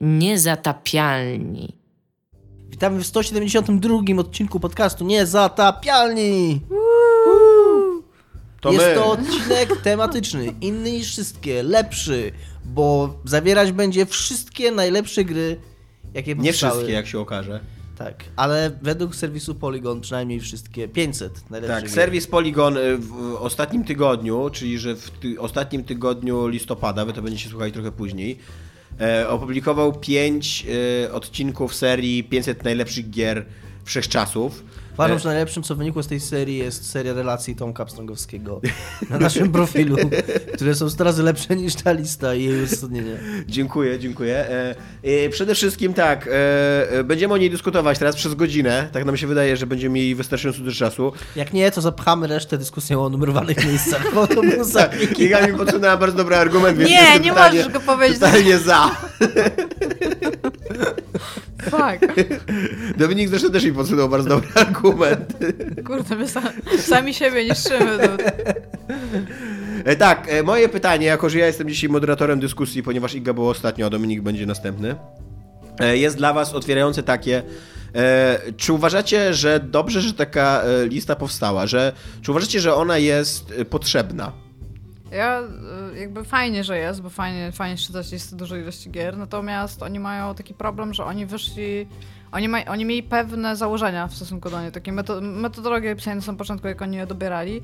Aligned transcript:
Niezatapialni. 0.00 1.76
Witamy 2.70 3.00
w 3.00 3.06
172 3.06 3.94
odcinku 4.20 4.60
podcastu 4.60 5.04
Niezatapialni! 5.04 6.60
To 8.60 8.72
Jest 8.72 8.84
my. 8.84 8.94
to 8.94 9.06
odcinek 9.10 9.80
tematyczny, 9.82 10.54
inny 10.60 10.92
niż 10.92 11.08
wszystkie, 11.12 11.62
lepszy, 11.62 12.32
bo 12.64 13.14
zawierać 13.24 13.72
będzie 13.72 14.06
wszystkie 14.06 14.72
najlepsze 14.72 15.24
gry, 15.24 15.56
jakie 16.14 16.34
Nie 16.34 16.50
powstały. 16.50 16.72
wszystkie, 16.72 16.92
jak 16.92 17.06
się 17.06 17.18
okaże. 17.18 17.60
Tak, 17.98 18.24
ale 18.36 18.70
według 18.82 19.16
serwisu 19.16 19.54
Polygon 19.54 20.00
przynajmniej 20.00 20.40
wszystkie, 20.40 20.88
500 20.88 21.50
najlepszych 21.50 21.80
Tak, 21.82 21.90
serwis 21.90 22.26
Polygon 22.26 22.76
y, 22.76 22.96
w 22.98 23.34
ostatnim 23.38 23.84
tygodniu, 23.84 24.50
czyli 24.52 24.78
że 24.78 24.96
w 24.96 25.10
ty 25.10 25.40
ostatnim 25.40 25.84
tygodniu 25.84 26.46
listopada, 26.48 27.04
wy 27.04 27.12
to 27.12 27.22
będziecie 27.22 27.48
słuchali 27.50 27.72
trochę 27.72 27.92
później, 27.92 28.38
opublikował 29.28 29.92
5 29.92 30.66
e, 31.04 31.12
odcinków 31.12 31.74
serii 31.74 32.24
500 32.24 32.64
najlepszych 32.64 33.10
gier 33.10 33.44
wszechczasów. 33.84 34.64
Uważam, 34.94 35.18
że 35.18 35.28
najlepszym, 35.28 35.62
co 35.62 35.74
wynikło 35.74 36.02
z 36.02 36.06
tej 36.06 36.20
serii 36.20 36.58
jest 36.58 36.90
seria 36.90 37.12
relacji 37.14 37.56
Tomka 37.56 37.84
Pstrągowskiego 37.84 38.60
na 39.10 39.18
naszym 39.18 39.52
profilu, 39.58 39.96
które 40.54 40.74
są 40.74 40.90
100 40.90 41.04
razy 41.04 41.22
lepsze 41.22 41.56
niż 41.56 41.74
ta 41.74 41.92
lista 41.92 42.34
i 42.34 42.44
jej 42.44 42.62
uzasadnienie. 42.62 43.16
Dziękuję, 43.48 43.98
dziękuję. 43.98 44.36
E, 44.36 44.74
e, 45.02 45.28
przede 45.28 45.54
wszystkim 45.54 45.94
tak, 45.94 46.28
e, 46.32 47.04
będziemy 47.04 47.34
o 47.34 47.36
niej 47.36 47.50
dyskutować 47.50 47.98
teraz 47.98 48.16
przez 48.16 48.34
godzinę. 48.34 48.88
Tak 48.92 49.04
nam 49.04 49.16
się 49.16 49.26
wydaje, 49.26 49.56
że 49.56 49.66
będziemy 49.66 49.94
mieli 49.94 50.14
wystarczająco 50.14 50.60
dużo 50.62 50.78
czasu. 50.78 51.12
Jak 51.36 51.52
nie, 51.52 51.70
to 51.70 51.80
zapchamy 51.80 52.26
resztę 52.26 52.58
dyskusją 52.58 53.04
o 53.04 53.08
numerowanych 53.08 53.66
miejscach, 53.66 54.14
bo 54.14 54.26
to 54.26 54.34
był 54.42 54.70
Tak, 54.74 55.18
Iga 55.18 55.46
mi 55.46 55.54
podsunęła 55.58 55.96
bardzo 55.96 56.16
dobry 56.16 56.36
argument, 56.36 56.78
więc 56.78 56.90
Nie, 56.90 57.20
nie 57.20 57.30
totalnie- 57.30 57.58
możesz 57.58 57.72
go 57.72 57.80
powiedzieć. 57.80 58.18
Totalnie 58.18 58.58
za. 58.58 58.90
Fuck. 61.62 62.00
Dominik 63.02 63.28
zresztą 63.28 63.50
też 63.50 63.64
mi 63.64 63.72
podsunął 63.72 64.08
bardzo 64.08 64.28
dobry 64.28 64.48
argument. 64.54 65.32
Kurde, 65.86 66.16
my 66.16 66.28
sa 66.28 66.42
sami 66.78 67.14
siebie 67.14 67.44
niszczymy. 67.44 67.98
E, 69.84 69.96
tak, 69.96 70.28
e, 70.28 70.42
moje 70.42 70.68
pytanie, 70.68 71.06
jako 71.06 71.30
że 71.30 71.38
ja 71.38 71.46
jestem 71.46 71.68
dzisiaj 71.68 71.90
moderatorem 71.90 72.40
dyskusji, 72.40 72.82
ponieważ 72.82 73.14
Iga 73.14 73.32
był 73.32 73.48
ostatnio, 73.48 73.86
a 73.86 73.90
Dominik 73.90 74.20
będzie 74.20 74.46
następny, 74.46 74.96
e, 75.80 75.96
jest 75.96 76.16
dla 76.16 76.32
was 76.32 76.54
otwierające 76.54 77.02
takie. 77.02 77.42
Czy 78.56 78.72
uważacie, 78.72 79.34
że 79.34 79.60
dobrze, 79.60 80.00
że 80.00 80.12
taka 80.14 80.62
lista 80.84 81.16
powstała? 81.16 81.66
Że, 81.66 81.92
czy 82.22 82.30
uważacie, 82.30 82.60
że 82.60 82.74
ona 82.74 82.98
jest 82.98 83.54
potrzebna? 83.70 84.32
Ja 85.10 85.40
y, 85.94 85.98
jakby 85.98 86.24
fajnie, 86.24 86.64
że 86.64 86.78
jest, 86.78 87.02
bo 87.02 87.10
fajnie, 87.10 87.52
fajnie 87.52 87.76
czytać 87.76 88.12
listy 88.12 88.36
dużej 88.36 88.62
ilości 88.62 88.90
gier, 88.90 89.16
natomiast 89.18 89.82
oni 89.82 90.00
mają 90.00 90.34
taki 90.34 90.54
problem, 90.54 90.94
że 90.94 91.04
oni 91.04 91.26
wyszli, 91.26 91.86
oni, 92.32 92.48
ma, 92.48 92.64
oni 92.64 92.84
mieli 92.84 93.02
pewne 93.02 93.56
założenia 93.56 94.06
w 94.06 94.14
stosunku 94.14 94.50
do 94.50 94.60
niej, 94.60 94.72
takie 94.72 94.92
meto, 94.92 95.20
metodologie 95.20 95.96
pisane 95.96 96.16
na 96.16 96.22
samym 96.22 96.38
początku, 96.38 96.68
jak 96.68 96.82
oni 96.82 96.96
je 96.96 97.06
dobierali 97.06 97.62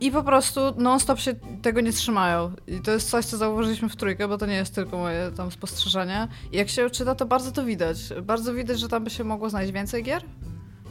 i 0.00 0.10
po 0.10 0.22
prostu 0.22 0.60
non-stop 0.76 1.20
się 1.20 1.34
tego 1.62 1.80
nie 1.80 1.92
trzymają. 1.92 2.52
I 2.66 2.80
to 2.80 2.90
jest 2.90 3.10
coś, 3.10 3.24
co 3.24 3.36
zauważyliśmy 3.36 3.88
w 3.88 3.96
trójkę, 3.96 4.28
bo 4.28 4.38
to 4.38 4.46
nie 4.46 4.54
jest 4.54 4.74
tylko 4.74 4.98
moje 4.98 5.30
tam 5.36 5.50
spostrzeżenie. 5.50 6.28
I 6.52 6.56
jak 6.56 6.68
się 6.68 6.90
czyta, 6.90 7.14
to 7.14 7.26
bardzo 7.26 7.52
to 7.52 7.64
widać. 7.64 7.98
Bardzo 8.22 8.54
widać, 8.54 8.80
że 8.80 8.88
tam 8.88 9.04
by 9.04 9.10
się 9.10 9.24
mogło 9.24 9.50
znaleźć 9.50 9.72
więcej 9.72 10.02
gier. 10.02 10.22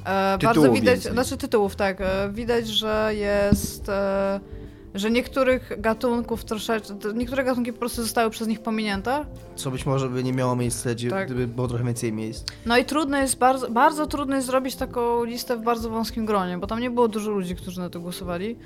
E, 0.06 0.38
bardzo 0.38 0.72
widać, 0.72 0.94
więcej. 0.94 1.12
znaczy 1.12 1.38
tytułów, 1.38 1.76
tak. 1.76 2.02
E, 2.02 2.30
widać, 2.34 2.68
że 2.68 3.12
jest... 3.16 3.90
E, 3.90 4.40
że 4.96 5.12
niektórych 5.12 5.72
gatunków 5.82 6.46
troszeczkę, 6.46 6.94
niektóre 7.14 7.44
gatunki 7.44 7.74
po 7.74 7.80
prostu 7.80 8.02
zostały 8.04 8.30
przez 8.30 8.48
nich 8.48 8.60
pominięte. 8.62 9.26
Co 9.56 9.72
być 9.72 9.86
może 9.86 10.10
by 10.10 10.24
nie 10.24 10.34
miało 10.34 10.56
miejsca, 10.56 10.90
gdzie, 10.90 11.10
Tak. 11.10 11.26
gdyby 11.26 11.48
było 11.48 11.68
trochę 11.68 11.84
więcej 11.84 12.14
miejsc. 12.14 12.44
No 12.66 12.78
i 12.78 12.86
trudno 12.86 13.18
jest, 13.18 13.38
bardzo, 13.38 13.70
bardzo 13.72 14.08
trudno 14.08 14.36
jest 14.36 14.48
zrobić 14.48 14.76
taką 14.76 15.24
listę 15.24 15.58
w 15.58 15.62
bardzo 15.62 15.90
wąskim 15.90 16.26
gronie, 16.26 16.58
bo 16.58 16.68
tam 16.68 16.80
nie 16.80 16.90
było 16.92 17.08
dużo 17.08 17.32
ludzi, 17.32 17.56
którzy 17.56 17.80
na 17.80 17.90
to 17.90 18.00
głosowali. 18.00 18.58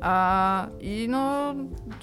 A, 0.00 0.66
I 0.80 1.06
no, 1.10 1.54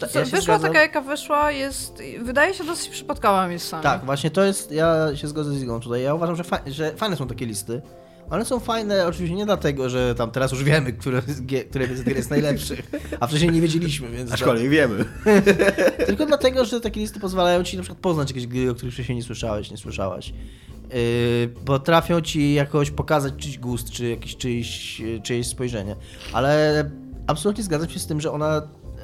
ja 0.02 0.22
wyszła 0.22 0.40
zgadzam. 0.42 0.62
taka 0.62 0.82
jaka 0.82 1.02
wyszła, 1.02 1.52
jest, 1.52 2.04
wydaje 2.22 2.54
się 2.54 2.64
dosyć 2.64 2.90
przypadkowa 2.90 3.48
miejscami. 3.48 3.84
Tak, 3.84 4.06
właśnie 4.06 4.32
to 4.32 4.44
jest, 4.44 4.72
ja 4.72 5.16
się 5.16 5.28
zgodzę 5.28 5.52
z 5.52 5.64
Igą 5.64 5.80
tutaj, 5.80 6.02
ja 6.04 6.14
uważam, 6.14 6.36
że, 6.36 6.44
fa 6.44 6.60
że 6.68 6.92
fajne 6.96 7.16
są 7.16 7.28
takie 7.28 7.46
listy. 7.46 7.82
One 8.30 8.46
są 8.46 8.60
fajne 8.60 9.08
oczywiście 9.08 9.36
nie 9.36 9.46
dlatego, 9.46 9.90
że 9.90 10.16
tam 10.16 10.32
teraz 10.32 10.52
już 10.52 10.64
wiemy, 10.64 10.94
które 10.94 11.22
które 11.70 11.98
z 11.98 12.04
gier 12.04 12.16
jest 12.16 12.30
najlepszych, 12.30 12.92
a 13.20 13.28
wcześniej 13.28 13.52
nie 13.52 13.62
wiedzieliśmy, 13.62 14.10
więc... 14.10 14.32
Aczkolwiek 14.32 14.70
wiemy. 14.70 15.06
Tylko 16.08 16.26
dlatego, 16.26 16.66
że 16.66 16.82
takie 16.82 17.00
listy 17.00 17.20
pozwalają 17.20 17.64
ci 17.64 17.78
na 17.78 17.84
przykład 17.84 18.02
poznać 18.02 18.30
jakieś 18.30 18.48
gry, 18.48 18.72
o 18.72 18.76
których 18.76 18.94
wcześniej 18.94 19.16
nie 19.16 19.24
słyszałeś, 19.24 19.72
nie 19.72 19.78
słyszałaś. 19.78 20.34
Yy, 20.94 21.48
potrafią 21.66 22.22
ci 22.22 22.54
jakoś 22.54 22.92
pokazać 22.92 23.34
czyjś 23.38 23.60
gust, 23.60 23.90
czy 23.90 24.10
jakieś 24.10 24.38
czyjś, 24.38 25.02
czyjeś 25.24 25.48
spojrzenie. 25.48 25.96
Ale 26.34 26.86
absolutnie 27.28 27.64
zgadzam 27.64 27.90
się 27.90 28.00
z 28.00 28.08
tym, 28.08 28.22
że 28.22 28.32
ona, 28.32 28.62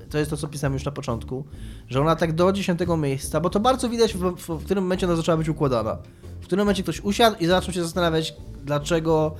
to 0.09 0.17
jest 0.17 0.29
to, 0.29 0.37
co 0.37 0.47
pisałem 0.47 0.73
już 0.73 0.85
na 0.85 0.91
początku, 0.91 1.45
że 1.87 2.01
ona 2.01 2.15
tak 2.15 2.33
do 2.33 2.51
dziesiątego 2.51 2.97
miejsca, 2.97 3.41
bo 3.41 3.49
to 3.49 3.59
bardzo 3.59 3.89
widać, 3.89 4.13
w, 4.13 4.35
w, 4.35 4.47
w 4.47 4.65
którym 4.65 4.83
momencie 4.83 5.05
ona 5.07 5.15
zaczęła 5.15 5.37
być 5.37 5.49
układana. 5.49 5.97
Którym 6.51 6.66
momencie 6.66 6.84
ktoś 6.84 7.00
usiadł 7.00 7.38
i 7.39 7.45
zaczął 7.45 7.73
się 7.73 7.84
zastanawiać, 7.84 8.34
dlaczego 8.63 9.35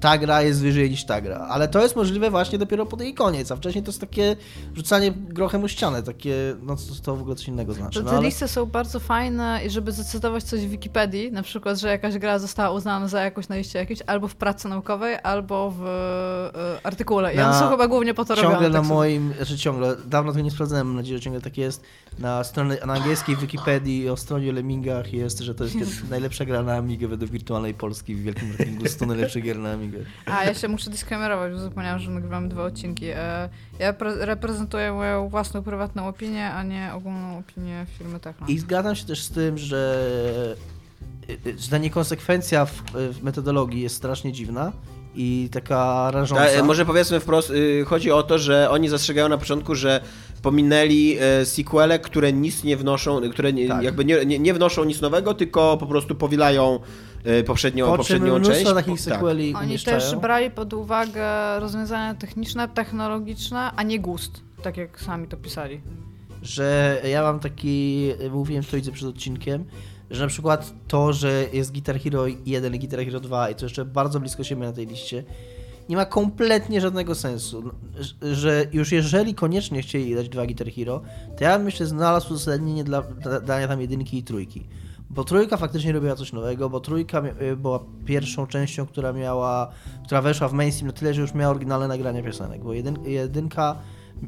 ta 0.00 0.18
gra 0.18 0.42
jest 0.42 0.62
wyżej 0.62 0.90
niż 0.90 1.04
ta 1.04 1.20
gra. 1.20 1.38
Ale 1.38 1.68
to 1.68 1.82
jest 1.82 1.96
możliwe 1.96 2.30
właśnie 2.30 2.58
dopiero 2.58 2.86
po 2.86 2.96
tej 2.96 3.14
koniec, 3.14 3.52
a 3.52 3.56
wcześniej 3.56 3.84
to 3.84 3.88
jest 3.88 4.00
takie 4.00 4.36
rzucanie 4.74 5.12
grochem 5.12 5.64
o 5.64 5.68
ścianę, 5.68 6.02
takie, 6.02 6.34
no 6.62 6.76
to, 6.76 6.82
to 7.02 7.16
w 7.16 7.20
ogóle 7.20 7.36
coś 7.36 7.48
innego 7.48 7.74
znaczy. 7.74 8.02
No, 8.02 8.10
te 8.10 8.16
ale... 8.16 8.26
listy 8.26 8.48
są 8.48 8.66
bardzo 8.66 9.00
fajne 9.00 9.60
i 9.66 9.70
żeby 9.70 9.92
zacytować 9.92 10.44
coś 10.44 10.60
w 10.60 10.70
Wikipedii, 10.70 11.32
na 11.32 11.42
przykład, 11.42 11.78
że 11.78 11.88
jakaś 11.88 12.18
gra 12.18 12.38
została 12.38 12.70
uznana 12.70 13.08
za 13.08 13.22
jakąś 13.22 13.48
na 13.48 13.56
liście 13.56 13.78
jakieś, 13.78 14.02
albo 14.06 14.28
w 14.28 14.34
pracy 14.34 14.68
naukowej, 14.68 15.16
albo 15.22 15.70
w 15.70 15.82
e, 15.86 16.86
artykule. 16.86 17.34
I 17.34 17.40
one 17.40 17.58
są 17.58 17.70
chyba 17.70 17.88
głównie 17.88 18.14
po 18.14 18.24
to 18.24 18.34
robione. 18.34 18.54
Ciągle 18.54 18.70
na 18.70 18.78
tak 18.78 18.88
moim, 18.88 19.32
znaczy 19.36 19.58
ciągle, 19.58 19.96
dawno 20.06 20.32
tego 20.32 20.44
nie 20.44 20.50
sprawdzałem, 20.50 20.86
mam 20.86 20.96
nadzieję, 20.96 21.18
że 21.18 21.24
ciągle 21.24 21.40
tak 21.40 21.58
jest. 21.58 21.82
Na 22.18 22.44
stronie, 22.44 22.76
na 22.86 22.92
angielskiej 22.92 23.36
Wikipedii 23.36 24.08
o 24.08 24.16
stronie 24.16 24.52
Lemmingach 24.52 25.12
jest, 25.12 25.38
że 25.38 25.54
to 25.54 25.64
jest 25.64 25.76
najlepsza 26.10 26.44
gra 26.44 26.62
na 26.62 26.74
Amigę 26.74 27.08
według 27.08 27.30
Wirtualnej 27.30 27.74
Polski 27.74 28.14
w 28.14 28.22
wielkim 28.22 28.48
rankingu 28.58 28.88
100 28.88 29.06
najlepszych 29.06 29.35
gier 29.40 29.58
na 29.58 29.72
Amigę. 29.72 29.98
A, 30.26 30.44
ja 30.44 30.54
się 30.54 30.68
muszę 30.68 30.90
dyskryminerować, 30.90 31.52
bo 31.52 31.58
zapomniałam, 31.58 31.98
że 32.00 32.10
nagrywamy 32.10 32.48
dwa 32.48 32.64
odcinki. 32.64 33.06
E, 33.06 33.48
Ja 33.78 33.92
pre- 33.92 34.16
reprezentuję 34.24 34.92
moją 34.92 35.28
własną 35.28 35.62
prywatną 35.62 36.08
opinię, 36.08 36.50
a 36.50 36.62
nie 36.62 36.90
ogólną 36.94 37.38
opinię 37.38 37.86
firmy 37.98 38.20
Techno. 38.20 38.46
I 38.46 38.58
zgadzam 38.58 38.96
się 38.96 39.04
też 39.04 39.22
z 39.22 39.30
tym, 39.30 39.58
że, 39.58 40.06
że 41.58 41.68
ta 41.70 41.78
niekonsekwencja 41.78 42.64
w, 42.64 42.82
w 42.94 43.22
metodologii 43.22 43.80
jest 43.82 43.96
strasznie 43.96 44.32
dziwna 44.32 44.72
i 45.14 45.48
taka 45.52 46.10
rażąca. 46.10 46.44
Ta, 46.44 46.50
e, 46.50 46.62
może 46.62 46.86
powiedzmy 46.86 47.20
wprost, 47.20 47.50
y, 47.50 47.84
chodzi 47.86 48.10
o 48.10 48.22
to, 48.22 48.38
że 48.38 48.70
oni 48.70 48.88
zastrzegają 48.88 49.28
na 49.28 49.38
początku, 49.38 49.74
że 49.74 50.00
pominęli 50.42 51.16
e, 51.20 51.44
sequele, 51.46 51.98
które 51.98 52.32
nic 52.32 52.64
nie 52.64 52.76
wnoszą, 52.76 53.20
które 53.30 53.52
nie, 53.52 53.68
Tak. 53.68 53.82
jakby 53.82 54.04
nie, 54.04 54.26
nie, 54.26 54.38
nie 54.38 54.54
wnoszą 54.54 54.84
nic 54.84 55.00
nowego, 55.00 55.34
tylko 55.34 55.76
po 55.76 55.86
prostu 55.86 56.14
powielają 56.14 56.80
poprzednią, 57.46 57.86
po 57.86 57.96
poprzednią 57.96 58.40
część. 58.40 58.64
takich 58.64 58.94
tak. 58.94 58.98
sequeli 58.98 59.54
Oni 59.54 59.78
też 59.78 60.16
brali 60.16 60.50
pod 60.50 60.72
uwagę 60.72 61.60
rozwiązania 61.60 62.14
techniczne, 62.14 62.68
technologiczne, 62.68 63.70
a 63.76 63.82
nie 63.82 64.00
gust, 64.00 64.40
tak 64.62 64.76
jak 64.76 65.00
sami 65.00 65.28
to 65.28 65.36
pisali. 65.36 65.80
że 66.42 67.00
ja 67.10 67.22
mam 67.22 67.40
taki, 67.40 68.08
mówiłem 68.30 68.64
to 68.64 68.76
idzie 68.76 68.92
przed 68.92 69.08
odcinkiem, 69.08 69.64
że 70.10 70.22
na 70.22 70.28
przykład 70.28 70.72
to, 70.88 71.12
że 71.12 71.44
jest 71.52 71.72
Guitar 71.72 72.00
Hero 72.00 72.24
1 72.46 72.74
i 72.74 72.78
Guitar 72.78 73.04
Hero 73.04 73.20
2 73.20 73.50
i 73.50 73.54
to 73.54 73.64
jeszcze 73.64 73.84
bardzo 73.84 74.20
blisko 74.20 74.44
siebie 74.44 74.62
na 74.62 74.72
tej 74.72 74.86
liście, 74.86 75.24
nie 75.88 75.96
ma 75.96 76.04
kompletnie 76.04 76.80
żadnego 76.80 77.14
sensu. 77.14 77.70
Że- 78.32 78.66
już 78.72 78.92
jeżeli 78.92 79.34
koniecznie 79.34 79.82
chcieli 79.82 80.14
dać 80.14 80.28
dwa 80.28 80.46
Guitar 80.46 80.70
Hero, 80.72 81.02
to 81.38 81.44
ja 81.44 81.56
bym 81.56 81.64
myślę 81.64 81.86
znalazł 81.86 82.32
uzasadnienie 82.32 82.84
dla 82.84 83.02
dania 83.46 83.68
tam 83.68 83.80
jedynki 83.80 84.18
i 84.18 84.22
trójki. 84.22 84.66
Bo 85.10 85.24
trójka 85.24 85.56
faktycznie 85.56 85.92
robiła 85.92 86.14
coś 86.16 86.32
nowego, 86.32 86.70
bo 86.70 86.80
trójka 86.80 87.22
y, 87.42 87.56
była 87.56 87.80
pierwszą 88.04 88.46
częścią, 88.46 88.86
która 88.86 89.12
miała, 89.12 89.68
która 90.04 90.22
weszła 90.22 90.48
w 90.48 90.52
mainstream 90.52 90.86
na 90.86 90.92
tyle, 90.92 91.14
że 91.14 91.20
już 91.20 91.34
miała 91.34 91.50
oryginalne 91.50 91.88
nagrania 91.88 92.22
piosenek, 92.22 92.62
bo 92.64 92.72
jedyn, 92.72 92.98
jedynka 93.04 93.76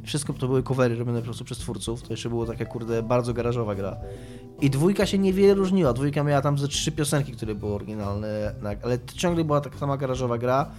wszystko 0.05 0.33
to 0.33 0.47
były 0.47 0.63
covery 0.63 0.97
robione 0.97 1.19
po 1.19 1.25
prostu 1.25 1.45
przez 1.45 1.59
twórców. 1.59 2.03
To 2.03 2.13
jeszcze 2.13 2.29
było 2.29 2.47
taka, 2.47 2.65
kurde, 2.65 3.03
bardzo 3.03 3.35
garażowa 3.35 3.75
gra. 3.75 3.97
I 4.61 4.71
dwójka 4.71 5.07
się 5.07 5.19
niewiele 5.19 5.55
różniła. 5.55 5.93
Dwójka 5.93 6.25
miała 6.25 6.43
tam 6.43 6.59
ze 6.59 6.69
trzy 6.69 6.93
piosenki, 6.93 7.33
które 7.33 7.55
były 7.55 7.73
oryginalne, 7.75 8.55
na- 8.63 8.75
ale 8.85 8.99
ciągle 9.15 9.45
była 9.45 9.61
taka 9.61 9.79
sama 9.79 9.97
garażowa 9.97 10.39
gra. 10.39 10.71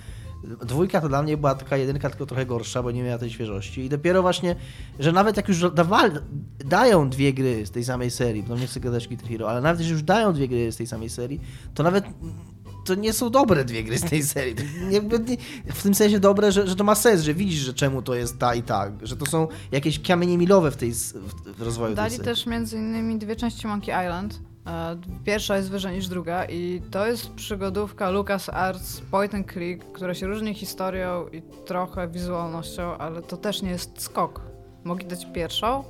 Dwójka 0.43 1.01
to 1.01 1.09
dla 1.09 1.23
mnie 1.23 1.37
była 1.37 1.55
taka 1.55 1.77
jedynka, 1.77 2.09
tylko 2.09 2.25
trochę 2.25 2.45
gorsza, 2.45 2.83
bo 2.83 2.91
nie 2.91 3.03
miała 3.03 3.17
tej 3.17 3.29
świeżości. 3.29 3.81
I 3.81 3.89
dopiero 3.89 4.21
właśnie, 4.21 4.55
że 4.99 5.11
nawet 5.11 5.37
jak 5.37 5.47
już 5.47 5.71
dawali, 5.71 6.15
dają 6.65 7.09
dwie 7.09 7.33
gry 7.33 7.65
z 7.65 7.71
tej 7.71 7.83
samej 7.83 8.11
serii, 8.11 8.43
bo 8.43 8.57
nie 8.57 8.67
chcę 8.67 8.79
gadać 8.79 9.07
Guitar 9.07 9.29
Hero, 9.29 9.49
ale 9.49 9.61
nawet 9.61 9.79
jeśli 9.79 9.93
już 9.93 10.03
dają 10.03 10.33
dwie 10.33 10.47
gry 10.47 10.71
z 10.71 10.77
tej 10.77 10.87
samej 10.87 11.09
serii, 11.09 11.41
to 11.73 11.83
nawet 11.83 12.03
to 12.85 12.95
nie 12.95 13.13
są 13.13 13.29
dobre 13.29 13.65
dwie 13.65 13.83
gry 13.83 13.97
z 13.97 14.01
tej 14.01 14.23
serii. 14.23 14.55
Nie, 14.89 14.99
nie, 14.99 15.37
w 15.73 15.83
tym 15.83 15.95
sensie 15.95 16.19
dobre, 16.19 16.51
że, 16.51 16.67
że 16.67 16.75
to 16.75 16.83
ma 16.83 16.95
sens, 16.95 17.21
że 17.21 17.33
widzisz, 17.33 17.59
że 17.59 17.73
czemu 17.73 18.01
to 18.01 18.15
jest 18.15 18.39
ta 18.39 18.55
i 18.55 18.63
tak, 18.63 19.07
że 19.07 19.17
to 19.17 19.25
są 19.25 19.47
jakieś 19.71 19.99
kamienie 19.99 20.37
milowe 20.37 20.71
w 20.71 20.77
tej 20.77 20.91
w, 20.91 21.13
w 21.57 21.61
rozwoju 21.61 21.89
tej 21.89 21.95
Dali 21.95 22.11
serii. 22.11 22.25
też 22.25 22.45
między 22.45 22.77
innymi 22.77 23.17
dwie 23.17 23.35
części 23.35 23.67
Monkey 23.67 24.05
Island. 24.05 24.39
Pierwsza 25.25 25.57
jest 25.57 25.71
wyżej 25.71 25.95
niż 25.95 26.07
druga 26.07 26.45
i 26.45 26.81
to 26.91 27.07
jest 27.07 27.33
przygodówka 27.33 28.09
LucasArts 28.09 29.01
Point 29.01 29.35
and 29.35 29.51
Click, 29.51 29.91
która 29.91 30.13
się 30.13 30.27
różni 30.27 30.53
historią 30.53 31.27
i 31.27 31.41
trochę 31.41 32.07
wizualnością, 32.07 32.97
ale 32.97 33.21
to 33.21 33.37
też 33.37 33.61
nie 33.61 33.69
jest 33.69 34.01
skok. 34.01 34.41
Mogli 34.83 35.05
dać 35.05 35.27
pierwszą? 35.33 35.83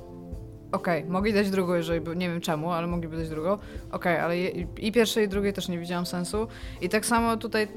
Okej, 0.72 1.04
mogli 1.04 1.32
dać 1.32 1.50
drugą, 1.50 1.74
jeżeli 1.74 2.00
by, 2.00 2.16
nie 2.16 2.28
wiem 2.28 2.40
czemu, 2.40 2.70
ale 2.72 2.86
mogliby 2.86 3.16
dać 3.16 3.28
drugą. 3.28 3.58
Okej, 3.92 4.18
ale 4.18 4.38
je, 4.38 4.48
i 4.78 4.92
pierwszej 4.92 5.24
i 5.24 5.28
drugiej 5.28 5.52
też 5.52 5.68
nie 5.68 5.78
widziałam 5.78 6.06
sensu. 6.06 6.48
I 6.80 6.88
tak 6.88 7.06
samo 7.06 7.36
tutaj 7.36 7.68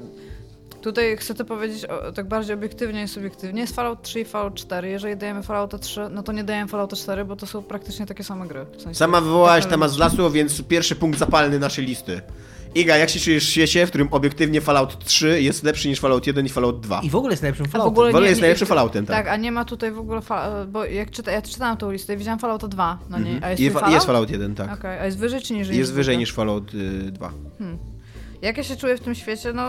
Tutaj 0.84 1.16
chcę 1.16 1.34
to 1.34 1.44
powiedzieć 1.44 1.84
o, 1.84 2.12
tak 2.12 2.28
bardziej 2.28 2.54
obiektywnie 2.54 3.02
i 3.02 3.08
subiektywnie. 3.08 3.60
Jest 3.60 3.74
Fallout 3.74 4.02
3 4.02 4.20
i 4.20 4.24
Fallout 4.24 4.54
4. 4.54 4.88
Jeżeli 4.88 5.16
dajemy 5.16 5.42
Fallouta 5.42 5.78
3, 5.78 6.00
no 6.10 6.22
to 6.22 6.32
nie 6.32 6.44
dajemy 6.44 6.68
Fallouta 6.70 6.96
4, 6.96 7.24
bo 7.24 7.36
to 7.36 7.46
są 7.46 7.62
praktycznie 7.62 8.06
takie 8.06 8.24
same 8.24 8.46
gry. 8.46 8.66
W 8.78 8.82
sensie 8.82 8.98
Sama 8.98 9.20
wywołałaś 9.20 9.64
technologicznie. 9.64 9.70
temat 9.98 10.12
z 10.12 10.18
lasu, 10.18 10.30
więc 10.32 10.62
pierwszy 10.62 10.96
punkt 10.96 11.18
zapalny 11.18 11.58
naszej 11.58 11.84
listy. 11.86 12.20
Iga, 12.74 12.96
jak 12.96 13.10
się 13.10 13.20
czujesz 13.20 13.46
w 13.46 13.48
świecie, 13.50 13.86
w 13.86 13.88
którym 13.88 14.08
obiektywnie 14.10 14.60
Fallout 14.60 15.04
3 15.04 15.42
jest 15.42 15.62
lepszy 15.64 15.88
niż 15.88 16.00
Fallout 16.00 16.26
1 16.26 16.46
i 16.46 16.48
Fallout 16.48 16.80
2? 16.80 17.00
I 17.02 17.10
w 17.10 17.16
ogóle 17.16 17.32
jest 17.32 17.42
najlepszym 17.42 17.66
A 17.66 17.68
w 17.68 17.72
Falloutem. 17.72 17.92
ogóle 17.92 18.06
W 18.06 18.10
ogóle 18.10 18.22
nie- 18.24 18.28
jest 18.28 18.38
nie- 18.38 18.42
najlepszym 18.42 18.66
Falloutem, 18.68 19.06
tak. 19.06 19.16
Tak, 19.16 19.28
a 19.28 19.36
nie 19.36 19.52
ma 19.52 19.64
tutaj 19.64 19.92
w 19.92 19.98
ogóle, 19.98 20.20
fa- 20.22 20.66
bo 20.68 20.84
jak 20.84 21.10
czyta, 21.10 21.32
ja 21.32 21.42
czytałam 21.42 21.76
tą 21.76 21.90
listę 21.90 22.14
i 22.14 22.16
widziałam 22.16 22.38
Fallouta 22.38 22.68
2 22.68 22.98
na 23.10 23.18
niej. 23.18 23.38
A 23.42 23.50
jest, 23.50 23.62
I 23.62 23.70
Fallout? 23.70 23.92
jest 23.92 24.06
Fallout 24.06 24.30
1, 24.30 24.54
tak. 24.54 24.72
Okej, 24.78 24.98
a 24.98 25.06
jest 25.06 25.18
wyżej 25.18 25.42
czy 25.42 25.54
niżej? 25.54 25.76
Jest 25.78 25.90
niż 25.90 25.96
wyżej 25.96 26.18
niż 26.18 26.32
Fallout 26.32 26.74
y, 26.74 27.10
2. 27.12 27.32
Jak 28.42 28.56
ja 28.56 28.62
się 28.64 28.76
czuję 28.76 28.96
w 28.96 29.00
tym 29.00 29.14
świecie? 29.14 29.52
No. 29.52 29.62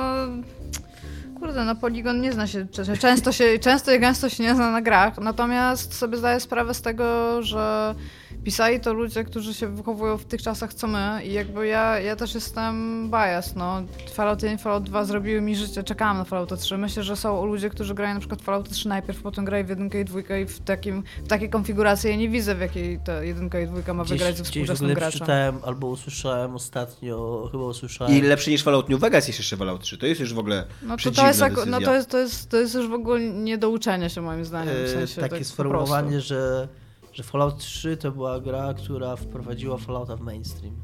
Kurde, 1.39 1.65
no 1.65 1.75
Polygon 1.75 2.21
nie 2.21 2.33
zna 2.33 2.47
się, 2.47 2.67
często 2.99 3.31
się, 3.31 3.59
często 3.59 3.91
i 3.91 3.99
gęsto 3.99 4.29
się 4.29 4.43
nie 4.43 4.55
zna 4.55 4.71
na 4.71 4.81
grach, 4.81 5.17
natomiast 5.17 5.93
sobie 5.93 6.17
zdaję 6.17 6.39
sprawę 6.39 6.73
z 6.73 6.81
tego, 6.81 7.43
że 7.43 7.95
pisali 8.43 8.79
to 8.79 8.93
ludzie, 8.93 9.23
którzy 9.23 9.53
się 9.53 9.67
wychowują 9.67 10.17
w 10.17 10.25
tych 10.25 10.41
czasach 10.41 10.73
co 10.73 10.87
my 10.87 11.21
i 11.25 11.33
jakby 11.33 11.67
ja, 11.67 11.99
ja 11.99 12.15
też 12.15 12.35
jestem 12.35 13.07
bias, 13.11 13.55
no. 13.55 13.83
Fallout 14.13 14.43
1 14.43 14.57
Fallout 14.57 14.83
2 14.83 15.05
zrobiły 15.05 15.41
mi 15.41 15.55
życie, 15.55 15.83
czekałam 15.83 16.17
na 16.17 16.23
Fallout 16.23 16.59
3. 16.59 16.77
Myślę, 16.77 17.03
że 17.03 17.15
są 17.15 17.45
ludzie, 17.45 17.69
którzy 17.69 17.93
grają 17.93 18.13
na 18.13 18.19
przykład 18.19 18.41
Fallout 18.41 18.69
3 18.69 18.87
najpierw, 18.89 19.21
potem 19.21 19.45
grają 19.45 19.65
w 19.65 19.69
jedynkę 19.69 20.01
i 20.01 20.05
dwójkę 20.05 20.41
i 20.41 20.45
w, 20.45 20.59
takim, 20.59 21.03
w 21.23 21.27
takiej 21.27 21.49
konfiguracji 21.49 22.09
ja 22.09 22.15
nie 22.15 22.29
widzę, 22.29 22.55
w 22.55 22.59
jakiej 22.59 22.99
ta 23.05 23.23
jedynka 23.23 23.59
i 23.59 23.67
dwójka 23.67 23.93
ma 23.93 24.03
wygrać 24.03 24.37
ze 24.37 24.43
Gdzieś, 24.43 24.51
gdzieś 24.51 24.61
w 24.63 24.65
współczesnym 24.65 24.93
graczem. 24.93 25.09
przeczytałem 25.11 25.57
albo 25.65 25.87
usłyszałem 25.87 26.55
ostatnio, 26.55 27.49
chyba 27.51 27.63
usłyszałem. 27.63 28.13
I 28.13 28.21
lepszy 28.21 28.49
niż 28.51 28.63
Fallout 28.63 28.89
New 28.89 28.99
Vegas 28.99 29.27
jest 29.27 29.39
jeszcze 29.39 29.57
Fallout 29.57 29.81
3. 29.81 29.97
To 29.97 30.05
jest 30.05 30.21
już 30.21 30.33
w 30.33 30.39
ogóle 30.39 30.65
No 30.81 30.97
to, 30.97 31.11
to, 31.11 31.27
jest, 31.27 31.39
decyzja. 31.39 31.65
no 31.65 31.81
to, 31.81 31.95
jest, 31.95 32.09
to, 32.09 32.17
jest, 32.17 32.49
to 32.49 32.57
jest 32.57 32.75
już 32.75 32.87
w 32.87 32.93
ogóle 32.93 33.19
nie 33.19 33.57
do 33.57 33.69
uczenia 33.69 34.09
się 34.09 34.21
moim 34.21 34.45
zdaniem. 34.45 34.75
W 34.75 34.77
E, 34.77 34.89
sensie, 34.89 35.21
takie 35.21 35.35
tak 35.35 35.45
sformułowanie, 35.45 36.21
że, 36.21 36.67
że 37.15 37.23
Fallout 37.23 37.57
3 37.57 37.97
to 37.97 38.11
była 38.11 38.39
gra, 38.39 38.73
która 38.73 39.15
wprowadziła 39.15 39.77
Fallouta 39.77 40.15
w 40.15 40.21
mainstream. 40.21 40.75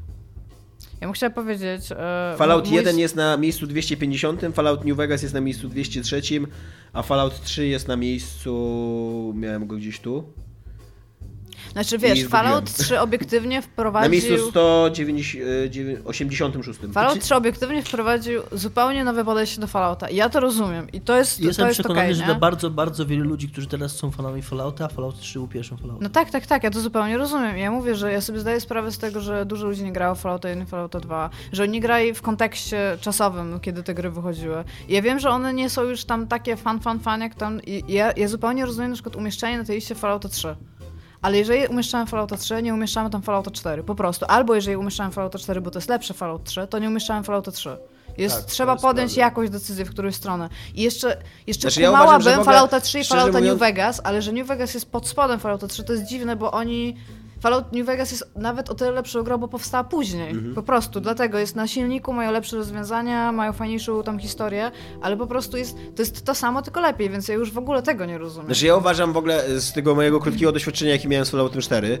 Ja 1.00 1.06
bym 1.06 1.12
chciała 1.12 1.30
powiedzieć... 1.30 1.92
e, 1.92 2.34
Fallout 2.38 2.66
mój- 2.68 2.74
1 2.76 2.98
jest 2.98 3.16
na 3.16 3.36
miejscu 3.36 3.66
250, 3.66 4.40
Fallout 4.54 4.84
New 4.84 4.96
Vegas 4.96 5.22
jest 5.22 5.34
na 5.34 5.40
miejscu 5.40 5.68
203, 5.68 6.20
a 6.92 7.02
Fallout 7.02 7.40
3 7.42 7.66
jest 7.66 7.88
na 7.88 7.96
miejscu... 7.96 9.32
miałem 9.36 9.66
go 9.66 9.76
gdzieś 9.76 10.00
tu. 10.00 10.24
Znaczy 11.72 11.98
wiesz. 11.98 12.26
Fallout 12.26 12.72
3 12.72 13.00
obiektywnie 13.00 13.56
Na 13.60 13.62
wprowadził... 13.62 14.10
miejscu 14.10 14.50
186. 14.50 16.80
Fallout 16.92 17.20
3 17.20 17.34
obiektywnie 17.34 17.82
wprowadził 17.82 18.42
zupełnie 18.52 19.04
nowe 19.04 19.24
podejście 19.24 19.60
do 19.60 19.66
Fallouta. 19.66 20.10
Ja 20.10 20.28
to 20.28 20.40
rozumiem. 20.40 20.86
I 20.92 21.00
to 21.00 21.16
jest, 21.16 21.40
Jestem 21.40 21.62
to 21.62 21.68
jest 21.68 21.80
przekonany, 21.80 22.06
okej, 22.06 22.14
że 22.14 22.24
dla 22.24 22.34
bardzo, 22.34 22.70
bardzo 22.70 23.06
wielu 23.06 23.24
ludzi, 23.24 23.48
którzy 23.48 23.66
teraz 23.66 23.96
są 23.96 24.10
fanami 24.10 24.42
Fallouta, 24.42 24.88
Fallout 24.88 25.20
3 25.20 25.38
był 25.38 25.48
pierwszym 25.48 25.78
Falloutem. 25.78 26.02
No 26.02 26.10
tak, 26.10 26.30
tak, 26.30 26.46
tak, 26.46 26.64
ja 26.64 26.70
to 26.70 26.80
zupełnie 26.80 27.18
rozumiem. 27.18 27.58
Ja 27.58 27.70
mówię, 27.70 27.94
że 27.94 28.12
ja 28.12 28.20
sobie 28.20 28.40
zdaję 28.40 28.60
sprawę 28.60 28.92
z 28.92 28.98
tego, 28.98 29.20
że 29.20 29.46
dużo 29.46 29.66
ludzi 29.66 29.84
nie 29.84 29.92
grało 29.92 30.14
w 30.14 30.20
Fallouta 30.20 30.48
1 30.48 30.64
i 30.64 30.66
Fallouta 30.66 31.00
2, 31.00 31.30
że 31.52 31.62
oni 31.62 31.80
grali 31.80 32.14
w 32.14 32.22
kontekście 32.22 32.98
czasowym, 33.00 33.60
kiedy 33.60 33.82
te 33.82 33.94
gry 33.94 34.10
wychodziły. 34.10 34.64
I 34.88 34.92
ja 34.92 35.02
wiem, 35.02 35.18
że 35.18 35.30
one 35.30 35.54
nie 35.54 35.70
są 35.70 35.82
już 35.82 36.04
tam 36.04 36.26
takie 36.26 36.56
fan, 36.56 36.80
fan, 36.80 37.00
fan, 37.00 37.20
jak 37.20 37.34
tam... 37.34 37.62
I 37.62 37.92
ja, 37.92 38.12
ja 38.16 38.28
zupełnie 38.28 38.66
rozumiem 38.66 38.90
na 38.90 38.94
przykład 38.94 39.16
umieszczenie 39.16 39.58
na 39.58 39.64
tej 39.64 39.76
liście 39.76 39.94
Fallouta 39.94 40.28
3. 40.28 40.56
Ale 41.22 41.38
jeżeli 41.38 41.66
umieszczamy 41.66 42.06
Fallouta 42.06 42.36
3, 42.36 42.62
nie 42.62 42.74
umieszczamy 42.74 43.10
tam 43.10 43.22
Fallouta 43.22 43.50
4, 43.50 43.82
po 43.82 43.94
prostu. 43.94 44.26
Albo 44.28 44.54
jeżeli 44.54 44.76
umieszczamy 44.76 45.12
Fallouta 45.12 45.38
4, 45.38 45.60
bo 45.60 45.70
to 45.70 45.78
jest 45.78 45.88
lepsze 45.88 46.14
Fallout 46.14 46.44
3, 46.44 46.66
to 46.66 46.78
nie 46.78 46.88
umieszczamy 46.88 47.24
Fallouta 47.24 47.50
3. 47.52 47.76
Jest, 48.18 48.36
Tak, 48.36 48.44
trzeba 48.44 48.72
jest 48.72 48.82
podjąć 48.84 49.10
prawda. 49.14 49.26
jakąś 49.26 49.50
decyzję, 49.50 49.84
w 49.84 49.90
którą 49.90 50.12
stronę. 50.12 50.48
I 50.74 50.82
jeszcze, 50.82 51.22
jeszcze 51.46 51.60
Znaczy, 51.60 51.80
ja 51.82 51.88
uważam, 51.90 52.06
kumałabym 52.06 52.34
w 52.34 52.38
ogóle, 52.38 52.44
Fallouta 52.54 52.80
3 52.80 53.00
i 53.00 53.04
Fallouta 53.04 53.32
mówiąc- 53.38 53.46
New 53.52 53.58
Vegas, 53.60 54.00
ale 54.04 54.22
że 54.22 54.32
New 54.32 54.46
Vegas 54.46 54.74
jest 54.74 54.90
pod 54.90 55.08
spodem 55.08 55.40
Fallouta 55.40 55.66
3, 55.68 55.84
to 55.84 55.92
jest 55.92 56.04
dziwne, 56.04 56.36
bo 56.36 56.52
oni... 56.52 56.96
Fallout 57.42 57.72
New 57.72 57.86
Vegas 57.86 58.10
jest 58.10 58.24
nawet 58.36 58.70
o 58.70 58.74
tyle 58.74 58.90
lepszą 58.90 59.22
grą, 59.22 59.38
bo 59.38 59.48
powstała 59.48 59.84
później. 59.84 60.30
Mhm. 60.30 60.54
Po 60.54 60.62
prostu, 60.62 61.00
dlatego 61.00 61.38
jest 61.38 61.56
na 61.56 61.66
silniku, 61.66 62.12
mają 62.12 62.32
lepsze 62.32 62.56
rozwiązania, 62.56 63.32
mają 63.32 63.52
fajniejszą 63.52 64.02
tam 64.02 64.18
historię, 64.18 64.70
ale 65.00 65.16
po 65.16 65.26
prostu 65.26 65.56
jest, 65.56 65.76
to 65.96 66.02
jest 66.02 66.24
to 66.24 66.34
samo, 66.34 66.62
tylko 66.62 66.80
lepiej, 66.80 67.10
więc 67.10 67.28
ja 67.28 67.34
już 67.34 67.52
w 67.52 67.58
ogóle 67.58 67.82
tego 67.82 68.04
nie 68.04 68.18
rozumiem. 68.18 68.46
Znaczy 68.46 68.66
ja 68.66 68.76
uważam 68.76 69.12
w 69.12 69.16
ogóle 69.16 69.60
z 69.60 69.72
tego 69.72 69.94
mojego 69.94 70.20
krótkiego 70.20 70.52
doświadczenia, 70.52 70.90
jakie 70.92 71.08
miałem 71.08 71.26
z 71.26 71.30
Falloutem 71.30 71.60
4, 71.60 71.98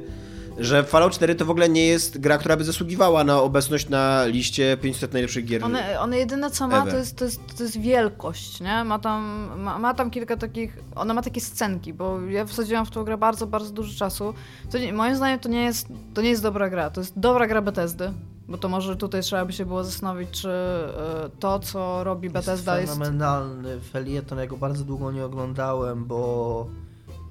że 0.58 0.84
Fallout 0.84 1.12
4 1.12 1.34
to 1.34 1.44
w 1.44 1.50
ogóle 1.50 1.68
nie 1.68 1.86
jest 1.86 2.20
gra, 2.20 2.38
która 2.38 2.56
by 2.56 2.64
zasługiwała 2.64 3.24
na 3.24 3.42
obecność 3.42 3.88
na 3.88 4.26
liście 4.26 4.76
500 4.76 5.12
najlepszych 5.12 5.44
gier. 5.44 5.64
One, 5.64 6.00
one 6.00 6.18
jedyne 6.18 6.50
co 6.50 6.68
ma, 6.68 6.86
to 6.86 6.96
jest, 6.96 7.16
to, 7.16 7.24
jest, 7.24 7.40
to 7.56 7.62
jest 7.62 7.80
wielkość, 7.80 8.60
nie? 8.60 8.84
Ma 8.84 8.98
tam, 8.98 9.50
ma, 9.58 9.78
ma 9.78 9.94
tam 9.94 10.10
kilka 10.10 10.36
takich, 10.36 10.78
ona 10.94 11.14
ma 11.14 11.22
takie 11.22 11.40
scenki, 11.40 11.94
bo 11.94 12.20
ja 12.20 12.46
wsadziłam 12.46 12.86
w 12.86 12.90
tą 12.90 13.04
grę 13.04 13.18
bardzo, 13.18 13.46
bardzo 13.46 13.72
dużo 13.72 13.98
czasu. 13.98 14.34
To 14.70 14.78
nie, 14.78 14.92
moim 14.92 15.16
zdaniem 15.16 15.38
to 15.38 15.48
nie, 15.48 15.62
jest, 15.62 15.88
to 16.14 16.22
nie 16.22 16.30
jest 16.30 16.42
dobra 16.42 16.70
gra, 16.70 16.90
to 16.90 17.00
jest 17.00 17.18
dobra 17.18 17.46
gra 17.46 17.62
Bethesdy, 17.62 18.12
bo 18.48 18.58
to 18.58 18.68
może 18.68 18.96
tutaj 18.96 19.22
trzeba 19.22 19.44
by 19.44 19.52
się 19.52 19.66
było 19.66 19.84
zastanowić, 19.84 20.30
czy 20.30 20.48
e, 20.48 21.30
to, 21.40 21.58
co 21.58 22.04
robi 22.04 22.30
Bethesda 22.30 22.78
jest 22.80 22.88
jest... 22.88 22.98
fenomenalny 22.98 23.80
felieton, 23.80 24.38
ja 24.38 24.46
go 24.46 24.56
bardzo 24.56 24.84
długo 24.84 25.12
nie 25.12 25.24
oglądałem, 25.24 26.04
bo 26.04 26.66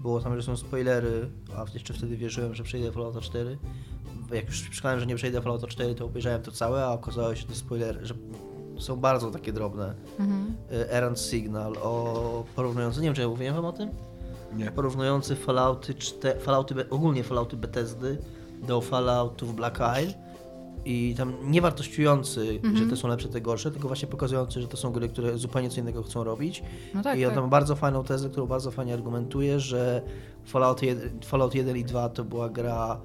było 0.01 0.19
tam, 0.19 0.35
że 0.35 0.43
są 0.43 0.57
spoilery, 0.57 1.29
a 1.55 1.65
jeszcze 1.73 1.93
wtedy 1.93 2.17
wierzyłem, 2.17 2.55
że 2.55 2.63
przejdę 2.63 2.91
Fallouta 2.91 3.21
4. 3.21 3.57
Jak 4.33 4.45
już 4.45 4.69
przekonałem, 4.69 4.99
że 4.99 5.05
nie 5.05 5.15
przejdę 5.15 5.41
Fallouta 5.41 5.67
4, 5.67 5.95
to 5.95 6.05
obejrzałem 6.05 6.41
to 6.41 6.51
całe, 6.51 6.85
a 6.85 6.91
okazało 6.91 7.35
się, 7.35 7.41
że 7.41 7.47
te 7.47 7.55
spoilery, 7.55 8.05
że 8.05 8.13
są 8.77 8.95
bardzo 8.95 9.31
takie 9.31 9.53
drobne. 9.53 9.93
Mhm. 10.19 10.55
Y, 10.71 10.89
Errand 10.89 11.19
Signal, 11.19 11.73
o 11.81 12.43
porównujący, 12.55 12.99
nie 12.99 13.05
wiem 13.05 13.15
czy 13.15 13.21
ja 13.21 13.27
mówiłem 13.27 13.55
wam 13.55 13.65
o 13.65 13.73
tym? 13.73 13.89
Nie. 14.53 14.71
porównujący 14.71 15.35
Fallouty, 15.35 15.93
czte, 15.93 16.39
Fallouty 16.39 16.89
ogólnie 16.89 17.23
Fallouty 17.23 17.57
Bethesdy 17.57 18.17
do 18.67 18.81
Falloutów 18.81 19.55
Black 19.55 19.79
Isle 20.03 20.30
i 20.85 21.15
tam 21.17 21.33
nie 21.43 21.61
wartościujący, 21.61 22.59
że 22.73 22.85
te 22.85 22.95
są 22.95 23.07
lepsze, 23.07 23.29
te 23.29 23.41
gorsze, 23.41 23.71
tylko 23.71 23.87
właśnie 23.87 24.07
pokazujący, 24.07 24.61
że 24.61 24.67
to 24.67 24.77
są 24.77 24.91
gry, 24.91 25.09
które 25.09 25.37
zupełnie 25.37 25.69
co 25.69 25.79
innego 25.79 26.03
chcą 26.03 26.23
robić. 26.23 26.63
No 26.93 27.01
tak, 27.03 27.17
I 27.17 27.21
ja 27.21 27.27
tak. 27.27 27.37
tam 27.37 27.49
bardzo 27.49 27.75
fajną 27.75 28.03
tezę, 28.03 28.29
którą 28.29 28.47
bardzo 28.47 28.71
fajnie 28.71 28.93
argumentuje, 28.93 29.59
że 29.59 30.01
Fallout 30.45 30.81
1, 30.81 31.19
Fallout 31.25 31.55
1 31.55 31.77
i 31.77 31.83
2 31.85 32.09
to 32.09 32.23
była 32.23 32.49
gra 32.49 33.01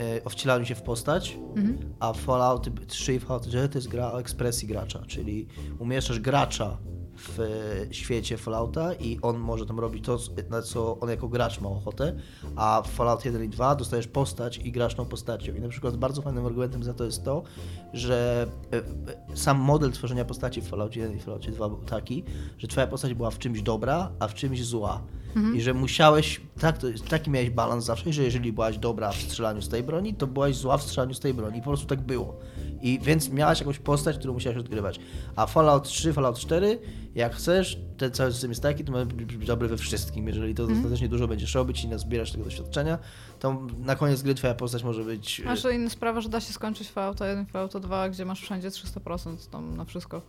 e, 0.00 0.24
o 0.24 0.28
wcielaniu 0.30 0.64
się 0.64 0.74
w 0.74 0.82
postać, 0.82 1.38
Mhm. 1.56 1.78
a 2.00 2.12
Fallout 2.12 2.68
3 2.86 3.14
i 3.14 3.20
Fallout 3.20 3.46
4 3.46 3.68
to 3.68 3.78
jest 3.78 3.88
gra 3.88 4.12
o 4.12 4.20
ekspresji 4.20 4.68
gracza, 4.68 5.02
czyli 5.06 5.46
umieszczasz 5.78 6.20
gracza 6.20 6.76
w 7.18 7.40
e, 7.40 7.94
świecie 7.94 8.36
Fallouta 8.36 8.94
i 8.94 9.18
on 9.22 9.38
może 9.38 9.66
tam 9.66 9.80
robić 9.80 10.04
to, 10.04 10.18
na 10.50 10.62
co 10.62 11.00
on 11.00 11.08
jako 11.08 11.28
gracz 11.28 11.60
ma 11.60 11.68
ochotę, 11.68 12.16
a 12.56 12.82
w 12.82 12.90
Fallout 12.90 13.24
1 13.24 13.44
i 13.44 13.48
2 13.48 13.74
dostajesz 13.74 14.06
postać 14.06 14.58
i 14.58 14.72
grasz 14.72 14.94
tą 14.94 15.04
postacią. 15.04 15.54
I 15.54 15.60
na 15.60 15.68
przykład 15.68 15.96
bardzo 15.96 16.22
fajnym 16.22 16.46
argumentem 16.46 16.84
za 16.84 16.94
to 16.94 17.04
jest 17.04 17.24
to, 17.24 17.42
że 17.92 18.46
e, 18.72 18.76
e, 19.32 19.36
sam 19.36 19.58
model 19.58 19.92
tworzenia 19.92 20.24
postaci 20.24 20.60
w 20.60 20.68
Falloutie 20.68 21.00
1 21.00 21.16
i 21.16 21.20
Falloutie 21.20 21.50
2 21.50 21.68
był 21.68 21.78
taki, 21.78 22.24
że 22.58 22.68
twoja 22.68 22.86
postać 22.86 23.14
była 23.14 23.30
w 23.30 23.38
czymś 23.38 23.62
dobra, 23.62 24.12
a 24.18 24.28
w 24.28 24.34
czymś 24.34 24.64
zła. 24.64 25.02
I 25.54 25.60
że 25.60 25.74
musiałeś, 25.74 26.40
tak, 26.60 26.78
to, 26.78 26.86
taki 27.08 27.30
miałeś 27.30 27.50
balans 27.50 27.84
zawsze, 27.84 28.12
że 28.12 28.22
jeżeli 28.22 28.52
byłaś 28.52 28.78
dobra 28.78 29.12
w 29.12 29.16
strzelaniu 29.16 29.62
z 29.62 29.68
tej 29.68 29.82
broni, 29.82 30.14
to 30.14 30.26
byłaś 30.26 30.56
zła 30.56 30.78
w 30.78 30.82
strzelaniu 30.82 31.14
z 31.14 31.20
tej 31.20 31.34
broni. 31.34 31.58
I 31.58 31.62
po 31.62 31.70
prostu 31.70 31.86
tak 31.86 32.00
było. 32.00 32.36
I 32.82 32.98
więc 33.02 33.30
miałaś 33.30 33.60
jakąś 33.60 33.78
postać, 33.78 34.18
którą 34.18 34.32
musiałeś 34.32 34.58
odgrywać. 34.58 35.00
A 35.36 35.46
Fallout 35.46 35.84
3, 35.84 36.12
Fallout 36.12 36.38
4, 36.38 36.78
jak 37.14 37.34
chcesz, 37.34 37.78
ten 37.96 38.12
cały 38.12 38.32
system 38.32 38.50
jest 38.50 38.62
taki, 38.62 38.84
to 38.84 38.92
ma 38.92 39.04
być 39.04 39.46
dobry 39.46 39.68
we 39.68 39.76
wszystkim. 39.76 40.26
Jeżeli 40.26 40.54
to 40.54 40.66
dostatecznie 40.66 41.08
dużo 41.08 41.28
będziesz 41.28 41.54
robić 41.54 41.84
i 41.84 41.88
nazbierasz 41.88 42.32
tego 42.32 42.44
doświadczenia, 42.44 42.98
to 43.40 43.62
na 43.78 43.96
koniec 43.96 44.22
gry 44.22 44.34
twoja 44.34 44.54
postać 44.54 44.82
może 44.84 45.04
być... 45.04 45.40
e, 45.40 45.44
Masz 45.44 45.64
inna 45.74 45.90
sprawa, 45.90 46.20
że 46.20 46.28
da 46.28 46.40
się 46.40 46.52
skończyć 46.52 46.88
Fallouta 46.90 47.26
1 47.28 47.44
i 47.44 47.46
Fallouta 47.46 47.80
2, 47.80 48.08
gdzie 48.08 48.24
masz 48.24 48.40
wszędzie 48.40 48.68
300% 48.70 49.36
tam 49.50 49.76
na 49.76 49.84
wszystko. 49.84 50.22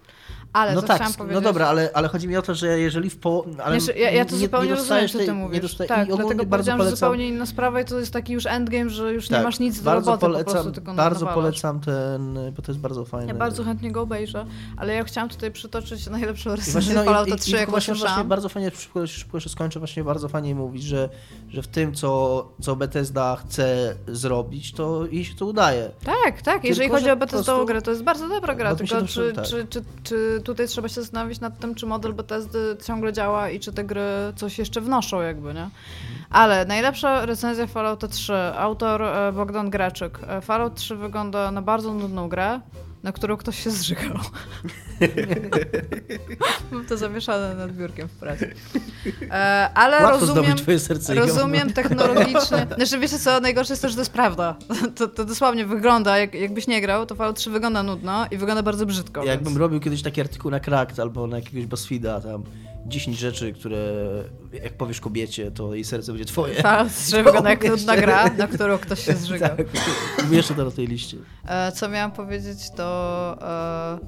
Ale 0.53 0.75
no 0.75 0.81
tak, 0.81 1.01
no 1.01 1.07
powiedzieć... 1.17 1.43
dobra, 1.43 1.67
ale, 1.67 1.89
ale 1.93 2.07
chodzi 2.07 2.27
mi 2.27 2.38
o 2.38 2.41
to, 2.41 2.55
że 2.55 2.79
jeżeli 2.79 3.09
w 3.09 3.17
po... 3.17 3.45
Ale 3.63 3.77
ja, 3.98 4.12
ja 4.12 4.25
to 4.25 4.31
nie- 4.36 4.38
zupełnie 4.41 4.69
nie 4.69 4.75
rozumiem, 4.75 5.07
co 5.07 5.17
ty 5.17 5.25
nie 5.27 5.33
mówisz. 5.33 5.59
dosta- 5.62 5.86
tak, 5.88 6.07
dlatego 6.07 6.45
bardzo 6.45 6.48
powiedziałam, 6.50 6.79
że 6.81 6.86
polecam- 6.86 6.95
zupełnie 6.95 7.27
inna 7.27 7.45
sprawa 7.45 7.81
i 7.81 7.86
to 7.86 8.00
jest 8.00 8.13
taki 8.13 8.33
już 8.33 8.45
endgame, 8.45 8.89
że 8.89 9.13
już 9.13 9.29
nie 9.29 9.36
Tak, 9.36 9.43
masz 9.45 9.59
nic 9.59 9.81
do 9.81 9.93
roboty, 9.93 10.19
polecam, 10.21 10.45
po 10.45 10.51
prostu 10.51 10.71
tylko 10.71 10.93
Bardzo 10.93 11.25
nawalasz. 11.25 11.43
polecam 11.62 11.79
ten 11.79 12.39
bo 12.55 12.62
to 12.62 12.71
jest 12.71 12.81
bardzo 12.81 13.05
fajne. 13.05 13.27
Ja 13.27 13.39
bardzo 13.39 13.63
chętnie 13.63 13.91
go 13.91 14.01
obejrzę, 14.01 14.45
ale 14.77 14.93
ja 14.93 15.03
chciałam 15.03 15.29
tutaj 15.29 15.51
przytoczyć 15.51 16.07
najlepszą 16.07 16.55
I 16.69 16.71
właśnie, 16.71 16.95
no, 16.95 17.25
i, 17.25 17.29
i, 17.29 17.35
3, 17.35 17.63
i 17.63 17.65
właśnie, 17.65 17.93
właśnie 17.93 18.23
bardzo 18.23 18.49
fajnie, 18.49 18.71
szybko, 18.71 19.07
szybko 19.07 19.38
jeszcze 19.38 19.49
skończę, 19.49 19.79
właśnie 19.79 20.03
bardzo 20.03 20.29
fajnie 20.29 20.55
mówić, 20.55 20.83
że, 20.83 21.09
że 21.49 21.61
w 21.61 21.67
tym, 21.67 21.93
co, 21.93 22.45
co 22.61 22.75
Bethesda 22.75 23.35
chce 23.35 23.95
zrobić, 24.07 24.73
to 24.73 25.05
jej 25.11 25.25
się 25.25 25.35
to 25.35 25.45
udaje. 25.45 25.91
Tak, 26.05 26.41
tak. 26.41 26.63
Jeżeli 26.63 26.88
Tylko, 26.89 26.95
chodzi 26.95 27.11
o 27.11 27.13
po 27.13 27.19
Bethesdową 27.19 27.57
prostu- 27.57 27.65
grę, 27.65 27.81
to 27.81 27.91
jest 27.91 28.03
bardzo 28.03 28.29
dobra 28.29 28.55
gra, 28.55 28.69
się 28.69 28.75
tylko 28.75 29.07
czy, 29.07 29.33
tak. 29.33 29.45
czy, 29.45 29.67
czy, 29.69 29.83
czy 30.03 30.41
tutaj 30.43 30.67
trzeba 30.67 30.88
się 30.88 31.01
zastanowić 31.01 31.39
nad 31.39 31.59
tym, 31.59 31.75
czy 31.75 31.85
model 31.85 32.13
Bethesdy 32.13 32.77
ciągle 32.88 33.13
działa 33.13 33.49
i 33.49 33.59
czy 33.59 33.71
te 33.73 33.83
gry 33.83 34.01
coś 34.35 34.59
jeszcze 34.59 34.81
wnoszą 34.81 35.21
jakby, 35.21 35.53
nie? 35.53 35.69
Ale 36.29 36.65
najlepsza 36.65 37.25
recenzja 37.25 37.67
Fallouta 37.67 38.07
3, 38.07 38.33
autor 38.33 39.01
e, 39.01 39.31
Bogdan 39.31 39.69
Graczyk. 39.69 40.19
E, 40.27 40.41
Fallout 40.41 40.75
3 40.75 40.95
wygląda 40.95 41.51
na 41.51 41.61
bardzo 41.61 41.93
nudną 41.93 42.29
grę, 42.29 42.59
na 43.03 43.12
którą 43.12 43.38
ktoś 43.38 43.63
się 43.63 43.72
zżygał. 43.72 44.18
Mam 46.72 46.86
to 46.86 46.98
zawieszane 46.98 47.56
nad 47.56 47.72
biurkiem 47.72 48.08
w 48.08 48.12
pracy. 48.12 48.53
E, 49.32 49.70
ale 49.74 50.03
Łatwo 50.03 50.25
rozumiem... 50.25 50.58
twoje 50.58 50.79
serce. 50.79 51.15
Rozumiem 51.15 51.74
technologicznie. 51.79 52.68
Znaczy, 52.75 53.00
wiecie 53.00 53.20
co, 53.20 53.39
najgorsze 53.39 53.74
jest 53.74 53.82
to, 53.82 53.89
że 53.89 53.96
to 53.96 54.01
jest 54.01 54.12
prawda. 54.12 54.56
To, 54.96 55.08
to 55.08 55.25
dosłownie 55.25 55.65
wygląda, 55.65 56.18
jak, 56.18 56.34
jakbyś 56.34 56.68
nie 56.68 56.82
grał, 56.82 57.06
to 57.06 57.15
Fallout 57.15 57.38
3 57.38 57.50
wygląda 57.50 57.84
nudno 57.84 58.25
i 58.32 58.38
wygląda 58.38 58.63
bardzo 58.63 58.86
brzydko. 58.86 59.24
Jakbym 59.24 59.48
więc... 59.48 59.60
robił 59.60 59.79
kiedyś 59.79 60.01
taki 60.01 60.22
artykuł 60.22 60.51
na 60.51 60.60
Cracked 60.60 61.00
albo 61.00 61.27
na 61.27 61.38
jakiegoś 61.38 61.65
BuzzFeeda, 61.65 62.22
tam 62.22 62.44
10 62.86 63.17
rzeczy, 63.17 63.53
które 63.53 63.77
jak 64.63 64.74
powiesz 64.74 65.01
kobiecie, 65.01 65.51
to 65.51 65.74
jej 65.75 65.83
serce 65.83 66.12
będzie 66.12 66.25
twoje. 66.25 66.55
3 66.95 67.15
wygląda 67.24 67.50
jak 67.50 67.67
nudna 67.69 67.98
gra, 67.98 68.29
na 68.38 68.48
którą 68.48 68.77
ktoś 68.77 69.05
się 69.05 69.13
zżygał. 69.25 69.57
Tak, 69.57 69.67
umieszczę 70.29 70.53
to 70.53 70.65
na 70.65 70.71
tej 70.71 70.88
liście. 70.88 71.17
E, 71.48 71.71
Co 71.71 71.89
miałam 71.89 72.12
powiedzieć, 72.12 72.57
to 72.75 73.38
e, 73.41 74.00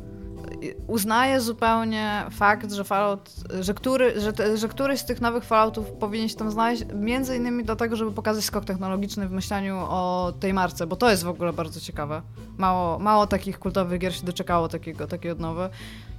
uznaję 0.88 1.42
zupełnie 1.42 2.26
fakt, 2.32 2.72
że 2.72 2.84
Fallout, 2.84 3.36
że, 3.60 3.74
który, 3.74 4.22
że, 4.22 4.34
te, 4.34 4.58
że 4.58 4.68
któryś 4.68 5.00
z 5.00 5.06
tych 5.06 5.22
nowych 5.22 5.44
Falloutów 5.44 5.92
powinien 5.92 6.30
się 6.30 6.36
tam 6.36 6.52
znaleźć, 6.52 6.84
między 6.94 7.36
innymi 7.36 7.64
dlatego, 7.64 7.96
żeby 7.96 8.12
pokazać 8.12 8.44
skok 8.44 8.66
technologiczny 8.66 9.28
w 9.28 9.32
myśleniu 9.32 9.78
o 9.80 10.34
tej 10.40 10.54
marce, 10.54 10.88
bo 10.88 10.96
to 10.96 11.12
jest 11.12 11.24
w 11.24 11.28
ogóle 11.28 11.54
bardzo 11.54 11.80
ciekawe. 11.80 12.22
Mało, 12.58 13.00
mało 13.00 13.28
takich 13.28 13.60
kultowych 13.60 14.00
gier 14.00 14.16
się 14.16 14.26
doczekało 14.26 14.68
takiego, 14.68 15.08
takiej 15.08 15.32
odnowy. 15.32 15.70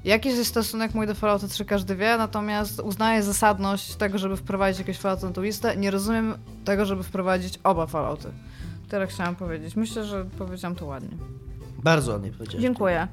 Jakiś 0.04 0.32
jest 0.34 0.50
stosunek 0.50 0.94
mój 0.94 1.06
do 1.06 1.14
Fallouta 1.14 1.48
3 1.48 1.64
każdy 1.64 1.96
wie, 1.96 2.16
natomiast 2.18 2.80
uznaję 2.80 3.22
zasadność 3.22 3.94
tego, 3.94 4.18
żeby 4.18 4.36
wprowadzić 4.36 4.78
jakieś 4.78 4.98
Fallouty 4.98 5.26
na 5.26 5.32
tą 5.32 5.42
listę. 5.42 5.76
Nie 5.76 5.90
rozumiem 5.90 6.34
tego, 6.64 6.84
żeby 6.84 7.02
wprowadzić 7.02 7.58
oba 7.64 7.86
Fallouty. 7.86 8.28
Tyle 8.88 9.06
chciałam 9.06 9.36
powiedzieć. 9.36 9.76
Myślę, 9.76 10.04
że 10.04 10.24
powiedziałam 10.38 10.74
to 10.76 10.86
ładnie. 10.86 11.08
Bardzo 11.82 12.12
ładnie 12.12 12.30
powiedziałeś. 12.32 12.62
Dziękuję. 12.62 13.08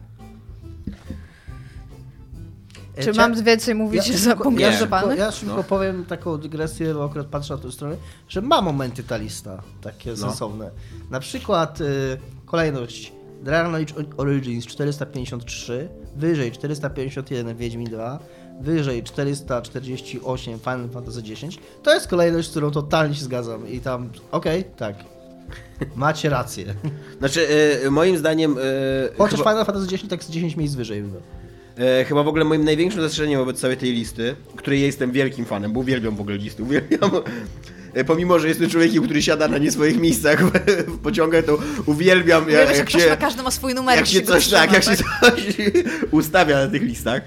E, 2.96 3.04
Czy 3.04 3.14
mam 3.14 3.44
więcej 3.44 3.76
mówić 3.76 4.08
ja, 4.08 4.18
za 4.18 4.36
punkt 4.36 4.62
ja, 4.62 4.72
szybko, 4.78 5.14
ja 5.14 5.32
szybko 5.32 5.56
No. 5.56 5.64
powiem 5.64 6.06
taką 6.06 6.38
dygresję, 6.38 6.94
bo 6.94 7.06
akurat 7.06 7.28
patrzę 7.28 7.56
na 7.56 7.62
tę 7.62 7.72
stronę, 7.72 7.96
że 8.30 8.42
ma 8.42 8.62
momenty 8.62 9.04
ta 9.04 9.18
lista 9.18 9.62
takie 9.82 10.10
No. 10.12 10.18
sensowne. 10.18 10.72
Na 11.10 11.20
przykład 11.20 11.82
y, 11.82 12.18
kolejność 12.46 13.14
Dragon 13.44 13.76
Age 13.76 13.94
Origins 14.18 14.66
453, 14.68 15.90
wyżej 16.16 16.52
451 16.52 17.58
Wiedźmin 17.58 17.88
2, 17.90 18.20
wyżej 18.62 19.04
448 19.04 20.60
Final 20.60 20.90
Fantasy 20.90 21.20
X. 21.20 21.42
To 21.84 21.94
jest 21.94 22.08
kolejność, 22.08 22.48
z 22.48 22.52
którą 22.52 22.72
totalnie 22.72 23.16
się 23.16 23.24
zgadzam 23.24 23.70
i 23.70 23.80
tam, 23.80 24.10
okej, 24.32 24.64
tak. 24.78 24.96
Macie 25.96 26.30
rację. 26.30 26.76
Znaczy, 27.20 27.48
e, 27.86 27.90
moim 27.90 28.18
zdaniem... 28.18 28.58
e, 28.58 29.18
Chociaż 29.18 29.40
chyba, 29.40 29.52
Final 29.52 29.66
Fantasy 29.66 29.96
X 29.96 30.04
tak 30.10 30.24
z 30.24 30.30
10 30.30 30.56
miejsc 30.56 30.76
wyżej 30.76 31.02
było. 31.02 31.22
e, 31.78 32.06
chyba 32.06 32.24
w 32.24 32.28
ogóle 32.28 32.46
moim 32.46 32.64
największym 32.66 33.02
zastrzeżeniem 33.02 33.40
wobec 33.40 33.60
całej 33.60 33.78
tej 33.78 33.92
listy, 33.92 34.36
której 34.56 34.80
ja 34.80 34.86
jestem 34.86 35.12
wielkim 35.12 35.46
fanem, 35.46 35.74
bo 35.74 35.80
uwielbiam 35.80 36.16
w 36.16 36.22
ogóle 36.22 36.38
listy, 36.38 36.64
uwielbiam... 36.64 37.12
E, 37.94 38.04
Pomimo, 38.04 38.40
że 38.40 38.48
jestem 38.48 38.70
człowiekiem, 38.70 39.04
który 39.04 39.22
siada 39.22 39.48
na 39.48 39.58
nie 39.58 39.72
swoich 39.72 40.00
miejscach 40.00 40.46
w, 40.88 40.98
pociągach, 40.98 41.46
to 41.46 41.58
uwielbiam, 41.86 42.50
jak, 42.50 42.78
jak 42.78 42.90
się... 42.90 43.18
każdy 43.20 43.44
ma 43.44 43.52
swój 43.52 43.74
numer. 43.76 43.98
jak 43.98 44.08
się 44.08 44.22
coś 44.22 44.48
tak, 44.48 44.74
jak 44.74 44.84
się 44.84 44.96
coś 44.96 45.58
ustawia 46.12 46.66
na 46.66 46.68
tych 46.68 46.82
listach. 46.82 47.22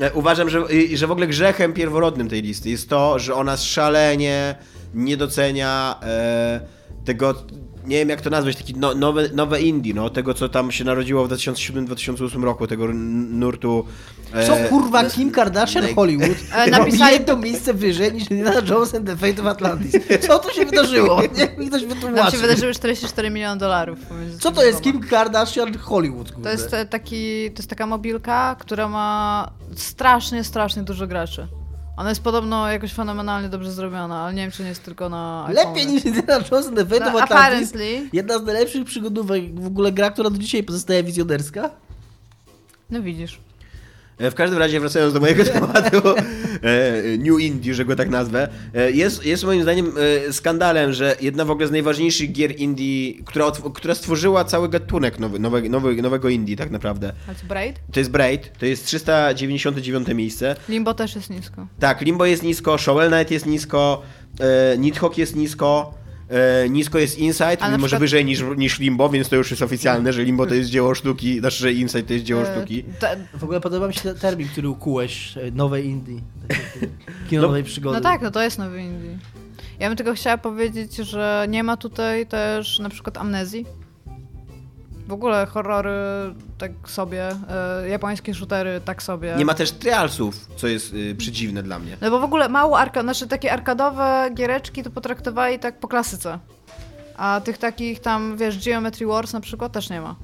E, 0.00 0.12
Uważam, 0.12 0.50
że, 0.50 0.64
że 0.94 1.06
w 1.06 1.10
ogóle 1.10 1.26
grzechem 1.26 1.72
pierworodnym 1.72 2.28
tej 2.28 2.42
listy 2.42 2.70
jest 2.70 2.88
to, 2.88 3.18
że 3.18 3.34
ona 3.34 3.56
szalenie 3.56 4.54
nie 4.94 5.16
docenia 5.16 6.00
e, 6.02 6.60
tego, 7.04 7.34
nie 7.86 7.96
wiem 7.96 8.08
jak 8.08 8.20
to 8.20 8.30
nazwać, 8.30 8.56
taki 8.56 8.74
no, 8.74 8.94
nowe, 8.94 9.28
nowe 9.34 9.62
indie, 9.62 9.94
no, 9.94 10.10
tego 10.10 10.34
co 10.34 10.48
tam 10.48 10.72
się 10.72 10.84
narodziło 10.84 11.24
w 11.26 11.30
2007-2008 11.30 12.44
roku, 12.44 12.66
tego 12.66 12.86
nurtu. 12.92 13.84
e, 14.34 14.46
Co 14.46 14.56
kurwa 14.68 15.04
Kim 15.04 15.30
Kardashian 15.30 15.94
Hollywood 15.94 16.36
E, 16.54 16.70
napisali 16.78 17.12
jedno 17.12 17.36
miejsce 17.36 17.74
wyżej 17.74 18.12
niż 18.12 18.30
Indiana 18.30 18.60
Jones 18.68 18.94
and 18.94 19.06
the 19.06 19.16
Fate 19.16 19.42
of 19.42 19.48
Atlantis. 19.48 19.92
Co 20.20 20.38
tu 20.38 20.54
się 20.54 20.64
wydarzyło? 20.66 21.20
Niech 21.38 21.58
mi 21.58 21.68
ktoś 21.68 21.82
Nam 21.82 21.90
się 21.90 21.94
wytłumaczy. 21.96 22.36
wydarzyły 22.38 22.74
44 22.74 23.30
miliony 23.30 23.60
dolarów. 23.60 23.98
Co 24.40 24.52
to 24.52 24.64
jest. 24.64 24.80
Kim 24.80 25.00
Kardashian 25.00 25.78
Hollywood? 25.78 26.32
Kurde? 26.32 26.42
To 26.50 26.52
jest 26.52 26.90
taki, 26.90 27.50
to 27.50 27.58
jest 27.58 27.70
taka 27.70 27.86
mobilka, 27.86 28.56
która 28.60 28.88
ma 28.88 29.50
strasznie, 29.76 30.44
strasznie 30.44 30.82
dużo 30.82 31.06
graczy. 31.06 31.48
Ona 31.96 32.08
jest 32.08 32.22
podobno 32.22 32.68
jakoś 32.70 32.92
fenomenalnie 32.92 33.48
dobrze 33.48 33.72
zrobiona, 33.72 34.22
ale 34.22 34.34
nie 34.34 34.42
wiem, 34.42 34.50
czy 34.50 34.62
nie 34.62 34.68
jest 34.68 34.82
tylko 34.84 35.08
na 35.08 35.46
Lepiej 35.48 35.68
iPhone. 35.82 35.94
niż 35.94 36.04
Indiana 36.04 36.44
Jones 36.52 36.66
and 36.66 36.76
the 36.76 36.86
Fate 36.86 37.04
No, 37.12 37.16
of 37.18 37.22
Atlantis. 37.22 37.72
Jedna 38.12 38.38
z 38.38 38.42
najlepszych 38.42 38.84
przygodówek, 38.84 39.60
w 39.60 39.66
ogóle 39.66 39.92
gra, 39.92 40.10
która 40.10 40.30
do 40.30 40.38
dzisiaj 40.38 40.62
pozostaje 40.62 41.02
wizjonerska. 41.02 41.70
No 42.90 43.02
widzisz. 43.02 43.40
E, 44.18 44.30
W 44.30 44.34
każdym 44.34 44.58
razie, 44.58 44.80
wracając 44.80 45.14
do 45.14 45.20
mojego 45.20 45.44
tematu, 45.52 46.08
e, 46.08 47.18
New 47.18 47.40
Indie, 47.40 47.74
że 47.74 47.84
go 47.84 47.96
tak 47.96 48.08
nazwę, 48.10 48.48
e, 48.74 48.90
jest, 48.90 49.26
jest 49.26 49.44
moim 49.44 49.62
zdaniem 49.62 49.92
skandalem, 50.30 50.92
że 50.92 51.16
jedna 51.20 51.44
w 51.44 51.50
ogóle 51.50 51.66
z 51.66 51.70
najważniejszych 51.70 52.32
gier 52.32 52.56
indie, 52.60 53.14
która, 53.24 53.52
która 53.74 53.94
stworzyła 53.94 54.44
cały 54.44 54.68
gatunek 54.68 55.18
nowy, 55.18 55.38
nowe, 55.38 55.62
nowy, 55.62 55.94
nowego 56.02 56.28
indie 56.28 56.56
tak 56.56 56.70
naprawdę, 56.70 57.12
Ale 57.26 57.36
co, 57.36 57.46
Braid? 57.46 57.76
to 57.92 58.00
jest 58.00 58.10
Braid, 58.10 58.58
to 58.58 58.66
jest 58.66 58.86
399 58.86 60.08
miejsce. 60.08 60.56
Limbo 60.68 60.94
też 60.94 61.14
jest 61.14 61.30
nisko. 61.30 61.66
Tak, 61.80 62.00
Limbo 62.00 62.26
jest 62.26 62.42
nisko, 62.42 62.78
Shovel 62.78 63.10
Knight 63.10 63.30
jest 63.30 63.46
nisko, 63.46 64.02
Nidhogg 64.78 65.18
jest 65.18 65.36
nisko, 65.36 65.94
nisko 66.70 66.98
jest 66.98 67.18
Inside, 67.18 67.58
A 67.62 67.66
mimo 67.66 67.78
że 67.78 67.82
przykład- 67.86 68.00
wyżej 68.00 68.24
niż, 68.24 68.42
niż 68.56 68.78
Limbo, 68.78 69.08
więc 69.08 69.28
to 69.28 69.36
już 69.36 69.50
jest 69.50 69.62
oficjalne, 69.62 70.12
że 70.12 70.24
Limbo 70.24 70.46
to 70.46 70.54
jest 70.54 70.70
dzieło 70.70 70.94
sztuki, 70.94 71.38
znaczy, 71.40 71.56
że 71.56 71.72
Inside 71.72 72.02
to 72.02 72.12
jest 72.12 72.24
dzieło 72.24 72.42
E, 72.42 72.56
sztuki. 72.56 72.84
te- 73.00 73.16
W 73.38 73.44
ogóle 73.44 73.60
podoba 73.60 73.88
mi 73.88 73.94
się 73.94 74.14
termin, 74.14 74.48
który 74.48 74.68
ukułeś, 74.68 75.36
e, 75.36 75.50
nowe 75.50 75.82
indie. 75.82 76.20
Kino 77.30 77.42
No- 77.42 77.48
nowej 77.48 77.64
przygody. 77.64 77.96
No 77.96 78.00
tak, 78.02 78.22
no 78.22 78.30
to 78.30 78.42
jest 78.42 78.58
nowy 78.58 78.80
indie. 78.82 79.18
Ja 79.80 79.88
bym 79.88 79.96
tylko 79.96 80.14
chciała 80.14 80.38
powiedzieć, 80.38 80.96
że 80.96 81.46
nie 81.48 81.62
ma 81.62 81.76
tutaj 81.76 82.26
też 82.26 82.78
na 82.78 82.88
przykład 82.88 83.18
amnezji. 83.18 83.66
W 85.06 85.12
ogóle 85.12 85.46
horrory 85.46 85.90
tak 86.58 86.72
sobie, 86.86 87.30
e, 87.48 87.88
japońskie 87.88 88.34
shootery 88.34 88.80
tak 88.84 89.02
sobie. 89.02 89.34
Nie 89.38 89.44
ma 89.44 89.54
też 89.54 89.72
trialsów, 89.72 90.46
co 90.56 90.66
jest 90.66 90.94
y, 90.94 91.14
przedziwne 91.14 91.62
dla 91.62 91.78
mnie. 91.78 91.96
No 92.00 92.10
bo 92.10 92.20
w 92.20 92.24
ogóle 92.24 92.48
mało 92.48 92.78
arka, 92.78 93.02
znaczy 93.02 93.26
takie 93.26 93.52
arkadowe 93.52 94.30
giereczki 94.34 94.82
to 94.82 94.90
potraktowali 94.90 95.58
tak 95.58 95.80
po 95.80 95.88
klasyce. 95.88 96.38
A 97.16 97.40
tych 97.44 97.58
takich 97.58 98.00
tam, 98.00 98.36
wiesz, 98.36 98.64
Geometry 98.64 99.06
Wars 99.06 99.32
na 99.32 99.40
przykład 99.40 99.72
też 99.72 99.90
nie 99.90 100.00
ma. 100.00 100.16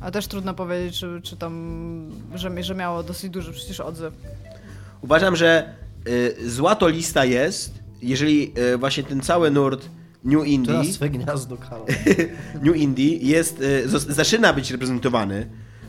A 0.00 0.10
też 0.10 0.26
trudno 0.26 0.54
powiedzieć, 0.54 1.00
czy, 1.00 1.20
czy 1.22 1.36
tam, 1.36 2.10
że, 2.34 2.62
że 2.62 2.74
miało 2.74 3.02
dosyć 3.02 3.30
duży 3.30 3.52
przecież 3.52 3.80
odzew. 3.80 4.14
Uważam, 5.00 5.36
że 5.36 5.74
y, 6.08 6.50
zła 6.50 6.74
to 6.76 6.88
lista 6.88 7.24
jest, 7.24 7.74
jeżeli 8.02 8.52
y, 8.58 8.78
właśnie 8.78 9.02
ten 9.02 9.20
cały 9.20 9.50
nurt 9.50 9.88
New 10.24 10.46
Indie, 10.46 10.72
Teraz 10.72 10.86
swe 10.86 11.10
gniazdo, 11.10 11.56
Karol. 11.56 11.86
New 12.64 12.76
Indie 12.76 13.16
jest, 13.16 13.60
y, 13.60 13.88
zaczyna 14.08 14.52
być 14.52 14.70
reprezentowany 14.70 15.46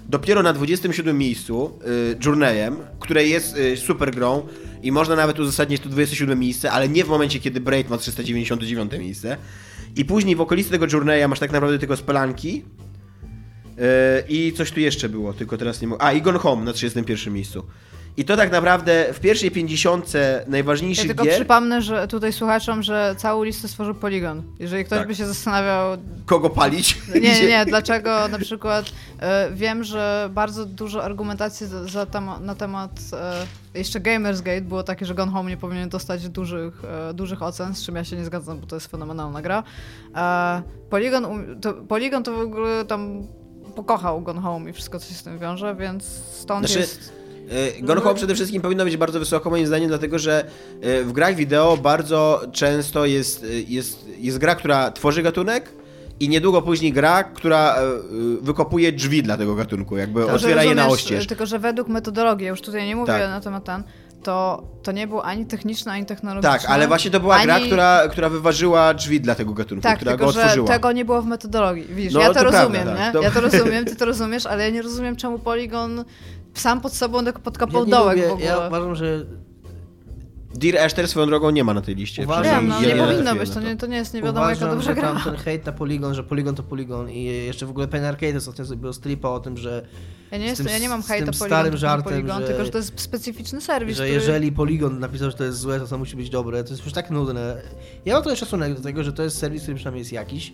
dopiero 0.09 0.43
na 0.43 0.53
27 0.53 1.17
miejscu 1.17 1.79
y, 2.11 2.25
Journeyem, 2.25 2.77
które 2.99 3.25
jest 3.25 3.57
y, 3.57 3.77
super 3.77 4.11
grą 4.11 4.47
i 4.83 4.91
można 4.91 5.15
nawet 5.15 5.39
uzasadnić 5.39 5.81
to 5.81 5.89
27 5.89 6.39
miejsce, 6.39 6.71
ale 6.71 6.89
nie 6.89 7.05
w 7.05 7.09
momencie, 7.09 7.39
kiedy 7.39 7.61
Braid 7.61 7.89
ma 7.89 7.97
399 7.97 8.91
miejsce. 8.99 9.37
I 9.95 10.05
później 10.05 10.35
w 10.35 10.41
okolicy 10.41 10.69
tego 10.69 10.87
Journeya 10.93 11.27
masz 11.27 11.39
tak 11.39 11.51
naprawdę 11.51 11.79
tylko 11.79 11.97
Spelanki 11.97 12.65
i 14.29 14.53
coś 14.57 14.71
tu 14.71 14.79
jeszcze 14.79 15.09
było, 15.09 15.33
tylko 15.33 15.57
teraz 15.57 15.81
nie 15.81 15.87
mogę. 15.87 16.03
A, 16.03 16.13
i 16.13 16.21
Gone 16.21 16.39
Home 16.39 16.63
na 16.63 16.73
31 16.73 17.33
miejscu. 17.33 17.63
I 18.17 18.25
to 18.25 18.37
tak 18.37 18.51
naprawdę 18.51 19.13
w 19.13 19.19
pierwszej 19.19 19.51
50 19.51 20.13
Ja 20.13 20.19
najważniejszych 20.47 21.07
tylko 21.07 21.23
gier, 21.23 21.35
przypomnę, 21.35 21.81
że 21.81 22.07
tutaj 22.07 22.33
słuchaczom, 22.33 22.83
że 22.83 23.15
całą 23.17 23.43
listę 23.43 23.67
stworzył 23.67 23.95
Polygon. 23.95 24.43
Jeżeli 24.59 24.85
ktoś 24.85 24.99
Tak. 24.99 25.07
by 25.07 25.15
się 25.15 25.25
zastanawiał, 25.25 25.97
kogo 26.25 26.49
palić. 26.49 26.97
nie, 27.13 27.21
nie, 27.21 27.47
nie, 27.47 27.65
dlaczego 27.73 28.27
na 28.27 28.39
przykład 28.39 28.85
e, 29.19 29.51
wiem, 29.51 29.83
że 29.83 30.29
bardzo 30.33 30.65
dużo 30.65 31.03
argumentacji 31.03 31.67
za, 31.67 31.87
za 31.87 32.07
na 32.41 32.55
temat 32.55 32.91
e, 33.13 33.79
jeszcze 33.79 33.99
Gamersgate 33.99 34.61
było 34.61 34.83
takie, 34.83 35.05
że 35.05 35.15
Gone 35.15 35.31
Home 35.31 35.49
nie 35.49 35.57
powinien 35.57 35.89
dostać 35.89 36.29
dużych, 36.29 36.73
e, 37.09 37.13
dużych 37.13 37.41
ocen, 37.41 37.75
z 37.75 37.85
czym 37.85 37.95
ja 37.95 38.03
się 38.03 38.15
nie 38.15 38.25
zgadzam, 38.25 38.59
bo 38.59 38.67
to 38.67 38.75
jest 38.75 38.87
fenomenalna 38.87 39.41
gra. 39.41 39.63
E, 40.15 40.61
Polygon, 40.89 41.25
um, 41.25 41.61
to, 41.61 41.73
Polygon 41.73 42.23
to 42.23 42.33
w 42.33 42.39
ogóle 42.39 42.85
tam 42.85 43.27
pokochał 43.75 44.21
Gone 44.21 44.41
Home 44.41 44.69
i 44.69 44.73
wszystko, 44.73 44.99
co 44.99 45.07
się 45.07 45.13
z 45.15 45.23
tym 45.23 45.39
wiąże, 45.39 45.75
więc 45.75 46.03
stąd 46.31 46.65
Znaczy, 46.65 46.79
jest... 46.79 47.22
E, 47.49 47.81
Gone 47.81 48.01
Home 48.01 48.15
przede 48.15 48.35
wszystkim 48.35 48.61
powinno 48.61 48.83
być 48.85 48.97
bardzo 48.97 49.19
wysoko 49.19 49.49
moim 49.49 49.67
zdaniem, 49.67 49.87
dlatego 49.87 50.19
że 50.19 50.45
e, 50.81 51.03
w 51.03 51.11
grach 51.11 51.35
wideo 51.35 51.77
bardzo 51.77 52.41
często 52.51 53.05
jest, 53.05 53.43
e, 53.43 53.47
jest, 53.47 54.05
jest 54.19 54.37
gra, 54.37 54.55
która 54.55 54.91
tworzy 54.91 55.23
gatunek 55.23 55.69
i 56.19 56.29
niedługo 56.29 56.61
później 56.61 56.93
gra, 56.93 57.23
która 57.23 57.75
wykopuje 58.41 58.91
drzwi 58.91 59.23
dla 59.23 59.37
tego 59.37 59.55
gatunku, 59.55 59.97
jakby 59.97 60.19
Tylko, 60.19 60.37
że 60.37 60.47
otwiera 60.47 60.63
je 60.63 60.75
na 60.75 60.87
oścież. 60.87 61.27
Tylko, 61.27 61.45
że 61.45 61.59
według 61.59 61.87
metodologii, 61.87 62.47
już 62.47 62.61
tutaj 62.61 62.85
nie 62.87 62.95
mówię 62.95 63.07
Tak. 63.13 63.21
na 63.29 63.41
temat 63.41 63.63
ten, 63.63 63.83
to, 64.23 64.63
to 64.83 64.91
nie 64.91 65.07
był 65.07 65.21
ani 65.21 65.45
techniczny, 65.45 65.91
ani 65.91 66.05
technologiczny. 66.05 66.59
Tak, 66.59 66.69
ale 66.69 66.87
właśnie 66.87 67.11
to 67.11 67.19
była 67.19 67.35
ani... 67.35 67.45
gra, 67.45 67.59
która, 67.59 68.07
która 68.11 68.29
wyważyła 68.29 68.93
drzwi 68.93 69.21
dla 69.21 69.35
tego 69.35 69.53
gatunku, 69.53 69.81
Tak, 69.83 69.95
która 69.95 70.11
tylko 70.11 70.25
go 70.25 70.31
że 70.31 70.39
otworzyła. 70.41 70.67
tego 70.67 70.91
nie 70.91 71.05
było 71.05 71.21
w 71.21 71.25
metodologii. 71.25 71.85
Widzisz, 71.89 72.13
No, 72.13 72.19
ja 72.19 72.27
to, 72.27 72.33
to 72.33 72.39
prawda, 72.39 72.61
rozumiem, 72.63 72.87
tak. 72.87 72.99
nie? 72.99 73.11
To- 73.11 73.21
Ja 73.21 73.31
to 73.31 73.41
rozumiem, 73.51 73.85
ty 73.85 73.95
to 73.95 74.05
rozumiesz, 74.05 74.45
ale 74.45 74.63
ja 74.63 74.69
nie 74.69 74.81
rozumiem, 74.81 75.15
czemu 75.15 75.39
Polygon 75.39 76.03
sam 76.53 76.81
pod 76.81 76.93
sobą 76.93 77.25
tak 77.25 77.39
podkopał 77.39 77.81
Ja 77.81 77.85
nie 77.85 77.91
dołek 77.91 78.15
lubię, 78.17 78.29
w 78.29 78.31
ogóle. 78.31 78.47
Ja 78.47 78.67
uważam, 78.67 78.95
że 78.95 79.25
Dear 80.55 80.75
Esther 80.85 81.07
swoją 81.07 81.27
drogą 81.27 81.49
nie 81.49 81.63
ma 81.63 81.73
na 81.73 81.81
tej 81.81 81.95
liście. 81.95 82.23
Uważam, 82.23 82.67
no 82.67 82.81
ja 82.81 82.95
nie 82.95 83.03
powinno 83.03 83.35
być, 83.35 83.49
na 83.49 83.55
to 83.55 83.61
nie, 83.61 83.75
to 83.77 83.87
nie 83.87 83.97
jest 83.97 84.13
nie 84.13 84.21
wiadomo 84.21 84.45
uważam, 84.45 84.61
jaka 84.69 84.75
dobrze 84.75 84.89
że 84.89 84.95
gra. 84.95 85.13
tam 85.13 85.23
ten 85.23 85.35
hejt 85.35 85.65
na 85.65 85.71
Polygon, 85.71 86.13
że 86.15 86.23
Polygon 86.23 86.55
to 86.55 86.63
Polygon 86.63 87.09
i 87.09 87.23
jeszcze 87.23 87.65
w 87.65 87.69
ogóle 87.69 87.87
Penny 87.87 88.07
Arcade 88.07 88.37
ostatnio 88.37 88.65
zrobił 88.65 88.93
stripa 88.93 89.29
o 89.29 89.39
tym, 89.39 89.57
że, 89.57 89.85
Ja 90.31 90.37
nie, 90.37 90.45
jestem, 90.45 90.65
tym- 90.65 90.73
ja 90.73 90.79
nie 90.79 90.89
mam 90.89 91.03
hejta 91.03 91.33
starym 91.33 91.63
tylko 91.63 91.77
żartem, 91.77 92.03
Polygon, 92.13 92.41
że- 92.41 92.47
tylko 92.47 92.65
że 92.65 92.71
to 92.71 92.77
jest 92.77 92.99
specyficzny 93.01 93.61
serwis, 93.61 93.97
że 93.97 94.03
który... 94.03 94.13
jeżeli 94.19 94.51
Polygon 94.51 94.99
napisał, 94.99 95.31
że 95.31 95.37
to 95.37 95.43
jest 95.43 95.57
złe, 95.59 95.79
to 95.79 95.87
to 95.87 95.97
musi 95.97 96.15
być 96.15 96.29
dobre. 96.29 96.63
To 96.63 96.69
jest 96.69 96.83
już 96.85 96.93
tak 96.93 97.11
nudne. 97.11 97.61
Ja 98.05 98.13
mam 98.13 98.23
trochę 98.23 98.35
szacunek 98.37 98.73
do 98.75 98.81
tego, 98.81 99.03
że 99.03 99.13
to 99.13 99.23
jest 99.23 99.37
serwis, 99.37 99.61
który 99.61 99.75
przynajmniej 99.75 99.99
jest 100.01 100.11
jakiś. 100.11 100.53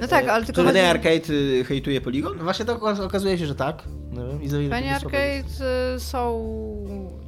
No 0.00 0.08
tak, 0.08 0.28
ale 0.28 0.44
tylko 0.46 0.62
To 0.62 0.66
chodzi... 0.68 0.74
Penny 0.78 0.90
Arcade 0.90 1.30
y, 1.34 1.64
hejtuje 1.64 2.00
Polygon? 2.00 2.36
No 2.38 2.44
właśnie 2.44 2.64
to 2.64 2.76
oka- 2.78 3.04
okazuje 3.04 3.38
się, 3.38 3.46
że 3.46 3.54
tak. 3.54 3.82
Ile 4.42 4.68
Penny. 4.68 4.94
Arcade 4.94 5.44
y, 5.96 6.00
są... 6.00 6.46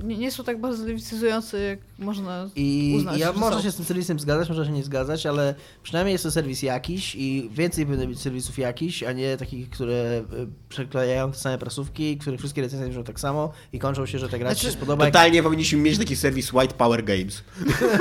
Nie, 0.04 0.16
nie 0.18 0.30
są 0.32 0.44
tak 0.44 0.60
bardzo 0.60 0.84
lewicyzujący, 0.86 1.60
jak 1.60 1.78
można 2.06 2.48
I 2.56 2.94
uznać, 2.96 3.18
ja 3.20 3.32
że 3.32 3.38
może 3.38 3.56
są. 3.56 3.62
się 3.62 3.70
z 3.72 3.76
tym 3.76 3.84
serwisem 3.84 4.18
zgadzać, 4.18 4.48
może 4.48 4.64
się 4.66 4.72
nie 4.72 4.82
zgadzać, 4.84 5.26
ale 5.26 5.54
przynajmniej 5.82 6.12
jest 6.12 6.24
to 6.24 6.30
serwis 6.30 6.62
jakiś 6.62 7.14
i 7.14 7.50
więcej 7.52 7.86
powinno 7.86 8.06
być 8.06 8.20
serwisów 8.20 8.58
jakiś, 8.58 9.02
a 9.02 9.12
nie 9.12 9.36
takich, 9.36 9.70
które 9.70 9.94
e, 9.94 10.22
przeklejają 10.68 11.32
te 11.32 11.38
same 11.38 11.58
prasówki, 11.58 12.18
których 12.18 12.40
wszystkie 12.40 12.62
recenzje 12.62 12.88
brzmią 12.88 13.04
tak 13.04 13.20
samo 13.20 13.52
i 13.72 13.78
kończą 13.78 14.06
się, 14.06 14.18
że 14.18 14.28
ta 14.28 14.38
gra 14.38 14.50
Znaczy, 14.50 14.66
się 14.66 14.72
spodoba. 14.72 15.04
jak- 15.04 15.14
Totalnie 15.14 15.42
powinniśmy 15.42 15.78
mieć 15.78 15.98
taki 15.98 16.16
serwis 16.16 16.52
White 16.52 16.74
Power 16.74 17.04
Games. 17.04 17.42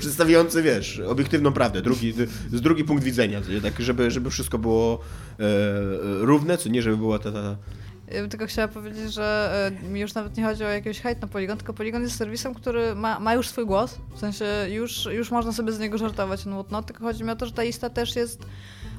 Przedstawiający, 0.00 0.62
wiesz, 0.62 1.00
obiektywną 1.08 1.52
prawdę, 1.52 1.82
drugi, 1.82 2.12
z 2.52 2.60
drugi 2.60 2.84
punkt 2.84 3.04
widzenia, 3.04 3.40
tak, 3.62 3.80
żeby, 3.80 4.10
żeby 4.10 4.30
wszystko 4.30 4.58
było 4.58 4.98
e, 5.40 5.42
e, 5.44 5.48
równe, 6.02 6.58
co 6.58 6.68
nie, 6.68 6.82
żeby 6.82 6.96
była 6.96 7.18
ta, 7.18 7.32
ta... 7.32 7.56
Ja 8.14 8.20
bym 8.20 8.30
tylko 8.30 8.46
chciała 8.46 8.68
powiedzieć, 8.68 9.12
że 9.14 9.70
e, 9.82 9.88
mi 9.88 10.00
już 10.00 10.14
nawet 10.14 10.36
nie 10.36 10.44
chodzi 10.44 10.64
o 10.64 10.68
jakiegoś 10.68 11.00
hejt 11.00 11.20
na 11.22 11.28
Polygon, 11.28 11.56
tylko 11.58 11.72
Polygon 11.72 12.02
jest 12.02 12.16
serwisem, 12.16 12.54
który 12.54 12.94
ma, 12.94 13.20
ma 13.20 13.34
już 13.34 13.48
swój 13.48 13.66
głos. 13.66 13.98
W 14.14 14.18
sensie 14.18 14.44
już, 14.70 15.04
już 15.12 15.30
można 15.30 15.52
sobie 15.52 15.72
z 15.72 15.78
niego 15.78 15.98
żartować, 15.98 16.46
no, 16.46 16.64
no 16.70 16.82
tylko 16.82 17.04
chodzi 17.04 17.24
mi 17.24 17.30
o 17.30 17.36
to, 17.36 17.46
że 17.46 17.52
ta 17.52 17.62
lista 17.62 17.90
też 17.90 18.16
jest. 18.16 18.40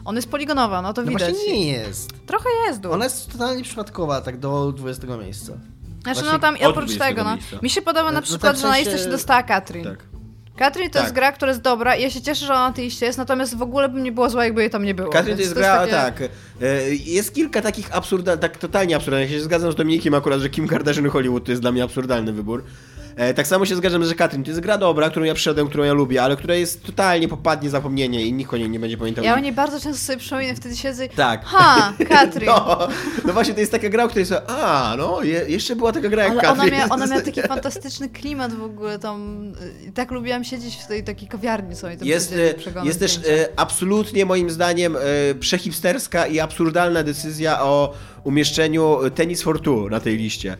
On 0.06 0.16
jest 0.16 0.30
poligonowa, 0.30 0.82
no 0.82 0.94
to 0.94 1.02
No 1.04 1.10
widać. 1.12 1.30
właśnie 1.34 1.54
nie 1.54 1.72
jest. 1.72 2.10
Trochę 2.26 2.50
jest 2.68 2.80
dół. 2.80 2.92
Ona 2.92 3.04
jest 3.04 3.32
totalnie 3.32 3.64
przypadkowa, 3.64 4.22
tak 4.22 4.40
do 4.40 4.72
20 4.72 5.18
miejsca. 5.18 5.54
Znaczy, 6.04 6.20
Właśnie 6.22 6.34
no 6.34 6.40
tam 6.40 6.56
oprócz 6.56 6.86
20 6.86 7.06
tego, 7.06 7.24
no, 7.24 7.36
miejsca. 7.36 7.58
mi 7.62 7.70
się 7.70 7.82
podoba 7.82 8.06
No, 8.06 8.12
na 8.12 8.20
no 8.20 8.22
przykład, 8.22 8.42
tak 8.42 8.56
w 8.56 8.60
że 8.62 8.68
na 8.68 8.74
sensie- 8.74 8.90
listę 8.92 9.06
się 9.06 9.12
dostała 9.12 9.44
Katrin. 9.44 9.84
Tak. 9.84 10.11
Katrin 10.58 10.90
to 10.90 10.94
Tak. 10.94 11.04
jest 11.04 11.16
gra, 11.16 11.32
która 11.32 11.52
jest 11.52 11.62
dobra 11.62 11.96
i 11.96 12.02
ja 12.02 12.10
się 12.10 12.22
cieszę, 12.22 12.46
że 12.46 12.54
ona 12.54 12.68
na 12.68 12.74
tej 12.74 12.86
liście 12.86 13.06
jest, 13.06 13.18
natomiast 13.18 13.58
w 13.58 13.62
ogóle 13.62 13.90
by 13.90 14.02
nie 14.02 14.12
było 14.12 14.30
zła, 14.30 14.44
jakby 14.46 14.62
jej 14.62 14.70
tam 14.70 14.84
nie 14.86 14.94
było. 14.96 15.10
Katrin 15.10 15.36
to 15.36 15.42
jest 15.42 15.54
gra, 15.54 15.78
takie- 15.80 15.92
tak. 15.92 16.22
e, 16.62 16.96
Jest 16.96 17.34
kilka 17.36 17.62
takich 17.62 17.96
absurdalnych, 17.96 18.42
tak 18.42 18.58
totalnie 18.58 18.96
absurdalnych. 18.96 19.32
Ja 19.32 19.38
się 19.38 19.44
zgadzam 19.44 19.72
z 19.72 19.76
Dominikiem 19.76 20.14
akurat, 20.14 20.40
że 20.40 20.50
Kim 20.50 20.68
Kardashian 20.68 21.10
Hollywood 21.10 21.46
to 21.46 21.52
jest 21.52 21.62
dla 21.62 21.72
mnie 21.72 21.84
absurdalny 21.84 22.34
wybór. 22.34 22.64
E, 23.16 23.34
Tak 23.34 23.48
samo 23.48 23.66
się 23.66 23.76
zgadzam, 23.76 24.04
że 24.06 24.16
Katrin 24.16 24.44
to 24.44 24.50
jest 24.50 24.60
gra 24.62 24.78
dobra, 24.78 25.10
którą 25.10 25.26
ja 25.26 25.34
przyszedłem, 25.34 25.68
którą 25.68 25.84
ja 25.84 25.94
lubię, 25.94 26.24
ale 26.24 26.36
która 26.36 26.56
jest 26.56 26.84
totalnie 26.84 27.28
popadnie 27.28 27.70
zapomnienie 27.70 28.26
i 28.26 28.34
nikt 28.34 28.54
o 28.54 28.58
niej 28.58 28.70
nie 28.70 28.80
będzie 28.80 28.98
pamiętał. 28.98 29.24
Ja 29.24 29.36
o 29.36 29.40
niej 29.40 29.52
bardzo 29.52 29.80
często 29.80 30.06
sobie 30.06 30.18
przypominam, 30.20 30.56
wtedy 30.56 30.76
siedzę 30.76 31.06
i... 31.06 31.10
Tak. 31.10 31.46
Ha, 31.46 31.94
Katrin. 32.10 32.50
No, 32.52 32.88
no 33.26 33.34
właśnie, 33.34 33.54
to 33.54 33.60
jest 33.60 33.72
taka 33.72 33.90
gra, 33.90 34.04
o 34.04 34.08
której 34.08 34.26
sobie, 34.26 34.42
a, 34.50 34.96
no, 34.98 35.24
je, 35.24 35.46
jeszcze 35.48 35.76
była 35.76 35.92
taka 35.92 36.10
gra 36.10 36.24
jak 36.24 36.32
Ale 36.32 36.42
ona, 36.42 36.64
Katrin. 36.64 36.74
mia, 36.80 36.90
ona 36.90 37.08
miała 37.08 37.22
taki 37.32 37.42
fantastyczny 37.42 38.10
klimat 38.10 38.54
w 38.54 38.64
ogóle 38.64 39.00
tam. 39.00 39.48
y, 39.88 39.92
Tak 39.92 40.12
lubiłam 40.12 40.44
siedzieć 40.44 40.76
w 40.76 40.88
tej 40.88 41.04
takiej 41.04 41.28
kawiarni, 41.28 41.76
co 41.76 41.88
oni 41.88 41.98
tam 41.98 42.08
Jest, 42.08 42.34
przegony 42.58 42.88
jest 42.88 43.00
też 43.00 43.18
e, 43.18 43.48
absolutnie 43.56 44.26
moim 44.26 44.50
zdaniem 44.50 44.96
e, 44.96 45.00
przehipsterska 45.40 46.28
i 46.28 46.40
absurdalna 46.40 47.04
decyzja 47.04 47.62
o 47.62 47.94
umieszczeniu 48.24 48.98
Tennis 49.16 49.42
for 49.42 49.62
Two 49.62 49.88
na 49.90 50.00
tej 50.00 50.18
liście. 50.18 50.58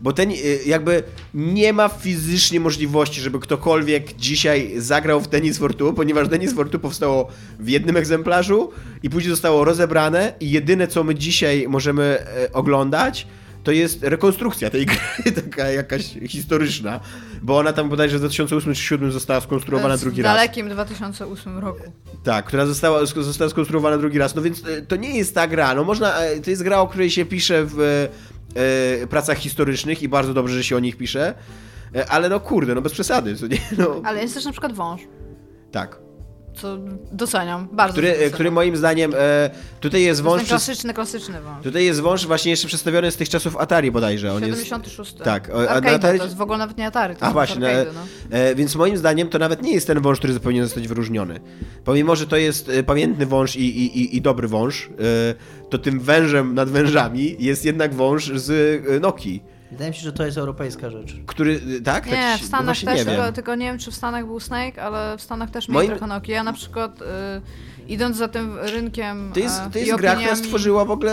Bo 0.00 0.12
ten 0.12 0.30
e, 0.30 0.34
jakby 0.66 1.02
nie 1.34 1.72
ma 1.72 1.88
fizycznie 1.88 2.60
możliwości, 2.60 3.20
żeby 3.20 3.40
ktokolwiek 3.40 4.16
dzisiaj 4.16 4.72
zagrał 4.76 5.20
w 5.20 5.28
Tennis 5.28 5.58
for 5.58 5.74
Two, 5.74 5.92
ponieważ 5.92 6.28
Tennis 6.28 6.52
for 6.52 6.70
Two 6.70 6.78
powstało 6.78 7.28
w 7.58 7.68
jednym 7.68 7.96
egzemplarzu 7.96 8.70
i 9.02 9.10
później 9.10 9.30
zostało 9.30 9.64
rozebrane 9.64 10.32
i 10.40 10.50
jedyne 10.50 10.88
co 10.88 11.04
my 11.04 11.14
dzisiaj 11.14 11.66
możemy 11.68 12.02
e, 12.02 12.52
oglądać 12.52 13.26
to 13.64 13.72
jest 13.72 14.02
rekonstrukcja 14.02 14.70
tej 14.70 14.86
gry, 14.86 14.98
taka 15.42 15.68
jakaś 15.70 16.14
historyczna, 16.28 17.00
bo 17.42 17.58
ona 17.58 17.72
tam 17.72 17.88
bodajże 17.88 18.16
w 18.16 18.20
2008 18.20 18.58
czy 18.58 18.64
2007 18.64 19.12
została 19.12 19.40
skonstruowana 19.40 19.96
W 19.96 20.00
drugi 20.00 20.22
raz. 20.22 20.34
dalekim 20.36 20.68
2008 20.68 21.58
roku. 21.58 21.82
Tak, 22.24 22.44
która 22.44 22.66
została, 22.66 23.06
została 23.06 23.50
skonstruowana 23.50 23.98
drugi 23.98 24.18
raz. 24.18 24.34
No 24.34 24.42
więc 24.42 24.62
e, 24.66 24.82
to 24.82 24.96
nie 24.96 25.16
jest 25.18 25.34
ta 25.34 25.46
gra. 25.46 25.74
No 25.74 25.84
można, 25.84 26.16
e, 26.18 26.40
to 26.40 26.50
jest 26.50 26.62
gra, 26.62 26.80
o 26.80 26.88
której 26.88 27.10
się 27.10 27.24
pisze 27.24 27.64
w 27.64 28.08
e, 29.02 29.06
pracach 29.06 29.38
historycznych 29.38 30.02
i 30.02 30.08
bardzo 30.08 30.34
dobrze, 30.34 30.54
że 30.54 30.64
się 30.64 30.76
o 30.76 30.80
nich 30.80 30.96
pisze. 30.96 31.34
E, 31.94 32.06
ale 32.10 32.28
no 32.28 32.40
kurde, 32.40 32.74
no 32.74 32.82
bez 32.82 32.92
przesady, 32.92 33.36
co 33.36 33.46
nie? 33.46 33.58
No, 33.78 34.00
Ale 34.04 34.22
jest 34.22 34.34
też 34.34 34.44
na 34.44 34.52
przykład 34.52 34.72
wąż, 34.72 35.00
tak. 35.72 35.98
Co 36.60 36.78
doceniam, 37.12 37.68
bardzo 37.72 37.92
Który, 37.92 38.08
doceniam. 38.08 38.28
e, 38.28 38.32
który 38.34 38.50
moim 38.50 38.76
zdaniem 38.76 39.12
e, 39.18 39.50
tutaj 39.80 40.02
jest 40.02 40.20
To 40.20 40.24
wąż. 40.24 40.34
jest 40.38 40.48
ten 40.48 40.56
klasyczny, 40.58 40.94
klasyczny 40.94 41.40
wąż. 41.40 41.62
tutaj 41.62 41.84
jest 41.84 42.00
wąż 42.00 42.26
właśnie 42.26 42.50
jeszcze 42.50 42.68
przedstawiony 42.68 43.10
z 43.10 43.16
tych 43.16 43.28
czasów 43.28 43.56
Atari 43.56 43.90
bodajże. 43.90 44.32
On 44.32 44.42
jest, 44.46 44.64
76. 44.64 45.14
tak, 45.24 45.48
o- 45.50 45.52
a 45.60 45.64
na 45.64 45.70
Arcade, 45.70 45.98
Atari- 45.98 46.18
to 46.18 46.24
jest 46.24 46.36
w 46.36 46.40
ogóle 46.40 46.58
nawet 46.58 46.78
nie 46.78 46.86
Atari, 46.86 47.16
to 47.16 47.22
A 47.22 47.26
jest 47.26 47.32
właśnie, 47.32 47.60
no, 47.60 47.66
arcade, 47.66 47.90
no. 48.30 48.36
e, 48.36 48.54
więc 48.54 48.76
moim 48.76 48.96
zdaniem 48.96 49.28
to 49.28 49.38
nawet 49.38 49.62
nie 49.62 49.72
jest 49.74 49.86
ten 49.86 50.00
wąż, 50.00 50.18
który 50.18 50.40
powinien 50.40 50.64
zostać 50.64 50.88
wyróżniony. 50.88 51.40
Pomimo, 51.84 52.16
że 52.16 52.26
to 52.26 52.36
jest 52.36 52.68
e, 52.68 52.82
pamiętny 52.82 53.26
wąż 53.26 53.56
i, 53.56 53.60
i, 53.78 53.98
i, 54.00 54.16
i 54.16 54.20
dobry 54.20 54.48
wąż, 54.48 54.86
e, 54.88 55.70
to 55.70 55.78
tym 55.78 56.00
wężem 56.00 56.54
nad 56.54 56.68
wężami 56.70 57.36
jest 57.38 57.64
jednak 57.64 57.94
wąż 57.94 58.26
z 58.34 58.50
e, 58.90 59.00
Nokii, 59.00 59.42
Wydaje 59.74 59.90
mi 59.90 59.96
się, 59.96 60.02
że 60.02 60.12
to 60.12 60.24
jest 60.26 60.38
europejska 60.38 60.90
rzecz. 60.90 61.16
który, 61.26 61.60
tak? 61.84 62.06
Nie, 62.06 62.12
tak, 62.12 62.40
w 62.40 62.44
Stanach 62.44 62.76
też, 62.80 62.98
nie 62.98 63.04
tylko, 63.04 63.22
wiem. 63.24 63.32
tylko 63.34 63.54
nie 63.54 63.66
wiem, 63.66 63.78
czy 63.78 63.90
w 63.90 63.94
Stanach 63.94 64.26
był 64.26 64.40
Snake, 64.40 64.82
ale 64.82 65.18
w 65.18 65.22
Stanach 65.22 65.50
też 65.50 65.68
mieli 65.68 65.80
Moim- 65.80 65.90
trochę 65.90 66.06
Nokia. 66.06 66.34
Ja 66.34 66.42
na 66.42 66.52
przykład 66.52 67.02
y, 67.02 67.04
idąc 67.88 68.16
za 68.16 68.28
tym 68.28 68.58
rynkiem 68.58 69.30
To 69.34 69.40
jest, 69.40 69.60
e, 69.66 69.70
to 69.70 69.78
jest 69.78 69.90
gra, 69.96 70.14
która 70.14 70.32
opiniami- 70.32 70.36
stworzyła 70.36 70.84
w 70.84 70.90
ogóle 70.90 71.12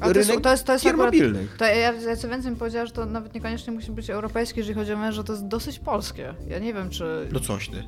Ale 0.00 0.12
to 0.12 0.18
jest, 0.18 0.30
rynek 0.30 0.44
to 0.44 0.50
jest, 0.50 0.64
to 0.64 0.72
jest 0.72 0.86
akurat, 0.86 1.06
mobilnych. 1.06 1.56
to 1.58 1.64
ja, 1.64 1.74
ja 1.92 2.16
co 2.16 2.28
więcej 2.28 2.50
bym 2.50 2.58
powiedziała, 2.58 2.86
że 2.86 2.92
to 2.92 3.06
nawet 3.06 3.34
niekoniecznie 3.34 3.72
musi 3.72 3.90
być 3.92 4.10
europejskie, 4.10 4.60
jeżeli 4.60 4.74
chodzi 4.74 4.92
o 4.92 4.96
męża, 4.96 5.22
to 5.22 5.32
jest 5.32 5.46
dosyć 5.46 5.78
polskie. 5.78 6.34
Ja 6.48 6.58
nie 6.58 6.74
wiem, 6.74 6.90
czy... 6.90 7.28
No 7.32 7.40
coś 7.40 7.68
ty. 7.68 7.82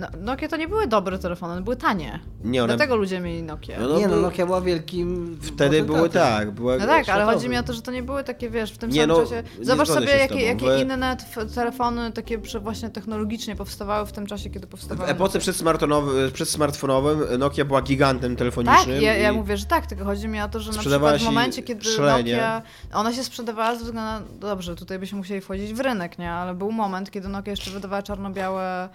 No, 0.00 0.06
Nokia 0.20 0.48
to 0.48 0.56
nie 0.56 0.68
były 0.68 0.86
dobre 0.86 1.18
telefony, 1.18 1.52
one 1.52 1.62
były 1.62 1.76
tanie. 1.76 2.20
Nie, 2.44 2.64
one... 2.64 2.76
Dlatego 2.76 2.96
ludzie 2.96 3.20
mieli 3.20 3.42
Nokia. 3.42 3.80
No, 3.80 3.86
No, 3.86 3.92
no, 3.94 3.98
nie 3.98 4.08
no, 4.08 4.16
Nokia 4.16 4.46
była 4.46 4.60
wielkim... 4.60 5.38
Wtedy 5.42 5.82
były 5.82 6.08
tak. 6.08 6.50
Była 6.50 6.78
tak, 6.78 7.08
ale 7.08 7.24
chodzi 7.24 7.48
mi 7.48 7.58
o 7.58 7.62
to, 7.62 7.72
że 7.72 7.82
to 7.82 7.90
nie 7.92 8.02
były 8.02 8.24
takie, 8.24 8.50
wiesz, 8.50 8.72
w 8.72 8.78
tym 8.78 8.90
Nie, 8.90 9.00
samym 9.00 9.16
no, 9.16 9.22
czasie... 9.22 9.42
Zobacz 9.62 9.88
sobie, 9.88 10.16
jakie, 10.18 10.40
jakie 10.42 10.66
W- 10.66 10.80
inne 10.80 11.16
telefony 11.54 12.12
takie 12.12 12.38
właśnie 12.60 12.90
technologicznie 12.90 13.56
powstawały 13.56 14.06
w 14.06 14.12
tym 14.12 14.26
czasie, 14.26 14.50
kiedy 14.50 14.66
W 14.66 14.70
powstawały. 14.70 15.10
epoce 15.10 15.38
przedsmartfonowym, 15.38 16.32
przedsmartfonowym 16.32 17.38
Nokia 17.38 17.64
była 17.64 17.82
gigantem 17.82 18.32
Tak, 18.32 18.38
telefonicznym. 18.38 19.02
ja, 19.02 19.16
ja 19.16 19.30
i- 19.32 19.36
mówię, 19.36 19.56
że 19.56 19.66
tak, 19.66 19.86
tylko 19.86 20.04
chodzi 20.04 20.28
mi 20.28 20.40
o 20.40 20.48
to, 20.48 20.60
że 20.60 20.72
na 20.72 20.78
przykład 20.78 21.18
w 21.20 21.24
momencie, 21.24 21.62
kiedy 21.62 21.84
szalenie. 21.84 22.32
Nokia, 22.32 22.62
ona 22.92 23.12
się 23.14 23.24
sprzedawała 23.24 23.70
ze 23.72 23.76
względu 23.84 24.00
na, 24.00 24.20
dobrze, 24.48 24.76
tutaj 24.76 24.98
byśmy 24.98 25.18
musieli 25.18 25.40
wchodzić 25.40 25.74
w 25.74 25.80
rynek, 25.80 26.18
nie, 26.18 26.32
ale 26.32 26.54
był 26.54 26.72
moment, 26.72 27.10
kiedy 27.10 27.28
Nokia 27.28 27.50
jeszcze 27.50 27.70
wydawała 27.70 28.02
czarno-białe 28.02 28.88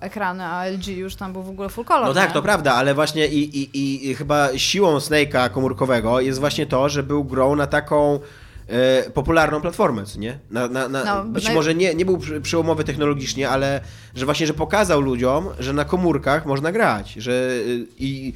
ekrany, 0.00 0.44
a 0.44 0.66
LG 0.66 0.86
już 0.86 1.16
tam 1.16 1.32
był 1.32 1.42
w 1.42 1.48
ogóle 1.48 1.68
full 1.68 1.84
color, 1.84 2.06
No 2.08 2.14
tak, 2.14 2.28
nie? 2.28 2.34
to 2.34 2.42
prawda, 2.42 2.74
ale 2.74 2.94
właśnie 2.94 3.26
i, 3.26 3.58
i, 3.58 4.10
i 4.10 4.14
chyba 4.14 4.58
siłą 4.58 4.98
Snake'a 4.98 5.50
komórkowego 5.50 6.20
jest 6.20 6.40
właśnie 6.40 6.66
to, 6.66 6.88
że 6.88 7.02
był 7.02 7.24
grą 7.24 7.56
na 7.56 7.66
taką 7.66 8.20
e, 8.68 9.10
popularną 9.10 9.60
platformę, 9.60 10.04
co 10.04 10.18
nie? 10.18 10.38
Na, 10.50 10.68
na, 10.68 10.88
na, 10.88 11.04
No, 11.04 11.24
być 11.24 11.50
może 11.50 11.74
nie, 11.74 11.94
nie 11.94 12.04
był 12.04 12.18
przełomowy 12.42 12.84
technologicznie, 12.84 13.48
ale 13.48 13.80
że 14.14 14.24
właśnie, 14.24 14.46
że 14.46 14.54
pokazał 14.54 15.00
ludziom, 15.00 15.48
że 15.58 15.72
na 15.72 15.84
komórkach 15.84 16.46
można 16.46 16.72
grać, 16.72 17.12
że 17.12 17.32
y, 17.32 17.86
i 17.98 18.32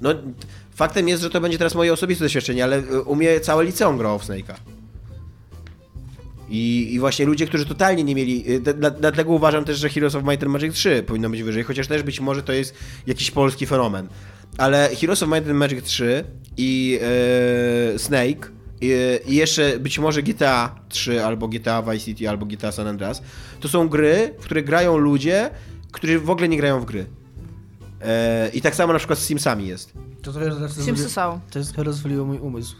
no 0.00 0.10
faktem 0.74 1.08
jest, 1.08 1.22
że 1.22 1.30
to 1.30 1.40
będzie 1.40 1.58
teraz 1.58 1.74
moje 1.74 1.92
osobiste 1.92 2.24
doświadczenie, 2.24 2.64
ale 2.64 2.78
y, 2.78 3.02
u 3.02 3.16
mnie 3.16 3.40
całe 3.40 3.64
liceum 3.64 3.98
grało 3.98 4.18
w 4.18 4.24
Snake'a. 4.26 4.54
I, 6.54 6.94
I 6.94 6.98
właśnie 7.00 7.24
ludzie, 7.26 7.46
którzy 7.46 7.66
totalnie 7.66 8.04
nie 8.04 8.14
mieli. 8.14 8.52
y, 8.52 8.60
dla- 8.60 8.90
Dlatego 8.90 9.32
uważam 9.32 9.64
też, 9.64 9.78
że 9.78 9.88
Heroes 9.88 10.14
of 10.14 10.24
Might 10.24 10.42
and 10.42 10.52
Magic 10.52 10.74
3 10.74 11.02
powinno 11.06 11.30
być 11.30 11.42
wyżej, 11.42 11.62
chociaż 11.64 11.86
też 11.86 12.02
być 12.02 12.20
może 12.20 12.42
to 12.42 12.52
jest 12.52 12.74
jakiś 13.06 13.30
polski 13.30 13.66
fenomen. 13.66 14.08
Ale 14.58 14.90
Heroes 15.00 15.22
of 15.22 15.28
Might 15.28 15.48
and 15.50 15.58
Magic 15.58 15.84
3 15.84 16.24
i 16.56 16.98
e, 17.94 17.98
Snake 17.98 18.48
i, 18.80 18.90
jeszcze 19.26 19.78
być 19.78 19.98
może 19.98 20.22
GTA 20.22 20.74
3 20.88 21.24
albo 21.24 21.48
GTA 21.48 21.82
Vice 21.82 22.04
City 22.04 22.28
albo 22.28 22.46
GTA 22.46 22.72
San 22.72 22.86
Andreas 22.86 23.22
to 23.60 23.68
są 23.68 23.88
gry, 23.88 24.34
w 24.38 24.44
które 24.44 24.62
grają 24.62 24.96
ludzie, 24.96 25.50
którzy 25.92 26.18
w 26.20 26.30
ogóle 26.30 26.48
nie 26.48 26.56
grają 26.56 26.80
w 26.80 26.84
gry. 26.84 27.06
E, 28.02 28.50
I 28.54 28.60
tak 28.60 28.74
samo 28.74 28.92
na 28.92 28.98
przykład 28.98 29.18
z 29.18 29.26
Simsami 29.26 29.66
jest. 29.66 29.92
To, 30.22 30.32
to, 30.32 30.40
to, 30.40 30.56
to, 30.60 30.68
Simsy 30.68 31.10
są. 31.10 31.40
to 31.50 31.58
jest 31.58 31.78
rozwaliło 31.78 32.24
mój 32.24 32.38
umysł. 32.38 32.76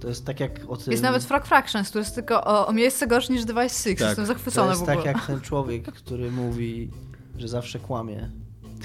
To 0.00 0.08
jest 0.08 0.24
tak 0.26 0.40
jak 0.40 0.50
o 0.68 0.76
tym... 0.76 0.90
Jest 0.90 1.02
nawet 1.02 1.24
Frag 1.24 1.46
Fractions, 1.46 1.88
który 1.88 2.02
jest 2.02 2.14
tylko 2.14 2.44
o, 2.44 2.66
o 2.66 2.72
miejsce 2.72 3.06
gorsze 3.06 3.32
niż 3.32 3.44
Device 3.44 3.68
6. 3.68 3.82
Tak. 3.82 3.90
Jestem 4.00 4.16
To 4.16 4.26
zachwycona 4.26 4.68
jest 4.68 4.80
w 4.80 4.82
ogóle. 4.82 4.96
tak 4.96 5.04
jak 5.06 5.26
ten 5.26 5.40
człowiek, 5.40 5.84
który 5.84 6.30
mówi, 6.30 6.90
że 7.36 7.48
zawsze 7.48 7.78
kłamie. 7.78 8.30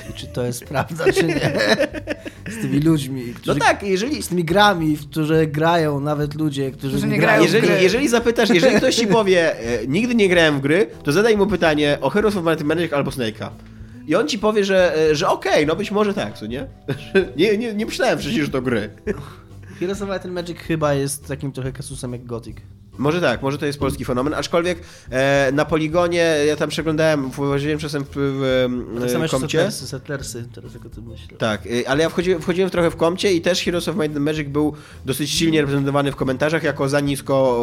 I 0.10 0.14
czy 0.14 0.28
to 0.28 0.44
jest 0.46 0.66
prawda, 0.66 1.06
czy 1.14 1.24
nie? 1.24 1.52
Z 2.60 2.62
tymi 2.62 2.80
ludźmi, 2.80 3.24
No 3.28 3.40
którzy, 3.40 3.60
tak, 3.60 3.84
jeżeli, 3.84 4.24
z 4.24 4.28
tymi 4.28 4.44
grami, 4.44 4.98
w 4.98 5.10
które 5.10 5.48
grają 5.48 6.00
nawet 6.00 6.36
ludzie, 6.36 6.72
którzy, 6.72 6.98
Którzy 6.98 7.08
nie, 7.08 7.18
grają. 7.20 7.44
jeżeli, 7.44 7.68
gry. 7.68 7.82
jeżeli 7.82 8.08
zapytasz, 8.10 8.50
jeżeli 8.50 8.76
ktoś 8.78 8.96
ci 8.96 9.08
powie, 9.08 9.60
e, 9.82 9.88
nigdy 9.88 10.16
nie 10.16 10.30
grałem 10.30 10.58
w 10.58 10.62
gry, 10.62 10.88
to 11.04 11.12
zadaj 11.12 11.38
mu 11.38 11.48
pytanie 11.48 11.98
o 12.02 12.10
Heroes 12.10 12.38
of 12.38 12.46
Might 12.46 12.64
Magic 12.64 12.94
albo 12.94 13.12
Snake'a. 13.12 13.50
I 14.08 14.16
on 14.16 14.28
ci 14.28 14.40
powie, 14.40 14.64
że, 14.66 15.10
e, 15.10 15.16
że 15.16 15.28
okej, 15.30 15.66
no 15.66 15.76
być 15.76 15.92
może 15.92 16.14
tak, 16.14 16.38
co 16.38 16.46
nie? 16.46 16.68
nie, 17.38 17.58
nie? 17.58 17.74
Nie 17.74 17.86
myślałem 17.86 18.20
przecież, 18.20 18.46
że 18.46 18.52
to 18.52 18.62
gry. 18.62 18.90
Heroes 19.80 20.02
of 20.02 20.10
Might 20.10 20.26
and 20.26 20.34
Magic 20.34 20.60
chyba 20.60 20.94
jest 20.94 21.28
takim 21.28 21.52
trochę 21.52 21.72
kasusem 21.72 22.14
jak 22.14 22.26
Gothic. 22.26 22.58
Może 22.98 23.22
tak, 23.22 23.42
może 23.42 23.58
to 23.58 23.66
jest 23.66 23.80
polski 23.80 24.06
fenomen, 24.06 24.34
aczkolwiek 24.34 24.80
e, 25.12 25.52
na 25.54 25.66
poligonie 25.66 26.36
ja 26.48 26.56
tam 26.56 26.70
przeglądałem, 26.70 27.30
właziłem 27.30 27.80
czasem 27.80 28.04
w, 28.04 28.08
w, 28.16 29.00
Tak 29.02 29.12
samo 29.12 29.28
w 29.28 29.32
komcie. 29.32 29.48
Settlersy, 29.48 29.88
Settlersy, 29.88 30.46
teraz 30.56 30.74
jak 30.74 30.86
o 30.86 30.90
tym 30.90 31.04
myślę. 31.08 31.38
Tak, 31.38 31.66
y, 31.66 31.88
ale 31.88 32.04
ja 32.04 32.10
wchodziłem, 32.10 32.42
wchodziłem 32.42 32.70
trochę 32.70 32.92
w 32.92 32.96
komcie 32.96 33.34
i 33.34 33.42
też 33.42 33.62
Heroes 33.64 33.88
of 33.88 33.96
Might 33.96 34.16
and 34.16 34.26
Magic 34.26 34.50
był 34.50 34.74
dosyć 35.06 35.32
silnie 35.32 35.62
reprezentowany 35.62 36.12
w 36.12 36.16
komentarzach 36.16 36.64
jako 36.64 36.90
za 36.90 37.00
nisko. 37.00 37.60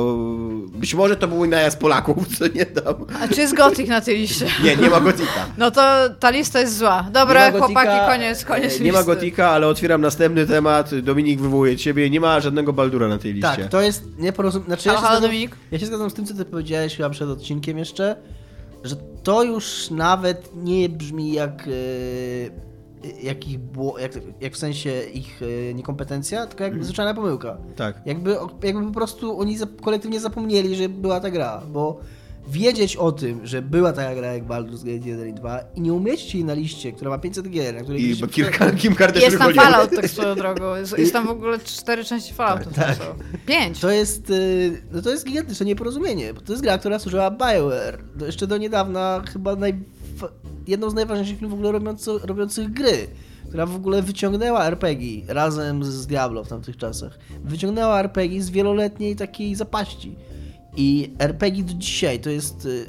y, 0.75 0.79
Być 0.79 0.95
może 0.95 1.16
to 1.16 1.29
był 1.29 1.47
najazd 1.47 1.79
Polaków, 1.79 2.29
co 2.38 2.47
nie 2.49 2.66
tam. 2.66 2.95
A 3.23 3.29
czy 3.29 3.40
jest 3.40 3.55
Gothic 3.55 3.88
na 3.88 4.01
tej 4.01 4.18
liście? 4.18 4.47
Nie, 4.64 4.77
nie 4.77 4.90
ma 4.90 5.01
Gotika. 5.01 5.47
No 5.59 5.71
to 5.71 5.81
ta 6.21 6.31
lista 6.31 6.61
jest 6.61 6.79
zła. 6.79 7.07
Dobra, 7.12 7.51
Gotika, 7.51 7.66
chłopaki, 7.66 8.11
koniec, 8.11 8.45
koniec 8.45 8.81
e, 8.81 8.85
Nie 8.85 8.92
ma 8.92 8.99
listy. 8.99 9.14
Gotika, 9.14 9.49
ale 9.51 9.66
otwieram 9.68 10.01
następny 10.01 10.47
temat. 10.47 10.95
Dominik 11.01 11.40
wywołuje 11.40 11.77
ciebie. 11.77 12.11
Nie 12.11 12.21
ma 12.21 12.40
żadnego 12.40 12.73
Baldura 12.73 13.09
na 13.09 13.18
tej 13.18 13.33
liście. 13.33 13.57
Tak, 13.57 13.68
to 13.68 13.81
jest 13.81 14.05
nieporozumienie. 14.18 14.66
Znaczy, 14.68 14.88
ja, 14.88 15.21
Dominik? 15.23 15.57
ja 15.71 15.79
się 15.79 15.87
zgadzam 15.87 16.11
z 16.11 16.15
tym, 16.15 16.27
co 16.27 16.35
ty 16.35 16.45
powiedziałeś 16.45 16.97
chyba 16.97 17.11
przed 17.11 17.29
odcinkiem 17.29 17.79
jeszcze, 17.79 18.17
że 18.85 18.97
to 19.23 19.43
już 19.43 19.91
nawet 19.91 20.51
nie 20.57 20.89
brzmi 20.89 21.33
jak, 21.33 21.69
e, 21.69 23.23
jak 23.23 23.49
ich 23.49 23.59
bło, 23.59 23.99
jak, 23.99 24.13
jak 24.41 24.53
w 24.53 24.59
sensie 24.59 25.03
ich 25.15 25.41
e, 25.43 25.75
niekompetencja, 25.75 26.47
tylko 26.47 26.65
jak 26.65 26.85
zwyczajna 26.85 27.15
pomyłka. 27.15 27.59
Tak. 27.77 28.01
Jakby, 28.07 28.37
jakby 28.63 28.87
po 28.87 28.93
prostu 28.93 29.41
oni 29.41 29.57
kolektywnie 29.81 30.21
zapomnieli, 30.21 30.77
że 30.77 30.89
była 30.89 31.21
ta 31.21 31.31
gra, 31.31 31.63
bo 31.73 32.01
wiedzieć 32.49 32.97
o 32.97 33.13
tym, 33.13 33.47
że 33.47 33.63
była 33.63 33.93
taka 33.93 34.15
gra 34.15 34.33
jak 34.33 34.45
Baldur's 34.45 34.85
Gate 34.85 35.09
1 35.09 35.29
i 35.29 35.33
2 35.33 35.61
i 35.75 35.81
nie 35.81 35.93
umieścić 35.93 36.35
jej 36.35 36.45
na 36.45 36.55
liście, 36.55 36.93
która 36.93 37.11
ma 37.11 37.19
500 37.19 37.51
gier, 37.51 37.75
na 37.75 37.81
której 37.81 38.11
I 38.11 38.17
bo 38.17 38.27
Kirka, 38.27 38.71
Kim 38.71 38.95
Kardashian 38.95 39.31
Jest 39.31 39.43
tam. 39.43 39.55
Fallout, 39.55 39.91
tak 39.97 40.09
swoją 40.09 40.35
drogą. 40.35 40.75
Jest, 40.75 40.99
jest 40.99 41.13
tam 41.13 41.27
w 41.27 41.31
ogóle 41.31 41.59
cztery 41.59 42.05
części 42.05 42.35
Falloutu. 42.35 42.71
Tak, 42.75 42.99
Tak, 42.99 43.15
Pięć. 43.47 43.81
To 43.81 43.91
jest, 43.91 44.31
y, 44.31 44.83
no 44.93 45.03
to 45.03 45.11
jest 45.11 45.27
gigantyczne 45.27 45.67
nieporozumienie, 45.67 46.35
bo 46.35 46.41
to 46.41 46.53
jest 46.53 46.63
gra, 46.63 46.79
która 46.79 46.99
służyła 46.99 47.31
BioWare. 47.31 47.99
Do, 48.17 48.27
jeszcze 48.27 48.47
do 48.47 48.57
niedawna 48.57 49.23
chyba 49.33 49.57
naj, 49.57 49.75
jedną 50.67 50.91
z 50.91 50.95
najważniejszych 50.95 51.49
w 51.49 51.53
ogóle 51.53 51.73
robiąco, 51.73 52.19
robiących 52.19 52.73
gry, 52.73 53.07
która 53.49 53.67
w 53.67 53.77
ogóle 53.77 54.03
wyciągnęła 54.03 54.67
RPG 54.67 55.23
razem 55.29 55.85
z 55.85 56.07
Diablo 56.07 56.45
w 56.45 56.49
tamtych 56.49 56.77
czasach. 56.77 57.19
Wyciągnęła 57.45 58.01
RPG 58.01 58.43
z 58.43 58.51
wieloletniej 58.51 59.17
takiej 59.17 59.55
zapaści. 59.55 60.17
I 60.77 61.15
RPG 61.19 61.65
do 61.65 61.75
dzisiaj 61.75 62.21
to 62.21 62.31
jest, 62.31 62.67
y, 62.67 62.87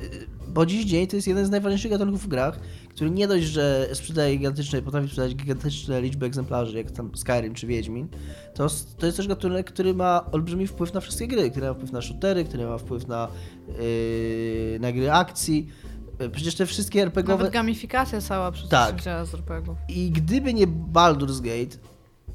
bo 0.47 0.65
dziś 0.65 0.85
dzień 0.85 1.07
to 1.07 1.15
jest 1.15 1.27
jeden 1.27 1.45
z 1.45 1.49
najważniejszych 1.49 1.91
gatunków 1.91 2.23
w 2.23 2.27
grach, 2.27 2.59
który 2.89 3.11
nie 3.11 3.27
dość, 3.27 3.45
że 3.45 3.89
sprzedaje 3.93 4.37
gigantyczne, 4.37 4.81
potrafi 4.81 5.07
sprzedać 5.07 5.35
gigantyczne 5.35 6.01
liczby 6.01 6.25
egzemplarzy, 6.25 6.77
jak 6.77 6.91
tam 6.91 7.11
Skyrim 7.15 7.53
czy 7.53 7.67
Wiedźmin, 7.67 8.07
to, 8.53 8.67
to 8.97 9.05
jest 9.05 9.17
też 9.17 9.27
gatunek, 9.27 9.71
który 9.71 9.93
ma 9.93 10.25
olbrzymi 10.31 10.67
wpływ 10.67 10.93
na 10.93 10.99
wszystkie 10.99 11.27
gry, 11.27 11.51
który 11.51 11.67
ma 11.67 11.73
wpływ 11.73 11.91
na 11.91 12.01
shootery, 12.01 12.45
który 12.45 12.65
ma 12.65 12.77
wpływ 12.77 13.07
na, 13.07 13.27
yy, 13.67 14.79
na 14.79 14.91
gry 14.91 15.11
akcji. 15.11 15.67
Yy, 16.19 16.29
Przecież 16.29 16.55
te 16.55 16.65
wszystkie 16.65 17.01
RPGowe... 17.01 17.37
Nawet 17.37 17.53
gamifikacja 17.53 18.21
cała 18.21 18.51
przecież 18.51 18.69
Tak. 18.69 19.01
z 19.01 19.33
RPG-ów. 19.33 19.77
I 19.89 20.11
gdyby 20.11 20.53
nie 20.53 20.67
Baldur's 20.67 21.41
Gate, 21.41 21.77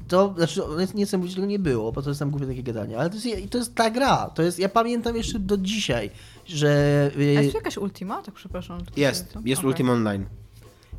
to 0.09 0.33
znaczy 0.37 0.61
nie 0.95 1.05
chcę 1.05 1.17
mówić, 1.17 1.31
że 1.31 1.35
tego 1.35 1.47
nie 1.47 1.59
było, 1.59 1.91
bo 1.91 2.01
to 2.01 2.09
jest 2.09 2.19
tam 2.19 2.29
głupie 2.29 2.47
takie 2.47 2.63
gadanie, 2.63 2.97
ale 2.97 3.09
to 3.09 3.15
jest, 3.15 3.51
to 3.51 3.57
jest 3.57 3.75
ta 3.75 3.89
gra. 3.89 4.29
To 4.35 4.41
jest, 4.43 4.59
ja 4.59 4.69
pamiętam 4.69 5.15
jeszcze 5.15 5.39
do 5.39 5.57
dzisiaj, 5.57 6.09
że, 6.45 7.11
A 7.15 7.19
yy, 7.19 7.33
jest 7.33 7.51
tu 7.51 7.57
jakaś 7.57 7.77
Ultima? 7.77 8.21
Tak 8.21 8.35
przepraszam. 8.35 8.79
Jest, 8.97 9.35
jest 9.45 9.59
Okej. 9.59 9.71
Ultima 9.71 9.93
Online. 9.93 10.25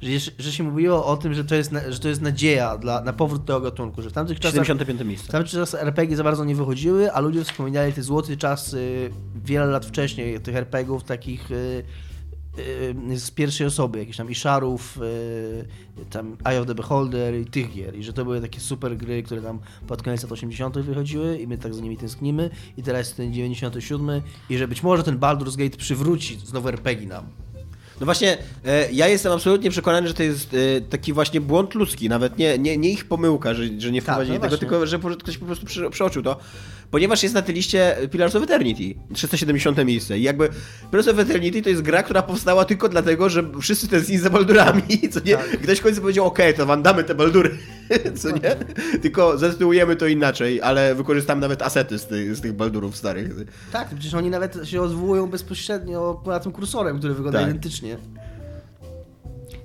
że, 0.02 0.10
że 0.38 0.52
się 0.52 0.64
mówiło 0.64 1.06
o 1.06 1.16
tym, 1.16 1.34
że 1.34 1.44
to 1.44 1.54
jest, 1.54 1.72
na, 1.72 1.92
że 1.92 1.98
to 1.98 2.08
jest 2.08 2.20
nadzieja 2.20 2.78
dla, 2.78 3.00
na 3.00 3.12
powrót 3.12 3.46
tego 3.46 3.60
gatunku, 3.60 4.02
że 4.02 4.10
w 4.10 4.12
tamtych 4.12 4.40
czasach 4.40 4.66
75 4.66 5.00
miejsce. 5.04 5.28
W 5.28 5.30
tamtych 5.30 5.52
czasach 5.52 5.82
RPG 5.82 6.16
za 6.16 6.24
bardzo 6.24 6.44
nie 6.44 6.54
wychodziły, 6.54 7.12
a 7.12 7.20
ludzie 7.20 7.44
wspominali 7.44 7.92
te 7.92 8.02
złote 8.02 8.36
czasy 8.36 9.10
wiele 9.44 9.66
lat 9.66 9.86
wcześniej, 9.86 10.40
tych 10.40 10.56
RPGów 10.56 11.04
takich 11.04 11.50
y, 11.50 11.54
y, 11.54 12.09
z 13.16 13.30
pierwszej 13.30 13.66
osoby, 13.66 13.98
jakichś 13.98 14.16
tam 14.16 14.30
Isharów, 14.30 14.98
y, 15.02 16.04
tam 16.10 16.36
Eye 16.44 16.60
of 16.60 16.66
the 16.66 16.74
Beholder 16.74 17.34
i 17.34 17.44
tych 17.44 17.72
gier. 17.72 17.96
I 17.96 18.04
że 18.04 18.12
to 18.12 18.24
były 18.24 18.40
takie 18.40 18.60
super 18.60 18.96
gry, 18.96 19.22
które 19.22 19.42
tam 19.42 19.58
pod 19.86 20.02
koniec 20.02 20.22
lat 20.22 20.32
80. 20.32 20.78
wychodziły 20.78 21.38
i 21.38 21.46
my 21.46 21.58
tak 21.58 21.74
za 21.74 21.80
nimi 21.80 21.96
tęsknimy. 21.96 22.50
I 22.76 22.82
teraz 22.82 23.06
jest 23.06 23.16
ten 23.16 23.32
97 23.32 24.22
i 24.50 24.58
że 24.58 24.68
być 24.68 24.82
może 24.82 25.02
ten 25.02 25.18
Baldur's 25.18 25.56
Gate 25.56 25.76
przywróci 25.76 26.38
znowu 26.44 26.68
RPG 26.68 27.08
nam. 27.08 27.26
No 28.00 28.04
właśnie, 28.04 28.38
e, 28.64 28.92
ja 28.92 29.08
jestem 29.08 29.32
absolutnie 29.32 29.70
przekonany, 29.70 30.08
że 30.08 30.14
to 30.14 30.22
jest 30.22 30.54
e, 30.54 30.80
taki 30.80 31.12
właśnie 31.12 31.40
błąd 31.40 31.74
ludzki, 31.74 32.08
nawet 32.08 32.38
nie, 32.38 32.58
nie, 32.58 32.76
nie 32.76 32.90
ich 32.90 33.04
pomyłka, 33.04 33.54
że, 33.54 33.64
że 33.78 33.90
nie 33.90 34.02
wprowadzili 34.02 34.38
no 34.38 34.44
tego, 34.44 34.58
tylko 34.58 34.86
że 34.86 34.98
ktoś 34.98 35.38
po 35.38 35.46
prostu 35.46 35.66
przeoczył 35.90 36.22
to, 36.22 36.36
ponieważ 36.90 37.22
jest 37.22 37.34
na 37.34 37.42
tej 37.42 37.54
liście 37.54 37.96
Pillars 38.10 38.36
of 38.36 38.42
Eternity, 38.42 39.00
370 39.14 39.84
miejsce 39.84 40.18
i 40.18 40.22
jakby 40.22 40.48
Pillars 40.90 41.08
of 41.08 41.18
Eternity 41.18 41.62
to 41.62 41.68
jest 41.68 41.82
gra, 41.82 42.02
która 42.02 42.22
powstała 42.22 42.64
tylko 42.64 42.88
dlatego, 42.88 43.28
że 43.28 43.42
wszyscy 43.60 43.88
tęsknili 43.88 44.20
za 44.20 44.30
Baldurami, 44.30 44.82
co 45.12 45.20
nie? 45.24 45.36
Tak. 45.36 45.60
Ktoś 45.62 45.78
w 45.78 45.82
końcu 45.82 46.00
powiedział, 46.00 46.26
okej, 46.26 46.54
to 46.54 46.66
wam 46.66 46.82
damy 46.82 47.04
te 47.04 47.14
Baldury, 47.14 47.58
co 48.20 48.30
nie? 48.30 48.56
Tylko 49.02 49.38
zatytułujemy 49.38 49.96
to 49.96 50.06
inaczej, 50.06 50.62
ale 50.62 50.94
wykorzystamy 50.94 51.40
nawet 51.40 51.62
asety 51.62 51.98
z 51.98 52.06
tych, 52.06 52.36
z 52.36 52.40
tych 52.40 52.52
Baldurów 52.52 52.96
starych. 52.96 53.30
Tak, 53.72 53.88
przecież 53.88 54.14
oni 54.14 54.30
nawet 54.30 54.58
się 54.64 54.82
odwołują 54.82 55.26
bezpośrednio 55.26 56.22
na 56.26 56.40
tym 56.40 56.52
kursorem, 56.52 56.98
który 56.98 57.14
wygląda 57.14 57.38
Tak. 57.40 57.48
identycznie. 57.48 57.96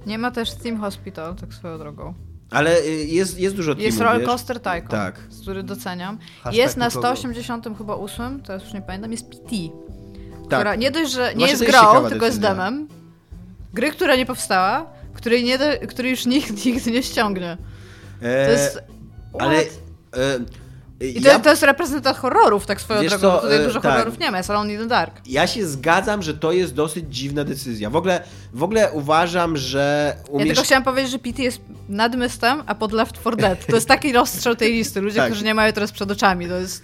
Nie 0.05 0.17
ma 0.17 0.31
też 0.31 0.49
Steam 0.49 0.77
Hospital, 0.77 1.35
tak 1.35 1.53
swoją 1.53 1.77
drogą. 1.77 2.13
Ale 2.51 2.81
y, 2.81 3.05
jest, 3.05 3.39
jest 3.39 3.55
dużo 3.55 3.71
Jest 3.71 3.81
teamów, 3.81 3.99
Roller 4.01 4.19
wiesz? 4.19 4.27
Coaster 4.29 4.59
Tycoon, 4.59 4.87
Tak. 4.87 5.15
który 5.41 5.63
doceniam. 5.63 6.17
Hashtag 6.41 6.53
jest 6.53 6.77
na 6.77 6.85
nikogo. 6.87 7.07
180 7.07 7.67
chyba 7.77 7.95
8, 7.95 8.41
to 8.41 8.53
już 8.53 8.73
nie 8.73 8.81
pamiętam, 8.81 9.11
jest 9.11 9.29
PT. 9.29 9.49
Tak. 10.49 10.59
Która 10.59 10.75
nie 10.75 10.91
dość, 10.91 11.11
że 11.11 11.21
nie 11.21 11.25
Właśnie 11.35 11.47
jest 11.47 11.61
jest 11.61 11.73
grą, 11.73 12.09
tylko 12.09 12.25
jest 12.25 12.39
demem. 12.39 12.87
Gry, 13.73 13.91
która 13.91 14.15
nie 14.15 14.25
powstała, 14.25 14.85
której, 15.13 15.43
nie 15.43 15.57
do, 15.57 15.65
której 15.89 16.11
już 16.11 16.25
nikt 16.25 16.65
nigdy 16.65 16.91
nie 16.91 17.03
ściągnie. 17.03 17.57
To 18.21 18.27
E, 18.27 18.51
jest... 18.51 18.79
Ale. 19.39 19.55
What? 19.61 19.73
E, 20.17 20.39
I 20.99 21.21
to, 21.21 21.27
ja, 21.29 21.39
to 21.39 21.49
jest 21.49 21.63
reprezentant 21.63 22.17
horrorów, 22.17 22.65
tak 22.65 22.81
swoją 22.81 23.01
Wiesz 23.01 23.09
drogą. 23.09 23.27
co, 23.27 23.33
bo 23.35 23.41
Tutaj 23.41 23.57
e, 23.61 23.63
dużo 23.65 23.81
tak. 23.81 23.91
horrorów 23.91 24.19
nie 24.19 24.31
ma, 24.31 24.37
jest 24.37 24.49
Alone 24.49 24.73
in 24.73 24.79
the 24.79 24.87
Dark. 24.87 25.21
ja 25.25 25.47
się 25.47 25.67
zgadzam, 25.67 26.21
że 26.23 26.33
to 26.33 26.51
jest 26.51 26.73
dosyć 26.73 27.05
dziwna 27.09 27.43
decyzja. 27.43 27.89
W 27.89 27.95
ogóle, 27.95 28.21
w 28.53 28.63
ogóle 28.63 28.91
uważam, 28.91 29.57
że 29.57 30.15
Ja 30.17 30.23
umiesz... 30.31 30.47
tylko 30.47 30.63
chciałam 30.63 30.83
powiedzieć, 30.83 31.11
że 31.11 31.19
PT 31.19 31.43
jest 31.43 31.59
nad 31.89 32.15
Mystem, 32.15 32.63
a 32.65 32.75
pod 32.75 32.91
Left 32.91 33.15
4 33.21 33.37
Dead. 33.37 33.65
To 33.65 33.75
jest 33.75 33.87
taki 33.87 34.13
rozstrzał 34.19 34.55
tej 34.55 34.73
listy. 34.73 35.01
Ludzie, 35.01 35.15
Tak. 35.17 35.25
którzy 35.31 35.45
nie 35.45 35.53
mają 35.53 35.73
teraz 35.73 35.91
przed 35.91 36.11
oczami. 36.11 36.47
To 36.47 36.55
jest 36.55 36.83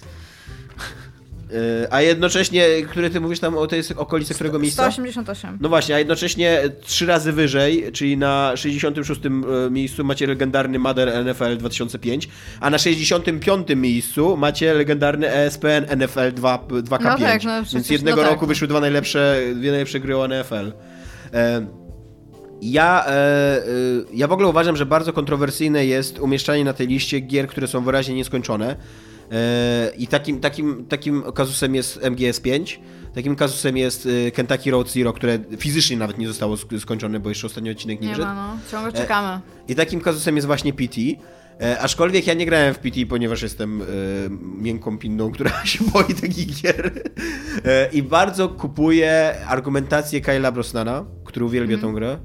A 1.90 2.02
jednocześnie, 2.02 2.66
który 2.90 3.10
ty 3.10 3.22
mówisz 3.22 3.40
tam 3.40 3.58
o 3.58 3.68
tej 3.68 3.82
okolicy 3.96 4.34
którego 4.34 4.60
miejsca? 4.60 4.84
188. 4.92 5.58
No 5.62 5.70
właśnie, 5.70 5.96
a 5.96 6.00
jednocześnie 6.00 6.62
trzy 6.82 7.06
razy 7.06 7.32
wyżej, 7.32 7.92
czyli 7.94 8.18
na 8.18 8.52
66 8.56 9.22
e, 9.26 9.30
miejscu 9.72 10.04
macie 10.04 10.28
legendarny 10.28 10.80
Mother 10.80 11.26
NFL 11.26 11.58
2005, 11.58 12.30
a 12.60 12.70
na 12.70 12.78
65 12.78 13.68
miejscu 13.76 14.38
macie 14.38 14.74
legendarny 14.74 15.30
E 15.30 15.46
ESPN 15.46 15.98
NFL 15.98 16.32
2, 16.34 16.58
2K5. 16.70 17.04
No 17.04 17.18
tak, 17.18 17.44
no 17.44 17.52
Więc 17.56 17.68
przecież- 17.68 17.90
jednego 17.90 18.18
no 18.18 18.24
tak. 18.24 18.32
roku 18.32 18.48
wyszły 18.48 18.68
dwa 18.68 18.80
najlepsze, 18.80 19.38
dwie 19.56 19.70
najlepsze 19.70 20.00
gry 20.00 20.18
o 20.18 20.28
NFL. 20.28 20.72
E, 21.34 21.82
Ja, 22.64 23.06
e, 23.08 23.12
e, 23.12 23.62
ja 24.14 24.28
w 24.28 24.32
ogóle 24.32 24.48
uważam, 24.50 24.76
że 24.78 24.86
bardzo 24.86 25.14
kontrowersyjne 25.14 25.86
jest 25.86 26.20
umieszczanie 26.20 26.64
na 26.64 26.74
tej 26.74 26.88
liście 26.88 27.20
gier, 27.20 27.48
które 27.48 27.68
są 27.68 27.84
wyraźnie 27.84 28.16
nieskończone. 28.16 28.76
E, 29.32 29.92
I 29.98 30.08
takim, 30.08 30.40
takim, 30.40 30.86
takim 30.86 31.24
kazusem 31.36 31.76
jest 31.76 32.00
MGS5, 32.02 32.78
takim 33.16 33.36
kazusem 33.36 33.78
jest 33.78 34.08
e, 34.28 34.32
Kentucky 34.32 34.72
Road 34.72 34.90
Zero, 34.90 35.14
które 35.14 35.40
fizycznie 35.58 35.98
nawet 35.98 36.18
nie 36.18 36.28
zostało 36.28 36.56
sk- 36.56 36.80
skończone, 36.80 37.20
bo 37.20 37.30
jeszcze 37.30 37.48
ostatni 37.48 37.70
odcinek 37.72 38.02
nie, 38.02 38.08
Nie 38.08 38.18
ma, 38.18 38.36
no. 38.36 38.58
Ciągle 38.72 38.94
czekamy. 38.94 39.42
I 39.68 39.76
takim 39.76 40.02
kazusem 40.02 40.36
jest 40.36 40.48
właśnie 40.48 40.74
PT. 40.74 40.96
E, 41.62 41.80
aczkolwiek 41.80 42.28
ja 42.28 42.34
nie 42.34 42.46
grałem 42.46 42.74
w 42.74 42.80
PT, 42.80 43.06
ponieważ 43.10 43.42
jestem 43.42 43.82
e, 43.82 43.86
miękką 44.62 44.98
pinną, 44.98 45.32
która 45.32 45.52
się 45.66 45.84
boi 45.94 46.14
takich 46.14 46.62
gier. 46.62 46.92
E, 47.66 47.90
I 47.94 48.04
bardzo 48.04 48.50
kupuję 48.50 49.36
argumentację 49.48 50.22
Kyla 50.22 50.52
Brosnana, 50.52 51.06
który 51.26 51.46
uwielbia 51.46 51.74
Mhm. 51.76 51.94
tą 51.94 52.00
grę. 52.00 52.18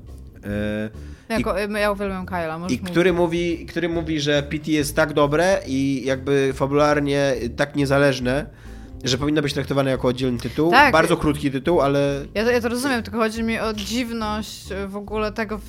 E, 0.45 1.16
Jako, 1.29 1.59
ja 1.59 1.93
uwielbiam 1.93 2.27
Kyla, 2.27 2.57
i 2.57 2.61
mówić. 2.61 2.81
który 2.91 3.13
mówi, 3.13 3.67
który 3.67 3.89
mówi, 3.89 4.21
że 4.21 4.43
PT 4.43 4.71
jest 4.71 4.97
tak 4.97 5.13
dobre 5.13 5.61
i 5.67 6.03
jakby 6.05 6.53
fabularnie 6.55 7.35
tak 7.57 7.77
niezależne, 7.77 8.47
że 9.05 9.19
powinno 9.19 9.43
być 9.43 9.55
traktowane 9.55 9.91
jako 9.91 10.09
oddzielny 10.09 10.39
tytuł. 10.39 10.71
Tak. 10.71 10.93
Bardzo 10.93 11.17
krótki 11.17 11.51
tytuł, 11.51 11.81
ale 11.81 12.25
Ja 12.35 12.45
to, 12.45 12.51
ja 12.51 12.61
to 12.61 12.69
rozumiem, 12.69 13.03
tylko 13.03 13.19
chodzi 13.19 13.43
mi 13.43 13.59
o 13.61 13.73
dziwność 13.75 14.73
e, 14.73 14.89
w 14.89 14.97
ogóle 14.97 15.33
tego, 15.33 15.59
w, 15.59 15.63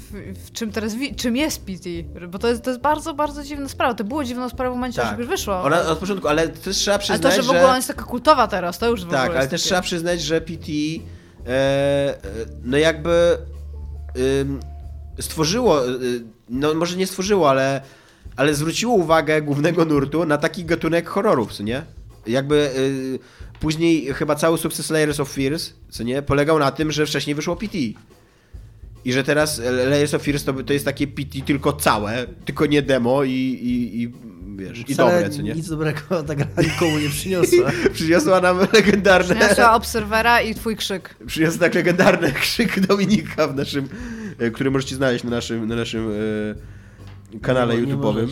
w 0.48 0.52
czym 0.52 0.72
teraz, 0.72 0.96
czym 1.16 1.36
jest 1.36 1.66
PT, 1.66 1.90
bo 2.28 2.40
to 2.40 2.48
jest, 2.48 2.64
to 2.64 2.70
jest 2.70 2.82
bardzo, 2.82 3.14
bardzo 3.14 3.44
dziwna 3.44 3.70
sprawa. 3.70 3.94
To 3.94 4.04
było 4.04 4.24
dziwną 4.24 4.50
sprawą 4.50 4.72
w 4.74 4.76
momencie, 4.78 5.02
Tak. 5.02 5.20
już 5.20 5.28
wyszło. 5.28 5.62
ona 5.64 5.82
od 5.82 5.98
początku, 6.00 6.28
ale 6.28 6.48
też 6.48 6.76
trzeba 6.78 6.96
Ale 6.96 7.04
przyznać, 7.04 7.22
to, 7.36 7.42
że 7.42 7.42
w 7.42 7.46
ogóle 7.46 7.60
że... 7.62 7.66
ona 7.68 7.76
jest 7.76 7.88
taka 7.88 8.04
kultowa 8.04 8.48
teraz, 8.48 8.78
to 8.80 8.90
już 8.90 9.02
w 9.02 9.04
ogóle 9.04 9.18
Tak, 9.20 9.28
jest 9.28 9.38
ale 9.40 9.48
też 9.48 9.62
takie- 9.62 9.68
trzeba 9.70 9.82
przyznać, 9.82 10.22
że 10.22 10.42
PT 10.42 10.66
e, 11.48 11.50
e, 11.52 12.16
no 12.64 12.78
jakby 12.78 13.38
ym, 14.42 14.60
stworzyło, 15.20 15.90
y, 15.90 16.24
no 16.50 16.74
może 16.74 16.98
nie 16.98 17.08
stworzyło, 17.08 17.50
ale, 17.50 17.82
ale 18.36 18.54
zwróciło 18.54 18.94
uwagę 18.94 19.42
głównego 19.42 19.86
nurtu 19.86 20.26
na 20.26 20.38
taki 20.38 20.66
gatunek 20.66 21.10
horrorów, 21.10 21.54
co 21.54 21.64
nie? 21.64 21.84
Jakby 22.28 22.56
y, 22.56 23.20
później 23.60 24.14
chyba 24.14 24.36
cały 24.36 24.58
sukces 24.58 24.90
Layers 24.90 25.20
of 25.20 25.32
Fears, 25.32 25.74
co 25.90 26.04
nie, 26.04 26.22
polegał 26.22 26.60
na 26.60 26.72
tym, 26.72 26.92
że 26.92 27.06
wcześniej 27.06 27.36
wyszło 27.36 27.56
PT. 27.56 27.78
I 29.06 29.14
że 29.14 29.24
teraz 29.24 29.62
Layers 29.90 30.14
of 30.14 30.24
Fears 30.24 30.44
to, 30.44 30.54
to 30.54 30.74
jest 30.74 30.86
takie 30.86 31.08
PT 31.08 31.42
tylko 31.46 31.74
całe, 31.74 32.26
tylko 32.46 32.66
nie 32.66 32.82
demo 32.82 33.24
i, 33.24 33.32
i, 33.32 34.02
i 34.02 34.12
wiesz, 34.58 34.80
i 34.90 34.94
Wcale 34.94 35.14
dobre, 35.14 35.30
co 35.30 35.42
nie? 35.42 35.54
Nic 35.54 35.70
dobrego 35.70 36.00
ta 36.28 36.36
gra 36.36 36.48
nikomu 36.64 36.98
nie 36.98 37.10
przyniosła. 37.10 37.72
Przyniosła 37.94 38.42
nam 38.42 38.58
legendarne... 38.74 39.36
Przyniosła 39.36 39.74
Obserwera 39.74 40.42
i 40.42 40.56
twój 40.56 40.76
krzyk. 40.76 41.16
Przyniosł 41.28 41.60
tak 41.60 41.76
legendarny 41.76 42.32
krzyk 42.42 42.80
Dominika 42.80 43.48
w 43.48 43.56
naszym, 43.56 43.90
e, 44.40 44.52
który 44.52 44.72
możecie 44.72 44.96
znaleźć 44.96 45.24
na 45.24 45.30
naszym, 45.30 45.68
na 45.68 45.76
naszym 45.76 46.12
e, 47.36 47.40
kanale 47.40 47.78
nie 47.78 47.96
YouTube'owym. 47.96 48.28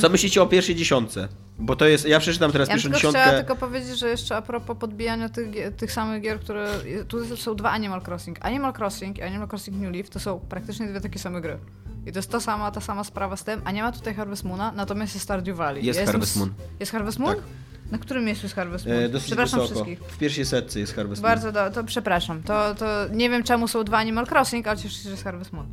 Co 0.00 0.08
myślicie 0.08 0.42
o 0.42 0.46
pierwszej 0.46 0.74
dziesiątce? 0.74 1.28
Bo 1.58 1.76
to 1.76 1.88
jest, 1.88 2.08
ja 2.08 2.20
przeczytam 2.20 2.52
teraz 2.52 2.68
Ja 2.68 2.74
pierwszą 2.74 2.88
tylko 2.88 2.98
dziesiątkę. 2.98 3.20
chciała 3.22 3.38
tylko 3.38 3.56
powiedzieć, 3.56 3.98
że 3.98 4.08
jeszcze 4.08 4.36
a 4.36 4.42
propos 4.42 4.76
podbijania 4.76 5.28
tych, 5.28 5.76
tych 5.76 5.92
samych 5.92 6.22
gier, 6.22 6.40
które... 6.40 6.68
Tu 7.08 7.36
są 7.36 7.54
dwa 7.54 7.70
Animal 7.70 8.02
Crossing. 8.06 8.38
Animal 8.44 8.72
Crossing 8.78 9.18
i 9.18 9.22
Animal 9.22 9.48
Crossing 9.48 9.76
New 9.76 9.92
Leaf 9.92 10.10
to 10.10 10.20
są 10.20 10.40
praktycznie 10.40 10.86
dwie 10.86 11.00
takie 11.00 11.18
same 11.18 11.40
gry. 11.40 11.58
I 12.06 12.12
to 12.12 12.18
jest 12.18 12.30
ta 12.30 12.40
sama, 12.40 12.70
ta 12.70 12.80
sama 12.80 13.04
sprawa 13.04 13.36
z 13.36 13.44
tym, 13.44 13.60
a 13.64 13.70
nie 13.70 13.82
ma 13.82 13.92
tutaj 13.92 14.14
Harvest 14.14 14.44
Moona, 14.44 14.72
natomiast 14.72 15.14
jest 15.14 15.24
Stardew 15.24 15.56
Valley. 15.56 15.84
Jest 15.84 16.00
ja 16.00 16.06
Harvest 16.06 16.36
Moon. 16.36 16.54
Jest 16.80 16.92
Harvest 16.92 17.18
Moon? 17.18 17.34
Tak. 17.34 17.44
Na 17.90 17.98
którym 17.98 18.24
miejscu 18.24 18.44
jest 18.44 18.54
Harvest 18.56 18.86
Moon? 18.86 18.98
E, 18.98 19.08
dosyć 19.08 19.26
Przepraszam 19.26 19.60
wysoko. 19.60 19.84
wszystkich. 19.84 20.08
W 20.12 20.18
pierwszej 20.18 20.44
setce 20.46 20.80
jest 20.80 20.94
Harvest 20.94 21.22
Moon. 21.22 21.32
Bardzo 21.34 21.52
do, 21.52 21.70
to 21.70 21.84
przepraszam. 21.84 22.42
To, 22.42 22.74
to 22.74 22.86
nie 23.12 23.30
wiem 23.30 23.42
czemu 23.42 23.68
są 23.68 23.84
dwa 23.84 23.96
Animal 23.98 24.26
Crossing, 24.26 24.66
ale 24.68 24.76
cieszę 24.78 24.94
się, 24.96 25.02
że 25.02 25.10
jest 25.10 25.24
Harvest 25.24 25.52
Moon. 25.52 25.66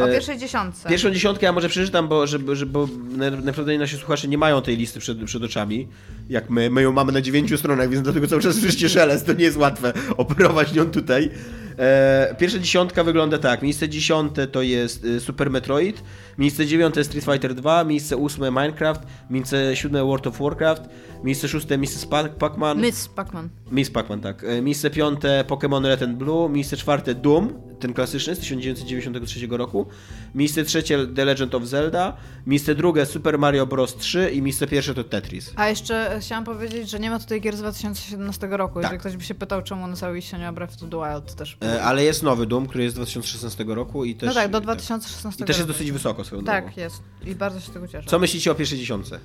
E, 0.00 0.04
O 0.04 0.08
pierwszej 0.08 0.38
dziesiątce. 0.38 0.88
Pierwszą 0.88 1.10
dziesiątkę 1.10 1.46
ja 1.46 1.52
może 1.52 1.68
przeczytam, 1.68 2.08
bo, 2.08 2.26
żeby, 2.26 2.56
żeby, 2.56 2.72
bo 2.72 2.88
na- 3.16 3.30
naprawdę 3.30 3.78
nasi 3.78 3.96
słuchacze 3.96 4.28
nie 4.28 4.38
mają 4.38 4.62
tej 4.62 4.76
listy 4.76 5.00
przed, 5.00 5.24
przed 5.24 5.42
oczami, 5.42 5.88
jak 6.28 6.50
my. 6.50 6.70
My 6.70 6.82
ją 6.82 6.92
mamy 6.92 7.12
na 7.12 7.20
dziewięciu 7.20 7.58
stronach, 7.58 7.90
więc 7.90 8.02
dlatego 8.04 8.26
cały 8.26 8.42
czas 8.42 8.56
słyszycie 8.56 8.88
szelest. 8.88 9.26
To 9.26 9.32
nie 9.32 9.44
jest 9.44 9.56
łatwe 9.56 9.92
operować 10.16 10.72
nią 10.72 10.90
tutaj. 10.90 11.30
E, 11.78 12.34
pierwsza 12.38 12.58
dziesiątka 12.58 13.04
wygląda 13.04 13.38
tak. 13.38 13.62
Miejsce 13.62 13.88
dziesiąte 13.88 14.46
to 14.46 14.62
jest 14.62 15.04
y, 15.04 15.20
Super 15.20 15.50
Metroid, 15.50 16.02
miejsce 16.38 16.66
dziewiąte 16.66 17.04
Street 17.04 17.24
Fighter 17.24 17.54
2, 17.54 17.84
miejsce 17.84 18.16
ósme 18.16 18.50
Minecraft, 18.50 19.00
miejsce 19.30 19.76
siódme 19.76 20.04
World 20.04 20.26
of 20.26 20.38
Warcraft, 20.40 20.82
miejsce 21.24 21.48
szóste 21.48 21.78
Mrs. 21.78 22.06
Pac- 22.06 22.28
Pac-Man. 22.28 22.80
Miss 22.80 23.08
Pac-Man. 23.08 23.48
Miss 23.70 23.90
Pac-Man, 23.90 24.20
tak. 24.20 24.44
E, 24.44 24.62
Miejsce 24.62 24.90
piąte 24.90 25.44
Pokémon 25.48 25.84
Red 25.86 26.02
and 26.02 26.16
Blue, 26.16 26.48
miejsce 26.48 26.76
czwarte 26.76 27.14
Doom, 27.14 27.52
ten 27.80 27.92
klasyczny 27.94 28.34
z 28.34 28.38
1993 28.38 29.46
roku, 29.50 29.86
miejsce 30.34 30.64
trzecie 30.64 31.06
The 31.06 31.24
Legend 31.24 31.54
of 31.54 31.64
Zelda, 31.64 32.16
miejsce 32.46 32.74
drugie 32.74 33.06
Super 33.06 33.38
Mario 33.38 33.66
Bros. 33.66 33.96
3 33.96 34.30
i 34.30 34.42
miejsce 34.42 34.66
pierwsze 34.66 34.94
to 34.94 35.04
Tetris. 35.04 35.52
A 35.56 35.68
jeszcze 35.68 36.18
chciałam 36.20 36.44
powiedzieć, 36.44 36.90
że 36.90 36.98
nie 37.00 37.10
ma 37.10 37.18
tutaj 37.18 37.40
gier 37.40 37.56
z 37.56 37.58
2017 37.60 38.46
roku. 38.50 38.74
Tak. 38.74 38.82
Jeżeli 38.82 39.00
ktoś 39.00 39.16
by 39.16 39.24
się 39.24 39.34
pytał, 39.34 39.62
czemu 39.62 39.86
na 39.86 39.96
całej 39.96 40.16
liście 40.16 40.38
nie 40.38 40.44
ma 40.44 40.52
Breath 40.52 40.74
of 40.74 40.90
the 40.90 40.96
Wild, 40.96 41.34
też... 41.34 41.56
E, 41.66 41.82
Ale 41.82 42.04
jest 42.04 42.22
nowy 42.22 42.46
Doom, 42.46 42.66
który 42.66 42.84
jest 42.84 42.94
z 42.94 42.98
2016 42.98 43.64
roku 43.68 44.04
i 44.04 44.14
też... 44.14 44.28
no 44.28 44.34
tak, 44.34 44.50
do 44.50 44.58
i 44.58 44.62
2016 44.62 45.44
I 45.44 45.46
też 45.46 45.56
jest 45.56 45.68
dosyć 45.68 45.92
wysoko 45.92 46.24
swoją 46.24 46.42
drogą. 46.44 46.62
Tak, 46.62 46.76
jest. 46.76 47.02
I 47.24 47.34
bardzo 47.34 47.60
się 47.60 47.66
z 47.66 47.70
tego 47.70 47.88
cieszę. 47.88 48.08
Co 48.10 48.18
myślicie 48.18 48.50
o 48.50 48.54
pierwszej 48.54 48.78
dziesiątce? 48.78 49.18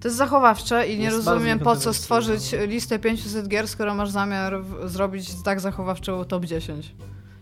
To 0.00 0.08
jest 0.08 0.18
zachowawcze 0.18 0.88
i 0.88 0.98
nie 0.98 1.04
Jest 1.04 1.16
rozumiem 1.16 1.58
po 1.58 1.76
co 1.76 1.94
stworzyć 1.94 2.54
listę 2.66 2.98
500 2.98 3.48
gier, 3.48 3.68
skoro 3.68 3.94
masz 3.94 4.10
zamiar 4.10 4.62
w- 4.62 4.90
zrobić 4.90 5.28
tak 5.44 5.60
zachowawczą 5.60 6.24
top 6.24 6.44
10. 6.44 6.94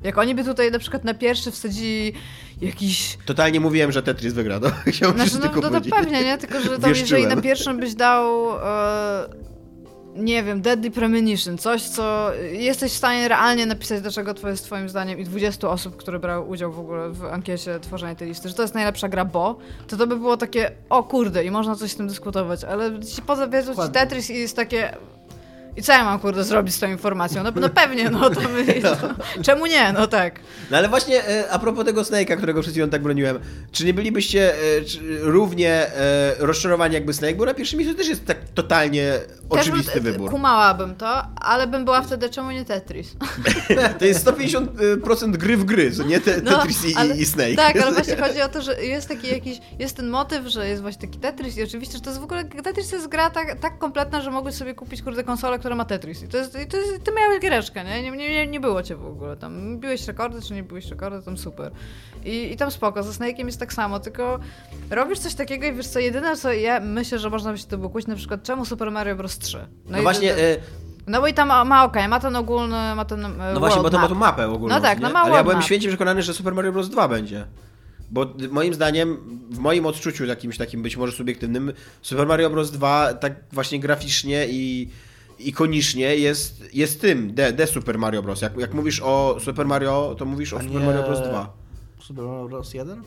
Jak 0.02 0.18
oni 0.18 0.34
by 0.34 0.44
tutaj 0.44 0.70
na 0.70 0.78
przykład 0.78 1.04
na 1.04 1.14
pierwszy 1.14 1.50
wsadzili 1.50 2.12
jakiś... 2.60 3.18
Totalnie 3.26 3.60
mówiłem, 3.60 3.92
że 3.92 4.02
Tetris 4.02 4.32
wygra, 4.32 4.60
no. 4.60 4.68
Chciałem 4.92 5.14
Znaczy, 5.14 5.34
no, 5.34 5.40
tylko 5.40 5.56
no 5.56 5.62
to 5.62 5.70
powiedzieć. 5.70 5.92
pewnie, 5.94 6.24
nie? 6.24 6.38
Tylko, 6.38 6.60
że 6.60 6.78
tam 6.78 6.90
jeżeli 6.90 7.26
na 7.26 7.36
pierwszym 7.36 7.80
byś 7.80 7.94
dał... 7.94 8.50
E, 8.58 9.53
nie 10.14 10.42
wiem, 10.42 10.62
Deadly 10.62 10.90
Premonition, 10.90 11.58
coś, 11.58 11.82
co 11.82 12.32
jesteś 12.52 12.92
w 12.92 12.96
stanie 12.96 13.28
realnie 13.28 13.66
napisać, 13.66 14.00
dlaczego 14.00 14.34
to 14.34 14.48
jest 14.48 14.64
twoim 14.64 14.88
zdaniem 14.88 15.18
i 15.18 15.24
20 15.24 15.68
osób, 15.68 15.96
które 15.96 16.18
brały 16.18 16.46
udział 16.46 16.72
w 16.72 16.78
ogóle 16.78 17.10
w 17.10 17.24
ankiecie 17.24 17.80
tworzenia 17.80 18.14
tej 18.14 18.28
listy, 18.28 18.48
że 18.48 18.54
to 18.54 18.62
jest 18.62 18.74
najlepsza 18.74 19.08
gra, 19.08 19.24
bo, 19.24 19.56
to 19.86 19.96
to 19.96 20.06
by 20.06 20.16
było 20.16 20.36
takie, 20.36 20.70
o 20.90 21.02
kurde, 21.02 21.44
i 21.44 21.50
można 21.50 21.76
coś 21.76 21.90
z 21.90 21.96
tym 21.96 22.08
dyskutować, 22.08 22.64
ale 22.64 23.00
ci 23.00 23.22
poza 23.22 23.48
wiedzą 23.48 23.74
ci. 23.86 23.92
Tetris 23.92 24.30
i 24.30 24.36
jest 24.36 24.56
takie... 24.56 24.96
I 25.76 25.82
co 25.82 25.92
ja 25.92 26.04
mam, 26.04 26.18
kurde, 26.20 26.44
zrobić 26.44 26.74
z 26.74 26.78
tą 26.78 26.88
informacją? 26.90 27.42
No, 27.42 27.52
no 27.60 27.68
pewnie, 27.68 28.10
no 28.10 28.30
to 28.30 28.40
my, 28.40 28.80
no, 28.82 29.42
Czemu 29.42 29.66
nie? 29.66 29.92
No 29.92 30.06
tak. 30.06 30.40
No 30.70 30.76
ale 30.76 30.88
właśnie 30.88 31.24
e, 31.28 31.50
a 31.50 31.58
propos 31.58 31.84
tego 31.84 32.02
Snake'a, 32.02 32.36
którego 32.36 32.60
przed 32.60 32.72
chwilą 32.74 32.90
tak 32.90 33.02
broniłem, 33.02 33.38
czy 33.72 33.84
nie 33.84 33.94
bylibyście 33.94 34.54
e, 34.54 34.84
czy, 34.84 35.18
równie 35.20 35.70
e, 35.70 36.34
rozczarowani 36.38 36.94
jakby 36.94 37.12
Snake? 37.12 37.34
Bo 37.36 37.44
na 37.44 37.54
pierwszym 37.54 37.78
miejscu 37.78 37.96
też 37.96 38.08
jest 38.08 38.26
tak 38.26 38.38
totalnie 38.54 39.12
oczywisty 39.50 39.92
Też 39.92 40.02
bym- 40.02 40.12
wybór. 40.12 40.30
Kumałabym 40.30 40.94
to, 40.94 41.22
ale 41.40 41.66
bym 41.66 41.84
była 41.84 42.02
wtedy, 42.02 42.30
czemu 42.30 42.50
nie 42.50 42.64
Tetris? 42.64 43.16
To 43.98 44.04
jest 44.04 44.26
150% 44.26 45.30
gry 45.36 45.56
w 45.56 45.64
gry, 45.64 45.92
co 45.92 46.02
nie 46.02 46.20
te, 46.20 46.40
No, 46.42 46.56
Tetris 46.58 46.84
i, 46.84 46.94
ale- 46.94 47.16
i 47.16 47.26
Snake. 47.26 47.56
Tak, 47.56 47.76
ale 47.76 47.92
właśnie 47.92 48.16
chodzi 48.16 48.42
o 48.42 48.48
to, 48.48 48.62
że 48.62 48.84
jest 48.84 49.08
taki 49.08 49.28
jakiś, 49.28 49.58
jest 49.78 49.96
ten 49.96 50.08
motyw, 50.08 50.46
że 50.46 50.68
jest 50.68 50.82
właśnie 50.82 51.08
taki 51.08 51.18
Tetris 51.18 51.56
i 51.56 51.62
oczywiście, 51.62 51.94
że 51.94 52.00
to 52.00 52.10
jest 52.10 52.20
w 52.20 52.24
ogóle, 52.24 52.44
Tetris 52.44 52.88
to 52.90 52.96
jest 52.96 53.08
gra 53.08 53.30
tak, 53.30 53.60
tak 53.60 53.78
kompletna, 53.78 54.20
że 54.20 54.30
mogłeś 54.30 54.54
sobie 54.54 54.74
kupić 54.74 55.02
kurde 55.02 55.24
konsolę, 55.24 55.58
która 55.64 55.76
ma 55.76 55.84
Tetris 55.84 56.22
i 56.22 56.28
to 56.28 56.36
jest, 56.36 56.58
i 56.60 56.66
to 56.66 56.76
jest 56.76 57.04
ty 57.04 57.12
miałeś 57.12 57.40
giereczkę, 57.40 57.84
nie? 57.84 58.02
Nie, 58.02 58.10
nie? 58.10 58.46
nie 58.46 58.60
było 58.60 58.82
cię 58.82 58.96
w 58.96 59.06
ogóle 59.06 59.36
tam, 59.36 59.78
biłeś 59.78 60.06
rekordy, 60.06 60.42
czy 60.42 60.54
nie 60.54 60.62
biłeś 60.62 60.90
rekordy, 60.90 61.22
tam 61.22 61.38
super. 61.38 61.72
I, 62.24 62.52
I 62.52 62.56
tam 62.56 62.70
spoko, 62.70 63.02
ze 63.02 63.10
Snake'iem 63.10 63.46
jest 63.46 63.60
tak 63.60 63.72
samo, 63.72 64.00
tylko 64.00 64.38
robisz 64.90 65.18
coś 65.18 65.34
takiego 65.34 65.66
i 65.66 65.72
wiesz 65.72 65.86
co, 65.86 65.98
jedyne 65.98 66.36
co 66.36 66.52
ja 66.52 66.80
myślę, 66.80 67.18
że 67.18 67.30
można 67.30 67.52
by 67.52 67.58
się 67.58 67.66
to 67.66 67.78
wykuć, 67.78 68.06
na 68.06 68.16
przykład 68.16 68.42
czemu 68.42 68.64
Super 68.64 68.90
Mario 68.90 69.16
Bros. 69.16 69.38
3? 69.38 69.66
No 69.88 69.98
i- 69.98 70.02
właśnie, 70.02 70.34
e, 70.34 70.56
No 71.06 71.20
bo 71.20 71.26
i 71.26 71.34
tam 71.34 71.48
ma, 71.48 71.64
ma 71.64 71.84
okej, 71.84 72.08
ma 72.08 72.20
ten 72.20 72.36
ogólny, 72.36 72.94
ma 72.94 73.04
ten 73.04 73.24
e, 73.24 73.52
no 73.54 73.60
właśnie, 73.60 73.82
bo 73.82 73.90
to 73.90 73.98
ma 73.98 74.08
tu 74.08 74.14
mapę 74.14 74.48
ogólną. 74.48 74.74
No 74.74 74.80
tak, 74.80 75.00
no 75.00 75.10
ma 75.10 75.20
Ale 75.22 75.34
ja 75.34 75.42
byłem 75.42 75.58
map. 75.58 75.66
święcie 75.66 75.88
przekonany, 75.88 76.22
że 76.22 76.34
Super 76.34 76.54
Mario 76.54 76.72
Bros. 76.72 76.88
2 76.88 77.08
będzie. 77.08 77.46
Bo 78.10 78.26
moim 78.50 78.74
zdaniem, 78.74 79.18
w 79.50 79.58
moim 79.58 79.86
odczuciu 79.86 80.24
jakimś 80.24 80.58
takim 80.58 80.82
być 80.82 80.96
może 80.96 81.12
subiektywnym, 81.12 81.72
Super 82.02 82.26
Mario 82.26 82.50
Bros. 82.50 82.70
2 82.70 83.14
tak 83.14 83.34
właśnie 83.52 83.80
graficznie 83.80 84.46
i 84.48 84.90
ikonicznie 85.48 86.16
jest, 86.16 86.74
jest 86.74 87.00
tym, 87.00 87.34
The, 87.34 87.52
The 87.52 87.66
Super 87.66 87.98
Mario 87.98 88.22
Bros. 88.22 88.42
Jak, 88.42 88.56
jak 88.58 88.74
mówisz 88.74 89.00
o 89.04 89.36
Super 89.40 89.66
Mario, 89.66 90.14
to 90.18 90.24
mówisz 90.24 90.52
o 90.52 90.56
A 90.56 90.60
Super 90.62 90.80
nie- 90.80 90.86
Mario 90.86 91.02
Bros. 91.02 91.20
2. 91.20 91.52
Super 92.00 92.24
Mario 92.24 92.48
Bros. 92.48 92.74
1? 92.74 93.02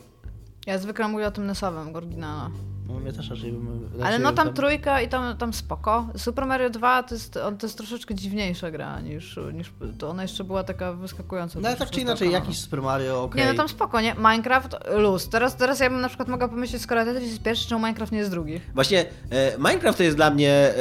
Ja 0.66 0.78
zwykle 0.78 1.08
mówię 1.08 1.26
o 1.26 1.30
tym 1.30 1.46
nesowym, 1.46 1.96
oryginalna. 1.96 2.50
No 2.88 3.00
mnie 3.00 3.12
też 3.12 3.30
raczej 3.30 3.52
bym... 3.52 3.90
Ale 4.04 4.18
no 4.18 4.28
bym 4.28 4.36
tam 4.36 4.54
trójka 4.54 5.00
i 5.00 5.08
tam, 5.08 5.36
tam 5.36 5.52
spoko. 5.52 6.08
Super 6.16 6.46
Mario 6.46 6.70
2 6.70 7.02
to 7.02 7.14
jest, 7.14 7.36
on, 7.36 7.58
to 7.58 7.66
jest 7.66 7.76
troszeczkę 7.78 8.14
dziwniejsza 8.14 8.70
gra 8.70 9.00
niż, 9.00 9.38
niż 9.52 9.72
to 9.98 10.10
ona 10.10 10.22
jeszcze 10.22 10.44
była 10.44 10.64
taka 10.64 10.92
wyskakująca. 10.92 11.60
No 11.60 11.68
ale 11.68 11.76
tak 11.76 11.90
czy 11.90 12.00
inaczej, 12.00 12.32
jakiś 12.32 12.58
Super 12.58 12.82
Mario, 12.82 13.22
okej. 13.22 13.42
Nie, 13.42 13.48
no 13.48 13.54
tam 13.54 13.68
spoko, 13.68 14.00
nie? 14.00 14.14
Minecraft, 14.14 14.76
luz. 14.96 15.28
Teraz, 15.28 15.56
teraz 15.56 15.80
ja 15.80 15.90
bym 15.90 16.00
na 16.00 16.08
przykład 16.08 16.28
mogła 16.28 16.48
pomyśleć, 16.48 16.82
skoro 16.82 17.04
Tetris 17.04 17.28
jest 17.30 17.42
pierwszy, 17.42 17.68
czemu 17.68 17.80
Minecraft 17.80 18.12
nie 18.12 18.18
jest 18.18 18.30
drugi? 18.30 18.60
Właśnie 18.74 19.06
e, 19.30 19.58
Minecraft 19.58 19.98
to 19.98 20.04
jest 20.04 20.16
dla 20.16 20.30
mnie 20.30 20.50
e, 20.52 20.74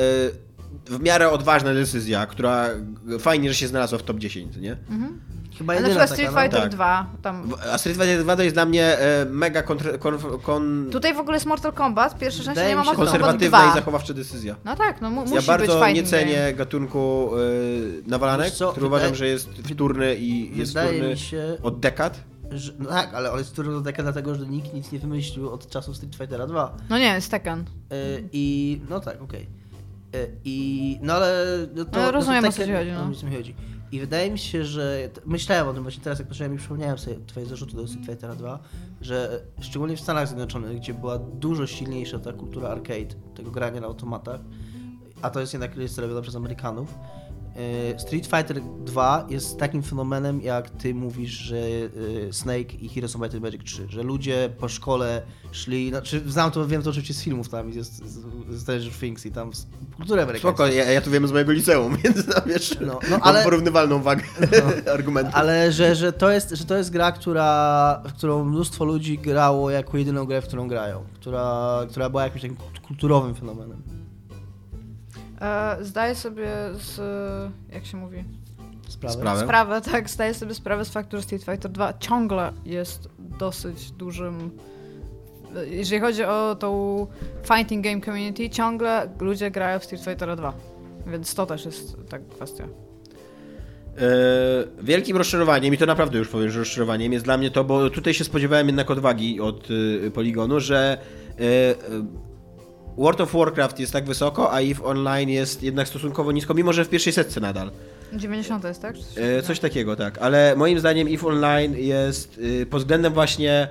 w 0.90 1.00
miarę 1.02 1.30
odważna 1.32 1.74
decyzja, 1.74 2.26
która 2.26 2.66
fajnie, 3.20 3.50
że 3.50 3.56
się 3.56 3.68
znalazła 3.68 3.98
w 3.98 4.04
top 4.04 4.18
10, 4.18 4.56
nie? 4.58 4.72
Mhm. 4.90 5.22
Chyba 5.58 5.74
Ale 5.74 5.82
na 5.82 5.88
jedyna 5.88 6.06
przykład 6.06 6.20
taka, 6.20 6.32
Street 6.32 6.36
no. 6.36 6.42
Fighter 6.42 6.62
Tak. 6.62 6.72
2, 6.72 7.06
tam... 7.22 7.48
W- 7.50 7.62
A 7.74 7.78
Street 7.78 7.98
Fighter 7.98 8.24
2 8.24 8.36
to 8.36 8.44
jest 8.44 8.56
dla 8.56 8.66
mnie 8.66 8.98
e, 9.00 9.26
mega 9.26 9.62
kontr, 9.64 10.00
kon, 10.00 10.18
kon, 10.44 10.90
Tutaj 10.92 11.14
w 11.14 11.18
ogóle 11.20 11.36
jest 11.36 11.46
Mortal 11.46 11.74
Kombat, 11.74 12.20
pierwsza 12.20 12.38
część 12.38 12.50
Wydaje 12.50 12.70
nie 12.70 12.76
ma 12.76 12.84
Mortal 12.84 12.96
Kombat 13.06 13.12
konserwatywna 13.22 13.60
2. 13.62 13.72
i 13.72 13.74
zachowawcza 13.76 14.14
decyzja. 14.14 14.56
No 14.66 14.76
tak, 14.76 15.02
no 15.02 15.10
mu, 15.10 15.22
musi 15.22 15.34
Ja 15.36 15.42
bardzo 15.42 15.88
nie 15.88 15.94
game. 15.94 16.08
cenię 16.08 16.54
gatunku 16.54 17.30
y, 17.38 18.04
nawalanek, 18.08 18.52
co, 18.54 18.72
który 18.72 18.86
wydaje- 18.88 19.02
uważam, 19.02 19.16
że 19.16 19.28
jest 19.28 19.50
wtórny 19.50 20.16
i 20.16 20.58
jest 20.58 20.72
Wydaje 20.72 20.90
wtórny 20.90 21.10
mi 21.10 21.18
się, 21.20 21.58
od 21.64 21.80
dekad. 21.80 22.24
że, 22.52 22.72
no 22.80 22.90
tak, 22.90 23.14
ale 23.14 23.32
on 23.32 23.38
jest 23.38 23.56
trudno 23.56 23.82
taka 23.82 24.04
dlatego, 24.04 24.36
że 24.36 24.46
nikt 24.48 24.74
nic 24.74 24.92
nie 24.92 25.00
wymyślił 25.00 25.50
od 25.50 25.70
czasów 25.70 25.98
Street 25.98 26.16
Fightera 26.16 26.48
2. 26.48 26.78
No 26.90 26.98
nie, 26.98 27.06
jest 27.14 27.32
Tekken. 27.32 27.60
Y, 27.60 27.66
I 28.32 28.82
no 28.90 29.00
tak, 29.00 29.22
okej. 29.22 29.42
Y, 29.42 29.48
I 30.46 31.00
no 31.02 31.14
ale 31.14 31.46
no 31.76 31.86
to, 31.86 32.00
No, 32.00 32.12
rozumiem, 32.12 32.44
no 32.44 32.50
o 32.50 32.52
co 32.52 32.66
ci 32.66 32.72
chodzi, 32.72 32.92
no. 32.92 33.32
chodzi. 33.38 33.56
I 33.92 34.00
wydaje 34.00 34.32
mi 34.32 34.40
się, 34.40 34.66
że 34.66 35.10
myślałem 35.26 35.68
o 35.68 35.74
tym 35.74 35.84
właśnie 35.84 36.04
teraz, 36.04 36.20
jak 36.20 36.28
patrzyłem 36.28 36.56
i 36.56 36.58
przypomniałem 36.58 36.98
sobie 36.98 37.16
twoje 37.28 37.46
zarzuty 37.46 37.76
do 37.76 37.88
Street 37.88 38.06
Fightera 38.06 38.36
2, 38.36 38.60
że 39.02 39.42
szczególnie 39.60 39.98
w 39.98 40.02
Stanach 40.02 40.28
Zjednoczonych, 40.28 40.78
gdzie 40.78 40.94
była 40.94 41.18
dużo 41.18 41.68
silniejsza 41.68 42.20
ta 42.20 42.34
kultura 42.34 42.70
arcade, 42.70 43.16
tego 43.36 43.52
grania 43.52 43.82
na 43.82 43.88
automatach, 43.88 44.42
a 45.22 45.30
to 45.30 45.40
jest 45.40 45.54
jednak 45.54 45.72
robione 45.98 46.22
przez 46.22 46.36
Amerykanów. 46.36 46.94
Y, 47.96 48.00
Street 48.00 48.26
Fighter 48.28 48.62
2 48.86 49.26
jest 49.30 49.58
takim 49.60 49.84
fenomenem, 49.84 50.42
jak 50.42 50.70
ty 50.70 50.94
mówisz, 50.96 51.32
że 51.32 51.58
y, 51.58 52.30
Snake 52.32 52.74
i 52.82 52.90
Heroes 52.90 53.16
of 53.16 53.22
Might 53.22 53.34
and 53.34 53.44
Magic 53.44 53.64
3, 53.64 53.86
że 53.90 54.04
ludzie 54.04 54.50
po 54.60 54.68
szkole 54.70 55.22
szli, 55.52 55.90
znaczy 55.90 56.22
znam 56.28 56.52
to, 56.52 56.68
wiem 56.68 56.82
to 56.84 56.90
oczywiście 56.90 57.14
z 57.14 57.22
filmów 57.24 57.50
tam, 57.50 57.70
jest 57.70 58.06
z, 58.06 58.62
Stranger 58.62 58.92
Things 58.92 59.26
i 59.26 59.32
tam 59.32 59.54
z 59.54 59.68
kultury 59.98 60.22
amerykańskiej. 60.22 60.52
Spoko, 60.52 60.68
ja, 60.68 60.92
ja 60.92 61.02
to 61.02 61.12
wiem 61.12 61.28
z 61.28 61.32
mojego 61.32 61.52
liceum, 61.52 61.98
więc 62.04 62.28
no, 62.28 62.34
wiesz, 62.46 62.78
No, 62.82 62.86
no, 62.88 62.94
no, 63.10 63.18
mam 63.18 63.20
ale- 63.24 63.44
porównywalną 63.44 64.02
wagę 64.02 64.24
argumentu. 64.94 65.32
Ale 65.34 65.72
że, 65.72 65.96
że, 65.96 66.14
to 66.14 66.32
jest, 66.32 66.50
że 66.50 66.66
to 66.66 66.78
jest 66.78 66.90
gra, 66.92 67.12
która, 67.12 68.02
w 68.08 68.14
którą 68.14 68.44
mnóstwo 68.46 68.86
ludzi 68.86 69.18
grało 69.18 69.70
jako 69.70 69.98
jedyną 69.98 70.26
grę, 70.26 70.42
w 70.42 70.48
którą 70.48 70.68
grają, 70.68 71.04
która, 71.14 71.80
która 71.90 72.10
była 72.10 72.24
jakimś 72.24 72.42
takim 72.42 72.58
kulturowym 72.88 73.36
fenomenem. 73.36 73.97
E, 75.42 75.78
zdaję 75.82 76.16
sobie 76.16 76.48
z... 76.74 77.00
jak 77.74 77.86
się 77.86 77.98
mówi? 77.98 78.24
Sprawę. 78.88 79.14
Sprawę. 79.14 79.44
Sprawę, 79.44 79.82
tak, 79.82 80.10
zdaję 80.10 80.34
sobie 80.34 80.54
sprawę 80.54 80.86
z 80.86 80.90
faktu, 80.90 81.18
że 81.18 81.24
Street 81.24 81.44
Fighter 81.44 81.72
2 81.72 81.94
ciągle 81.94 82.52
jest 82.66 83.10
dosyć 83.20 83.92
dużym... 83.92 84.52
Jeżeli 85.70 86.02
chodzi 86.02 86.24
o 86.24 86.56
tą 86.60 87.08
fighting 87.44 87.84
game 87.84 88.02
community, 88.02 88.50
ciągle 88.50 89.10
ludzie 89.20 89.52
grają 89.52 89.80
w 89.80 89.84
Street 89.84 90.04
Fighter 90.04 90.36
2. 90.36 90.54
Więc 91.08 91.36
to 91.36 91.46
też 91.46 91.66
jest 91.66 91.98
tak 92.10 92.28
kwestia. 92.28 92.68
E, 93.98 94.84
wielkim 94.84 95.18
rozczarowaniem, 95.18 95.74
i 95.74 95.78
to 95.78 95.86
naprawdę 95.86 96.18
już 96.18 96.28
powiem, 96.28 96.50
że 96.50 96.60
rozczarowaniem 96.60 97.14
jest 97.14 97.26
dla 97.26 97.38
mnie 97.38 97.52
to, 97.52 97.64
bo 97.64 97.90
tutaj 97.90 98.14
się 98.14 98.24
spodziewałem 98.24 98.68
jednak 98.68 98.92
odwagi 98.92 99.42
od 99.42 99.72
y, 99.72 100.12
Poligonu, 100.14 100.60
że 100.60 100.98
World 102.98 103.22
of 103.22 103.34
Warcraft 103.34 103.80
jest 103.80 103.94
tak 103.94 104.06
wysoko, 104.06 104.52
a 104.54 104.60
EVE 104.62 104.84
Online 104.84 105.30
jest 105.30 105.64
jednak 105.64 105.88
stosunkowo 105.88 106.32
nisko, 106.32 106.54
mimo 106.54 106.74
że 106.74 106.86
w 106.86 106.90
pierwszej 106.90 107.14
setce 107.14 107.40
nadal. 107.40 107.72
90 108.14 108.64
jest, 108.64 108.82
tak? 108.82 108.96
Coś 108.98 109.06
E, 109.12 109.14
takiego? 109.16 109.42
coś 109.48 109.60
takiego, 109.60 109.96
tak. 109.96 110.18
Ale 110.18 110.56
moim 110.56 110.80
zdaniem 110.80 111.08
EVE 111.08 111.28
Online 111.28 111.76
jest 111.78 112.38
y, 112.38 112.66
pod 112.66 112.82
względem 112.82 113.14
właśnie 113.14 113.68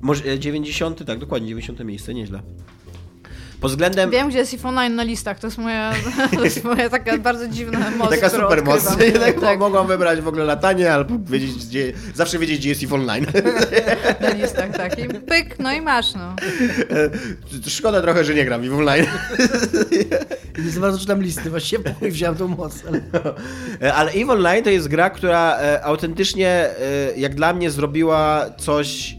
może, 0.00 0.24
e, 0.24 0.38
90, 0.38 1.04
tak, 1.06 1.18
dokładnie 1.18 1.48
90 1.48 1.84
miejsce, 1.84 2.14
nieźle. 2.14 2.40
Pod 3.60 3.70
względem 3.70 4.10
Wiem, 4.10 4.28
gdzie 4.28 4.38
jest 4.38 4.54
if 4.54 4.68
online 4.68 4.94
na 4.94 5.02
listach, 5.02 5.38
to 5.38 5.46
jest 5.46 5.58
moja, 5.58 5.92
to 6.36 6.44
jest 6.44 6.64
moja 6.64 6.90
taka 6.90 7.18
bardzo 7.18 7.48
dziwna 7.48 7.90
moc, 7.90 8.10
taka 8.10 8.30
super 8.30 8.64
moc. 8.64 9.00
Jednak 9.00 9.40
tak, 9.40 9.58
mogą 9.58 9.86
wybrać 9.86 10.20
w 10.20 10.28
ogóle 10.28 10.44
latanie 10.44 10.92
albo 10.92 11.14
wiedzieć, 11.18 11.66
gdzie, 11.66 11.92
zawsze 12.14 12.38
wiedzieć, 12.38 12.58
gdzie 12.58 12.68
jest 12.68 12.82
EVE 12.82 12.94
Online. 12.94 13.26
na 14.20 14.30
listach, 14.30 14.70
tak. 14.76 14.98
I 14.98 15.08
pyk, 15.08 15.58
no 15.58 15.72
i 15.72 15.80
masz, 15.80 16.14
no. 16.14 16.36
Szkoda 17.66 18.02
trochę, 18.02 18.24
że 18.24 18.34
nie 18.34 18.44
gram 18.44 18.62
w 18.62 18.64
EVE 18.64 18.76
Online. 18.76 19.06
I 20.58 20.62
nie 20.62 20.70
za 20.70 20.80
bardzo 20.80 20.98
czytam 20.98 21.22
listy, 21.22 21.50
chuj 21.98 22.10
wziąłem 22.10 22.36
tą 22.36 22.48
moc. 22.48 22.82
Ale... 22.88 23.00
E, 23.82 23.94
Ale 23.94 24.12
EVE 24.12 24.32
Online 24.32 24.64
to 24.64 24.70
jest 24.70 24.88
gra, 24.88 25.10
która 25.10 25.58
e, 25.58 25.84
autentycznie, 25.84 26.48
e, 26.48 26.70
jak 27.16 27.34
dla 27.34 27.54
mnie, 27.54 27.70
zrobiła 27.70 28.46
coś 28.58 29.12
e, 29.12 29.16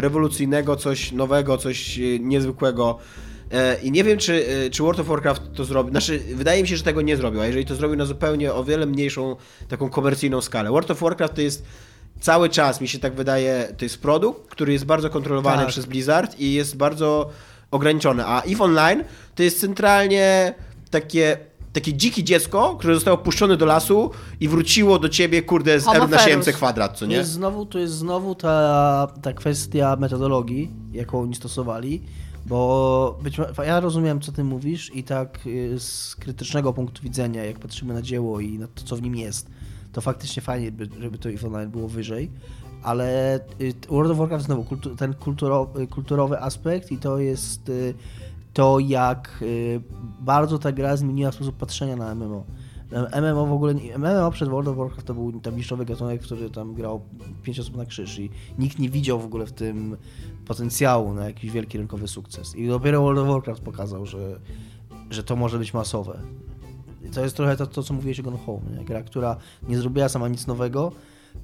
rewolucyjnego, 0.00 0.76
coś 0.76 1.12
nowego, 1.12 1.58
coś 1.58 1.98
e, 1.98 2.02
niezwykłego. 2.18 2.98
E, 3.52 3.76
I 3.82 3.90
nie 3.92 4.04
wiem, 4.04 4.18
czy, 4.18 4.46
e, 4.66 4.70
czy 4.70 4.82
World 4.82 5.00
of 5.00 5.06
Warcraft 5.06 5.42
to 5.54 5.64
zrobił. 5.64 5.90
Znaczy, 5.90 6.18
wydaje 6.34 6.62
mi 6.62 6.68
się, 6.68 6.76
że 6.76 6.82
tego 6.82 7.02
nie 7.02 7.16
zrobił, 7.16 7.40
a 7.40 7.46
jeżeli 7.46 7.66
to 7.66 7.74
zrobił 7.74 7.96
na 7.96 8.04
zupełnie 8.04 8.52
o 8.54 8.64
wiele 8.64 8.86
mniejszą, 8.86 9.36
taką 9.68 9.90
komercyjną 9.90 10.40
skalę. 10.40 10.70
World 10.70 10.90
of 10.90 11.00
Warcraft 11.00 11.34
to 11.34 11.40
jest 11.40 11.64
cały 12.20 12.48
czas, 12.48 12.80
mi 12.80 12.88
się 12.88 12.98
tak 12.98 13.14
wydaje, 13.14 13.74
to 13.78 13.84
jest 13.84 13.98
produkt, 14.02 14.50
który 14.50 14.72
jest 14.72 14.84
bardzo 14.84 15.10
kontrolowany 15.10 15.62
Tak. 15.62 15.68
przez 15.68 15.86
Blizzard 15.86 16.40
i 16.40 16.52
jest 16.52 16.76
bardzo 16.76 17.30
ograniczony. 17.70 18.24
A 18.26 18.42
EVE 18.42 18.64
Online 18.64 19.04
to 19.34 19.42
jest 19.42 19.60
centralnie 19.60 20.54
takie, 20.90 21.38
takie 21.72 21.94
dzikie 21.94 22.24
dziecko, 22.24 22.76
które 22.78 22.94
zostało 22.94 23.18
puszczone 23.18 23.56
do 23.56 23.66
lasu 23.66 24.10
i 24.40 24.48
wróciło 24.48 24.98
do 24.98 25.08
ciebie, 25.08 25.42
kurde, 25.42 25.80
z 25.80 25.82
R 25.88 25.94
na 25.94 26.00
Homoferus. 26.00 26.24
7 26.24 26.54
kwadrat, 26.54 26.92
co 26.92 26.98
To 27.00 27.06
nie? 27.06 27.16
jest 27.16 27.30
znowu, 27.30 27.66
to 27.66 27.78
jest 27.78 27.94
znowu 27.94 28.34
ta, 28.34 29.06
ta 29.22 29.32
kwestia 29.32 29.96
metodologii, 29.96 30.70
jaką 30.92 31.20
oni 31.20 31.34
stosowali, 31.34 32.02
bo 32.48 33.18
być 33.22 33.40
ja 33.66 33.80
rozumiem, 33.80 34.20
co 34.20 34.32
ty 34.32 34.44
mówisz 34.44 34.94
i 34.94 35.04
tak 35.04 35.46
y, 35.46 35.80
z 35.80 36.16
krytycznego 36.16 36.72
punktu 36.72 37.02
widzenia, 37.02 37.44
jak 37.44 37.58
patrzymy 37.58 37.94
na 37.94 38.02
dzieło 38.02 38.40
i 38.40 38.58
na 38.58 38.66
to, 38.66 38.84
co 38.84 38.96
w 38.96 39.02
nim 39.02 39.16
jest, 39.16 39.50
to 39.92 40.00
faktycznie 40.00 40.42
fajnie, 40.42 40.72
by, 40.72 40.88
żeby 41.00 41.18
to 41.18 41.30
EVE 41.30 41.46
Online 41.46 41.70
było 41.70 41.88
wyżej, 41.88 42.30
ale 42.82 43.36
y, 43.60 43.74
World 43.88 44.10
of 44.12 44.18
Warcraft 44.18 44.44
znowu, 44.44 44.64
kultu, 44.64 44.96
ten 44.96 45.14
kulturowy, 45.14 45.86
kulturowy 45.86 46.40
aspekt 46.40 46.92
i 46.92 46.98
to 46.98 47.18
jest 47.18 47.68
y, 47.68 47.94
to, 48.52 48.78
jak 48.78 49.44
bardzo 50.20 50.58
ta 50.58 50.72
gra 50.72 50.96
zmieniła 50.96 51.32
sposób 51.32 51.56
patrzenia 51.56 51.96
na 51.96 52.14
MMO. 52.14 52.44
MMO 52.92 53.46
w 53.46 53.52
ogóle, 53.52 53.74
MMO 53.98 54.30
przed 54.30 54.48
World 54.48 54.68
of 54.68 54.76
Warcraft 54.76 55.06
to 55.06 55.14
był 55.14 55.40
tam 55.40 55.56
niszowy 55.56 55.84
gatunek, 55.84 56.22
który 56.22 56.50
tam 56.50 56.74
grał 56.74 57.00
5 57.42 57.60
osób 57.60 57.76
na 57.76 57.86
krzyż 57.86 58.18
i 58.18 58.30
nikt 58.58 58.78
nie 58.78 58.88
widział 58.88 59.20
w 59.20 59.24
ogóle 59.24 59.46
w 59.46 59.52
tym 59.52 59.96
potencjału 60.46 61.14
na 61.14 61.24
jakiś 61.24 61.50
wielki 61.50 61.78
rynkowy 61.78 62.08
sukces. 62.08 62.56
I 62.56 62.68
dopiero 62.68 63.02
World 63.02 63.18
of 63.18 63.28
Warcraft 63.28 63.62
pokazał, 63.62 64.06
że, 64.06 64.40
że 65.10 65.22
to 65.22 65.36
może 65.36 65.58
być 65.58 65.74
masowe. 65.74 66.18
I 67.04 67.10
to 67.10 67.24
jest 67.24 67.36
trochę 67.36 67.56
to, 67.56 67.66
to 67.66 67.82
co 67.82 67.94
mówiłeś 67.94 68.20
o 68.20 68.22
Gone 68.22 68.38
Home, 68.38 68.70
nie? 68.78 68.84
gra, 68.84 69.02
która 69.02 69.36
nie 69.68 69.78
zrobiła 69.78 70.08
sama 70.08 70.28
nic 70.28 70.46
nowego, 70.46 70.92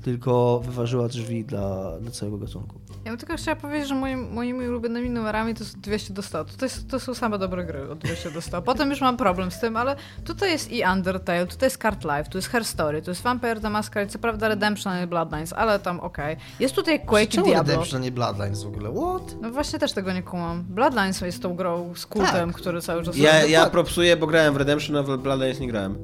tylko 0.02 0.60
wyważyła 0.64 1.08
drzwi 1.08 1.44
dla, 1.44 1.98
dla 2.00 2.10
całego 2.10 2.38
gatunku. 2.38 2.84
Ja 3.04 3.10
bym 3.10 3.18
tylko 3.18 3.36
chciała 3.36 3.56
powiedzieć, 3.56 3.88
że 3.88 3.94
moim, 3.94 4.32
moimi 4.32 4.68
ulubionymi 4.68 5.10
numerami 5.10 5.54
to 5.54 5.64
jest 5.64 5.78
200 5.78 6.14
do 6.14 6.22
100. 6.22 6.44
To, 6.44 6.64
jest, 6.64 6.88
to 6.88 7.00
są 7.00 7.14
same 7.14 7.38
dobre 7.38 7.64
gry 7.64 7.90
od 7.90 7.98
200 7.98 8.30
do 8.30 8.42
100. 8.42 8.62
Potem 8.62 8.90
już 8.90 9.00
mam 9.00 9.16
problem 9.16 9.50
z 9.50 9.60
tym, 9.60 9.76
ale 9.76 9.96
tutaj 10.24 10.50
jest 10.50 10.72
i 10.72 10.82
Undertale, 10.92 11.46
tutaj 11.46 11.66
jest 11.66 11.82
Card 11.82 12.04
Life, 12.04 12.24
tu 12.30 12.38
jest 12.38 12.48
Her 12.48 12.64
Story, 12.64 13.02
tu 13.02 13.10
jest 13.10 13.22
Vampire 13.22 13.60
the 13.60 13.70
Masquerade, 13.70 14.10
co 14.12 14.18
prawda 14.18 14.48
Redemption, 14.48 14.92
a 14.92 15.00
nie 15.00 15.06
Bloodlines, 15.06 15.52
ale 15.52 15.78
tam 15.78 16.00
okej. 16.00 16.36
Jest 16.60 16.74
tutaj 16.74 17.00
Quake 17.06 17.24
i 17.24 17.28
Czemu 17.28 17.46
Diablo. 17.46 17.72
Redemption, 17.72 18.00
nie 18.02 18.12
Bloodlines 18.12 18.64
w 18.64 18.66
ogóle? 18.66 18.90
What? 18.92 19.36
No 19.40 19.50
właśnie 19.50 19.78
też 19.78 19.92
tego 19.92 20.12
nie 20.12 20.22
kumam. 20.22 20.62
Bloodlines 20.68 21.20
jest 21.20 21.42
tą 21.42 21.56
grą 21.56 21.92
z 21.96 22.06
kultem, 22.06 22.52
Tak. 22.52 22.56
który 22.60 22.80
cały 22.80 23.02
czas... 23.02 23.16
Ja, 23.16 23.44
ja 23.46 23.70
propsuję, 23.70 24.16
bo 24.16 24.26
grałem 24.26 24.54
w 24.54 24.56
Redemption, 24.56 24.96
a 24.96 25.02
w 25.02 25.16
Bloodlines 25.16 25.60
nie 25.60 25.68
grałem. 25.68 25.98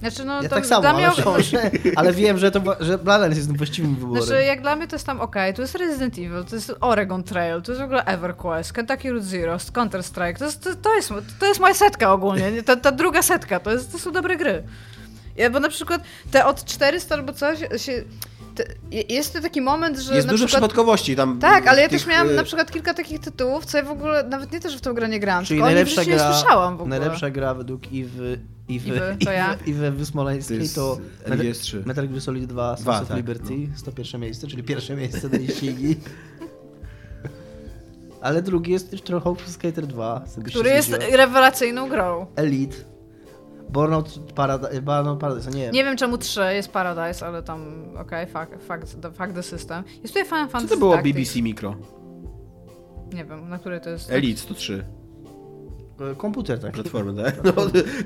Znaczy, 0.00 0.24
no 0.24 0.42
Ja 0.42 0.48
to 0.48 0.54
tak 0.54 0.66
samo, 0.66 0.80
dla 0.80 0.90
ale, 0.90 0.98
mnie... 0.98 1.42
że, 1.42 1.70
ale 1.96 2.12
wiem, 2.12 2.38
że, 2.38 2.50
to, 2.50 2.60
że 2.80 2.98
Bloodlines 2.98 3.36
jest 3.36 3.56
właściwym 3.56 3.96
wyborem. 3.96 4.22
Znaczy, 4.22 4.42
jak 4.42 4.60
dla 4.60 4.76
mnie 4.76 4.86
to 4.86 4.96
jest 4.96 5.06
tam 5.06 5.20
ok, 5.20 5.36
to 5.54 5.62
jest 5.62 5.74
Resident 5.74 6.14
Evil, 6.14 6.44
to 6.50 6.54
jest 6.54 6.74
Oregon 6.80 7.22
Trail, 7.22 7.62
to 7.62 7.72
jest 7.72 7.82
w 7.82 7.84
ogóle 7.84 8.04
EverQuest, 8.04 8.72
Kentucky 8.72 9.10
Route 9.10 9.24
Zero, 9.24 9.56
Counter-Strike, 9.56 10.38
to 10.38 10.44
jest, 10.44 10.64
to, 10.64 10.76
to, 10.76 10.94
jest, 10.94 11.12
to 11.40 11.46
jest 11.46 11.60
moja 11.60 11.74
setka 11.74 12.12
ogólnie, 12.12 12.52
nie? 12.52 12.62
ta, 12.62 12.76
ta 12.76 12.92
druga 12.92 13.22
setka, 13.22 13.60
to, 13.60 13.70
jest, 13.70 13.92
to 13.92 13.98
są 13.98 14.12
dobre 14.12 14.36
gry. 14.36 14.62
Ja, 15.36 15.50
bo 15.50 15.60
na 15.60 15.68
przykład 15.68 16.02
te 16.30 16.46
od 16.46 16.64
400 16.64 17.14
albo 17.14 17.32
coś 17.32 17.58
się... 17.58 18.04
Te, 18.54 18.64
jest 19.08 19.32
to 19.32 19.40
taki 19.40 19.60
moment, 19.60 19.98
że 19.98 20.14
Jest 20.14 20.26
na 20.26 20.32
dużo 20.32 20.46
przykład... 20.46 20.62
przypadkowości 20.62 21.16
tam. 21.16 21.38
Tak, 21.38 21.66
ale 21.66 21.82
ja 21.82 21.88
tych, 21.88 22.00
też 22.00 22.08
miałam 22.08 22.30
y, 22.30 22.34
na 22.34 22.44
przykład 22.44 22.72
kilka 22.72 22.94
takich 22.94 23.20
tytułów, 23.20 23.64
co 23.64 23.78
ja 23.78 23.84
w 23.84 23.90
ogóle 23.90 24.24
nawet 24.24 24.52
nie 24.52 24.60
też 24.60 24.76
w 24.76 24.80
tą 24.80 24.92
grę 24.92 25.08
nie 25.08 25.20
grałam, 25.20 25.44
Czyli 25.44 25.60
najlepsza 25.60 26.04
gra, 26.04 26.14
nie 26.14 26.34
słyszałam 26.34 26.76
w 26.76 26.80
ogóle. 26.80 26.98
najlepsza 26.98 27.30
gra 27.30 27.54
według 27.54 27.92
Iwy, 27.92 28.38
Iwy, 28.68 28.88
Iwy, 28.88 29.16
to 29.24 29.32
ja. 29.32 29.54
Iwy, 29.54 29.70
Iwy 29.70 29.90
Wysmoleńskiej 29.90 30.56
To 30.56 30.62
jest 30.62 30.74
to 30.74 30.98
Metal, 31.28 31.46
LGS3. 31.46 31.86
Metal 31.86 32.08
Gear 32.08 32.20
Solid 32.20 32.44
2 32.44 32.74
Dwa, 32.74 32.76
Sons 32.76 33.02
of 33.02 33.08
tak, 33.08 33.16
Liberty, 33.16 33.68
101 33.76 34.20
miejsce, 34.20 34.46
czyli 34.46 34.62
pierwsze 34.62 34.96
miejsce 34.96 35.28
na 35.28 35.38
liścigi. 35.38 35.96
Ale 38.20 38.42
drugi 38.42 38.72
jest 38.72 38.92
już 38.92 39.02
trochę 39.02 39.34
Skater 39.46 39.86
2. 39.86 40.26
sobie 40.26 40.46
Który 40.46 40.70
jest 40.70 40.90
rewelacyjną 41.12 41.88
grą. 41.88 42.26
Elite. 42.36 42.93
Burnout 43.74 44.18
Paradise, 44.34 44.82
Burnout 44.82 45.20
Paradise, 45.20 45.50
nie 45.50 45.62
wiem. 45.62 45.72
Nie 45.72 45.84
wiem 45.84 45.96
czemu 45.96 46.18
3 46.18 46.40
jest 46.40 46.72
Paradise, 46.72 47.26
ale 47.26 47.42
tam 47.42 47.84
okej, 47.98 48.26
fuck, 48.26 48.62
fuck, 48.62 49.00
the, 49.00 49.12
fuck 49.12 49.32
the 49.34 49.42
system. 49.42 49.84
Jest 50.02 50.14
tutaj 50.14 50.24
Final 50.24 50.46
Co 50.46 50.52
Fantasy 50.52 50.74
to 50.74 50.78
było 50.78 50.94
Tactics. 50.94 51.16
BBC 51.16 51.42
Micro? 51.42 51.74
Nie 53.12 53.24
wiem, 53.24 53.48
na 53.48 53.58
który 53.58 53.80
to 53.80 53.90
jest. 53.90 54.10
Elite 54.10 54.40
103. 54.40 54.84
E, 56.00 56.14
Komputer 56.14 56.58
tak. 56.60 56.72
Platformę, 56.72 57.24
tak? 57.24 57.34
No, 57.44 57.52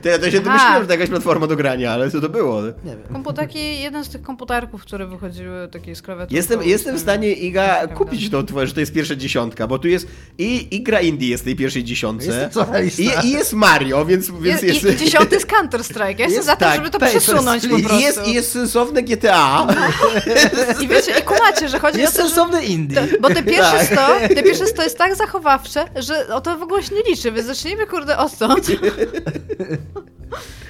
to, 0.03 0.09
ja 0.09 0.19
to 0.19 0.31
się 0.31 0.41
domyśliłem, 0.41 0.81
że 0.83 0.87
to 0.87 0.93
jakaś 0.93 1.09
platforma 1.09 1.47
do 1.47 1.57
grania, 1.57 1.93
ale 1.93 2.11
co 2.11 2.21
to 2.21 2.29
było? 2.29 2.63
Nie 2.63 2.73
wiem. 2.85 3.03
Kompu, 3.13 3.33
taki 3.33 3.81
jeden 3.81 4.05
z 4.05 4.09
tych 4.09 4.23
komputerków, 4.23 4.83
które 4.83 5.07
wychodziły 5.07 5.69
takie 5.69 5.97
z 5.97 6.03
klawiaturą. 6.03 6.37
Jestem, 6.37 6.63
jestem 6.63 6.97
w 6.97 7.01
stanie, 7.01 7.33
Iga, 7.33 7.67
Tak, 7.67 7.95
kupić 7.95 8.23
tak. 8.23 8.31
to 8.31 8.43
twoje, 8.43 8.67
że 8.67 8.75
to 8.75 8.81
jest 8.81 8.93
pierwsza 8.93 9.17
dziesiątka, 9.17 9.67
bo 9.67 9.79
tu 9.79 9.89
jest 9.89 10.07
i, 10.39 10.77
i 10.77 10.83
gra 10.83 11.01
indie 11.01 11.29
jest 11.29 11.43
w 11.43 11.45
tej 11.45 11.57
pierwszej 11.57 11.85
dziesiątce. 11.85 12.51
Jest. 12.85 13.01
I, 13.01 13.11
I 13.27 13.31
jest 13.31 13.53
Mario, 13.53 14.05
więc, 14.05 14.31
więc 14.31 14.63
Jest, 14.63 14.85
jest... 14.85 15.01
i, 15.01 15.05
I 15.05 15.07
dziesiąty 15.07 15.35
jest 15.35 15.47
Counter-Strike. 15.47 16.01
Ja 16.03 16.09
jestem 16.09 16.31
Jest 16.31 16.47
za 16.47 16.57
tym, 16.57 16.69
tak, 16.69 16.77
żeby 16.77 16.91
to 16.91 16.99
Papers, 16.99 17.25
przesunąć 17.25 17.63
po 17.63 17.69
Please. 17.69 17.81
I 17.81 17.85
prostu. 17.89 18.05
jest, 18.07 18.27
I 18.27 18.35
jest 18.35 18.53
sensowne 18.53 19.03
GTA. 19.03 19.67
I 20.81 20.89
wiecie, 20.89 21.13
i 21.19 21.23
kumacie, 21.23 21.69
że 21.69 21.79
chodzi 21.79 22.01
Jest 22.01 22.15
o 22.15 22.23
to, 22.23 22.29
że... 22.29 22.35
sensowny 22.35 22.65
indie. 22.65 22.97
To, 22.97 23.21
bo 23.21 23.29
te 23.29 23.43
pierwsze 23.43 23.97
Tak. 23.97 24.19
100, 24.29 24.35
te 24.35 24.43
pierwsze 24.43 24.67
100 24.67 24.83
jest 24.83 24.99
tak 24.99 25.17
zachowawcze, 25.17 25.85
że 25.97 26.35
o 26.35 26.41
to 26.41 26.59
w 26.59 26.63
ogóle 26.63 26.83
się 26.83 26.95
nie 26.95 27.03
liczy, 27.11 27.33
więc 27.33 27.47
zacznijmy 27.47 27.78
kurde 27.87 28.17
odtąd. 28.19 28.67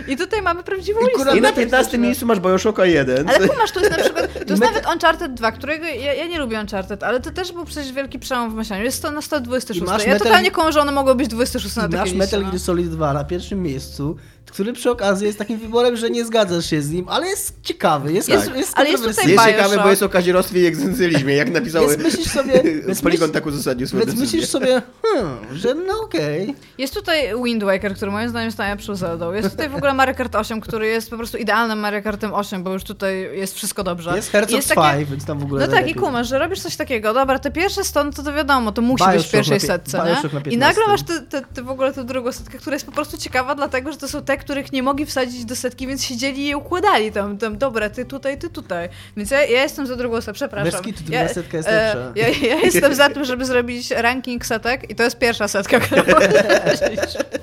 I 0.09 0.17
tutaj 0.17 0.43
mamy 0.43 0.63
prawdziwą 0.63 1.01
I 1.01 1.03
listę. 1.03 1.17
kurde, 1.19 1.39
I 1.39 1.41
na 1.41 1.49
tak 1.49 1.57
15 1.57 1.99
miejscu 1.99 2.27
masz 2.27 2.41
Bioshocka 2.41 2.85
1. 2.87 3.29
Ale 3.29 3.49
kumasz, 3.49 3.71
to 3.73 3.81
jest 3.81 3.93
na 3.97 3.99
przykład, 4.05 4.33
to 4.47 4.53
jest 4.53 4.63
nawet 4.63 4.87
Uncharted 4.93 5.35
2, 5.35 5.53
którego 5.53 5.87
ja, 5.87 6.15
ja 6.15 6.27
nie 6.27 6.39
lubię 6.39 6.61
Uncharted, 6.61 7.03
ale 7.03 7.21
to 7.21 7.31
też 7.31 7.53
był 7.53 7.65
przecież 7.65 7.93
wielki 7.93 8.19
przełom 8.19 8.51
w 8.51 8.55
myśleniu. 8.55 8.85
Jest 8.85 9.03
to 9.03 9.11
na 9.11 9.23
126. 9.23 9.81
I 9.81 9.85
masz 9.85 10.05
Ja 10.07 10.15
Metal- 10.15 10.19
totalnie 10.27 10.51
kumam, 10.51 10.73
że 10.73 10.81
one 10.81 10.93
mogły 10.93 11.15
być 11.15 11.29
26 11.29 11.77
na 11.77 11.87
I 11.87 11.91
takiej 11.91 11.99
masz. 11.99 12.13
Metal 12.15 12.41
no. 12.43 12.47
Gear 12.49 12.61
Solid 12.61 12.91
2 12.91 13.13
na 13.13 13.25
pierwszym 13.25 13.63
miejscu, 13.63 14.17
który 14.51 14.73
przy 14.73 14.91
okazji 14.91 15.27
jest 15.27 15.39
takim 15.39 15.59
wyborem, 15.59 15.97
że 15.97 16.11
nie 16.11 16.25
zgadzasz 16.25 16.67
się 16.71 16.83
z 16.83 16.91
nim, 16.91 17.09
ale 17.09 17.27
jest 17.27 17.53
ciekawy, 17.63 18.13
jest, 18.13 18.29
Tak. 18.29 18.37
jest, 18.39 18.57
jest 18.57 18.73
Ale 18.79 18.89
jest 18.91 19.05
tutaj 19.05 19.29
Jest 19.31 19.45
ciekawe, 19.45 19.63
Bioshock. 19.69 19.83
bo 19.83 19.91
jest 19.91 20.03
o 20.03 20.09
kazierostwie 20.09 20.63
i 20.63 20.67
egzystencjalizmie, 20.67 21.35
jak 21.35 21.51
napisał 21.51 21.89
Więc 21.89 22.03
myślisz 22.03 22.29
sobie- 22.29 22.63
więc 22.87 23.03
Polygon 23.03 23.29
myśl- 23.29 23.33
tak 23.33 23.47
uzasadnił 23.47 23.87
swoją 23.87 24.01
Więc 24.05 24.15
decyzję. 24.15 24.37
myślisz 24.39 24.51
sobie, 24.51 24.83
hmm, 25.03 25.37
że 25.53 25.75
no 25.75 26.01
okej. 26.01 26.55
Jest 26.79 26.95
tutaj 26.95 27.31
Wind 27.45 27.65
Waker, 27.65 27.95
który 27.95 28.11
moim 28.11 28.29
zdaniem 28.29 28.53
staje 28.53 28.77
przed 28.77 28.97
Zeldą. 28.97 29.33
Jest 29.33 29.51
tutaj 29.51 29.69
w 29.69 29.75
ogóle 29.77 29.95
Mario 29.95 30.15
Kart 30.15 30.35
8, 30.35 30.61
który 30.61 30.87
jest 30.87 31.11
po 31.11 31.17
prostu 31.17 31.37
idealnym 31.39 31.79
Mario 31.79 32.03
Kartem 32.03 32.35
8, 32.35 32.63
bo 32.63 32.73
już 32.73 32.85
tutaj 32.85 33.31
jest 33.39 33.55
wszystko 33.55 33.85
dobrze. 33.85 34.17
Jest 34.17 34.31
Herzog 34.31 34.51
I 34.51 34.55
jest 34.55 34.69
5, 34.69 34.81
takie- 34.81 35.05
więc 35.05 35.25
tam 35.25 35.39
w 35.39 35.43
ogóle 35.43 35.67
No 35.67 35.73
tak, 35.73 35.89
i 35.89 35.95
kumasz, 35.95 36.29
że 36.29 36.39
robisz 36.39 36.61
coś 36.61 36.77
takiego, 36.77 37.15
dobra, 37.15 37.39
te 37.39 37.51
pierwsze 37.51 37.85
100, 37.85 38.05
no 38.05 38.13
to, 38.13 38.23
to 38.23 38.33
wiadomo, 38.33 38.73
to 38.73 38.83
musi 38.83 39.05
być 39.05 39.13
Bioshock 39.15 39.29
w 39.29 39.33
pierwszej 39.33 39.61
setce, 39.61 39.99
na? 39.99 40.11
I 40.11 40.23
15. 40.23 40.57
nagle 40.59 40.87
masz 40.87 41.03
te, 41.03 41.21
te, 41.21 41.43
te 41.43 41.63
w 41.63 41.71
ogóle 41.71 41.93
tę 41.93 42.05
drugą 42.05 42.33
setkę, 42.33 42.59
która 42.59 42.75
jest 42.75 42.87
po 42.87 42.93
prostu 42.93 43.19
ciekawa, 43.19 43.55
dlatego, 43.55 43.93
że 43.93 43.99
to 43.99 44.09
są 44.09 44.23
te, 44.23 44.38
których 44.39 44.73
nie 44.73 44.83
mogli 44.83 45.07
wsadzić 45.07 45.45
do 45.45 45.57
setki, 45.57 45.87
więc 45.87 46.05
siedzieli 46.05 46.43
i 46.43 46.47
je 46.47 46.57
układali 46.57 47.13
tam, 47.13 47.39
tam 47.39 47.59
dobra, 47.59 47.91
ty 47.91 48.05
tutaj, 48.05 48.39
ty 48.39 48.51
tutaj. 48.51 48.89
Więc 49.17 49.31
ja, 49.31 49.43
ja 49.43 49.63
jestem 49.63 49.87
za 49.87 49.97
drugą 49.97 50.21
setkę, 50.21 50.33
przepraszam. 50.33 50.73
Bez 50.73 50.81
kitu, 50.81 51.03
ja, 51.09 51.19
druga 51.19 51.35
setka 51.35 51.57
jest 51.57 51.69
e, 51.69 51.73
lepsza. 51.73 52.13
Ja, 52.17 52.29
ja 52.29 52.61
jestem 52.71 52.95
za 52.95 53.09
tym, 53.09 53.25
żeby 53.25 53.45
zrobić 53.45 53.91
ranking 53.91 54.47
setek 54.47 54.91
i 54.91 54.95
to 54.95 55.03
jest 55.03 55.19
pierwsza 55.19 55.49
setka, 55.49 55.81
którą 55.85 56.03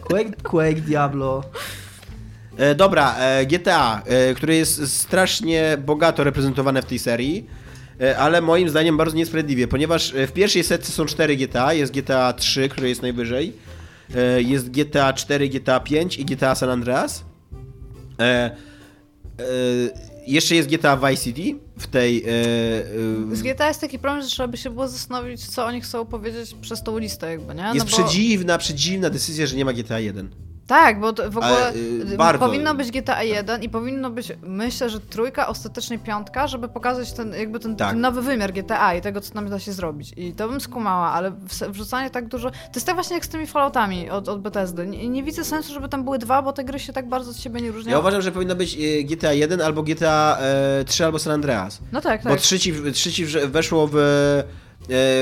Quake, 0.01 0.31
Quake, 0.43 0.81
Diablo. 0.81 1.43
E, 2.57 2.75
dobra, 2.75 3.15
e, 3.19 3.45
GTA, 3.45 4.01
e, 4.05 4.33
które 4.33 4.55
jest 4.55 4.99
strasznie 5.01 5.77
bogato 5.85 6.23
reprezentowane 6.23 6.81
w 6.81 6.85
tej 6.85 6.99
serii, 6.99 7.47
e, 8.01 8.17
ale 8.17 8.41
moim 8.41 8.69
zdaniem 8.69 8.97
bardzo 8.97 9.15
niesprawiedliwie, 9.15 9.67
ponieważ 9.67 10.13
e, 10.15 10.27
w 10.27 10.31
pierwszej 10.31 10.63
setce 10.63 10.91
są 10.91 11.05
cztery 11.05 11.35
GTA, 11.35 11.73
jest 11.73 11.93
GTA 11.93 12.33
3, 12.33 12.69
które 12.69 12.89
jest 12.89 13.01
najwyżej, 13.01 13.53
e, 13.57 13.74
jest 14.38 14.70
GTA 14.70 15.14
4, 15.14 15.49
GTA 15.49 15.80
5 15.80 16.18
i 16.18 16.26
GTA 16.26 16.56
San 16.56 16.70
Andreas. 16.70 17.26
E, 18.20 18.24
e, 18.24 18.56
jeszcze 20.28 20.56
jest 20.56 20.70
GTA 20.70 20.97
Vice 20.97 21.24
City 21.24 21.60
w 21.78 21.88
tej... 21.88 22.24
E, 22.24 22.30
e, 23.32 23.36
Z 23.36 23.41
GTA 23.41 23.68
jest 23.68 23.82
taki 23.82 23.99
problem, 23.99 24.24
że 24.24 24.30
trzeba 24.30 24.47
by 24.47 24.58
się 24.58 24.70
było 24.70 24.88
zastanowić, 24.88 25.47
co 25.47 25.66
oni 25.66 25.82
chcą 25.82 26.06
powiedzieć 26.06 26.56
przez 26.62 26.84
tą 26.84 26.97
listę 26.97 27.32
jakby, 27.32 27.56
nie? 27.56 27.64
jest 27.64 27.78
no 27.78 27.86
bo... 27.86 27.91
przedziwna, 27.91 28.58
przedziwna 28.58 29.10
decyzja, 29.10 29.45
że 29.45 29.56
nie 29.56 29.66
ma 29.66 29.74
GTA 29.74 29.99
1. 29.99 30.30
Tak, 30.68 30.99
bo 30.99 31.13
to 31.13 31.24
w 31.32 31.38
ogóle 31.38 31.55
Ale, 31.55 31.74
y, 31.74 32.13
y, 32.13 32.18
bardzo. 32.18 32.45
powinno 32.45 32.76
być 32.76 32.91
GTA 32.91 33.24
1 33.24 33.63
i 33.63 33.70
powinno 33.70 34.09
być, 34.09 34.32
myślę, 34.43 34.89
że 34.89 34.99
trójka, 34.99 35.47
ostatecznie 35.47 35.99
piątka, 35.99 36.47
żeby 36.47 36.68
pokazać 36.68 37.13
ten, 37.13 37.34
jakby 37.34 37.59
ten, 37.59 37.76
Tak. 37.76 37.89
ten 37.89 38.01
nowy 38.01 38.22
wymiar 38.22 38.53
GTA 38.53 38.93
i 38.95 39.01
tego, 39.01 39.22
co 39.22 39.34
tam 39.34 39.49
da 39.49 39.59
się 39.59 39.74
zrobić. 39.74 40.13
I 40.18 40.34
to 40.34 40.49
bym 40.49 40.61
skumała, 40.61 41.11
ale 41.11 41.32
wrzucanie 41.70 42.09
tak 42.09 42.28
dużo... 42.28 42.51
To 42.51 42.57
jest 42.76 42.86
tak 42.86 42.95
właśnie 42.95 43.16
jak 43.16 43.26
z 43.26 43.30
tymi 43.30 43.47
Falloutami 43.47 44.09
od, 44.09 44.30
od 44.30 44.41
Bethesdy. 44.41 44.88
Nie, 44.88 45.09
nie 45.09 45.24
widzę 45.24 45.43
sensu, 45.43 45.74
żeby 45.74 45.89
tam 45.89 46.03
były 46.03 46.20
dwa, 46.20 46.41
bo 46.41 46.53
te 46.53 46.63
gry 46.63 46.80
się 46.80 46.93
tak 46.93 47.09
bardzo 47.09 47.32
od 47.32 47.38
siebie 47.38 47.61
nie 47.61 47.72
różnią. 47.72 47.91
Ja 47.91 47.99
uważam, 47.99 48.22
że 48.22 48.32
powinno 48.32 48.55
być 48.55 48.76
e, 48.76 49.03
GTA 49.03 49.34
1 49.34 49.61
albo 49.61 49.84
GTA 49.84 50.38
e, 50.41 50.84
3 50.86 51.05
albo 51.05 51.20
San 51.20 51.34
Andreas. 51.34 51.80
No 51.91 52.01
tak, 52.01 52.24
Bo 52.24 52.30
tak. 52.30 52.39
trzeci, 52.39 52.74
trzeci 52.93 53.26
wrze- 53.26 53.47
weszło 53.47 53.88
w, 53.88 53.95
e, 53.95 53.97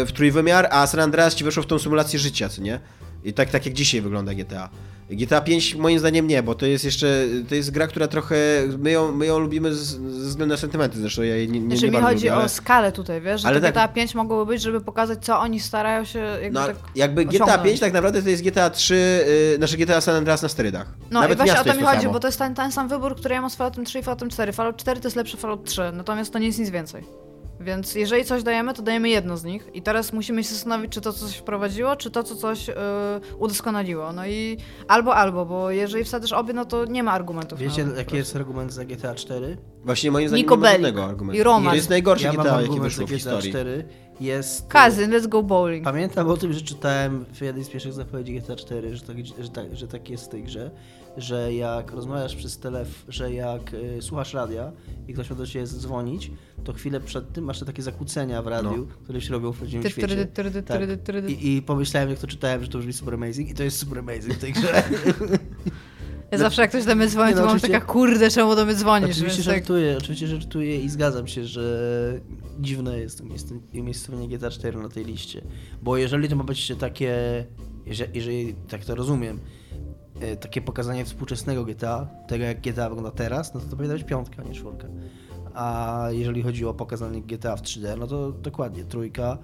w 0.06 0.10
trójwymiar, 0.14 0.68
a 0.72 0.88
San 0.88 1.00
Andreas 1.00 1.36
ci 1.36 1.44
weszło 1.44 1.64
w 1.64 1.66
tą 1.66 1.80
symulację 1.80 2.20
życia, 2.20 2.50
co 2.50 2.62
nie? 2.62 2.80
I 3.24 3.34
tak, 3.34 3.50
tak 3.50 3.66
jak 3.66 3.76
dzisiaj 3.76 4.02
wygląda 4.02 4.34
GTA. 4.34 4.70
GTA 5.10 5.42
5 5.42 5.76
moim 5.76 6.00
zdaniem 6.00 6.28
nie, 6.28 6.44
bo 6.44 6.56
to 6.56 6.66
jest 6.66 6.86
jeszcze, 6.86 7.26
to 7.50 7.56
jest 7.56 7.72
gra, 7.72 7.88
która 7.88 8.08
trochę, 8.08 8.36
my 8.78 8.92
ją, 8.92 9.12
my 9.12 9.26
ją 9.26 9.40
lubimy 9.40 9.74
z, 9.74 9.80
ze 9.88 10.28
względu 10.30 10.54
na 10.54 10.58
sentymenty, 10.58 11.00
zresztą 11.00 11.22
ja 11.22 11.36
jej 11.36 11.50
nie, 11.50 11.60
nie, 11.60 11.68
Znaczy 11.78 11.92
nie 11.92 11.98
mi 11.98 12.04
chodzi 12.04 12.26
lubię, 12.26 12.34
ale, 12.34 12.46
o 12.46 12.50
skalę 12.50 12.92
tutaj, 12.92 13.22
wiesz, 13.22 13.42
że 13.42 13.48
ale 13.48 13.62
tak- 13.62 13.72
GTA 13.72 13.88
5 13.88 14.16
mogłoby 14.16 14.54
być, 14.54 14.62
żeby 14.62 14.82
pokazać, 14.82 15.26
co 15.26 15.40
oni 15.40 15.60
starają 15.60 16.06
się 16.06 16.20
jakby 16.20 16.60
no, 16.60 16.68
tak 16.68 16.76
jakby 16.96 17.26
GTA 17.26 17.36
osiągnąć. 17.36 17.64
5 17.64 17.80
tak 17.80 17.94
naprawdę 17.94 18.22
to 18.24 18.30
jest 18.30 18.44
GTA 18.44 18.70
3, 18.70 18.96
y, 19.54 19.58
znaczy 19.58 19.78
GTA 19.78 20.02
San 20.02 20.16
Andreas 20.16 20.42
na 20.42 20.50
sterydach. 20.50 20.88
No 21.12 21.22
Nawet 21.22 21.38
i 21.38 21.42
właśnie 21.42 21.62
o 21.62 21.64
to 21.64 21.74
mi 21.74 21.80
to 21.80 21.86
chodzi, 21.86 22.02
samo. 22.02 22.14
bo 22.14 22.20
to 22.20 22.28
jest 22.28 22.40
ten, 22.40 22.56
ten 22.56 22.72
sam 22.72 22.88
wybór, 22.88 23.16
który 23.16 23.36
ja 23.36 23.42
mam 23.42 23.50
z 23.50 23.56
Falloutem 23.56 23.86
3 23.86 24.00
i 24.00 24.04
Falloutem 24.04 24.30
4. 24.30 24.54
Fallout 24.54 24.78
4 24.78 25.02
to 25.02 25.08
jest 25.08 25.16
lepszy 25.16 25.38
Fallout 25.38 25.66
3, 25.66 25.82
natomiast 25.94 26.34
to 26.34 26.40
nie 26.40 26.48
jest 26.48 26.60
nic 26.60 26.70
więcej. 26.70 27.04
Więc 27.60 27.96
jeżeli 27.96 28.26
coś 28.26 28.44
dajemy, 28.44 28.74
to 28.74 28.82
dajemy 28.82 29.10
jedno 29.10 29.38
z 29.38 29.44
nich 29.44 29.70
i 29.74 29.82
teraz 29.82 30.14
musimy 30.14 30.44
się 30.44 30.50
zastanowić, 30.50 30.92
czy 30.92 31.02
to 31.02 31.14
coś 31.14 31.36
wprowadziło, 31.36 31.96
czy 31.96 32.12
to, 32.12 32.24
co 32.24 32.36
coś 32.36 32.68
yy, 32.68 32.76
udoskonaliło. 33.38 34.14
No 34.14 34.28
i 34.28 34.58
albo, 34.88 35.16
albo, 35.16 35.46
bo 35.46 35.72
jeżeli 35.72 36.04
wsadzisz 36.04 36.32
obie, 36.32 36.54
no 36.54 36.66
to 36.66 36.86
nie 36.86 37.04
ma 37.04 37.12
argumentów. 37.12 37.60
Wiecie, 37.60 37.86
po 37.86 37.98
jaki 37.98 38.16
jest 38.16 38.36
argument 38.36 38.74
za 38.74 38.86
GTA 38.86 39.16
4? 39.16 39.58
Właśnie 39.84 40.12
moim 40.12 40.28
zdaniem 40.28 40.44
Niko 40.44 40.56
nie 40.56 40.62
ma 40.62 40.72
żadnego 40.72 41.06
argumentu. 41.06 41.40
i 41.40 41.44
Roman. 41.44 41.70
To 41.70 41.76
jest 41.76 41.90
najgorsze 41.90 42.26
ja 42.26 42.34
GTA, 42.34 42.62
za 42.62 42.82
wyszło 42.82 43.06
w 43.06 43.10
GTA 43.10 43.18
historii. 43.18 43.50
4. 43.50 43.86
Jest... 44.20 44.68
Kazyn, 44.68 45.12
let's 45.12 45.28
go 45.28 45.44
bowling. 45.44 45.84
Pamiętam 45.84 46.28
o 46.28 46.38
tym, 46.38 46.54
że 46.54 46.62
czytałem 46.62 47.26
w 47.34 47.42
jednej 47.42 47.66
z 47.66 47.70
pierwszych 47.70 47.94
zapowiedzi 47.94 48.40
GTA 48.40 48.56
4, 48.56 48.96
że 48.96 49.02
tak, 49.02 49.18
że 49.26 49.50
tak, 49.50 49.76
że 49.76 49.88
tak 49.88 50.10
jest 50.10 50.26
w 50.26 50.30
tej 50.30 50.44
grze, 50.44 50.72
że 51.18 51.54
jak 51.54 51.92
rozmawiasz 51.92 52.36
przez 52.36 52.58
telefon, 52.58 52.94
że 53.14 53.34
jak 53.34 53.74
y, 53.74 54.02
słuchasz 54.02 54.34
radia 54.34 54.72
i 55.08 55.14
ktoś 55.14 55.30
ma 55.30 55.36
do 55.36 55.48
ciebie 55.48 55.66
dzwonić, 55.68 56.32
to 56.64 56.74
chwilę 56.74 57.00
przed 57.00 57.34
tym 57.34 57.44
masz 57.44 57.60
te 57.60 57.66
takie 57.66 57.82
zakłócenia 57.82 58.42
w 58.42 58.48
radiu, 58.48 58.88
które 59.04 59.22
się 59.22 59.32
robią 59.32 59.52
w 59.52 59.58
prawdziwym 59.58 59.84
świecie. 59.92 60.08
Tak. 60.64 60.80
I, 61.30 61.56
I 61.58 61.62
pomyślałem, 61.62 62.10
jak 62.10 62.20
to 62.20 62.28
czytałem, 62.28 62.64
że 62.64 62.68
to 62.70 62.78
brzmi 62.80 62.94
super 62.94 63.14
amazing 63.14 63.50
i 63.50 63.54
to 63.54 63.64
jest 63.64 63.78
super 63.78 64.00
amazing 64.00 64.34
w 64.34 64.38
tej 64.40 64.54
grze. 64.54 64.84
Ja 66.32 66.38
zawsze 66.40 66.62
jak 66.62 66.70
ktoś 66.72 66.86
do 66.86 66.96
mnie 66.96 67.08
dzwoni, 67.08 67.30
Nie, 67.30 67.36
no 67.36 67.42
to 67.42 67.48
mam 67.48 67.60
taka, 67.60 67.82
kurde, 67.82 68.30
czemu 68.30 68.56
do 68.56 68.66
mnie 68.66 68.76
dzwonisz? 68.76 69.12
Oczywiście 69.12 69.44
tak, 69.44 69.54
żartuję, 69.56 69.98
oczywiście 69.98 70.28
żartuję 70.28 70.80
i 70.82 70.90
zgadzam 70.90 71.28
się, 71.28 71.46
że 71.46 72.20
dziwne 72.60 73.00
jest 73.00 73.22
umiejsc- 73.24 73.60
umiejscowienie 73.80 74.28
GTA 74.38 74.50
4 74.50 74.78
na 74.78 74.90
tej 74.90 75.06
liście. 75.06 75.42
Bo 75.82 75.98
jeżeli 75.98 76.30
to 76.30 76.36
ma 76.36 76.44
być 76.44 76.72
takie, 76.80 77.16
jeżeli, 77.86 78.12
jeżeli 78.16 78.54
tak 78.54 78.86
to 78.86 78.96
rozumiem, 78.96 79.40
takie 80.40 80.62
pokazanie 80.62 81.06
współczesnego 81.06 81.66
GTA, 81.66 82.08
tego 82.28 82.44
jak 82.44 82.62
GTA 82.62 82.90
wygląda 82.90 83.12
teraz, 83.12 83.54
no 83.54 83.60
to 83.60 83.68
to 83.68 83.76
powinna 83.76 83.94
być 83.94 84.04
piątka, 84.04 84.44
a 84.44 84.48
nie 84.48 84.54
czwórka. 84.54 84.88
A 85.54 86.08
jeżeli 86.12 86.42
chodzi 86.42 86.66
o 86.66 86.74
pokazanie 86.74 87.22
GTA 87.22 87.56
w 87.56 87.62
3D, 87.62 87.98
no 87.98 88.08
to 88.08 88.32
dokładnie 88.32 88.84
trójka 88.84 89.38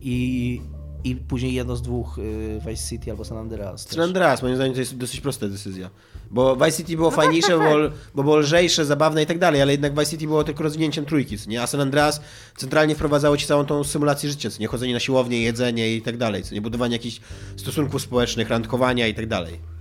i, 0.00 0.60
i 1.04 1.16
później 1.16 1.54
jedno 1.54 1.76
z 1.76 1.82
dwóch 1.82 2.18
y, 2.18 2.60
Vice 2.66 2.88
City 2.88 3.10
albo 3.10 3.24
San 3.24 3.38
Andreas. 3.38 3.88
San 3.88 4.00
Andreas, 4.00 4.42
moim 4.42 4.56
zdaniem 4.56 4.74
to 4.74 4.80
jest 4.80 4.96
dosyć 4.96 5.20
prosta 5.20 5.48
decyzja. 5.48 5.90
Bo 6.30 6.56
Vice 6.56 6.72
City 6.72 6.96
było 6.96 7.10
No 7.10 7.16
tak, 7.16 7.24
fajniejsze, 7.24 7.48
tak, 7.48 7.58
bo, 7.58 7.64
było, 7.64 7.90
bo 8.14 8.22
było 8.22 8.36
lżejsze, 8.36 8.84
zabawne 8.84 9.22
i 9.22 9.26
tak 9.26 9.38
dalej, 9.38 9.62
ale 9.62 9.72
jednak 9.72 9.92
Vice 9.92 10.06
City 10.06 10.26
było 10.26 10.44
tylko 10.44 10.62
rozwinięciem 10.62 11.04
trójki, 11.04 11.36
nie? 11.46 11.62
A 11.62 11.66
San 11.66 11.80
Andreas 11.80 12.20
centralnie 12.56 12.94
wprowadzało 12.94 13.36
ci 13.36 13.46
całą 13.46 13.64
tą 13.66 13.84
symulację 13.84 14.30
życia, 14.30 14.50
co 14.50 14.60
nie? 14.60 14.66
Chodzenie 14.66 14.94
na 14.94 15.00
siłownię, 15.00 15.42
jedzenie 15.42 15.96
i 15.96 16.02
tak 16.02 16.16
dalej, 16.16 16.42
co 16.42 16.54
nie? 16.54 16.60
Budowanie 16.60 16.92
jakichś 16.92 17.20
stosunków 17.56 18.02
społecznych, 18.02 18.48
randkowania 18.48 19.08
i 19.08 19.14
tak 19.14 19.26
dalej. 19.26 19.75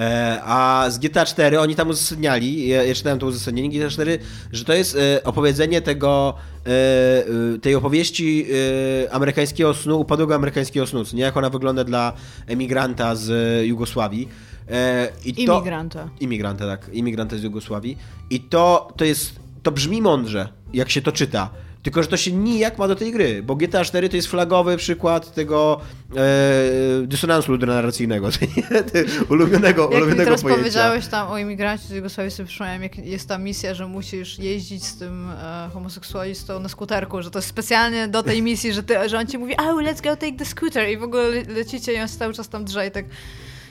E, 0.00 0.40
A 0.44 0.90
z 0.90 0.98
GTA 0.98 1.24
4 1.24 1.60
oni 1.60 1.74
tam 1.74 1.88
uzasadniali, 1.88 2.68
ja, 2.68 2.84
ja 2.84 2.94
czytałem 2.94 3.18
to 3.18 3.26
uzasadnienie 3.26 3.78
GTA 3.78 3.90
4, 3.90 4.18
że 4.52 4.64
to 4.64 4.72
jest 4.72 4.96
e, 4.96 5.24
opowiedzenie 5.24 5.80
tego, 5.80 6.34
e, 6.66 7.58
tej 7.58 7.74
opowieści 7.74 8.46
amerykańskiego 9.10 9.74
snu, 9.74 10.00
upadłego 10.00 10.34
amerykańskiego 10.34 10.86
snu, 10.86 11.02
nie 11.14 11.22
jak 11.22 11.36
ona 11.36 11.50
wygląda 11.50 11.84
dla 11.84 12.12
emigranta 12.46 13.14
z 13.14 13.30
Jugosławii. 13.66 14.28
I 15.24 15.46
to, 15.46 15.56
Imigranta. 15.56 16.08
Imigranta, 16.20 16.66
tak. 16.66 16.90
Imigranta 16.92 17.36
z 17.36 17.42
Jugosławii. 17.42 17.98
I 18.30 18.40
to, 18.40 18.88
to 18.96 19.04
jest, 19.04 19.32
to 19.62 19.72
brzmi 19.72 20.02
mądrze, 20.02 20.48
jak 20.72 20.90
się 20.90 21.02
to 21.02 21.12
czyta. 21.12 21.50
Tylko, 21.86 22.02
że 22.02 22.08
to 22.08 22.16
się 22.16 22.32
nijak 22.32 22.78
ma 22.78 22.88
do 22.88 22.96
tej 22.96 23.12
gry, 23.12 23.42
bo 23.42 23.56
GTA 23.56 23.84
4 23.84 24.08
to 24.08 24.16
jest 24.16 24.28
flagowy 24.28 24.76
przykład 24.76 25.34
tego 25.34 25.80
e, 26.16 27.06
dysonansu 27.06 27.56
narracyjnego, 27.56 28.28
ulubionego, 29.30 29.82
Jak 29.82 29.90
ulubionego 29.90 30.24
teraz 30.24 30.42
pojęcia. 30.42 30.62
powiedziałeś 30.62 31.06
tam 31.06 31.28
o 31.28 31.38
imigrancie 31.38 31.84
z 31.84 31.90
Jugosławii, 31.90 32.30
sobie 32.30 32.46
przypomniałem, 32.48 32.82
jak 32.82 32.98
jest 32.98 33.28
ta 33.28 33.38
misja, 33.38 33.74
że 33.74 33.86
musisz 33.88 34.38
jeździć 34.38 34.84
z 34.84 34.98
tym 34.98 35.30
e, 35.30 35.70
homoseksualistą 35.72 36.60
na 36.60 36.68
skuterku, 36.68 37.22
że 37.22 37.30
to 37.30 37.38
jest 37.38 37.48
specjalnie 37.48 38.08
do 38.08 38.22
tej 38.22 38.42
misji, 38.42 38.72
że, 38.72 38.82
ty, 38.82 39.08
że 39.08 39.18
on 39.18 39.26
ci 39.26 39.38
mówi, 39.38 39.56
oh, 39.56 39.74
let's 39.74 40.02
go 40.02 40.16
take 40.16 40.36
the 40.38 40.44
scooter 40.44 40.88
i 40.88 40.96
w 40.96 41.02
ogóle 41.02 41.28
le 41.28 41.42
lecicie 41.48 41.92
i 41.92 42.00
on 42.00 42.08
cały 42.08 42.34
czas 42.34 42.48
tam 42.48 42.64
drze 42.64 42.86
i 42.86 42.90
tak 42.90 43.04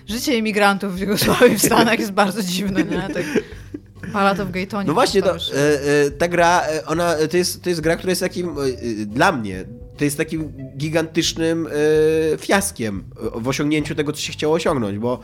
życie 0.07 0.38
imigrantów 0.38 0.95
w 0.95 0.99
Jugosławii 0.99 1.57
w 1.57 1.61
Stanach 1.61 1.99
jest 1.99 2.11
bardzo 2.11 2.43
dziwne, 2.43 2.84
nie? 2.84 3.13
Tak 3.13 3.24
Palato 4.14 4.45
w 4.45 4.51
Gaytonie. 4.51 4.88
No 4.88 4.93
właśnie, 4.93 5.22
to, 5.22 5.36
e, 5.36 5.38
e, 6.06 6.12
ta 6.12 6.28
gra, 6.28 6.62
e, 6.62 6.86
ona, 6.86 7.16
to 7.32 7.38
jest, 7.38 7.64
to 7.64 7.70
jest 7.70 7.82
gra, 7.82 7.95
która 7.95 8.12
jest 8.12 8.22
takim, 8.22 8.49
e, 8.49 8.62
e, 8.62 9.06
dla 9.06 9.32
mnie, 9.32 9.66
to 9.97 10.03
jest 10.03 10.18
takim 10.18 10.53
gigantycznym 10.78 11.68
e, 11.68 12.38
fiaskiem 12.38 13.03
w 13.36 13.47
osiągnięciu 13.47 13.95
tego, 13.95 14.12
co 14.12 14.22
się 14.22 14.34
chciało 14.34 14.53
osiągnąć, 14.53 14.97
bo, 14.97 15.20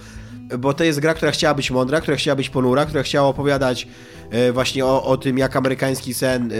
bo 0.59 0.73
to 0.73 0.83
jest 0.83 0.99
gra, 0.99 1.13
która 1.13 1.31
chciała 1.31 1.53
być 1.53 1.71
mądra, 1.71 2.01
która 2.01 2.17
chciała 2.17 2.35
być 2.35 2.49
ponura, 2.49 2.85
która 2.85 3.03
chciała 3.03 3.27
opowiadać 3.27 3.87
właśnie 4.53 4.85
o, 4.85 5.03
o 5.03 5.17
tym, 5.17 5.37
jak 5.37 5.55
amerykański 5.55 6.13
sen 6.13 6.51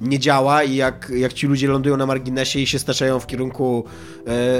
nie 0.00 0.18
działa 0.18 0.62
i 0.62 0.76
jak, 0.76 1.12
jak 1.16 1.32
ci 1.32 1.46
ludzie 1.46 1.68
lądują 1.68 1.96
na 1.96 2.06
marginesie 2.06 2.60
i 2.60 2.66
się 2.66 2.78
staczają 2.78 3.20
w 3.20 3.26
kierunku 3.26 3.84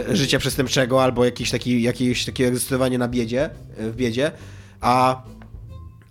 życia 0.09 0.38
przestępczego 0.38 1.02
albo 1.02 1.24
jakieś, 1.24 1.50
taki, 1.50 1.82
jakieś 1.82 2.24
takie 2.24 2.46
egzystowanie 2.46 2.98
na 2.98 3.09
biedzie, 3.09 3.50
w 3.78 3.96
biedzie, 3.96 4.32
a 4.80 5.22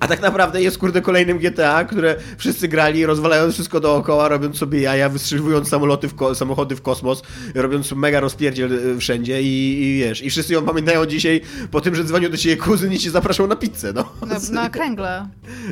a 0.06 0.08
tak 0.08 0.22
naprawdę 0.22 0.62
jest 0.62 0.78
kurde 0.78 1.02
kolejnym 1.02 1.38
GTA, 1.38 1.84
które 1.84 2.16
wszyscy 2.38 2.68
grali, 2.68 3.06
rozwalając 3.06 3.54
wszystko 3.54 3.80
dookoła, 3.80 4.28
robiąc 4.28 4.58
sobie 4.58 4.82
jaja, 4.82 5.10
wystrzeliwując 5.10 5.70
samoloty 5.70 6.08
w 6.08 6.36
samochody 6.36 6.76
w 6.76 6.82
kosmos, 6.82 7.22
robiąc 7.56 7.92
mega 7.92 8.20
rozpierdziel 8.20 8.74
y, 8.74 9.00
wszędzie 9.00 9.42
i, 9.42 9.84
i 9.84 10.00
wiesz, 10.00 10.24
i 10.24 10.30
wszyscy 10.30 10.54
ją 10.54 10.66
pamiętają 10.66 11.06
dzisiaj 11.06 11.42
po 11.72 11.82
tym, 11.82 11.96
że 11.96 12.04
dzwonił 12.04 12.30
do 12.30 12.38
ciebie 12.38 12.58
kuzyn 12.58 12.94
i 12.94 12.98
cię 12.98 13.12
zapraszał 13.12 13.48
na 13.48 13.56
pizzę, 13.56 13.94
no. 13.94 14.10
Na, 14.28 14.62
na 14.62 14.70
kręgle. 14.76 15.28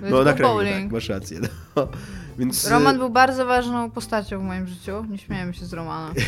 No 0.09 0.23
na 0.23 0.33
bowling. 0.33 0.83
tak, 0.83 0.91
masz 0.91 1.09
rację. 1.09 1.39
No. 1.75 1.87
Więc, 2.39 2.65
y, 2.65 2.69
Roman 2.69 2.97
był 2.97 3.09
bardzo 3.09 3.45
ważną 3.45 3.91
postacią 3.91 4.39
w 4.39 4.43
moim 4.43 4.67
życiu. 4.67 5.05
Nie 5.09 5.17
śmiejemy 5.17 5.53
się 5.53 5.65
z 5.65 5.73
Romana. 5.73 6.13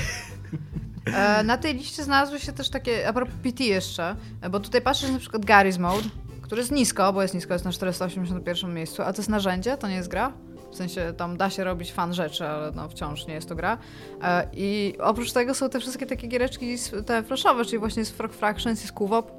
E, 1.13 1.43
na 1.43 1.57
tej 1.57 1.73
liście 1.73 2.03
znalazły 2.03 2.39
się 2.39 2.53
też 2.53 2.69
takie, 2.69 3.07
a 3.07 3.13
propos 3.13 3.35
PT 3.43 3.63
jeszcze, 3.63 4.15
e, 4.41 4.49
bo 4.49 4.59
tutaj 4.59 4.81
patrzysz 4.81 5.11
na 5.11 5.19
przykład 5.19 5.45
Gary's 5.45 5.79
Mode, 5.79 6.07
który 6.45 6.61
jest 6.61 6.71
nisko, 6.71 7.13
bo 7.13 7.21
jest 7.21 7.33
nisko, 7.33 7.53
jest 7.53 7.65
na 7.65 7.71
481 7.71 8.73
miejscu, 8.73 9.01
a 9.01 9.13
to 9.13 9.19
jest 9.19 9.29
narzędzie, 9.29 9.77
to 9.77 9.87
nie 9.87 9.95
jest 9.95 10.09
gra. 10.09 10.33
W 10.71 10.75
sensie 10.75 11.13
tam 11.17 11.37
da 11.37 11.49
się 11.49 11.63
robić 11.63 11.91
fan 11.91 12.13
rzeczy, 12.13 12.47
ale 12.47 12.71
no 12.71 12.89
wciąż 12.89 13.27
nie 13.27 13.33
jest 13.33 13.49
to 13.49 13.55
gra. 13.55 13.77
E, 14.23 14.47
I 14.53 14.95
oprócz 14.99 15.31
tego 15.31 15.53
są 15.53 15.69
te 15.69 15.79
wszystkie 15.79 16.05
takie 16.05 16.27
giereczki 16.27 16.75
te 17.05 17.23
flashowe, 17.23 17.65
czyli 17.65 17.79
właśnie 17.79 17.99
jest 17.99 18.17
Frog 18.17 18.33
Fractions, 18.33 18.81
jest 18.81 18.93
Kuwop. 18.93 19.31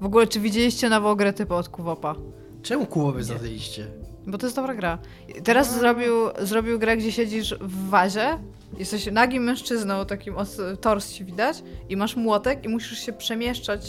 W 0.00 0.06
ogóle, 0.06 0.26
czy 0.26 0.40
widzieliście 0.40 0.88
nową 0.88 1.14
grę 1.14 1.32
typu 1.32 1.54
od 1.54 1.68
Kuwopa? 1.68 2.14
Czemu 2.62 2.86
Kubowy 2.86 3.24
zadaliście? 3.24 3.86
Bo 4.26 4.38
to 4.38 4.46
jest 4.46 4.56
dobra 4.56 4.74
gra. 4.74 4.98
I 5.28 5.42
Teraz 5.42 5.78
zrobił, 5.78 6.14
zrobił 6.40 6.78
grę, 6.78 6.96
gdzie 6.96 7.12
siedzisz 7.12 7.54
w 7.60 7.88
wazie, 7.88 8.38
jesteś 8.78 9.12
nagim 9.12 9.42
mężczyzną, 9.42 10.06
takim 10.06 10.34
tors 10.80 11.12
ci 11.12 11.24
widać 11.24 11.62
i 11.88 11.96
masz 11.96 12.16
młotek 12.16 12.64
i 12.64 12.68
musisz 12.68 12.98
się 12.98 13.12
przemieszczać, 13.12 13.86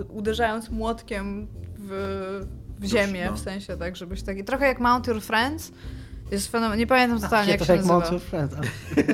y, 0.00 0.04
uderzając 0.04 0.70
młotkiem 0.70 1.48
w, 1.88 2.46
w 2.80 2.84
ziemię, 2.84 3.26
no. 3.30 3.36
w 3.36 3.40
sensie 3.40 3.76
tak, 3.76 3.96
żebyś 3.96 4.22
taki... 4.22 4.44
Trochę 4.44 4.66
jak 4.66 4.80
Mount 4.80 5.06
Your 5.06 5.22
Friends. 5.22 5.72
Jest 6.30 6.50
fenomen... 6.50 6.78
Nie 6.78 6.86
pamiętam 6.86 7.20
totalnie, 7.20 7.50
jak 7.50 7.60
to 7.60 7.66
się 7.66 7.72
jak 7.72 7.80
nazywa. 7.86 7.98
Mount 7.98 8.12
Your 8.12 8.20
Friend. 8.22 8.54
ale 8.54 8.66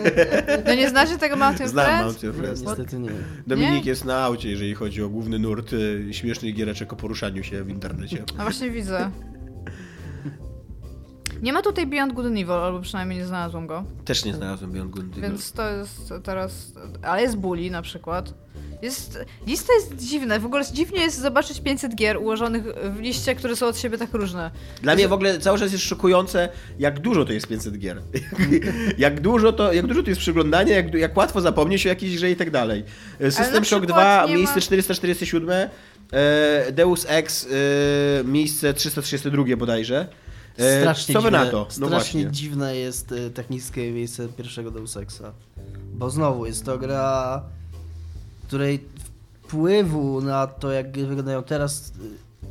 No 0.66 0.74
nie 0.74 0.90
znacie 0.90 1.18
tego 1.18 1.36
Mount 1.36 1.60
Your 1.60 1.68
Znam 1.68 1.86
Friends? 1.86 2.04
Mount 2.04 2.22
Your 2.22 2.34
Friends. 2.34 2.62
Niestety 2.62 2.98
nie. 2.98 3.10
Dominik 3.46 3.84
Nie? 3.84 3.90
jest 3.90 4.04
na 4.04 4.18
aucie, 4.18 4.50
jeżeli 4.50 4.74
chodzi 4.74 5.02
o 5.02 5.08
główny 5.08 5.38
nurt 5.38 5.72
y, 5.72 6.08
śmiesznych 6.10 6.54
giereczek 6.54 6.92
o 6.92 6.96
poruszaniu 6.96 7.42
się 7.42 7.64
w 7.64 7.68
internecie. 7.70 8.24
No 8.38 8.42
właśnie 8.42 8.70
widzę. 8.70 9.10
Nie 11.42 11.52
ma 11.52 11.62
tutaj 11.62 11.86
Beyond 11.86 12.12
Good 12.12 12.26
and 12.26 12.36
Evil, 12.36 12.52
albo 12.52 12.80
przynajmniej 12.80 13.18
nie 13.18 13.26
znalazłam 13.26 13.66
go. 13.66 13.84
Też 14.04 14.24
nie 14.24 14.34
znalazłem 14.34 14.72
Beyond 14.72 14.90
Good 14.90 15.04
and 15.04 15.12
Evil. 15.12 15.22
Więc 15.22 15.52
to 15.52 15.70
jest 15.70 16.12
teraz. 16.22 16.72
Ale 17.02 17.22
jest 17.22 17.36
Bully 17.36 17.70
na 17.70 17.82
przykład. 17.82 18.34
Jest, 18.82 19.18
lista 19.46 19.72
jest 19.72 19.96
dziwna. 19.96 20.38
W 20.38 20.46
ogóle 20.46 20.64
dziwnie 20.72 21.00
jest 21.00 21.18
zobaczyć 21.18 21.60
500 21.60 21.94
gier 21.94 22.16
ułożonych 22.16 22.64
w 22.96 23.00
liście, 23.00 23.34
które 23.34 23.56
są 23.56 23.66
od 23.66 23.78
siebie 23.78 23.98
tak 23.98 24.14
różne. 24.14 24.50
Dla 24.82 24.94
mnie 24.94 25.08
w 25.08 25.12
ogóle 25.12 25.38
cały 25.38 25.58
czas 25.58 25.72
jest 25.72 25.84
szokujące, 25.84 26.48
jak 26.78 26.98
dużo 27.00 27.24
to 27.24 27.32
jest 27.32 27.46
500 27.46 27.78
gier. 27.78 28.02
jak, 28.98 29.20
dużo 29.20 29.52
to, 29.52 29.72
jak 29.72 29.86
dużo 29.86 30.02
to 30.02 30.10
jest 30.10 30.20
przyglądania, 30.20 30.76
jak, 30.76 30.94
jak 30.94 31.16
łatwo 31.16 31.40
zapomnieć 31.40 31.86
o 31.86 31.88
jakiejś 31.88 32.16
grze 32.16 32.30
i 32.30 32.36
tak 32.36 32.50
dalej. 32.50 32.84
na 33.20 33.30
System 33.30 33.64
Shock 33.64 33.82
przykład 33.82 33.84
2, 33.84 34.26
nie 34.26 34.36
miejsce 34.36 34.54
ma- 34.54 34.60
447, 34.60 35.68
e, 36.12 36.72
Deus 36.72 37.06
Ex, 37.08 37.46
e, 37.46 38.24
miejsce 38.24 38.74
332 38.74 39.56
bodajże. 39.56 40.06
E, 40.58 40.80
Strasznie 40.80 41.14
co 41.14 41.20
wy 41.22 41.28
dziwne, 41.28 41.44
na 41.44 41.50
to? 41.50 41.58
No 41.58 41.86
strasznie 41.86 41.90
właśnie. 41.90 42.26
dziwne 42.30 42.76
jest 42.76 43.12
y, 43.12 43.30
technickie 43.30 43.92
miejsce 43.92 44.28
pierwszego 44.28 44.70
Deus 44.70 44.96
Exa. 44.96 45.32
Bo 45.92 46.10
znowu 46.10 46.46
jest 46.46 46.64
to 46.64 46.78
gra, 46.78 47.42
której 48.50 48.80
wpływu 49.42 50.20
na 50.20 50.46
to, 50.46 50.72
jak 50.72 50.92
gry 50.92 51.06
wyglądają 51.06 51.42
teraz, 51.42 51.92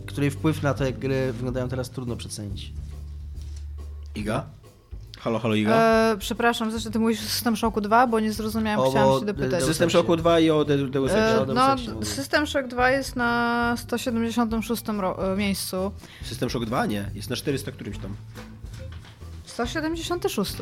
y, 0.04 0.06
której 0.06 0.32
wpływ 0.32 0.64
na 0.64 0.74
to, 0.74 0.86
jak 0.86 1.00
gry 1.00 1.34
wyglądają 1.34 1.70
teraz, 1.70 1.89
trudno 1.89 2.16
przecenić. 2.16 2.72
Iga? 4.16 4.45
Halo, 5.20 5.39
halo 5.39 5.56
Iga? 5.56 5.76
E, 5.76 6.18
przepraszam, 6.20 6.72
zresztą 6.72 6.91
ty 6.91 7.00
mówisz 7.00 7.20
o 7.20 7.24
System 7.24 7.58
Shocku 7.58 7.82
2, 7.82 8.08
bo 8.08 8.20
nie 8.20 8.32
zrozumiałam, 8.34 8.88
O, 8.88 8.89
chciałam 8.89 9.20
się 9.20 9.26
dopytać. 9.26 9.64
System. 9.64 9.89
Shocku 9.89 10.16
2 10.18 10.39
i 10.39 10.50
o 10.50 10.66
De- 10.66 10.88
Deus 10.88 11.12
Exie. 11.12 11.41
E, 11.41 11.45
no. 11.45 11.76
System 12.06 12.47
Shock 12.47 12.68
2 12.68 12.89
jest 12.91 13.16
na 13.16 13.76
176 13.78 14.84
ro- 15.00 15.34
e, 15.34 15.38
miejscu. 15.38 15.91
System 16.24 16.50
Shock 16.50 16.66
2? 16.66 16.86
Nie, 16.86 17.12
jest 17.16 17.30
na 17.30 17.36
400 17.36 17.72
którymś 17.72 17.97
tam. 17.97 18.16
176. 19.45 20.54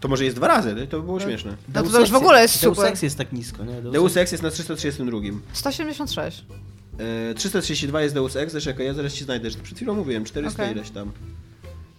To 0.00 0.08
może 0.08 0.24
jest 0.24 0.36
dwa 0.36 0.48
razy, 0.48 0.86
to 0.90 1.00
by 1.00 1.06
było 1.06 1.20
śmieszne. 1.20 1.50
No 1.50 1.74
to 1.74 1.82
Deus 1.82 1.92
to 1.92 2.00
już 2.00 2.10
w 2.10 2.14
ogóle 2.14 2.42
jest 2.42 2.62
Deus 2.62 2.76
super. 2.76 2.92
Ex 2.92 3.02
jest 3.02 3.18
tak 3.18 3.32
nisko, 3.32 3.64
nie? 3.64 3.82
Deus 3.82 4.16
Ex 4.16 4.32
jest 4.32 4.42
na 4.42 4.50
332. 4.50 5.18
176. 5.52 6.44
E, 7.30 7.34
332 7.34 8.02
jest 8.02 8.14
Deus 8.14 8.36
Ex, 8.36 8.56
czekaj, 8.56 8.86
ja 8.86 8.94
zaraz 8.94 9.12
ci 9.12 9.24
znajdę. 9.24 9.50
Przed 9.62 9.76
chwilą 9.76 9.94
mówiłem, 9.94 10.24
400 10.24 10.62
Okej. 10.62 10.74
ileś 10.74 10.90
tam. 10.90 11.12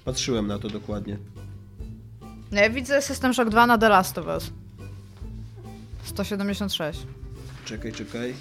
Patrzyłem 0.05 0.47
na 0.47 0.59
to 0.59 0.69
dokładnie. 0.69 1.17
No 2.51 2.61
ja 2.61 2.69
widzę 2.69 3.01
System 3.01 3.33
Shock 3.33 3.49
2 3.49 3.67
na 3.67 3.77
The 3.77 3.89
Last 3.89 4.17
of 4.17 4.27
Us. 4.27 4.51
176. 6.03 6.99
Czekaj, 7.65 7.91
czekaj. 7.91 8.33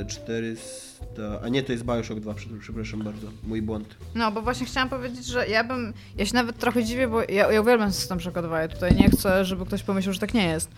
E, 0.00 0.04
400... 0.04 1.40
A 1.44 1.48
nie, 1.48 1.62
to 1.62 1.72
jest 1.72 1.84
Bioshock 1.84 2.20
2, 2.20 2.34
prze- 2.34 2.48
przepraszam 2.60 3.02
bardzo. 3.02 3.28
Mój 3.46 3.62
błąd. 3.62 3.96
No, 4.14 4.32
bo 4.32 4.42
właśnie 4.42 4.66
chciałam 4.66 4.88
powiedzieć, 4.88 5.26
że 5.26 5.48
ja 5.48 5.64
bym. 5.64 5.92
Ja 6.16 6.26
się 6.26 6.34
nawet 6.34 6.58
trochę 6.58 6.84
dziwię, 6.84 7.08
bo 7.08 7.22
ja, 7.22 7.52
ja 7.52 7.60
uwielbiam 7.60 7.92
System 7.92 8.20
Shock 8.20 8.38
2. 8.42 8.60
Ja 8.62 8.68
tutaj 8.68 8.94
nie 8.96 9.08
chcę, 9.10 9.44
żeby 9.44 9.66
ktoś 9.66 9.82
pomyślał, 9.82 10.12
że 10.12 10.20
tak 10.20 10.34
nie 10.34 10.48
jest. 10.48 10.70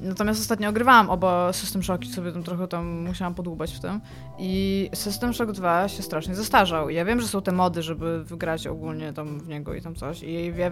Natomiast 0.00 0.40
ostatnio 0.40 0.68
ogrywałam 0.68 1.10
oba 1.10 1.52
System 1.52 1.82
Shocki, 1.82 2.12
sobie 2.12 2.32
tam 2.32 2.42
trochę 2.42 2.68
tam 2.68 2.86
musiałam 2.86 3.34
podłubać 3.34 3.74
w 3.74 3.80
tym. 3.80 4.00
I 4.38 4.90
System 4.94 5.34
Shock 5.34 5.52
2 5.52 5.88
się 5.88 6.02
strasznie 6.02 6.34
zestarzał. 6.34 6.90
Ja 6.90 7.04
wiem, 7.04 7.20
że 7.20 7.28
są 7.28 7.42
te 7.42 7.52
mody, 7.52 7.82
żeby 7.82 8.24
wygrać 8.24 8.66
ogólnie 8.66 9.12
tam 9.12 9.40
w 9.40 9.48
niego 9.48 9.74
i 9.74 9.82
tam 9.82 9.94
coś. 9.94 10.22
I 10.22 10.52
ja, 10.56 10.70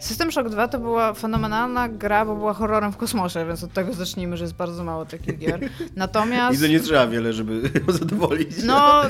System 0.00 0.32
Shock 0.32 0.48
2 0.48 0.68
to 0.68 0.78
była 0.78 1.14
fenomenalna 1.14 1.88
gra, 1.88 2.24
bo 2.24 2.36
była 2.36 2.52
horrorem 2.52 2.92
w 2.92 2.96
kosmosie, 2.96 3.46
więc 3.46 3.64
od 3.64 3.72
tego 3.72 3.92
zacznijmy, 3.92 4.36
że 4.36 4.44
jest 4.44 4.56
bardzo 4.56 4.84
mało 4.84 5.06
takich 5.06 5.38
gier. 5.38 5.60
Natomiast. 5.96 6.58
I 6.58 6.62
to 6.62 6.68
nie 6.68 6.80
trzeba 6.80 7.06
wiele, 7.06 7.32
żeby 7.32 7.60
ją 7.86 7.92
zadowolić. 7.92 8.50
No, 8.64 9.02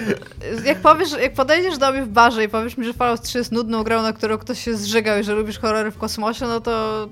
jak 0.64 0.78
powiesz, 0.78 1.12
jak 1.12 1.34
podejdziesz 1.34 1.78
do 1.78 1.92
mnie 1.92 2.02
w 2.02 2.08
barze 2.08 2.44
i 2.44 2.48
powiesz 2.48 2.76
mi, 2.76 2.84
że 2.84 2.92
Fallout 2.92 3.22
3 3.22 3.38
jest 3.38 3.52
nudną 3.52 3.82
grą, 3.82 4.02
na 4.02 4.12
którą 4.12 4.38
ktoś 4.38 4.64
się 4.64 4.76
zżygał 4.76 5.20
i 5.20 5.24
że 5.24 5.34
lubisz 5.34 5.58
horrory 5.58 5.90
w 5.90 5.98
kosmosie, 5.98 6.46
no 6.46 6.60
to 6.60 7.08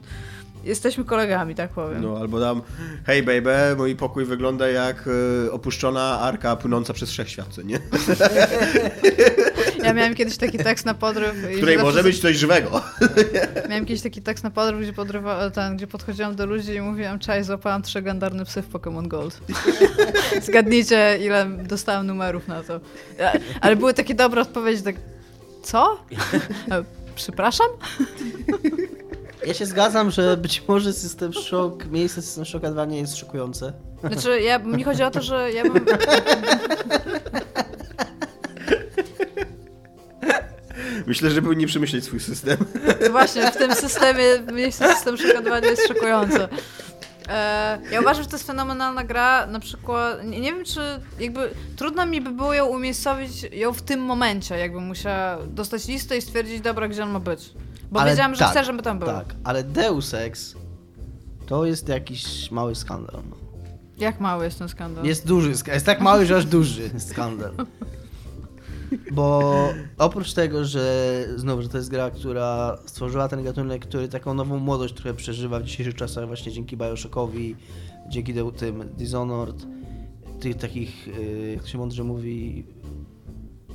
jesteśmy 0.64 1.04
kolegami, 1.04 1.54
tak 1.54 1.70
powiem. 1.70 2.02
No, 2.02 2.16
albo 2.20 2.40
dam, 2.40 2.62
hej 3.06 3.22
baby, 3.22 3.76
mój 3.76 3.96
pokój 3.96 4.24
wygląda 4.24 4.68
jak 4.68 5.04
e, 5.46 5.52
opuszczona 5.52 6.20
arka 6.20 6.56
płynąca 6.56 6.92
przez 6.92 7.10
wszechświat, 7.10 7.46
co 7.50 7.62
nie? 7.62 7.78
Ja 9.82 9.92
miałem 9.94 10.14
kiedyś 10.14 10.36
taki 10.36 10.58
tekst 10.58 10.86
na 10.86 10.94
podryw. 10.94 11.34
i 11.36 11.54
W 11.54 11.56
której 11.56 11.74
zawsze- 11.76 11.84
może 11.84 12.02
być 12.02 12.20
coś 12.20 12.36
żywego. 12.36 12.82
Miałem 13.70 13.86
kiedyś 13.86 14.02
taki 14.02 14.22
tekst 14.22 14.44
na 14.44 14.50
podryw, 14.50 14.80
gdzie, 14.80 14.92
podrywa, 14.92 15.50
ten, 15.50 15.76
gdzie 15.76 15.86
podchodziłam 15.86 16.36
do 16.36 16.46
ludzi 16.46 16.74
i 16.74 16.80
mówiłam, 16.80 17.18
cześć, 17.18 17.46
złapałam 17.46 17.82
trzy 17.82 18.02
gandarne 18.02 18.44
psy 18.44 18.62
w 18.62 18.70
Pokémon 18.72 19.08
Gold. 19.08 19.40
Zgadnijcie, 20.46 21.18
ile 21.20 21.46
dostałam 21.46 22.06
numerów 22.06 22.48
na 22.48 22.62
to. 22.62 22.80
Ale 23.60 23.76
były 23.76 23.94
takie 23.94 24.14
dobre 24.14 24.40
odpowiedzi, 24.40 24.82
tak, 24.82 24.94
co? 25.62 25.98
E, 26.70 26.84
Przepraszam? 27.14 27.66
Ja 29.46 29.54
się 29.54 29.66
zgadzam, 29.66 30.10
że 30.10 30.36
być 30.36 30.68
może 30.68 30.92
System 30.92 31.32
Shock, 31.32 31.86
miejsce 31.86 32.22
System 32.22 32.44
Shocka 32.44 32.70
2 32.70 32.84
nie 32.84 32.98
jest 32.98 33.16
szokujące. 33.16 33.72
Znaczy, 34.00 34.40
ja, 34.40 34.58
mi 34.58 34.84
chodzi 34.84 35.02
o 35.02 35.10
to, 35.10 35.22
że 35.22 35.52
ja 35.52 35.62
bym... 35.62 35.84
Myślę, 41.06 41.30
że 41.30 41.42
powinni 41.42 41.66
przemyśleć 41.66 42.04
swój 42.04 42.20
system. 42.20 42.56
Właśnie, 43.10 43.50
w 43.50 43.56
tym 43.56 43.74
systemie, 43.74 44.24
miejsce 44.52 44.94
system 44.94 45.16
przekazywania 45.16 45.70
jest 45.70 45.88
szokujące. 45.88 46.48
E, 47.28 47.78
ja 47.92 48.00
uważam, 48.00 48.22
że 48.22 48.28
to 48.28 48.36
jest 48.36 48.46
fenomenalna 48.46 49.04
gra, 49.04 49.46
na 49.46 49.60
przykład, 49.60 50.24
nie, 50.24 50.40
nie 50.40 50.52
wiem 50.54 50.64
czy 50.64 50.80
jakby, 51.20 51.50
trudno 51.76 52.06
mi 52.06 52.20
by 52.20 52.30
było 52.30 52.54
ją 52.54 52.66
umiejscowić 52.66 53.42
ją 53.52 53.72
w 53.72 53.82
tym 53.82 54.00
momencie, 54.00 54.58
jakbym 54.58 54.82
musiała 54.82 55.38
dostać 55.46 55.88
listę 55.88 56.16
i 56.16 56.22
stwierdzić, 56.22 56.60
dobra, 56.60 56.88
gdzie 56.88 57.02
on 57.02 57.10
ma 57.10 57.20
być. 57.20 57.52
Bo 57.90 58.00
Ale 58.00 58.10
wiedziałam, 58.10 58.34
że 58.34 58.38
tak, 58.38 58.50
chcę, 58.50 58.64
żeby 58.64 58.82
tam 58.82 58.98
był. 58.98 59.08
Tak, 59.08 59.34
ale 59.44 59.64
Deus 59.64 60.14
Ex 60.14 60.54
to 61.46 61.64
jest 61.64 61.88
jakiś 61.88 62.50
mały 62.50 62.74
skandal. 62.74 63.22
No. 63.30 63.36
Jak 63.98 64.20
mały 64.20 64.44
jest 64.44 64.58
ten 64.58 64.68
skandal? 64.68 65.04
Jest 65.04 65.26
duży, 65.26 65.56
ska- 65.56 65.74
jest 65.74 65.86
tak 65.86 66.00
mały, 66.00 66.26
że 66.26 66.36
aż 66.36 66.44
duży 66.46 66.90
skandal. 67.00 67.52
Bo 69.12 69.54
oprócz 69.98 70.32
tego, 70.32 70.64
że 70.64 71.24
znowu, 71.36 71.62
że 71.62 71.68
to 71.68 71.76
jest 71.76 71.90
gra, 71.90 72.10
która 72.10 72.78
stworzyła 72.86 73.28
ten 73.28 73.44
gatunek, 73.44 73.86
który 73.86 74.08
taką 74.08 74.34
nową 74.34 74.58
młodość 74.58 74.94
trochę 74.94 75.14
przeżywa 75.14 75.60
w 75.60 75.62
dzisiejszych 75.62 75.94
czasach 75.94 76.26
właśnie 76.26 76.52
dzięki 76.52 76.76
Bioshockowi, 76.76 77.56
dzięki 78.08 78.34
de- 78.34 78.52
tym 78.52 78.84
Dishonored, 78.98 79.66
tych 80.40 80.56
takich, 80.56 81.08
y, 81.08 81.50
jak 81.54 81.62
to 81.62 81.68
się 81.68 81.78
mądrze 81.78 82.04
mówi, 82.04 82.66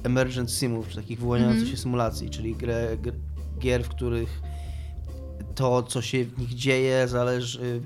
emergent 0.03 0.51
simów, 0.51 0.87
czy 0.89 0.95
takich 0.95 1.19
wyłaniających 1.19 1.61
Mhm. 1.61 1.77
się 1.77 1.81
symulacji, 1.83 2.29
czyli 2.29 2.55
grę, 2.55 2.97
gr, 3.01 3.13
gier, 3.59 3.83
w 3.83 3.89
których 3.89 4.41
to, 5.55 5.83
co 5.83 6.01
się 6.01 6.25
w 6.25 6.39
nich 6.39 6.53
dzieje, 6.53 7.07
zależy, 7.07 7.81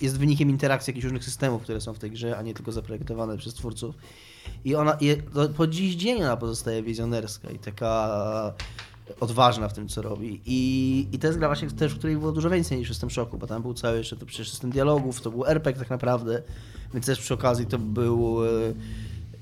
jest 0.00 0.18
wynikiem 0.18 0.50
interakcji 0.50 0.90
jakichś 0.90 1.04
różnych 1.04 1.24
systemów, 1.24 1.62
które 1.62 1.80
są 1.80 1.94
w 1.94 1.98
tej 1.98 2.10
grze, 2.10 2.38
a 2.38 2.42
nie 2.42 2.54
tylko 2.54 2.72
zaprojektowane 2.72 3.36
przez 3.36 3.54
twórców. 3.54 3.94
I 4.64 4.74
ona 4.74 4.96
i 5.00 5.16
po 5.56 5.66
dziś 5.66 5.94
dzień 5.94 6.22
ona 6.22 6.36
pozostaje 6.36 6.82
wizjonerska 6.82 7.50
i 7.50 7.58
taka 7.58 8.54
odważna 9.20 9.68
w 9.68 9.72
tym, 9.72 9.88
co 9.88 10.02
robi. 10.02 10.40
I, 10.46 11.06
i 11.12 11.18
to 11.18 11.26
jest 11.26 11.38
gra 11.38 11.48
właśnie 11.48 11.70
też, 11.70 11.94
w 11.94 11.98
której 11.98 12.16
było 12.16 12.32
dużo 12.32 12.50
więcej 12.50 12.78
niż 12.78 12.88
System 12.88 13.10
Shocku, 13.10 13.38
bo 13.38 13.46
tam 13.46 13.62
był 13.62 13.74
cały 13.74 13.98
jeszcze 13.98 14.16
to 14.16 14.26
przecież 14.26 14.50
system 14.50 14.70
dialogów, 14.70 15.20
to 15.20 15.30
był 15.30 15.46
RPG 15.46 15.80
tak 15.80 15.90
naprawdę, 15.90 16.42
więc 16.94 17.06
też 17.06 17.20
przy 17.20 17.34
okazji 17.34 17.66
to 17.66 17.78
był 17.78 18.44
e, 18.44 18.48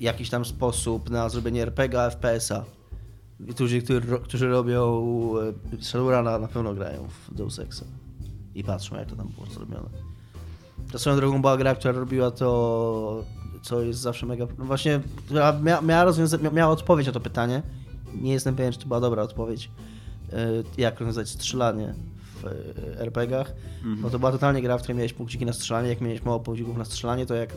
jakiś 0.01 0.31
tam 0.31 0.45
sposób 0.45 1.11
na 1.11 1.29
zrobienie 1.29 1.63
RPG-a, 1.63 2.11
FPS-a. 2.11 2.65
Którzy, 3.51 3.83
ro- 4.09 4.19
którzy 4.21 4.49
robią 4.49 5.03
e, 5.79 5.83
Shadowruna 5.83 6.39
na 6.39 6.49
pewno 6.49 6.75
grają 6.75 7.09
w 7.09 7.35
Deus 7.35 7.59
Exa 7.59 7.85
i 8.55 8.65
patrzą 8.65 8.97
jak 8.97 9.09
to 9.09 9.17
tam 9.17 9.29
było 9.29 9.47
zrobione. 9.47 9.89
To 10.93 10.99
swoją 10.99 11.17
drogą 11.17 11.41
była 11.41 11.57
gra, 11.57 11.75
która 11.75 11.93
robiła 11.93 12.31
to, 12.31 13.25
co 13.63 13.81
jest 13.81 14.01
zawsze 14.01 14.27
mega... 14.27 14.47
No 14.59 14.65
właśnie, 14.65 15.01
która 15.17 15.53
mia, 15.53 15.81
miała, 15.81 16.05
rozwiąza- 16.13 16.43
mia, 16.43 16.51
miała 16.51 16.73
odpowiedź 16.73 17.07
na 17.07 17.13
to 17.13 17.21
pytanie. 17.21 17.63
Nie 18.15 18.33
jestem 18.33 18.57
pewien, 18.57 18.73
czy 18.73 18.79
to 18.79 18.87
była 18.87 19.01
dobra 19.01 19.23
odpowiedź. 19.23 19.71
e, 20.33 20.37
Jak 20.79 21.01
rozwiązać 21.01 21.29
strzelanie 21.29 21.95
w 22.49 22.99
e, 22.99 23.01
RPG-ach, 23.01 23.53
bo 23.85 24.11
to 24.11 24.19
była 24.19 24.33
totalnie 24.33 24.63
gra, 24.63 24.79
w 24.79 24.83
której 24.83 24.97
miałeś 24.97 25.13
punkciki 25.13 25.47
na 25.47 25.53
strzelanie. 25.53 25.89
Jak 25.89 26.01
miałeś 26.01 26.23
mało 26.23 26.41
punkcików 26.41 26.77
na 26.77 26.85
strzelanie, 26.85 27.27
to 27.27 27.35
jak, 27.35 27.51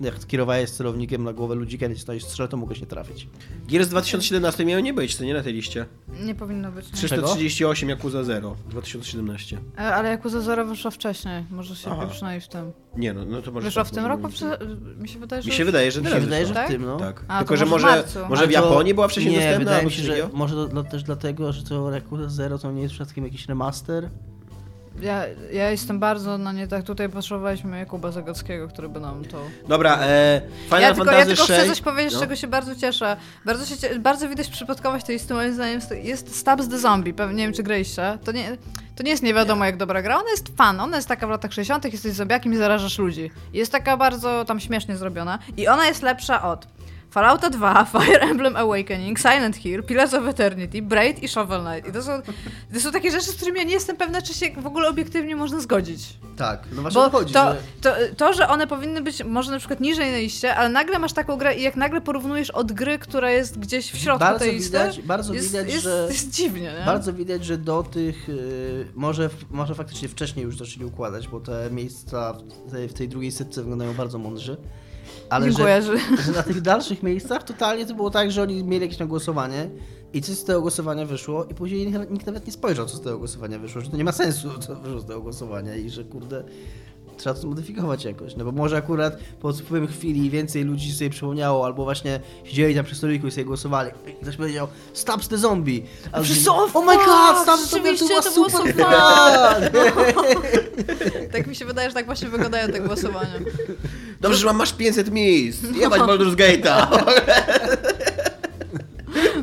jak 0.00 0.26
kierowałeś 0.26 0.70
celownikiem 0.70 1.24
na 1.24 1.32
głowę 1.32 1.54
ludzi, 1.54 1.78
kiedy 1.78 1.94
ktoś 1.94 2.24
strzelał, 2.24 2.48
to 2.48 2.56
mogłeś 2.56 2.80
nie 2.80 2.86
trafić. 2.86 3.28
Gier 3.66 3.84
z 3.84 3.88
2017 3.88 4.64
miały 4.64 4.82
nie 4.82 4.94
być, 4.94 5.16
to 5.16 5.24
nie 5.24 5.34
na 5.34 5.42
tej 5.42 5.52
liście. 5.52 5.86
Nie 6.20 6.34
powinno 6.34 6.72
być. 6.72 6.86
Nie. 6.86 6.92
338 6.92 7.88
Yakuza 7.90 8.24
0 8.24 8.56
2017. 8.68 9.58
E, 9.78 9.94
Ale 9.94 10.12
Yakuza 10.12 10.40
Zero 10.40 10.64
wyszła 10.64 10.90
wcześniej, 10.90 11.44
może 11.50 11.76
się 11.76 11.90
przynajmniej 12.10 12.40
w 12.40 12.48
tym. 12.48 12.72
Nie 12.96 13.12
no, 13.12 13.24
no 13.24 13.42
to 13.42 13.52
może... 13.52 13.64
Wyszła 13.64 13.84
tak, 13.84 13.92
w 13.92 13.94
tym 13.94 14.06
roku? 14.06 14.28
Prze- 14.28 14.58
Mi 14.98 15.08
się 15.08 15.18
wydaje, 15.18 15.42
że... 15.42 15.48
Mi 15.50 15.54
się 15.54 15.64
wydaje, 15.64 15.92
że 15.92 16.00
Mi 16.02 16.08
się 16.08 16.20
wydaje, 16.20 16.46
że 16.46 16.54
w 16.54 16.68
tym, 16.68 16.84
no. 16.84 16.96
Tak. 16.96 17.24
A, 17.28 17.38
Tylko, 17.38 17.56
że 17.56 17.66
może 17.66 18.02
w 18.02 18.28
może, 18.28 18.46
w 18.46 18.50
Japonii 18.50 18.94
była 18.94 19.08
wcześniej 19.08 19.34
nie, 19.34 19.40
dostępna, 19.40 19.64
wydaje 19.64 19.84
mi 19.84 19.92
się, 19.92 20.02
że 20.02 20.28
może 20.32 20.54
to, 20.54 20.66
dla- 20.66 20.84
też 20.84 21.02
dlatego, 21.02 21.52
że 21.52 21.62
to 21.62 21.96
Yakuza 21.96 22.28
Zero 22.28 22.58
to 22.58 22.72
nie 22.72 22.82
jest 22.82 22.94
przypadkiem 22.94 23.24
jakiś 23.24 23.48
remaster. 23.48 24.10
Ja, 25.02 25.24
ja 25.52 25.70
jestem 25.70 25.98
bardzo 25.98 26.38
na 26.38 26.52
nie 26.52 26.68
tak. 26.68 26.82
Tutaj 26.82 27.08
potrzebowaliśmy 27.08 27.78
Jakuba 27.78 28.12
Zagockiego, 28.12 28.68
który 28.68 28.88
by 28.88 29.00
nam 29.00 29.24
to. 29.24 29.38
Dobra, 29.68 29.98
e, 30.00 30.40
Final 30.64 30.80
ja 30.82 30.94
tylko, 30.94 31.10
ja 31.10 31.16
Fantasy 31.16 31.26
tylko 31.26 31.44
chcę 31.44 31.56
6... 31.56 31.68
coś 31.68 31.80
powiedzieć, 31.80 32.12
no. 32.12 32.18
z 32.18 32.22
czego 32.22 32.36
się 32.36 32.46
bardzo 32.46 32.76
cieszę. 32.76 33.16
Bardzo, 33.44 33.66
się 33.66 33.98
bardzo 33.98 34.28
widać 34.28 34.48
przypadkowość 34.48 35.06
tej 35.06 35.16
listy, 35.16 35.34
moim 35.34 35.54
zdaniem. 35.54 35.80
Jest 36.02 36.36
Stabs 36.36 36.68
the 36.68 36.78
Zombie, 36.78 37.14
pewnie 37.14 37.36
nie 37.36 37.42
wiem 37.44 37.52
czy 37.52 37.62
graliście. 37.62 38.18
To 38.24 38.32
nie, 38.32 38.56
to 38.96 39.02
nie 39.02 39.10
jest 39.10 39.22
nie 39.22 39.34
wiadomo 39.34 39.64
jak 39.64 39.76
dobra 39.76 40.02
gra. 40.02 40.18
Ona 40.18 40.30
jest 40.30 40.56
fan, 40.56 40.80
ona 40.80 40.96
jest 40.96 41.08
taka 41.08 41.26
w 41.26 41.30
latach 41.30 41.52
60., 41.52 41.84
jesteś 41.92 42.12
zombiakiem 42.12 42.52
i 42.52 42.56
zarażasz 42.56 42.98
ludzi. 42.98 43.30
Jest 43.52 43.72
taka 43.72 43.96
bardzo 43.96 44.44
tam 44.44 44.60
śmiesznie 44.60 44.96
zrobiona. 44.96 45.38
I 45.56 45.68
ona 45.68 45.86
jest 45.86 46.02
lepsza 46.02 46.42
od. 46.42 46.75
Fallouta 47.16 47.50
2, 47.50 47.84
Fire 47.92 48.20
Emblem 48.20 48.56
Awakening, 48.56 49.18
Silent 49.18 49.56
Hill, 49.56 49.82
Pillars 49.82 50.14
of 50.14 50.26
Eternity, 50.26 50.82
Braid 50.82 51.22
i 51.22 51.28
Shovel 51.28 51.60
Knight. 51.60 51.88
I 51.88 51.92
to 51.92 52.02
są, 52.02 52.22
to 52.74 52.80
są 52.80 52.92
takie 52.92 53.10
rzeczy, 53.10 53.24
z 53.26 53.36
którymi 53.36 53.58
ja 53.58 53.64
nie 53.64 53.72
jestem 53.72 53.96
pewna, 53.96 54.22
czy 54.22 54.34
się 54.34 54.46
w 54.62 54.66
ogóle 54.66 54.88
obiektywnie 54.88 55.36
można 55.36 55.60
zgodzić. 55.60 56.18
Tak, 56.36 56.62
no 56.72 56.82
właśnie 56.82 57.00
Bo 57.00 57.10
chodzi, 57.10 57.34
to, 57.34 57.52
że... 57.52 57.58
to, 57.80 57.94
to, 58.16 58.32
że 58.32 58.48
one 58.48 58.66
powinny 58.66 59.00
być 59.02 59.24
może 59.24 59.50
na 59.50 59.58
przykład 59.58 59.80
niżej 59.80 60.10
na 60.10 60.16
liście, 60.18 60.54
ale 60.56 60.68
nagle 60.68 60.98
masz 60.98 61.12
taką 61.12 61.36
grę 61.36 61.54
i 61.54 61.62
jak 61.62 61.76
nagle 61.76 62.00
porównujesz 62.00 62.50
od 62.50 62.72
gry, 62.72 62.98
która 62.98 63.30
jest 63.30 63.58
gdzieś 63.58 63.92
w 63.92 63.96
środku 63.96 64.20
Bardzo 64.20 64.38
tej 64.38 64.54
listy, 64.54 64.70
widać- 64.70 65.02
bardzo 65.02 65.34
jest, 65.34 65.46
widać, 65.46 65.68
jest, 65.68 65.82
że- 65.84 66.06
jest 66.10 66.30
dziwnie, 66.30 66.74
nie? 66.78 66.84
Bardzo 66.86 67.12
widać, 67.12 67.44
że 67.44 67.58
do 67.58 67.82
tych, 67.82 68.28
y, 68.28 68.86
może, 68.94 69.30
może 69.50 69.74
faktycznie 69.74 70.08
wcześniej 70.08 70.44
już 70.44 70.58
zaczęli 70.58 70.84
układać, 70.84 71.28
bo 71.28 71.40
te 71.40 71.70
miejsca 71.70 72.32
w 72.66 72.70
tej, 72.72 72.88
w 72.88 72.94
tej 72.94 73.08
drugiej 73.08 73.32
setce 73.32 73.60
wyglądają 73.62 73.94
bardzo 73.94 74.18
mądrze. 74.18 74.56
Ale 75.30 75.46
że, 75.52 75.82
że- 75.82 76.32
na 76.36 76.42
tych 76.42 76.60
dalszych 76.60 77.02
miejscach 77.02 77.42
totalnie 77.42 77.86
to 77.86 77.94
było 77.94 78.10
tak, 78.10 78.30
że 78.30 78.42
oni 78.42 78.64
mieli 78.64 78.82
jakieś 78.82 78.98
tam 78.98 79.08
głosowanie 79.08 79.68
i 80.12 80.22
coś 80.22 80.36
z 80.36 80.44
tego 80.44 80.60
głosowania 80.60 81.06
wyszło 81.06 81.44
i 81.44 81.54
później 81.54 81.86
nikt, 81.86 82.10
nikt 82.10 82.26
nawet 82.26 82.46
nie 82.46 82.52
spojrzał, 82.52 82.86
co 82.86 82.96
z 82.96 83.00
tego 83.00 83.18
głosowania 83.18 83.58
wyszło, 83.58 83.80
że 83.80 83.90
to 83.90 83.96
nie 83.96 84.04
ma 84.04 84.12
sensu, 84.12 84.48
co 84.58 84.76
wyszło 84.76 85.00
z 85.00 85.06
tego 85.06 85.20
głosowania 85.20 85.76
i 85.76 85.90
że 85.90 86.04
kurde 86.04 86.44
trzeba 87.16 87.34
to 87.34 87.40
zmodyfikować 87.40 88.04
jakoś, 88.04 88.36
no 88.36 88.44
bo 88.44 88.52
może 88.52 88.76
akurat 88.76 89.16
po 89.40 89.48
upływem 89.48 89.88
chwili 89.88 90.30
więcej 90.30 90.64
ludzi 90.64 90.92
sobie 90.92 91.10
przypomniało, 91.10 91.64
albo 91.64 91.84
właśnie 91.84 92.20
siedzieli 92.44 92.74
tam 92.74 92.84
przy 92.84 92.94
stoliku 92.94 93.26
i 93.26 93.30
sobie 93.30 93.44
głosowali 93.44 93.90
i 94.06 94.22
ktoś 94.22 94.36
powiedział 94.36 94.68
Stops 94.92 95.28
the 95.28 95.38
zombie! 95.38 95.82
A 96.12 96.22
Wszyscy, 96.22 96.50
o 96.50 96.64
oh 96.64 96.80
my 96.80 96.96
god, 96.96 97.42
Stops 97.42 97.70
the 97.70 97.76
zombie, 97.76 97.98
to 97.98 98.22
to 98.22 98.30
było 98.30 98.50
super! 98.50 98.86
Tak 101.32 101.46
mi 101.46 101.56
się 101.56 101.64
wydaje, 101.64 101.88
że 101.88 101.94
tak 101.94 102.06
właśnie 102.06 102.28
wyglądają 102.28 102.68
te 102.68 102.80
głosowania. 102.80 103.34
Dobrze, 104.20 104.38
że 104.38 104.46
mam 104.46 104.56
masz 104.56 104.72
500 104.72 105.10
miejsc. 105.10 105.62
Jebać 105.74 106.00
Baldur's 106.00 106.36
Gate'a. 106.36 106.86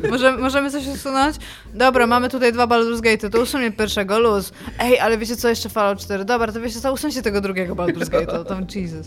Możemy, 0.10 0.38
możemy 0.38 0.70
coś 0.70 0.86
usunąć? 0.86 1.36
Dobra, 1.74 2.06
mamy 2.06 2.28
tutaj 2.28 2.52
dwa 2.52 2.66
Baldur's 2.66 3.00
Gate'y, 3.00 3.30
to 3.30 3.40
usunie 3.40 3.72
pierwszego, 3.72 4.18
luz. 4.18 4.52
Ej, 4.78 4.98
ale 5.00 5.18
wiecie 5.18 5.36
co, 5.36 5.48
jeszcze 5.48 5.68
Fallout 5.68 5.98
4. 6.00 6.24
Dobra, 6.24 6.52
to 6.52 6.60
wiecie 6.60 6.80
co, 6.80 6.92
usuńcie 6.92 7.22
tego 7.22 7.40
drugiego 7.40 7.74
Baldur's 7.74 8.08
Gate'a, 8.08 8.44
tam 8.44 8.66
Jesus. 8.74 9.06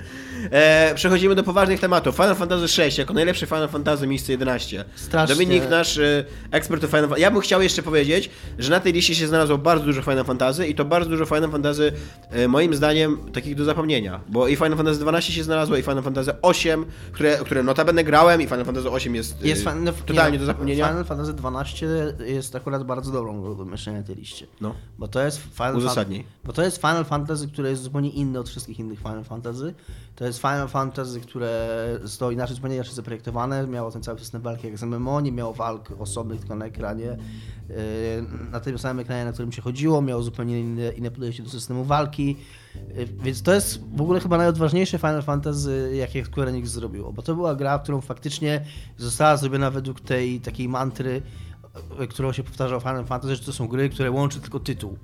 E, 0.51 0.91
przechodzimy 0.95 1.36
do 1.36 1.43
poważnych 1.43 1.80
tematów. 1.80 2.15
Final 2.15 2.36
Fantasy 2.36 2.68
6 2.68 2.97
jako 2.97 3.13
najlepszy 3.13 3.45
Final 3.45 3.70
Fantasy 3.70 4.07
miejsce 4.07 4.32
11. 4.32 4.86
Strasznie. 4.95 5.36
Dominik, 5.36 5.70
nasz 5.70 5.97
e, 5.97 6.26
ekspert 6.51 6.84
od 6.84 6.89
Final 6.89 7.03
Fantasy. 7.03 7.22
Ja 7.22 7.32
bym 7.32 7.41
chciał 7.41 7.61
jeszcze 7.61 7.84
powiedzieć, 7.84 8.30
że 8.59 8.72
na 8.72 8.80
tej 8.80 8.93
liście 8.93 9.15
się 9.15 9.28
znalazło 9.28 9.57
bardzo 9.57 9.86
dużo 9.86 10.01
Final 10.01 10.26
Fantasy 10.26 10.68
i 10.68 10.76
to 10.76 10.86
bardzo 10.86 11.09
dużo 11.09 11.26
Final 11.26 11.51
Fantasy 11.51 11.91
e, 12.32 12.47
moim 12.47 12.74
zdaniem 12.74 13.18
takich 13.34 13.55
do 13.55 13.65
zapomnienia. 13.65 14.20
Bo 14.28 14.47
i 14.47 14.55
Final 14.55 14.78
Fantasy 14.78 14.99
12 14.99 15.34
się 15.34 15.43
znalazło 15.43 15.78
i 15.78 15.82
Final 15.82 16.03
Fantasy 16.03 16.32
8, 16.41 16.86
które, 17.11 17.38
które 17.38 17.63
notabene 17.63 18.03
grałem 18.03 18.41
i 18.41 18.45
Final 18.45 18.65
Fantasy 18.65 18.89
8 18.89 19.15
jest, 19.15 19.43
e, 19.43 19.47
Jest 19.47 19.63
fan, 19.63 19.84
no, 19.84 19.91
totalnie 20.05 20.32
nie, 20.32 20.39
do 20.39 20.45
zapomnienia. 20.45 20.88
Final 20.88 21.05
Fantasy 21.05 21.34
12 21.34 21.88
jest 22.26 22.57
akurat 22.58 22.84
bardzo 22.84 23.12
dobrą 23.12 23.41
grą 23.41 23.55
do 23.55 23.78
tej 24.05 24.16
liście. 24.16 24.47
No. 24.62 24.76
Bo 24.97 25.08
to 25.08 25.22
jest 25.22 25.38
Final 25.39 25.78
Uzasadnij. 25.78 26.20
Fan- 26.24 26.28
Bo 26.45 26.53
to 26.53 26.64
jest 26.64 26.78
Final 26.78 27.05
Fantasy, 27.05 27.47
które 27.47 27.70
jest 27.70 27.82
zupełnie 27.82 28.10
inne 28.10 28.39
od 28.39 28.49
wszystkich 28.49 28.80
innych 28.80 28.99
Final 28.99 29.24
Fantasy. 29.24 29.74
To 30.16 30.26
jest 30.26 30.39
Final 30.39 30.68
Fantasy, 30.68 31.22
które 31.22 31.78
zostało 32.03 32.32
inaczej, 32.32 32.55
zupełnie 32.55 32.76
inaczej 32.76 32.93
zaprojektowane. 32.93 33.68
Miało 33.68 33.91
ten 33.91 34.03
cały 34.03 34.20
system 34.20 34.41
walki 34.41 34.68
jak 34.68 34.78
z 34.78 34.84
MMO, 34.84 35.22
nie 35.22 35.32
miało 35.32 35.53
walk 35.53 35.91
osobnych 35.99 36.39
tylko 36.39 36.55
na 36.55 36.66
ekranie. 36.66 37.18
Yy, 37.70 37.76
Na 38.51 38.60
tym 38.60 38.78
samym 38.80 38.99
ekranie, 38.99 39.26
na 39.26 39.32
którym 39.32 39.51
się 39.51 39.62
chodziło, 39.62 40.01
miało 40.01 40.24
zupełnie 40.24 40.60
inne, 40.60 40.89
inne 40.91 41.12
podejście 41.12 41.43
do 41.43 41.49
systemu 41.49 41.84
walki. 41.84 42.36
Yy, 42.95 43.05
Więc 43.05 43.41
to 43.41 43.53
jest 43.53 43.95
w 43.95 44.01
ogóle 44.01 44.20
chyba 44.20 44.38
najodważniejsze 44.38 44.97
Final 44.97 45.24
Fantasy, 45.24 45.91
jakie 45.95 46.26
Square 46.26 46.47
Enix 46.47 46.70
zrobiło. 46.70 47.14
Bo 47.14 47.22
to 47.22 47.36
była 47.36 47.55
gra, 47.55 47.80
którą 47.80 48.01
faktycznie 48.01 48.66
została 48.97 49.38
zrobiona 49.38 49.72
według 49.72 50.01
tej 50.01 50.39
takiej 50.41 50.70
mantry, 50.70 51.22
którą 52.09 52.32
się 52.32 52.43
powtarzał 52.43 52.80
w 52.80 52.84
Final 52.84 53.05
Fantasy, 53.05 53.36
że 53.36 53.43
to 53.43 53.53
są 53.53 53.67
gry, 53.67 53.89
które 53.89 54.11
łączy 54.11 54.39
tylko 54.39 54.59
tytuł, 54.59 54.97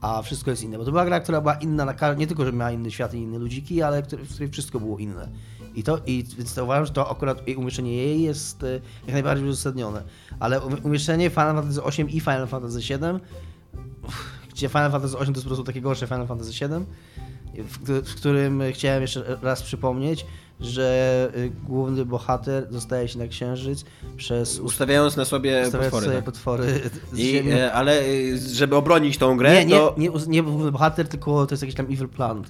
a 0.00 0.22
wszystko 0.22 0.50
jest 0.50 0.62
inne. 0.62 0.78
Bo 0.78 0.84
to 0.84 0.90
była 0.90 1.04
gra, 1.04 1.20
która 1.20 1.40
była 1.40 1.54
inna, 1.54 1.84
na 1.84 2.14
nie 2.14 2.26
tylko, 2.26 2.44
że 2.44 2.52
miała 2.52 2.70
inny 2.70 2.90
świat 2.90 3.14
i 3.14 3.18
inne 3.18 3.38
ludziki, 3.38 3.82
ale 3.82 4.02
w 4.02 4.06
której 4.06 4.50
wszystko 4.50 4.80
było 4.80 4.98
inne. 4.98 5.28
I 5.74 5.82
to, 5.82 6.00
i, 6.06 6.24
więc 6.38 6.54
to 6.54 6.64
uważam, 6.64 6.86
że 6.86 6.92
to 6.92 7.10
akurat 7.10 7.42
umieszczenie 7.56 7.96
jej 7.96 8.22
jest 8.22 8.62
e, 8.62 8.72
jak 9.06 9.12
najbardziej 9.12 9.48
uzasadnione. 9.48 10.02
Ale 10.40 10.60
um- 10.60 10.84
umieszczenie 10.84 11.30
Final 11.30 11.54
Fantasy 11.54 11.82
8 11.82 12.10
i 12.10 12.20
Final 12.20 12.46
Fantasy 12.46 12.82
7 12.82 13.20
gdzie 14.58 14.68
Final 14.68 14.90
Fantasy 14.90 15.16
VIII 15.16 15.26
to 15.26 15.32
jest 15.32 15.42
po 15.42 15.48
prostu 15.48 15.64
takie 15.64 15.80
gorsze 15.80 16.06
Final 16.06 16.26
Fantasy 16.26 16.50
VII, 16.50 16.86
w, 17.64 17.78
w 18.08 18.14
którym 18.14 18.62
chciałem 18.72 19.02
jeszcze 19.02 19.38
raz 19.42 19.62
przypomnieć, 19.62 20.26
że 20.60 21.30
y, 21.36 21.50
główny 21.64 22.04
bohater 22.04 22.70
dostaje 22.70 23.08
się 23.08 23.18
na 23.18 23.26
księżyc 23.26 23.84
przez 24.16 24.58
Ustawiając 24.58 25.16
na 25.16 25.24
sobie 25.24 25.62
ustawiając 25.64 25.92
potwory. 25.92 26.04
sobie 26.06 26.16
tak. 26.16 26.24
potwory 26.24 26.80
I, 27.14 27.42
e, 27.52 27.72
ale 27.72 28.00
e, 28.00 28.04
żeby 28.52 28.76
obronić 28.76 29.18
tą 29.18 29.36
grę, 29.36 29.54
Nie, 29.54 29.64
nie, 29.64 29.76
to... 29.76 29.94
nie, 29.98 30.10
nie 30.28 30.42
główny 30.42 30.72
bohater, 30.72 31.08
tylko 31.08 31.46
to 31.46 31.52
jest 31.52 31.62
jakiś 31.62 31.76
tam 31.76 31.86
evil 31.86 32.08
plan. 32.08 32.44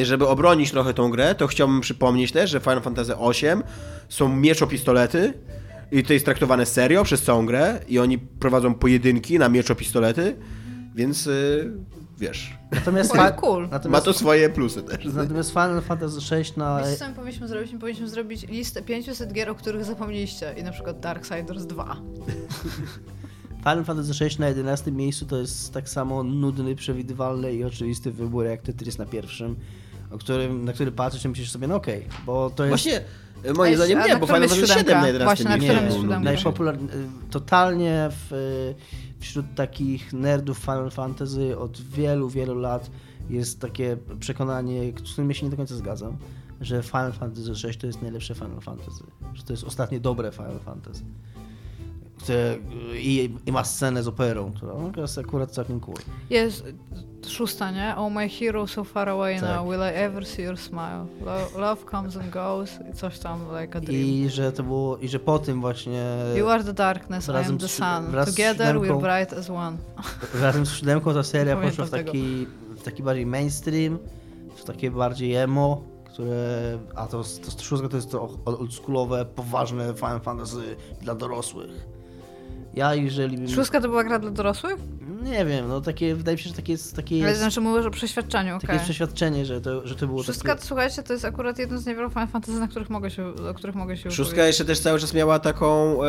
E, 0.00 0.04
Żeby 0.04 0.28
obronić 0.28 0.70
trochę 0.70 0.94
tą 0.94 1.10
grę, 1.10 1.34
to 1.34 1.46
chciałbym 1.46 1.80
przypomnieć 1.80 2.32
też, 2.32 2.50
że 2.50 2.60
Final 2.60 2.82
Fantasy 2.82 3.12
VIII 3.14 3.62
są 4.08 4.36
mieczopistolety 4.36 5.34
i 5.92 6.02
to 6.02 6.12
jest 6.12 6.24
traktowane 6.24 6.66
serio 6.66 7.04
przez 7.04 7.22
całą 7.22 7.46
grę 7.46 7.80
i 7.88 7.98
oni 7.98 8.18
prowadzą 8.18 8.74
pojedynki 8.74 9.38
na 9.38 9.48
mieczopistolety, 9.48 10.36
więc 10.94 11.26
y, 11.26 11.72
wiesz, 12.18 12.58
Natomiast, 12.72 13.12
Cool, 13.12 13.32
cool. 13.32 13.62
ma 13.62 13.68
natomiast, 13.68 14.04
to 14.04 14.12
swoje 14.12 14.50
plusy 14.50 14.82
też. 14.82 15.04
natomiast 15.04 15.50
Final 15.50 15.80
Fantasy 15.82 16.20
VI 16.36 16.52
na... 16.56 16.82
Wiesz, 16.82 16.98
co 16.98 17.08
my 17.08 17.14
powinniśmy 17.14 17.48
zrobić? 17.48 17.72
My 17.72 17.78
powinniśmy 17.78 18.08
zrobić 18.08 18.48
listę 18.48 18.82
500 18.82 19.32
gier, 19.32 19.50
o 19.50 19.54
których 19.54 19.84
zapomnieliście. 19.84 20.54
I 20.56 20.62
na 20.62 20.72
przykład 20.72 21.00
Darksiders 21.00 21.66
2. 21.66 21.96
Final 23.58 23.84
Fantasy 23.84 24.24
VI 24.24 24.36
na 24.38 24.48
11 24.48 24.92
miejscu 24.92 25.26
to 25.26 25.36
jest 25.36 25.72
tak 25.72 25.88
samo 25.88 26.22
nudny, 26.22 26.74
przewidywalny 26.76 27.52
i 27.54 27.64
oczywisty 27.64 28.10
wybór 28.10 28.44
jak 28.46 28.62
Tetris 28.62 28.98
na 28.98 29.06
pierwszym, 29.06 29.56
o 30.10 30.18
którym, 30.18 30.64
na 30.64 30.72
który 30.72 30.92
patrzysz 30.92 31.24
i 31.24 31.28
myślisz 31.28 31.50
sobie, 31.50 31.66
no 31.68 31.74
okej, 31.74 32.06
bo 32.26 32.50
to 32.50 32.64
jest 32.64 32.70
Właśnie, 32.84 33.00
e, 33.44 33.52
moim 33.52 33.76
zdaniem 33.76 33.98
jest- 33.98 34.10
nie, 34.10 34.16
bo 34.16 34.26
Final 34.26 34.40
Fantasy 34.40 34.60
VII 34.60 34.68
siódemka? 34.68 35.00
na 35.00 35.06
11 35.06 35.24
Właśnie, 35.24 35.44
na 35.68 35.74
którym 35.74 35.84
jest 36.14 36.24
najpopularny, 36.24 36.88
totalnie 37.30 38.08
w, 38.10 38.74
wśród 39.18 39.46
takich 39.54 40.12
nerdów 40.12 40.58
Final 40.58 40.90
Fantasy 40.90 41.58
od 41.58 41.80
wielu, 41.80 42.28
wielu 42.28 42.54
lat 42.54 42.90
jest 43.30 43.60
takie 43.60 43.96
przekonanie, 44.20 44.92
z 45.04 45.12
którym 45.12 45.28
ja 45.28 45.34
się 45.34 45.46
nie 45.46 45.50
do 45.50 45.56
końca 45.56 45.76
zgadzam, 45.76 46.16
że 46.60 46.82
Final 46.82 47.12
Fantasy 47.12 47.68
VI 47.68 47.78
to 47.78 47.86
jest 47.86 48.02
najlepsze 48.02 48.34
Final 48.34 48.60
Fantasy, 48.60 49.04
że 49.34 49.42
to 49.42 49.52
jest 49.52 49.64
ostatnie 49.64 50.00
dobre 50.00 50.32
Final 50.32 50.58
Fantasy. 50.58 51.04
I, 52.94 53.34
I 53.46 53.52
ma 53.52 53.64
scenę 53.64 54.02
z 54.02 54.08
operą, 54.08 54.52
która 54.52 54.74
no, 54.74 55.02
jest 55.02 55.18
akurat 55.18 55.50
całkiem 55.50 55.80
cool. 55.80 55.96
Jest 56.30 56.64
szósta, 57.30 57.70
nie? 57.70 57.94
Oh 57.96 58.12
my 58.14 58.28
hero 58.28 58.66
so 58.66 58.84
far 58.84 59.08
away 59.08 59.40
Tak. 59.40 59.56
now, 59.56 59.68
will 59.68 59.80
I 59.80 59.94
ever 59.94 60.26
see 60.26 60.42
your 60.44 60.58
smile? 60.58 61.06
Lo- 61.20 61.60
love 61.60 61.84
comes 61.90 62.16
and 62.16 62.30
goes 62.30 62.70
i 62.92 62.96
coś 62.96 63.18
tam, 63.18 63.40
like 63.60 63.78
a 63.78 63.80
dream. 63.80 64.06
I 64.06 64.28
że 64.28 64.52
to 64.52 64.62
było, 64.62 64.96
i 64.96 65.08
że 65.08 65.18
po 65.18 65.38
tym 65.38 65.60
właśnie 65.60 66.04
You 66.36 66.48
are 66.48 66.64
the 66.64 66.72
darkness, 66.74 67.28
I 67.28 67.48
am 67.48 67.58
the 67.58 67.68
sun. 67.68 68.24
Together 68.26 68.76
we're 68.76 69.00
bright 69.00 69.32
as 69.32 69.50
one. 69.50 69.76
razem 70.42 70.66
z 70.66 70.70
siódemką 70.72 71.14
ta 71.14 71.22
seria 71.22 71.56
poszła 71.56 71.84
w 71.84 71.90
taki, 71.90 72.46
w 72.76 72.82
taki 72.82 73.02
bardziej 73.02 73.26
mainstream, 73.26 73.98
w 74.56 74.64
takie 74.64 74.90
bardziej 74.90 75.34
emo, 75.34 75.82
które, 76.04 76.78
a 76.94 77.06
to, 77.06 77.22
to 77.56 77.62
szóstka 77.62 77.88
to 77.88 77.96
jest 77.96 78.10
to 78.10 78.28
oldschoolowe, 78.44 79.24
poważne 79.24 79.94
Final 79.94 80.20
Fantasy 80.20 80.76
dla 81.00 81.14
dorosłych. 81.14 81.70
Ja 82.74 82.94
jeżeli 82.94 83.50
Szóstka 83.54 83.80
to 83.80 83.88
była 83.88 84.04
gra 84.04 84.18
dla 84.18 84.30
dorosłych? 84.30 84.76
Nie 85.22 85.44
wiem, 85.44 85.68
no 85.68 85.80
takie, 85.80 86.14
wydaje 86.14 86.36
mi 86.36 86.42
się, 86.42 86.48
że 86.48 86.54
takie 86.56 86.72
jest, 86.72 86.96
takie 86.96 87.14
Ale 87.20 87.28
jest, 87.28 87.40
znaczy 87.40 87.60
mówisz 87.60 87.86
o 87.86 87.90
przeświadczeniu, 87.90 88.54
takie 88.54 88.64
okej. 88.66 88.74
jest 88.74 88.84
przeświadczenie, 88.84 89.46
że 89.46 89.60
to, 89.60 89.86
że 89.86 89.94
to 89.94 90.06
było 90.06 90.22
Szóstka, 90.22 90.54
takie... 90.54 90.66
słuchajcie, 90.66 91.02
to 91.02 91.12
jest 91.12 91.24
akurat 91.24 91.58
jeden 91.58 91.78
z 91.78 91.86
niewielu 91.86 92.10
Fantasy, 92.10 92.52
na 92.52 92.68
których 92.68 92.90
mogę 92.90 93.10
się, 93.10 93.26
o 93.50 93.54
których 93.54 93.76
mogę 93.76 93.96
się 93.96 94.10
Szóstka 94.10 94.46
jeszcze 94.46 94.64
też 94.64 94.80
cały 94.80 94.98
czas 94.98 95.14
miała 95.14 95.38
taką 95.38 95.98
e, 96.04 96.08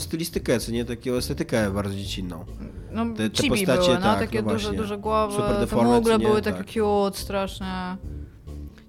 stylistykę, 0.00 0.60
co 0.60 0.72
nie? 0.72 0.84
Taką 0.84 1.10
estetykę 1.10 1.70
bardzo 1.70 1.94
dziecinną. 1.94 2.44
No, 2.92 3.06
te- 3.16 3.30
te 3.30 3.42
chibi 3.42 3.50
postacie, 3.66 3.82
były, 3.82 3.94
no, 3.94 4.00
tak, 4.00 4.18
takie 4.18 4.42
no 4.42 4.52
duże, 4.52 4.72
duże 4.72 4.98
głowy, 4.98 5.36
Super 5.36 5.54
te 5.54 5.60
deformacje, 5.60 5.94
mugle 5.94 6.18
nie? 6.18 6.26
były 6.26 6.42
Tak. 6.42 6.56
takie 6.58 6.80
cute, 6.80 7.18
strasznie. 7.18 7.96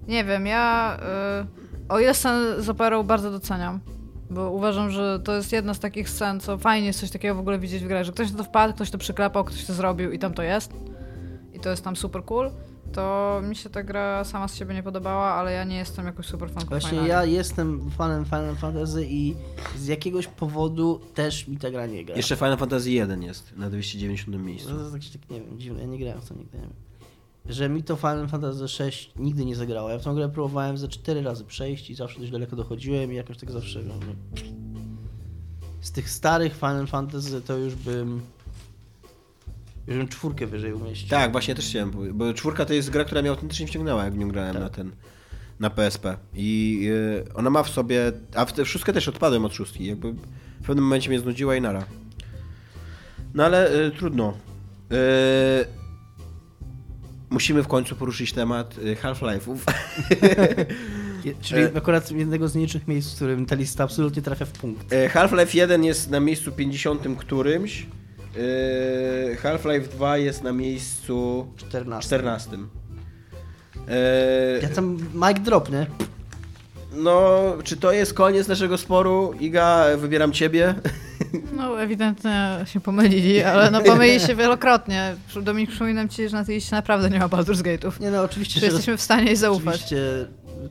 Nie 0.08 0.24
wiem, 0.26 0.46
ja 0.46 0.98
y, 1.42 1.90
o 1.90 2.00
ile 2.00 2.14
scenę 2.14 2.62
z 2.62 2.70
operą 2.70 3.04
bardzo 3.04 3.32
doceniam, 3.32 3.80
bo 4.32 4.52
uważam, 4.52 4.92
że 4.92 5.20
to 5.20 5.36
jest 5.36 5.52
jedna 5.52 5.74
z 5.74 5.80
takich 5.80 6.10
scen, 6.10 6.40
co 6.40 6.58
fajnie 6.58 6.88
jest 6.88 7.00
coś 7.00 7.12
takiego 7.12 7.36
w 7.36 7.40
ogóle 7.40 7.60
widzieć 7.60 7.84
w 7.84 7.88
grze, 7.88 8.06
że 8.06 8.12
ktoś 8.12 8.32
na 8.32 8.38
to 8.38 8.44
wpadł, 8.44 8.74
ktoś 8.74 8.92
to 8.92 8.98
przyklepał, 8.98 9.44
ktoś 9.44 9.66
to 9.66 9.74
zrobił 9.74 10.12
i 10.12 10.20
tam 10.20 10.34
to 10.34 10.44
jest. 10.44 10.72
I 11.54 11.60
to 11.60 11.70
jest 11.70 11.84
tam 11.84 11.96
super 11.96 12.26
cool. 12.26 12.52
To 12.94 13.42
mi 13.44 13.56
się 13.56 13.70
ta 13.70 13.84
gra 13.84 14.24
sama 14.24 14.48
z 14.48 14.56
siebie 14.56 14.74
nie 14.74 14.84
podobała, 14.84 15.26
ale 15.26 15.54
ja 15.54 15.64
nie 15.64 15.76
jestem 15.78 16.06
jakoś 16.06 16.26
super 16.26 16.50
fanką 16.52 16.70
Właśnie 16.70 16.90
Finali. 16.90 17.10
ja 17.10 17.26
jestem 17.26 17.92
fanem 17.98 18.26
Final 18.26 18.56
Fantasy 18.56 19.06
i 19.10 19.36
z 19.78 19.88
jakiegoś 19.88 20.28
powodu 20.28 21.02
też 21.14 21.48
mi 21.48 21.58
ta 21.58 21.72
gra 21.72 21.86
nie 21.86 22.06
gra. 22.06 22.16
Jeszcze 22.16 22.36
Final 22.36 22.58
Fantasy 22.58 22.92
1 22.92 23.24
jest 23.24 23.58
na 23.58 23.70
290 23.70 24.46
miejscu. 24.46 24.70
To 24.76 24.82
jest 24.82 24.94
jakieś 24.94 25.10
tak, 25.10 25.30
nie 25.30 25.42
wiem, 25.42 25.60
dziwne, 25.60 25.82
ja 25.82 25.88
nie 25.88 26.00
grałem 26.00 26.22
w 26.22 26.30
to 26.30 26.36
nigdy, 26.36 26.58
nie 26.58 26.64
wiem. 26.64 26.91
Że 27.50 27.70
mi 27.70 27.84
to 27.84 27.96
Final 27.96 28.28
Fantasy 28.28 28.68
6 28.68 29.12
nigdy 29.16 29.46
nie 29.46 29.56
zagrało. 29.56 29.90
Ja 29.90 29.98
w 29.98 30.04
tą 30.04 30.16
grę 30.16 30.30
próbowałem 30.30 30.78
ze 30.78 30.88
4 30.88 31.22
razy 31.22 31.46
przejść 31.46 31.90
i 31.90 31.96
zawsze 31.96 32.20
dość 32.20 32.32
daleko 32.32 32.56
dochodziłem 32.56 33.14
i 33.14 33.16
jakoś 33.16 33.38
tak 33.38 33.52
zawsze... 33.52 33.80
No, 33.84 33.94
no. 34.08 34.42
Z 35.82 35.92
tych 35.92 36.10
starych 36.10 36.56
Final 36.56 36.88
Fantasy 36.88 37.42
to 37.42 37.58
już 37.58 37.76
bym... 37.76 38.22
Już 39.88 39.98
bym 39.98 40.08
czwórkę 40.08 40.48
wyżej 40.48 40.74
umieścił. 40.74 41.10
Tak, 41.10 41.32
właśnie 41.32 41.56
też 41.56 41.66
chciałem 41.66 41.92
powiedzieć, 41.92 42.18
bo 42.18 42.34
czwórka 42.34 42.66
to 42.66 42.74
jest 42.74 42.90
gra, 42.90 43.04
która 43.04 43.22
mnie 43.22 43.30
autentycznie 43.30 43.68
wciągnęła, 43.68 44.04
jak 44.04 44.14
w 44.14 44.18
nią 44.18 44.28
grałem 44.28 44.54
Tak. 44.54 44.64
na 44.64 44.70
ten, 44.70 44.92
na 45.60 45.70
PSP. 45.70 46.18
I 46.34 46.82
y, 47.28 47.34
ona 47.34 47.50
ma 47.50 47.64
w 47.64 47.70
sobie, 47.70 48.12
a 48.36 48.46
w 48.46 48.54
szóstkę 48.66 48.94
też 48.94 49.08
odpadłem 49.08 49.46
od 49.46 49.54
szóstki, 49.54 49.86
jakby 49.86 50.14
w 50.62 50.66
pewnym 50.66 50.84
momencie 50.86 51.10
mnie 51.10 51.20
znudziła 51.20 51.56
i 51.56 51.62
nara. 51.62 51.86
No 53.34 53.46
ale 53.46 53.86
y, 53.86 53.92
trudno. 53.92 54.34
Y, 54.92 55.81
musimy 57.32 57.64
w 57.64 57.68
końcu 57.68 57.96
poruszyć 57.96 58.34
temat 58.34 58.78
y, 58.78 58.96
Half-Life'ów. 58.96 59.58
Czyli 61.42 61.62
E- 61.62 61.72
akurat 61.78 62.12
jednego 62.12 62.48
z 62.48 62.56
nielicznych 62.56 62.88
miejsc, 62.88 63.12
w 63.12 63.16
którym 63.16 63.46
ta 63.46 63.56
lista 63.56 63.84
absolutnie 63.84 64.22
trafia 64.22 64.46
w 64.46 64.52
punkt. 64.52 64.94
Y, 64.94 65.10
Half-Life 65.10 65.58
1 65.58 65.84
jest 65.84 66.10
na 66.10 66.20
miejscu 66.20 66.52
50 66.52 67.02
którymś. 67.18 67.86
y, 69.32 69.38
Half-Life 69.44 69.88
2 69.88 70.18
jest 70.18 70.44
na 70.44 70.52
miejscu 70.52 71.48
14. 71.58 72.08
14. 72.08 72.58
Y, 72.58 72.62
Ja 74.62 74.70
tam 74.70 74.98
mic 75.14 75.40
drop, 75.46 75.72
nie? 75.72 75.88
No, 76.94 77.42
czy 77.64 77.78
to 77.78 77.92
jest 77.92 78.14
koniec 78.14 78.48
naszego 78.48 78.78
sporu? 78.78 79.34
Iga, 79.40 79.86
wybieram 79.98 80.32
ciebie. 80.32 80.76
No, 81.54 81.82
ewidentnie 81.82 82.58
się 82.66 82.80
pomylili, 82.80 83.44
ale 83.44 83.72
no 83.72 83.82
pomylili 83.82 84.20
się 84.20 84.36
wielokrotnie. 84.36 85.16
Dominik, 85.42 85.70
przypominam 85.70 86.10
ci, 86.10 86.30
że 86.30 86.38
na 86.38 86.46
tej 86.46 86.56
liście 86.56 86.76
naprawdę 86.76 87.10
nie 87.10 87.20
ma 87.20 87.28
Baldur's 87.28 87.62
Gate'ów. 87.62 88.00
Nie 88.00 88.12
no, 88.12 88.22
oczywiście, 88.22 88.54
Czy 88.54 88.60
że 88.60 88.66
jesteśmy 88.66 88.98
w 88.98 89.02
stanie 89.02 89.26
jej 89.26 89.36
zaufać? 89.36 89.76
oczywiście 89.76 89.98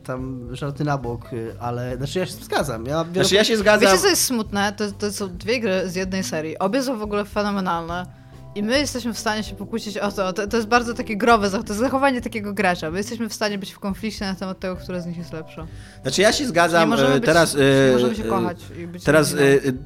tam 0.04 0.48
żarty 0.56 0.84
na 0.84 0.98
bok, 0.98 1.30
ale 1.60 1.96
znaczy 1.96 2.18
ja 2.18 2.26
się 2.26 2.32
zgadzam. 2.32 2.86
Ja 2.86 3.04
wielo... 3.04 3.24
Znaczy 3.24 3.34
ja 3.34 3.44
się 3.44 3.56
zgadzam. 3.56 3.90
Wiecie, 3.90 4.02
co 4.02 4.08
jest 4.08 4.24
smutne? 4.24 4.72
To, 4.72 4.92
to 4.92 5.12
są 5.12 5.28
dwie 5.28 5.60
gry 5.60 5.88
z 5.90 5.94
jednej 5.94 6.24
serii. 6.24 6.58
Obie 6.58 6.82
są 6.82 6.98
w 6.98 7.02
ogóle 7.02 7.24
fenomenalne. 7.24 8.06
I 8.54 8.62
my 8.62 8.78
jesteśmy 8.78 9.14
w 9.14 9.18
stanie 9.18 9.42
się 9.42 9.54
pokłócić 9.54 9.98
o 9.98 10.12
to. 10.12 10.32
To, 10.32 10.46
to 10.46 10.56
jest 10.56 10.68
bardzo 10.68 10.94
takie 10.94 11.16
growe, 11.16 11.50
to 11.50 11.56
jest 11.56 11.70
zachowanie 11.70 12.20
takiego 12.20 12.52
gracza. 12.52 12.90
My 12.90 12.98
jesteśmy 12.98 13.28
w 13.28 13.34
stanie 13.34 13.58
być 13.58 13.72
w 13.72 13.78
konflikcie 13.78 14.24
na 14.24 14.34
temat 14.34 14.60
tego, 14.60 14.76
które 14.76 15.02
z 15.02 15.06
nich 15.06 15.18
jest 15.18 15.32
lepsze. 15.32 15.66
Znaczy 16.02 16.22
ja 16.22 16.32
się 16.32 16.46
zgadzam. 16.46 16.92
e, 16.92 17.14
być, 17.14 17.24
teraz 17.24 17.54
e, 17.54 17.92
możemy 17.92 18.14
się 18.14 18.22
kochać 18.22 18.58
i 18.82 18.86
być 18.86 19.04
Teraz 19.04 19.34
e, 19.34 19.36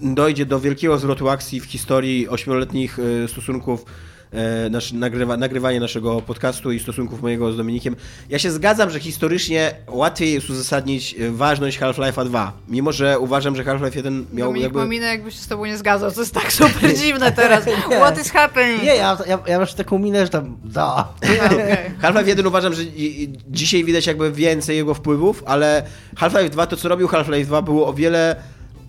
dojdzie 0.00 0.46
do 0.46 0.60
wielkiego 0.60 0.98
zwrotu 0.98 1.28
akcji 1.28 1.60
w 1.60 1.64
historii 1.64 2.28
ośmioletnich 2.28 2.98
stosunków 3.28 3.84
nasz, 4.70 4.92
nagrywa, 4.92 5.36
nagrywanie 5.36 5.80
naszego 5.80 6.20
podcastu 6.20 6.72
i 6.72 6.80
stosunków 6.80 7.22
mojego 7.22 7.52
z 7.52 7.56
Dominikiem. 7.56 7.96
Ja 8.28 8.38
się 8.38 8.50
zgadzam, 8.50 8.90
że 8.90 9.00
historycznie 9.00 9.74
łatwiej 9.88 10.32
jest 10.32 10.50
uzasadnić 10.50 11.14
e, 11.14 11.30
ważność 11.30 11.78
Half-Life'a 11.78 12.26
2. 12.26 12.52
Mimo, 12.68 12.92
że 12.92 13.18
uważam, 13.18 13.56
że 13.56 13.64
Half-Life 13.64 13.96
1 13.96 14.26
miał 14.32 14.48
Dominik 14.48 14.62
jakby... 14.62 14.78
ma 14.78 14.86
minę, 14.86 15.06
jakby 15.06 15.30
się 15.30 15.38
z 15.38 15.46
tobą 15.46 15.64
nie 15.64 15.76
zgadzał. 15.76 16.12
To 16.12 16.20
jest 16.20 16.34
tak 16.34 16.52
super 16.52 16.94
dziwne 17.02 17.32
teraz. 17.32 17.64
What 18.00 18.18
is 18.18 18.30
happening? 18.30 18.82
Nie, 18.82 18.96
ja, 18.96 19.18
ja, 19.26 19.38
ja 19.46 19.58
masz 19.58 19.74
taką 19.74 19.98
minę, 19.98 20.24
że 20.24 20.28
tam 20.28 20.56
da. 20.64 21.08
Okej. 21.16 21.38
Half-Life 22.02 22.28
1 22.28 22.46
uważam, 22.46 22.74
że 22.74 22.82
dzisiaj 23.48 23.84
widać 23.84 24.06
jakby 24.06 24.32
więcej 24.32 24.76
jego 24.76 24.94
wpływów, 24.94 25.42
ale 25.46 25.82
Half-Life 26.16 26.50
2, 26.50 26.66
to 26.66 26.76
co 26.76 26.88
robił 26.88 27.08
Half-Life 27.08 27.46
2 27.46 27.62
było 27.62 27.86
o 27.86 27.92
wiele 27.92 28.36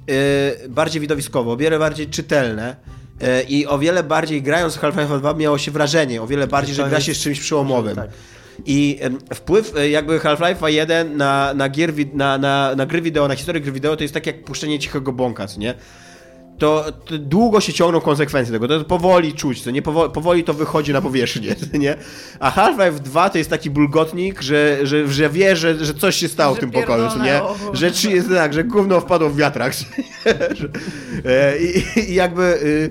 e, 0.10 0.70
bardziej 0.70 1.02
widowiskowe, 1.02 1.52
o 1.52 1.58
wiele 1.58 1.80
bardziej 1.80 2.08
czytelne 2.08 2.70
e, 2.70 2.95
i 3.50 3.68
o 3.68 3.80
wiele 3.80 4.04
bardziej 4.04 4.42
grając 4.42 4.76
w 4.76 4.80
Half-Life 4.80 5.20
2 5.20 5.34
miało 5.34 5.58
się 5.58 5.72
wrażenie, 5.72 6.22
o 6.22 6.28
wiele 6.28 6.48
bardziej, 6.48 6.76
że 6.76 6.90
gra 6.90 7.02
się 7.02 7.16
z 7.16 7.18
czymś 7.18 7.40
przełomowym. 7.40 7.96
Tak. 7.96 8.10
I 8.66 9.00
wpływ 9.34 9.78
e, 9.78 9.90
jakby 9.90 10.20
Half-Life'a 10.20 10.68
1 10.68 11.18
na, 11.18 11.54
na, 11.54 11.70
gier, 11.70 11.94
na, 12.14 12.38
na, 12.38 12.76
na 12.76 12.86
gry 12.86 13.02
wideo, 13.02 13.28
na 13.28 13.36
historię 13.36 13.62
gry 13.62 13.72
wideo 13.72 13.96
to 13.96 14.04
jest 14.04 14.14
tak 14.14 14.28
jak 14.28 14.44
puszczenie 14.44 14.80
cichego 14.80 15.12
bąka, 15.12 15.48
nie? 15.58 15.74
To, 16.58 16.86
to 17.06 17.18
długo 17.18 17.62
się 17.62 17.74
ciągną 17.74 18.02
konsekwencje 18.02 18.54
tego, 18.54 18.68
to 18.68 18.86
powoli 18.86 19.34
czuć, 19.34 19.62
co 19.62 19.72
nie? 19.72 19.82
Powoli, 19.82 20.14
powoli 20.14 20.44
to 20.44 20.54
wychodzi 20.54 20.94
na 20.94 21.02
powierzchnię, 21.02 21.56
nie? 21.80 21.96
A 22.40 22.52
Half-Life 22.52 23.00
2 23.00 23.30
to 23.30 23.38
jest 23.38 23.50
taki 23.50 23.70
bulgotnik, 23.70 24.42
że, 24.42 24.80
że, 24.84 25.08
że 25.08 25.30
wie, 25.30 25.56
że, 25.56 25.86
że 25.86 25.94
coś 25.94 26.16
się 26.16 26.28
stało 26.28 26.56
Że 26.56 26.58
w 26.58 26.60
tym 26.60 26.72
pokoju, 26.72 27.04
nie? 27.24 27.42
Że 27.74 27.92
czy 27.92 28.12
jest 28.12 28.30
tak, 28.30 28.54
że 28.54 28.64
gówno 28.64 29.02
wpadło 29.02 29.30
w 29.30 29.38
wiatrak, 29.38 29.74
e, 31.26 31.58
i, 31.58 31.84
I 32.12 32.14
jakby... 32.14 32.44
y, 32.44 32.90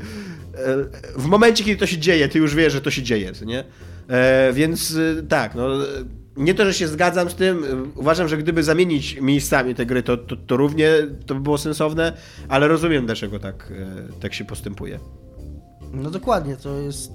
w 1.16 1.26
momencie, 1.26 1.64
kiedy 1.64 1.80
to 1.80 1.86
się 1.86 1.98
dzieje, 1.98 2.28
ty 2.28 2.38
już 2.38 2.54
wiesz, 2.54 2.72
że 2.72 2.80
to 2.80 2.90
się 2.90 3.02
dzieje, 3.02 3.32
nie? 3.46 3.64
E, 4.08 4.52
więc 4.52 4.96
e, 5.18 5.22
tak, 5.22 5.54
no 5.54 5.68
nie 6.36 6.54
to, 6.54 6.64
że 6.64 6.74
się 6.74 6.88
zgadzam 6.88 7.30
z 7.30 7.34
tym, 7.34 7.64
uważam, 7.96 8.28
że 8.28 8.36
gdyby 8.36 8.62
zamienić 8.62 9.20
miejscami 9.20 9.74
te 9.74 9.86
gry, 9.86 10.02
to, 10.02 10.16
to, 10.16 10.36
to 10.36 10.56
równie 10.56 10.90
to 11.26 11.34
by 11.34 11.40
było 11.40 11.58
sensowne, 11.58 12.12
ale 12.48 12.68
rozumiem, 12.68 13.06
dlaczego 13.06 13.38
tak, 13.38 13.72
tak 14.20 14.34
się 14.34 14.44
postępuje. 14.44 14.98
No 15.94 16.10
dokładnie, 16.10 16.56
to 16.56 16.74
jest. 16.74 17.12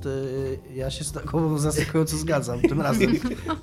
Ja 0.73 0.89
się 0.89 1.03
z 1.03 1.11
taką 1.11 1.57
zaskakująco 1.57 2.17
zgadzam 2.17 2.61
tym 2.61 2.81
razem 2.81 3.11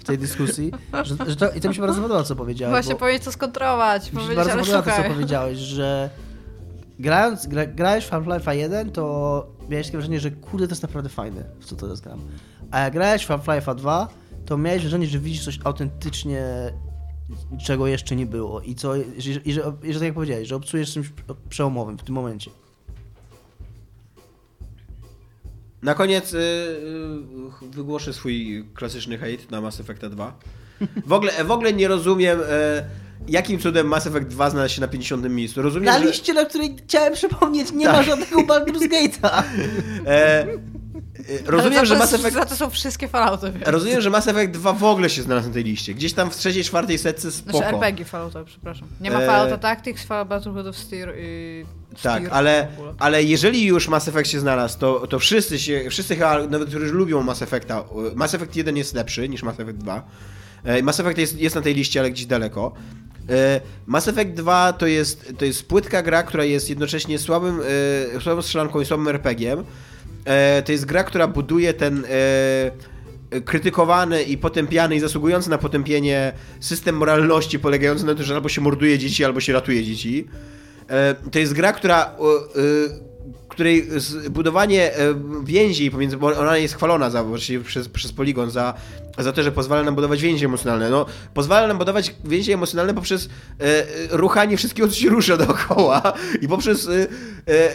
w 0.00 0.04
tej 0.04 0.18
dyskusji. 0.18 0.72
Że, 1.04 1.16
że 1.26 1.36
to, 1.36 1.50
I 1.50 1.60
to 1.60 1.68
mi 1.68 1.74
się 1.74 1.80
bardzo 1.80 2.02
podoba, 2.02 2.22
co 2.22 2.36
powiedziałeś. 2.36 2.72
Właśnie 2.72 2.94
bo, 2.94 2.98
powiedzieć, 2.98 3.22
co 3.24 3.32
skontrolować. 3.32 4.12
Mi 4.12 4.22
się 4.22 4.34
bardzo 4.34 4.58
podoba 4.58 4.82
to, 4.82 5.02
co 5.02 5.08
powiedziałeś, 5.08 5.58
że 5.58 6.10
grając, 6.98 7.46
gra, 7.46 7.66
grałeś 7.66 8.04
w 8.04 8.10
Half-Life 8.10 8.56
1, 8.56 8.90
to 8.90 9.46
miałeś 9.68 9.86
takie 9.86 9.98
wrażenie, 9.98 10.20
że 10.20 10.30
kurde, 10.30 10.68
to 10.68 10.72
jest 10.72 10.82
naprawdę 10.82 11.08
fajne, 11.08 11.44
w 11.60 11.64
co 11.64 11.76
teraz 11.76 12.00
gram. 12.00 12.20
A 12.70 12.80
jak 12.80 12.92
grałeś 12.92 13.24
w 13.24 13.28
Half-Life 13.28 13.74
2, 13.74 14.08
to 14.46 14.58
miałeś 14.58 14.82
wrażenie, 14.82 15.06
że 15.06 15.18
widzisz 15.18 15.44
coś 15.44 15.58
autentycznie, 15.64 16.44
czego 17.64 17.86
jeszcze 17.86 18.16
nie 18.16 18.26
było. 18.26 18.60
I, 18.60 18.74
co, 18.74 18.96
i, 18.96 19.22
że, 19.22 19.30
i, 19.30 19.52
że, 19.52 19.72
i 19.82 19.92
że 19.92 19.98
tak 19.98 20.06
jak 20.06 20.14
powiedziałeś, 20.14 20.48
że 20.48 20.56
obcujesz 20.56 20.92
czymś 20.92 21.12
przełomowym 21.48 21.98
w 21.98 22.02
tym 22.02 22.14
momencie. 22.14 22.50
Na 25.82 25.94
koniec 25.94 26.32
yy, 26.32 26.40
yy, 27.62 27.70
wygłoszę 27.70 28.12
swój 28.12 28.64
klasyczny 28.74 29.18
hejt 29.18 29.50
na 29.50 29.60
Mass 29.60 29.80
Effect 29.80 30.06
2. 30.06 30.38
W 31.06 31.12
ogóle, 31.12 31.44
w 31.44 31.50
ogóle 31.50 31.72
nie 31.72 31.88
rozumiem, 31.88 32.38
yy, 32.38 32.44
jakim 33.28 33.58
cudem 33.58 33.86
Mass 33.86 34.06
Effect 34.06 34.26
2 34.26 34.50
znalazł 34.50 34.74
się 34.74 34.80
na 34.80 34.88
50. 34.88 35.30
miejscu. 35.30 35.62
Rozumiem, 35.62 35.84
na 35.84 35.98
że... 35.98 36.04
liście, 36.04 36.34
na 36.34 36.44
której 36.44 36.76
chciałem 36.86 37.14
przypomnieć, 37.14 37.72
nie 37.72 37.86
tak. 37.86 37.96
ma 37.96 38.02
żadnego 38.02 38.40
Baldur's 38.40 38.88
Gate'a. 38.88 39.42
E, 41.28 41.50
rozumiem, 41.50 41.86
że 41.86 41.98
Mass 41.98 42.14
Effect... 42.14 42.34
Za 42.34 42.44
to 42.44 42.56
są 42.56 42.70
wszystkie 42.70 43.08
Fallouty. 43.08 43.52
Więc. 43.52 43.68
Rozumiem, 43.68 44.00
że 44.00 44.10
Mass 44.10 44.28
Effect 44.28 44.52
2 44.52 44.72
w 44.72 44.84
ogóle 44.84 45.10
się 45.10 45.22
znalazł 45.22 45.48
na 45.48 45.54
tej 45.54 45.64
liście. 45.64 45.94
Gdzieś 45.94 46.12
tam 46.12 46.30
w 46.30 46.36
trzeciej, 46.36 46.64
czwartej 46.64 46.98
setce 46.98 47.32
spoko. 47.32 47.58
Znaczy 47.58 47.74
RPG 47.74 48.04
Falloutowe, 48.04 48.44
przepraszam. 48.44 48.88
Nie 49.00 49.10
ma 49.10 49.20
e... 49.20 49.26
Fallouta 49.26 49.58
Tactics, 49.58 50.04
Fallout 50.04 50.28
Battlefield 50.28 50.66
of 50.66 50.76
Steer 50.76 51.14
i... 51.18 51.64
Tak, 52.02 52.22
ale, 52.30 52.68
ale 52.98 53.22
jeżeli 53.22 53.64
już 53.64 53.88
Mass 53.88 54.08
Effect 54.08 54.30
się 54.30 54.40
znalazł, 54.40 54.78
to, 54.78 55.06
to 55.06 55.18
wszyscy 55.18 55.58
się, 55.58 55.86
wszyscy 55.90 56.16
chyba, 56.16 56.46
nawet 56.46 56.68
którzy 56.68 56.86
lubią 56.86 57.22
Mass 57.22 57.42
Effecta, 57.42 57.84
Mass 58.14 58.34
Effect 58.34 58.56
1 58.56 58.76
jest 58.76 58.94
lepszy 58.94 59.28
niż 59.28 59.42
Mass 59.42 59.60
Effect 59.60 59.78
2. 59.78 60.02
E, 60.64 60.82
Mass 60.82 61.00
Effect 61.00 61.18
jest, 61.18 61.40
jest 61.40 61.56
na 61.56 61.62
tej 61.62 61.74
liście, 61.74 62.00
ale 62.00 62.10
gdzieś 62.10 62.26
daleko. 62.26 62.72
E, 63.28 63.60
Mass 63.86 64.08
Effect 64.08 64.30
2 64.30 64.72
to 64.72 64.86
jest, 64.86 65.32
to 65.38 65.44
jest 65.44 65.68
płytka 65.68 66.02
gra, 66.02 66.22
która 66.22 66.44
jest 66.44 66.70
jednocześnie 66.70 67.18
słabym, 67.18 67.60
e, 68.16 68.20
słabą 68.20 68.42
strzelanką 68.42 68.80
i 68.80 68.84
słabym 68.84 69.08
RPG-iem. 69.08 69.64
To 70.64 70.72
jest 70.72 70.84
gra, 70.84 71.04
która 71.04 71.28
buduje 71.28 71.74
ten 71.74 72.04
krytykowany 73.44 74.22
i 74.22 74.38
potępiany 74.38 74.96
i 74.96 75.00
zasługujący 75.00 75.50
na 75.50 75.58
potępienie 75.58 76.32
system 76.60 76.96
moralności 76.96 77.58
polegający 77.58 78.06
na 78.06 78.14
tym, 78.14 78.24
że 78.24 78.34
albo 78.34 78.48
się 78.48 78.60
morduje 78.60 78.98
dzieci, 78.98 79.24
albo 79.24 79.40
się 79.40 79.52
ratuje 79.52 79.84
dzieci. 79.84 80.26
To 81.32 81.38
jest 81.38 81.52
gra, 81.52 81.72
która 81.72 82.16
której 83.56 83.88
budowanie 84.30 84.96
e, 84.96 85.14
więzi 85.44 85.90
pomiędzy, 85.90 86.16
bo 86.16 86.26
ona 86.26 86.56
jest 86.56 86.74
chwalona 86.74 87.10
za, 87.10 87.24
przez, 87.64 87.88
przez 87.88 88.12
Polygon 88.12 88.50
za, 88.50 88.74
za 89.18 89.32
to, 89.32 89.42
że 89.42 89.52
pozwala 89.52 89.82
nam 89.82 89.94
budować 89.94 90.22
więzi 90.22 90.44
emocjonalne. 90.44 90.90
No, 90.90 91.06
pozwala 91.34 91.66
nam 91.66 91.78
budować 91.78 92.14
więzi 92.24 92.52
emocjonalne 92.52 92.94
poprzez 92.94 93.28
e, 93.60 93.64
e 93.64 93.86
ruchanie 94.10 94.56
wszystkiego, 94.56 94.88
co 94.88 94.94
się 94.94 95.08
rusza 95.08 95.36
dookoła 95.36 96.02
i 96.40 96.48
poprzez 96.48 96.88
e, 96.88 96.92
e, 97.48 97.72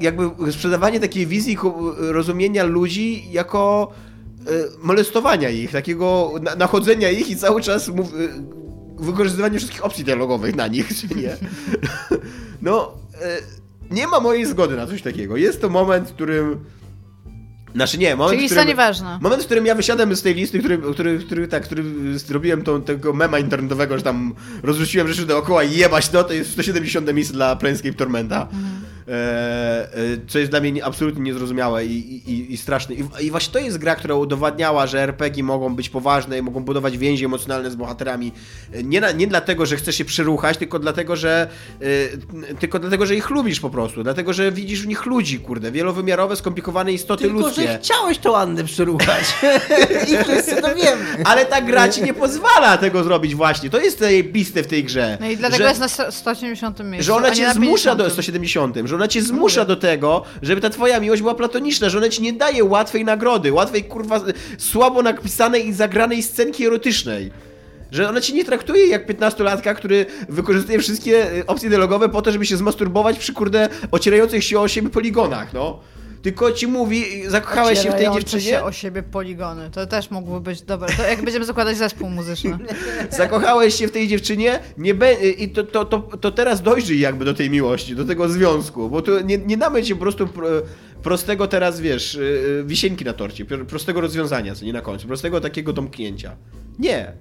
jakby 0.00 0.52
sprzedawanie 0.52 1.00
takiej 1.00 1.26
wizji 1.26 1.58
rozumienia 1.98 2.64
ludzi 2.64 3.32
jako 3.32 3.92
e, 4.46 4.50
molestowania 4.82 5.48
ich, 5.48 5.70
takiego 5.70 6.32
nachodzenia 6.58 7.10
ich 7.10 7.30
i 7.30 7.36
cały 7.36 7.62
czas 7.62 7.88
mów, 7.88 8.12
wykorzystywanie 8.98 9.58
wszystkich 9.58 9.84
opcji 9.84 10.04
dialogowych 10.04 10.56
na 10.56 10.66
nich, 10.66 10.88
czy 10.88 11.14
nie? 11.14 11.36
No 12.62 12.92
nie 13.92 14.06
ma 14.06 14.20
mojej 14.20 14.46
zgody 14.46 14.76
na 14.76 14.86
coś 14.86 15.02
takiego. 15.02 15.36
Jest 15.36 15.60
to 15.60 15.68
moment, 15.68 16.08
w 16.08 16.12
którym 16.12 16.64
znaczy 17.74 17.98
nie, 17.98 18.16
moment, 18.16 18.38
Czyli 18.38 18.46
którym, 18.46 18.68
nieważne. 18.68 19.18
Moment, 19.20 19.42
w 19.42 19.46
którym 19.46 19.66
ja 19.66 19.74
wysiadam 19.74 20.16
z 20.16 20.22
tej 20.22 20.34
listy, 20.34 20.58
który, 20.58 20.78
który, 20.78 21.18
który, 21.18 21.48
tak, 21.48 21.62
który 21.62 21.84
zrobiłem 22.18 22.62
tą, 22.62 22.82
tego 22.82 23.12
mema 23.12 23.38
internetowego, 23.38 23.98
że 23.98 24.04
tam 24.04 24.34
rozrzuciłem 24.62 25.08
rzeczy 25.08 25.26
dookoła 25.26 25.64
i 25.64 25.76
jebać, 25.76 26.12
no 26.12 26.24
to 26.24 26.32
jest 26.32 26.50
170 26.50 27.14
miejsce 27.14 27.34
dla 27.34 27.56
Planescape 27.56 27.94
Tormenta. 27.94 28.42
Mhm. 28.42 28.91
E, 29.08 29.12
e, 29.12 29.88
co 30.28 30.38
jest 30.38 30.50
dla 30.50 30.60
mnie 30.60 30.84
absolutnie 30.84 31.22
niezrozumiałe 31.22 31.86
i, 31.86 32.30
i, 32.30 32.52
i 32.52 32.56
straszne. 32.56 32.94
I, 32.94 33.04
I, 33.20 33.30
właśnie 33.30 33.52
to 33.52 33.58
jest 33.58 33.78
gra, 33.78 33.94
która 33.94 34.14
udowadniała, 34.14 34.86
że 34.86 35.02
RPG 35.02 35.44
mogą 35.44 35.74
być 35.74 35.88
poważne 35.88 36.38
i 36.38 36.42
mogą 36.42 36.60
budować 36.60 36.98
więzi 36.98 37.24
emocjonalne 37.24 37.70
z 37.70 37.76
bohaterami. 37.76 38.32
Nie, 38.84 39.00
na, 39.00 39.12
nie 39.12 39.26
dlatego, 39.26 39.66
że 39.66 39.76
chcesz 39.76 39.96
się 39.96 40.04
przyruchać, 40.04 40.56
tylko 40.56 40.78
dlatego, 40.78 41.16
że 41.16 41.48
e, 41.80 42.56
tylko 42.56 42.78
dlatego, 42.78 43.06
że 43.06 43.16
ich 43.16 43.30
lubisz 43.30 43.60
po 43.60 43.70
prostu. 43.70 44.02
Dlatego, 44.02 44.32
że 44.32 44.52
widzisz 44.52 44.82
w 44.82 44.86
nich 44.86 45.06
ludzi, 45.06 45.40
kurde. 45.40 45.72
Wielowymiarowe, 45.72 46.36
skomplikowane 46.36 46.92
istoty 46.92 47.24
tylko, 47.24 47.38
ludzkie. 47.38 47.56
Tylko, 47.56 47.72
że 47.72 47.78
chciałeś 47.78 48.18
tą 48.18 48.36
Annę 48.36 48.64
przyruchać. 48.64 49.24
I 50.12 50.24
wszyscy 50.24 50.62
to 50.62 50.74
wiemy. 50.74 51.24
Ale 51.24 51.46
ta 51.46 51.60
gra 51.60 51.88
ci 51.88 52.02
nie 52.02 52.14
pozwala 52.14 52.78
tego 52.78 53.04
zrobić 53.04 53.34
właśnie. 53.34 53.70
To 53.70 53.80
jest 53.80 53.98
zajebiste 53.98 54.62
w 54.62 54.66
tej 54.66 54.84
grze. 54.84 55.18
No 55.20 55.30
i 55.30 55.36
dlatego 55.36 55.64
że, 55.64 55.68
jest 55.68 55.98
na 55.98 56.10
170 56.10 56.80
miejscu. 56.84 57.06
Że 57.06 57.14
ona 57.14 57.30
cię 57.30 57.52
zmusza 57.52 57.94
do 57.94 58.10
170, 58.10 58.76
że 58.92 58.96
ona 58.96 59.08
cię 59.08 59.22
zmusza 59.22 59.64
do 59.64 59.76
tego, 59.76 60.22
żeby 60.42 60.60
ta 60.60 60.70
twoja 60.70 61.00
miłość 61.00 61.22
była 61.22 61.34
platoniczna, 61.34 61.88
że 61.88 61.98
ona 61.98 62.08
ci 62.08 62.22
nie 62.22 62.32
daje 62.32 62.64
łatwej 62.64 63.04
nagrody, 63.04 63.52
łatwej 63.52 63.84
kurwa 63.84 64.20
słabo 64.58 65.02
napisanej 65.02 65.68
i 65.68 65.72
zagranej 65.72 66.22
scenki 66.22 66.66
erotycznej. 66.66 67.30
Że 67.90 68.08
ona 68.08 68.20
ci 68.20 68.34
nie 68.34 68.44
traktuje 68.44 68.86
jak 68.86 69.08
15-latka, 69.08 69.74
który 69.74 70.06
wykorzystuje 70.28 70.78
wszystkie 70.78 71.38
e, 71.38 71.46
opcje 71.46 71.68
dialogowe 71.68 72.08
po 72.08 72.22
to, 72.22 72.32
żeby 72.32 72.46
się 72.46 72.56
zmasturbować 72.56 73.18
przy 73.18 73.32
kurde 73.32 73.68
ocierających 73.90 74.44
się 74.44 74.60
o 74.60 74.68
siebie 74.68 74.90
poligonach, 74.90 75.52
no 75.52 75.80
tylko 76.22 76.52
ci 76.52 76.66
mówi, 76.66 77.04
zakochałeś 77.28 77.82
się 77.82 77.90
w 77.90 77.94
tej 77.94 78.12
dziewczynie. 78.12 78.42
się 78.42 78.62
o 78.62 78.72
siebie 78.72 79.02
poligony. 79.02 79.70
To 79.70 79.86
też 79.86 80.10
mógłby 80.10 80.40
być 80.40 80.62
dobre. 80.62 80.88
To 80.96 81.02
jak 81.02 81.24
będziemy 81.24 81.44
zakładać 81.44 81.76
zespół 81.76 82.10
muzyczny. 82.10 82.58
zakochałeś 83.10 83.74
się 83.74 83.88
w 83.88 83.90
tej 83.90 84.08
dziewczynie 84.08 84.60
nie 84.78 84.94
be... 84.94 85.14
i 85.14 85.48
to, 85.48 85.64
to, 85.64 85.84
to, 85.84 85.98
to 86.00 86.30
teraz 86.30 86.62
dojrzyj 86.62 87.00
jakby 87.00 87.24
do 87.24 87.34
tej 87.34 87.50
miłości, 87.50 87.96
do 87.96 88.04
tego 88.04 88.28
związku, 88.28 88.90
bo 88.90 89.02
to 89.02 89.20
nie, 89.20 89.38
nie 89.38 89.56
damy 89.56 89.82
ci 89.82 89.94
po 89.94 90.00
prostu 90.00 90.28
prostego 91.02 91.48
teraz, 91.48 91.80
wiesz, 91.80 92.14
y, 92.14 92.20
y, 92.20 92.64
wisienki 92.64 93.04
na 93.04 93.12
torcie, 93.12 93.44
prostego 93.44 94.00
rozwiązania, 94.00 94.54
co 94.54 94.64
nie 94.64 94.72
na 94.72 94.80
końcu, 94.80 95.06
prostego 95.06 95.40
takiego 95.40 95.72
domknięcia. 95.72 96.36
Nie. 96.78 97.12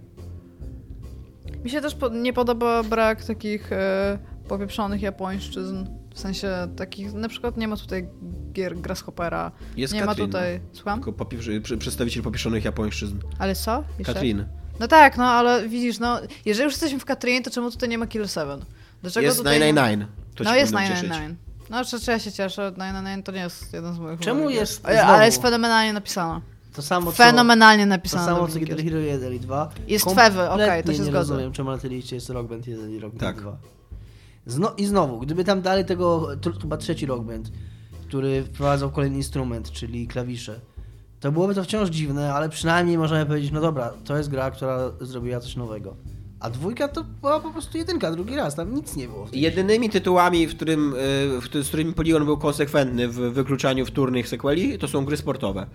Mi 1.64 1.70
się 1.70 1.82
też 1.82 1.96
nie 2.12 2.34
podoba 2.34 2.84
brak 2.84 3.26
takich 3.26 3.72
e, 3.72 4.20
popieprzonych 4.48 5.02
japońszczyzn 5.02 6.01
w 6.14 6.20
sensie 6.20 6.68
takich, 6.76 7.14
na 7.14 7.28
przykład 7.28 7.58
nie 7.58 7.68
ma 7.68 7.78
tutaj 7.78 8.08
gier 8.52 8.78
Grasshoppera. 8.78 9.52
Jest 9.78 9.94
nie 9.94 10.00
Katrin, 10.00 10.26
ma 10.26 10.28
tutaj. 10.28 10.62
Słucham? 10.74 11.02
Tylko 11.04 11.26
przedstawiciel 11.78 12.24
popieszonych 12.24 12.66
japońszczyzn. 12.66 13.18
Ale 13.40 13.56
co? 13.56 13.84
Jeszcze? 14.00 14.14
Katrin. 14.14 14.46
No 14.80 14.88
tak, 14.88 15.18
no 15.18 15.26
ale 15.26 15.70
widzisz, 15.70 16.00
no 16.00 16.20
jeżeli 16.46 16.64
już 16.64 16.74
jesteśmy 16.74 17.00
w 17.00 17.06
Katrinie, 17.06 17.42
to 17.42 17.52
czemu 17.52 17.72
tutaj 17.72 17.90
nie 17.90 17.98
ma 17.98 18.08
Kill 18.08 18.28
7? 18.28 18.60
Dlaczego 19.02 19.26
jest 19.26 19.38
999. 19.38 20.10
To 20.36 20.44
no 20.44 20.56
jest 20.56 20.72
999. 20.72 21.40
No, 21.70 21.86
czy, 21.86 22.12
ja 22.12 22.20
się 22.20 22.32
cieszę, 22.32 22.72
999 22.72 23.26
to 23.26 23.32
nie 23.32 23.40
jest 23.40 23.74
jeden 23.74 23.94
z 23.94 24.00
moich 24.00 24.20
Czemu 24.20 24.50
jest 24.50 24.86
Ale, 24.86 25.04
ale 25.04 25.26
jest 25.26 25.42
fenomenalnie 25.42 25.94
napisana. 25.94 26.42
To 26.74 26.82
samo, 26.82 27.12
Fenomenalnie 27.12 27.86
napisane. 27.86 28.26
To 28.26 28.36
samo 28.36 28.48
co 28.48 28.60
Guitar 28.60 28.84
Hero 28.84 28.98
1 28.98 29.34
i 29.34 29.40
2. 29.40 29.70
Jest 29.88 30.06
Fewy, 30.06 30.50
okej, 30.50 30.66
okay, 30.66 30.84
to 30.84 30.94
się 30.94 31.00
nie 31.00 31.06
zgodzę. 31.06 31.18
rozumiem, 31.18 31.52
czemu 31.52 31.72
na 31.72 31.78
tej 31.78 31.90
liście 31.90 32.16
jest 32.16 32.30
Rock 32.30 32.50
Band 32.50 32.68
1 32.68 32.92
i 32.92 33.00
Rock 33.00 33.16
Band 33.16 33.36
tak. 33.36 33.42
2. 33.42 33.58
Zno, 34.46 34.74
I 34.78 34.86
znowu, 34.86 35.20
gdyby 35.20 35.44
tam 35.44 35.62
dali 35.62 35.86
tego, 35.86 36.28
chyba 36.62 36.78
trzeci 36.78 37.06
Rock 37.06 37.24
Band, 37.24 37.52
który 38.08 38.44
wprowadzał 38.44 38.92
kolejny 38.92 39.18
instrument, 39.18 39.72
czyli 39.72 40.08
klawisze, 40.08 40.60
to 41.20 41.32
byłoby 41.32 41.56
to 41.56 41.64
wciąż 41.64 41.90
dziwne, 41.90 42.34
ale 42.34 42.50
przynajmniej 42.50 42.98
możemy 42.98 43.26
powiedzieć, 43.26 43.52
no 43.52 43.62
dobra, 43.62 43.94
to 44.06 44.18
jest 44.18 44.30
gra, 44.30 44.52
która 44.52 44.92
zrobiła 45.02 45.40
coś 45.40 45.56
nowego. 45.56 45.96
A 46.40 46.50
dwójka 46.50 46.88
to 46.88 47.04
była 47.04 47.40
po 47.40 47.52
prostu 47.52 47.78
jedynka, 47.78 48.12
drugi 48.12 48.36
raz, 48.36 48.56
tam 48.56 48.76
nic 48.76 48.96
nie 48.96 49.08
było. 49.08 49.28
Jedynymi 49.34 49.90
tytułami, 49.90 50.48
w 50.48 50.56
którym, 50.56 50.94
y, 50.94 50.98
w, 51.42 51.64
z 51.64 51.68
którymi 51.68 51.94
Polygon 51.94 52.26
był 52.26 52.38
konsekwentny 52.38 53.08
w 53.08 53.16
wykluczaniu 53.16 53.86
wtórnych 53.86 54.28
sequeli, 54.28 54.80
to 54.80 54.88
są 54.88 55.06
gry 55.06 55.18
sportowe. 55.18 55.66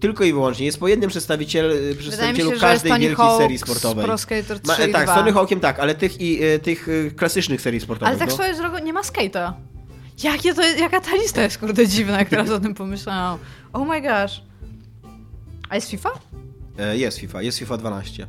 Tylko 0.00 0.24
i 0.24 0.32
wyłącznie. 0.32 0.66
Jest 0.66 0.80
po 0.80 0.88
jednym 0.88 1.10
przedstawiciel, 1.10 1.94
przedstawicielu 1.98 2.50
się, 2.50 2.60
każdej 2.60 2.92
wielkiej 2.92 3.14
Hawk 3.14 3.42
serii 3.42 3.58
sportowej. 3.58 4.04
Pro 4.04 4.18
Skater 4.18 4.60
3 4.60 4.86
ma, 4.88 4.92
tak, 4.92 5.08
z 5.08 5.14
Tony 5.14 5.32
Hawkiem 5.32 5.60
tak, 5.60 5.78
ale 5.80 5.94
tych, 5.94 6.20
i, 6.20 6.42
e, 6.42 6.58
tych 6.58 6.88
e, 6.88 7.10
klasycznych 7.10 7.60
serii 7.60 7.80
sportowych. 7.80 8.08
Ale 8.08 8.18
tak 8.18 8.28
no. 8.28 8.34
swoją 8.34 8.56
drogą 8.56 8.78
nie 8.78 8.92
ma 8.92 9.02
skate'a. 9.02 9.52
Jakie 10.22 10.54
to, 10.54 10.62
jaka 10.62 11.00
ta 11.00 11.14
lista 11.14 11.42
jest 11.42 11.58
kurde 11.58 11.88
dziwna, 11.88 12.18
jak 12.18 12.28
teraz 12.28 12.50
o 12.50 12.60
tym 12.60 12.74
pomyślałam. 12.74 13.38
Oh 13.72 13.84
my 13.84 14.02
gosh. 14.02 14.42
A 15.68 15.74
jest 15.74 15.90
FIFA? 15.90 16.10
E, 16.78 16.96
jest 16.96 17.18
FIFA, 17.18 17.42
jest 17.42 17.58
FIFA 17.58 17.76
12. 17.76 18.26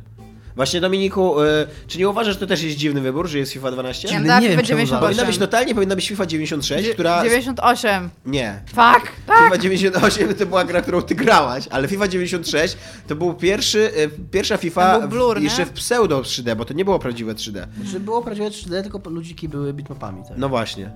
Właśnie 0.56 0.80
Dominiku, 0.80 1.42
y, 1.42 1.46
czy 1.86 1.98
nie 1.98 2.08
uważasz, 2.08 2.34
że 2.34 2.40
to 2.40 2.46
też 2.46 2.62
jest 2.62 2.76
dziwny 2.76 3.00
wybór, 3.00 3.28
że 3.28 3.38
jest 3.38 3.52
FIFA 3.52 3.70
12? 3.70 4.08
Ja 4.08 4.16
Ale 4.16 4.26
dam 4.26 4.42
nie 4.42 4.48
wiem, 4.48 4.58
FIFA 4.58 4.66
czemu 4.68 4.78
98. 4.78 5.08
Powinna 5.08 5.24
być 5.24 5.38
totalnie, 5.38 5.74
powinna 5.74 5.94
być 5.94 6.08
FIFA 6.08 6.26
96, 6.26 6.88
która... 6.90 7.24
98. 7.24 8.10
Nie. 8.26 8.60
Fuck, 8.66 9.12
tak. 9.26 9.44
FIFA 9.44 9.58
98 9.58 10.34
to 10.34 10.46
była 10.46 10.64
gra, 10.64 10.82
którą 10.82 11.02
ty 11.02 11.14
grałaś, 11.14 11.68
ale 11.70 11.88
FIFA 11.88 12.08
96 12.08 12.76
to 13.06 13.16
był 13.16 13.34
pierwszy, 13.34 13.78
y, 13.78 14.10
pierwsza 14.30 14.56
FIFA 14.56 14.98
był 15.00 15.08
blur, 15.08 15.36
w, 15.36 15.40
nie? 15.40 15.44
jeszcze 15.44 15.66
w 15.66 15.70
pseudo 15.70 16.20
3D, 16.20 16.56
bo 16.56 16.64
to 16.64 16.74
nie 16.74 16.84
było 16.84 16.98
prawdziwe 16.98 17.34
3D. 17.34 17.66
Że 17.84 18.00
było 18.00 18.22
prawdziwe 18.22 18.48
3D, 18.50 18.82
tylko 18.82 19.10
ludziki 19.10 19.48
były 19.48 19.72
bitmapami. 19.72 20.22
Tak? 20.28 20.38
No 20.38 20.48
właśnie. 20.48 20.90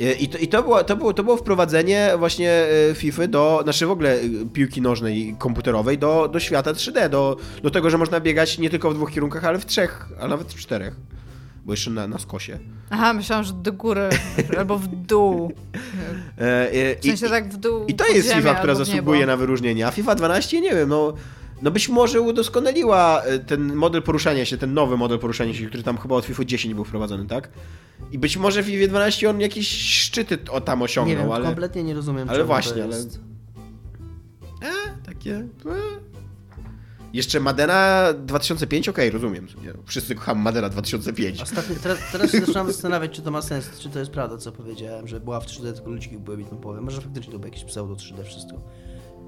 I- 0.00 0.24
I 0.24 0.28
to, 0.28 0.38
i 0.38 0.48
to, 0.48 0.62
było, 0.62 0.84
to, 0.84 0.96
było, 0.96 1.12
to 1.12 1.24
było 1.24 1.36
wprowadzenie 1.36 2.10
właśnie 2.18 2.50
e, 2.90 2.94
FIFA 2.94 3.26
do, 3.26 3.60
znaczy 3.62 3.86
w 3.86 3.90
ogóle 3.90 4.14
e, 4.14 4.20
piłki 4.52 4.82
nożnej 4.82 5.36
komputerowej 5.38 5.98
do, 5.98 6.28
do 6.28 6.40
świata 6.40 6.72
3D, 6.72 7.08
do, 7.08 7.36
do 7.62 7.70
tego, 7.70 7.90
że 7.90 7.98
można 7.98 8.20
biegać 8.20 8.58
nie 8.58 8.70
tylko 8.70 8.90
w 8.90 8.94
dwóch 8.94 9.12
kierunkach, 9.12 9.44
ale 9.44 9.58
w 9.58 9.66
trzech, 9.66 10.08
a 10.20 10.28
nawet 10.28 10.52
w 10.52 10.56
czterech. 10.56 10.94
Bo 11.64 11.72
jeszcze 11.72 11.90
na, 11.90 12.08
na 12.08 12.18
skosie. 12.18 12.58
Aha, 12.90 13.12
myślałam, 13.12 13.44
że 13.44 13.52
do 13.52 13.72
góry 13.72 14.08
albo 14.58 14.78
w 14.78 14.88
dół. 14.88 15.52
E, 16.38 16.72
e, 16.72 16.96
W 17.00 17.04
sensie 17.04 17.28
tak 17.28 17.48
w 17.48 17.56
dół. 17.56 17.84
I 17.86 17.94
to 17.94 18.06
jest 18.08 18.28
ziemię 18.28 18.42
FIFA, 18.42 18.54
która 18.54 18.74
zasługuje 18.74 19.26
na 19.26 19.36
wyróżnienie, 19.36 19.86
a 19.86 19.90
FIFA 19.90 20.14
12 20.14 20.60
nie 20.60 20.70
wiem, 20.74 20.88
no, 20.88 21.14
no 21.64 21.70
być 21.70 21.88
może 21.88 22.20
udoskonaliła 22.20 23.22
e, 23.22 23.38
ten 23.38 23.74
model 23.74 24.02
poruszania 24.02 24.44
się, 24.44 24.56
ten 24.56 24.74
nowy 24.74 24.96
model 24.96 25.18
poruszania 25.18 25.54
się, 25.54 25.66
który 25.66 25.82
tam 25.82 25.98
chyba 25.98 26.14
od 26.14 26.24
FIFA 26.24 26.44
10 26.44 26.74
był 26.74 26.84
wprowadzony, 26.84 27.26
tak? 27.26 27.48
I 28.12 28.18
być 28.18 28.36
może 28.36 28.62
w 28.62 28.66
FIFA 28.66 28.88
12 28.88 29.30
on 29.30 29.40
jakieś 29.40 29.68
szczyty 29.68 30.38
o 30.50 30.60
tam 30.60 30.82
osiągnął, 30.82 31.16
nie 31.16 31.22
wiem, 31.22 31.32
ale... 31.32 31.44
kompletnie 31.44 31.84
nie 31.84 31.94
rozumiem, 31.94 32.28
ale 32.28 32.44
właśnie, 32.44 32.82
to 32.82 32.84
ale-. 32.84 32.96
E, 34.62 35.02
takie... 35.06 35.36
E. 35.36 36.14
Jeszcze 37.12 37.40
Madena 37.40 38.12
2005, 38.12 38.88
okej, 38.88 39.10
rozumiem. 39.10 39.46
Nie, 39.62 39.72
Wszyscy 39.86 40.14
kochamy 40.14 40.40
Madena 40.40 40.68
2005. 40.68 41.42
Ostatnio, 41.42 41.76
teraz, 41.82 41.98
teraz 42.12 42.32
się 42.32 42.40
zaczynam 42.40 42.66
zastanawiać, 42.66 43.12
czy 43.12 43.22
to 43.22 43.30
ma 43.30 43.42
sens, 43.42 43.78
czy 43.78 43.88
to 43.88 43.98
jest 43.98 44.10
prawda, 44.10 44.36
co 44.36 44.52
powiedziałem, 44.52 45.08
że 45.08 45.20
była 45.20 45.40
w 45.40 45.46
3D, 45.46 45.72
tylko 45.72 45.90
ludziki 45.90 46.18
były 46.18 46.36
bitmapowe. 46.36 46.80
Może 46.80 47.00
faktycznie 47.00 47.32
to 47.32 47.38
było 47.38 47.52
jakieś 47.52 47.64
pseudo 47.64 47.94
3D 47.94 48.24
wszystko. 48.24 48.60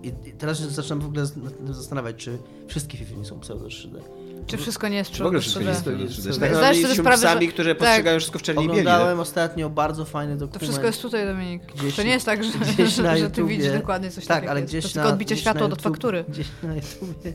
I, 0.03 0.12
teraz 0.38 0.59
się 0.59 0.64
zaczynam 0.66 1.01
w 1.01 1.07
ogóle 1.07 1.26
zastanawiać, 1.70 2.16
czy 2.16 2.38
wszystkie 2.68 2.99
FIFA 2.99 3.14
nie 3.16 3.24
są 3.24 3.40
pseudo 3.40 3.66
3D. 3.66 3.99
Czy 4.47 4.57
wszystko 4.57 4.88
nie 4.88 4.97
jest 4.97 5.11
Czy 5.11 5.22
w 5.22 5.26
ogóle 5.26 5.40
pseudo 5.40 5.70
wszystko 5.70 5.90
3D? 5.90 6.01
jest 6.01 6.11
jest- 6.11 6.20
3D. 6.20 6.26
jest- 6.26 6.40
Tak, 6.40 6.49
Zdajesz 6.51 6.53
no, 6.57 6.61
sobie 6.66 6.80
jesteśmy 6.80 7.05
sprawę, 7.05 7.16
że- 7.22 7.26
psami, 7.28 7.49
które 7.49 7.74
tak. 7.74 7.78
postrzegają 7.78 8.18
wszystko 8.18 8.38
w 8.38 8.42
czerni 8.42 8.64
i 8.64 8.66
bieli. 8.68 8.76
nie? 8.76 8.82
Oglądałem 8.82 9.20
ostatnio 9.20 9.70
bardzo 9.70 10.05
fajny 10.05 10.32
dokument. 10.36 10.53
To 10.53 10.59
wszystko 10.66 10.86
jest 10.86 11.03
tutaj, 11.03 11.26
Dominik. 11.26 11.62
Gdzieś- 11.74 11.97
to 11.97 12.03
nie 12.03 12.11
jest 12.11 12.26
tak, 12.26 12.44
że, 12.44 12.51
że, 12.86 13.18
że 13.18 13.30
ty 13.30 13.44
widzisz 13.44 13.72
dokładnie 13.72 14.11
coś 14.11 14.26
Tak, 14.26 14.36
takiego. 14.36 14.51
ale 14.51 14.61
To 14.61 14.66
gdzieś 14.66 14.84
na, 14.84 14.90
tylko 14.90 15.09
odbicie 15.09 15.34
gdzieś 15.34 15.40
światła 15.40 15.66
od 15.66 15.82
faktury. 15.82 16.24
Gdzieś 16.28 16.47
na 16.62 16.74
YouTubie 16.74 17.32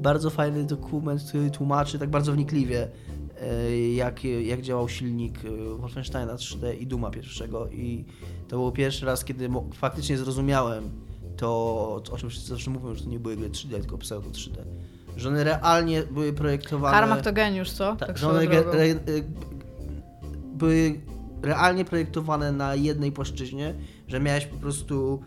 bardzo 0.00 0.30
fajny 0.30 0.64
dokument, 0.64 1.22
który 1.28 1.50
tłumaczy 1.50 1.98
tak 1.98 2.10
bardzo 2.10 2.32
wnikliwie, 2.32 2.88
e, 3.40 3.88
jak, 3.92 4.24
jak 4.24 4.62
działał 4.62 4.88
silnik 4.88 5.38
e, 5.44 5.78
Wolfensteina 5.78 6.34
3D 6.36 6.74
i 6.80 6.86
Duma 6.86 7.10
pierwszego 7.10 7.68
i 7.68 8.04
to 8.48 8.56
był 8.56 8.72
pierwszy 8.72 9.06
raz, 9.06 9.24
kiedy 9.24 9.48
faktycznie 9.74 10.18
zrozumiałem 10.18 10.90
to, 11.40 12.02
o 12.12 12.18
czym 12.18 12.30
wszyscy 12.30 12.48
zawsze 12.48 12.70
mówią, 12.70 12.94
że 12.94 13.04
to 13.04 13.10
nie 13.10 13.20
były 13.20 13.36
gry 13.36 13.50
3D, 13.50 13.70
tylko 13.70 13.98
pseudo 13.98 14.30
3D. 14.30 14.56
Że 15.16 15.28
one 15.28 15.44
realnie 15.44 16.02
były 16.02 16.32
projektowane... 16.32 16.96
Karmak 16.96 17.22
to 17.22 17.32
geniusz, 17.32 17.70
co? 17.70 17.96
Tak, 17.96 18.08
Tak, 18.08 18.18
że 18.18 18.28
one 18.28 18.40
re, 18.40 18.84
y, 18.84 19.24
były 20.54 21.00
realnie 21.42 21.84
projektowane 21.84 22.52
na 22.52 22.74
jednej 22.74 23.12
płaszczyźnie, 23.12 23.74
że 24.08 24.20
miałeś 24.20 24.46
po 24.46 24.56
prostu 24.56 25.20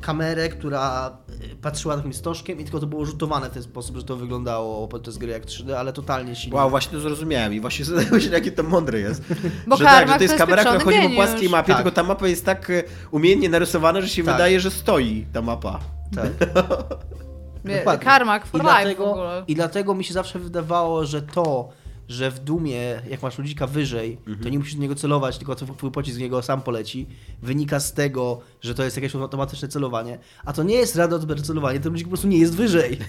kamerę, 0.00 0.48
która 0.48 1.10
y, 1.52 1.56
patrzyła 1.56 1.96
takim 1.96 2.12
stożkiem 2.12 2.60
i 2.60 2.64
tylko 2.64 2.80
to 2.80 2.86
było 2.86 3.04
rzutowane 3.04 3.50
w 3.50 3.52
ten 3.52 3.62
sposób, 3.62 3.96
że 3.96 4.02
to 4.02 4.16
wyglądało 4.16 4.88
podczas 4.88 5.18
gry 5.18 5.32
jak 5.32 5.46
3D, 5.46 5.72
ale 5.72 5.92
totalnie 5.92 6.36
silnie. 6.36 6.56
Wow, 6.56 6.70
właśnie 6.70 6.92
to 6.92 7.00
zrozumiałem 7.00 7.54
i 7.54 7.60
właśnie 7.60 7.84
zastanawiam 7.84 8.20
się, 8.20 8.30
jakie 8.30 8.52
to 8.52 8.62
mądre 8.62 9.00
jest. 9.00 9.22
Bo 9.66 9.76
że 9.76 9.84
tak, 9.84 10.08
że 10.08 10.14
to 10.16 10.22
jest 10.22 10.34
kamera, 10.34 10.64
która 10.64 10.80
chodzi 10.80 11.08
po 11.08 11.14
płaskiej 11.14 11.48
mapie, 11.48 11.66
Tak. 11.72 11.76
tylko 11.76 11.90
ta 11.90 12.02
mapa 12.02 12.28
jest 12.28 12.44
tak 12.44 12.70
e, 12.70 12.82
umiejętnie 13.10 13.48
narysowana, 13.48 14.00
że 14.00 14.08
się 14.08 14.24
Tak. 14.24 14.34
wydaje, 14.34 14.60
że 14.60 14.70
stoi 14.70 15.26
ta 15.32 15.42
mapa. 15.42 15.80
Tak. 16.14 16.32
Karmak 18.00 18.46
for 18.46 18.60
I 18.60 18.64
life 18.64 18.74
dlatego, 18.74 19.06
w 19.06 19.10
ogóle. 19.10 19.44
I 19.48 19.54
dlatego 19.54 19.94
mi 19.94 20.04
się 20.04 20.14
zawsze 20.14 20.38
wydawało, 20.38 21.04
że 21.06 21.22
to, 21.22 21.68
że 22.08 22.30
w 22.30 22.38
Dumie, 22.38 23.02
jak 23.10 23.22
masz 23.22 23.38
ludzika 23.38 23.66
wyżej, 23.66 24.18
Mhm. 24.18 24.38
to 24.38 24.48
nie 24.48 24.58
musisz 24.58 24.74
do 24.74 24.82
niego 24.82 24.94
celować, 24.94 25.38
tylko 25.38 25.54
twój 25.54 25.90
pocisk 25.90 26.16
z 26.16 26.20
niego 26.20 26.42
sam 26.42 26.62
poleci, 26.62 27.06
wynika 27.42 27.80
z 27.80 27.92
tego, 27.92 28.40
że 28.60 28.74
to 28.74 28.84
jest 28.84 28.96
jakieś 28.96 29.14
automatyczne 29.14 29.68
celowanie. 29.68 30.18
A 30.44 30.52
to 30.52 30.62
nie 30.62 30.74
jest 30.74 30.96
radość 30.96 31.46
celowanie, 31.46 31.80
ten 31.80 31.92
ludzik 31.92 32.06
po 32.06 32.10
prostu 32.10 32.28
nie 32.28 32.38
jest 32.38 32.56
wyżej. 32.56 32.98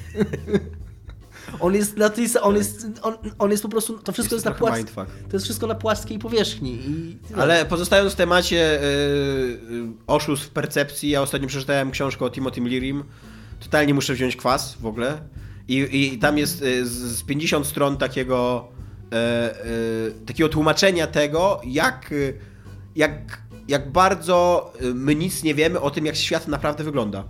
on 1.59 1.75
jest 1.75 1.97
na 1.97 2.09
tej 2.09 2.27
on 2.41 2.55
jest, 2.55 2.87
on, 3.01 3.17
on 3.39 3.51
jest 3.51 3.63
po 3.63 3.69
prostu, 3.69 3.99
to 3.99 4.11
wszystko 4.11 4.35
jest, 4.35 4.45
na 4.45 4.51
trochę 4.51 4.65
płask... 4.65 4.77
mindfuck. 4.77 5.29
To 5.29 5.35
jest 5.35 5.45
wszystko 5.45 5.67
na 5.67 5.75
płaskiej 5.75 6.19
powierzchni. 6.19 6.71
I... 6.73 7.17
Ale 7.35 7.65
pozostając 7.65 8.13
w 8.13 8.15
temacie 8.15 8.81
y, 8.81 8.85
y, 8.85 9.59
oszustw 10.07 10.45
w 10.47 10.49
percepcji, 10.49 11.09
ja 11.09 11.21
ostatnio 11.21 11.47
przeczytałem 11.47 11.91
książkę 11.91 12.25
o 12.25 12.29
Timothy 12.29 12.61
Lirim. 12.61 13.03
Totalnie 13.59 13.93
muszę 13.93 14.13
wziąć 14.13 14.35
kwas 14.35 14.77
w 14.79 14.85
ogóle. 14.85 15.21
I, 15.67 15.87
i 15.91 16.19
tam 16.19 16.37
jest 16.37 16.61
y, 16.61 16.85
z 16.85 16.91
z 16.91 17.23
50 17.23 17.67
stron 17.67 17.97
takiego, 17.97 18.67
e, 18.67 18.73
e, 18.73 18.78
takiego 20.25 20.49
tłumaczenia 20.49 21.07
tego, 21.07 21.61
jak, 21.65 22.13
jak, 22.95 23.41
jak 23.67 23.91
bardzo 23.91 24.71
y, 24.81 24.93
my 24.93 25.15
nic 25.15 25.43
nie 25.43 25.55
wiemy 25.55 25.79
o 25.79 25.91
tym, 25.91 26.05
jak 26.05 26.15
świat 26.15 26.47
naprawdę 26.47 26.83
wygląda. 26.83 27.23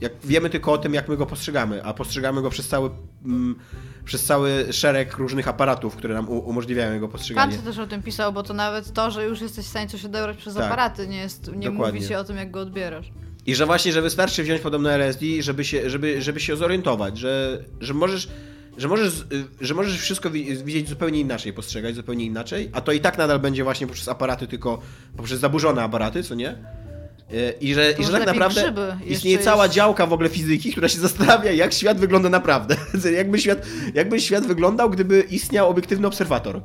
Jak 0.00 0.12
wiemy 0.24 0.50
tylko 0.50 0.72
o 0.72 0.78
tym, 0.78 0.94
jak 0.94 1.08
my 1.08 1.16
go 1.16 1.26
postrzegamy, 1.26 1.84
a 1.84 1.94
postrzegamy 1.94 2.42
go 2.42 2.50
przez 2.50 2.68
cały, 2.68 2.90
mm, 3.24 3.56
przez 4.04 4.24
cały 4.24 4.72
szereg 4.72 5.18
różnych 5.18 5.48
aparatów, 5.48 5.96
które 5.96 6.14
nam 6.14 6.28
umożliwiają 6.28 6.92
jego 6.92 7.08
postrzeganie. 7.08 7.52
Kant 7.52 7.64
też 7.64 7.78
o 7.78 7.86
tym 7.86 8.02
pisał, 8.02 8.32
bo 8.32 8.42
to 8.42 8.54
nawet 8.54 8.92
to, 8.92 9.10
że 9.10 9.24
już 9.24 9.40
jesteś 9.40 9.64
w 9.66 9.68
stanie 9.68 9.88
coś 9.88 10.04
odebrać 10.04 10.36
przez 10.36 10.54
Tak. 10.54 10.64
aparaty, 10.64 11.08
nie, 11.08 11.18
jest, 11.18 11.52
nie 11.56 11.70
Dokładnie. 11.70 12.00
mówi 12.00 12.08
się 12.08 12.18
o 12.18 12.24
tym, 12.24 12.36
jak 12.36 12.50
go 12.50 12.60
odbierasz. 12.60 13.10
I 13.46 13.54
że 13.54 13.66
właśnie, 13.66 13.92
że 13.92 14.02
wystarczy 14.02 14.42
wziąć 14.42 14.60
podobne 14.60 14.94
LSD, 14.94 15.24
żeby 15.40 15.64
się, 15.64 15.90
żeby, 15.90 16.22
żeby 16.22 16.40
się 16.40 16.56
zorientować, 16.56 17.18
że, 17.18 17.64
że 17.80 17.94
możesz. 17.94 18.28
Że 18.78 18.88
możesz, 18.88 19.24
że 19.60 19.74
możesz 19.74 19.98
wszystko 20.00 20.30
wi- 20.30 20.64
widzieć 20.64 20.88
zupełnie 20.88 21.20
inaczej, 21.20 21.52
postrzegać 21.52 21.94
zupełnie 21.94 22.24
inaczej, 22.24 22.70
a 22.72 22.80
to 22.80 22.92
i 22.92 23.00
tak 23.00 23.18
nadal 23.18 23.38
będzie 23.38 23.64
właśnie 23.64 23.86
poprzez 23.86 24.08
aparaty, 24.08 24.46
tylko 24.46 24.78
poprzez 25.16 25.40
zaburzone 25.40 25.82
aparaty, 25.82 26.22
co 26.22 26.34
nie? 26.34 26.50
Y, 27.32 27.54
I 27.60 27.74
że, 27.74 27.92
i 27.92 28.04
że 28.04 28.12
tak 28.12 28.26
naprawdę 28.26 28.98
istnieje 29.06 29.38
cała 29.38 29.62
jest. 29.64 29.74
działka 29.74 30.06
w 30.06 30.12
ogóle 30.12 30.28
fizyki, 30.28 30.72
która 30.72 30.88
się 30.88 30.98
zastanawia, 30.98 31.52
jak 31.52 31.72
świat 31.72 31.98
wygląda 31.98 32.28
naprawdę. 32.28 32.76
jakby, 33.16 33.38
świat, 33.38 33.66
jakby 33.94 34.20
świat 34.20 34.46
wyglądał, 34.46 34.90
gdyby 34.90 35.20
istniał 35.20 35.68
obiektywny 35.70 36.06
obserwator. 36.06 36.60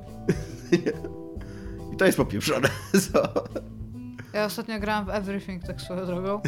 I 1.93 1.97
to 1.97 2.05
jest 2.05 2.17
popieprzone. 2.17 2.69
Co? 3.13 3.33
Ja 4.33 4.45
ostatnio 4.45 4.79
grałam 4.79 5.05
w 5.05 5.09
Everything, 5.09 5.63
tak 5.67 5.81
swoją 5.81 6.05
drogą. 6.05 6.41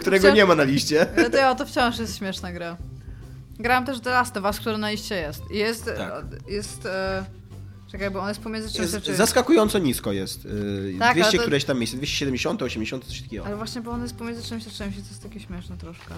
Którego 0.00 0.30
nie 0.30 0.44
ma 0.46 0.54
na 0.54 0.62
liście. 0.64 1.06
To, 1.32 1.36
ja, 1.36 1.54
to 1.54 1.66
wciąż 1.66 1.98
jest 1.98 2.18
śmieszna 2.18 2.52
gra. 2.52 2.76
Grałam 3.58 3.86
też 3.86 4.00
The 4.00 4.10
Last 4.10 4.36
of 4.36 4.44
Us, 4.44 4.60
który 4.60 4.78
na 4.78 4.90
liście 4.90 5.14
jest. 5.14 5.50
Jest, 5.50 5.84
Tak. 5.84 6.24
jest 6.48 6.86
e, 6.86 7.24
czekaj, 7.92 8.10
bo 8.10 8.20
on 8.20 8.28
jest 8.28 8.40
pomiędzy 8.40 8.68
czymś 8.72 8.92
Jest, 8.92 9.04
czymś. 9.04 9.16
zaskakująco 9.16 9.78
nisko 9.78 10.12
jest. 10.12 10.44
Yy, 10.44 10.94
Tak, 10.98 11.14
200 11.14 11.28
ale 11.30 11.38
to- 11.38 11.42
któreś 11.42 11.64
tam 11.64 11.78
miejsce, 11.78 11.96
270, 11.96 12.62
80, 12.62 13.04
coś 13.04 13.22
takiego. 13.22 13.46
Ale 13.46 13.56
właśnie, 13.56 13.80
bo 13.80 13.90
on 13.90 14.02
jest 14.02 14.16
pomiędzy 14.16 14.42
czymś 14.48 14.66
a 14.66 14.70
czymś 14.70 14.96
i 14.96 15.02
to 15.02 15.08
jest 15.08 15.22
takie 15.22 15.40
śmieszne 15.40 15.76
troszkę. 15.76 16.14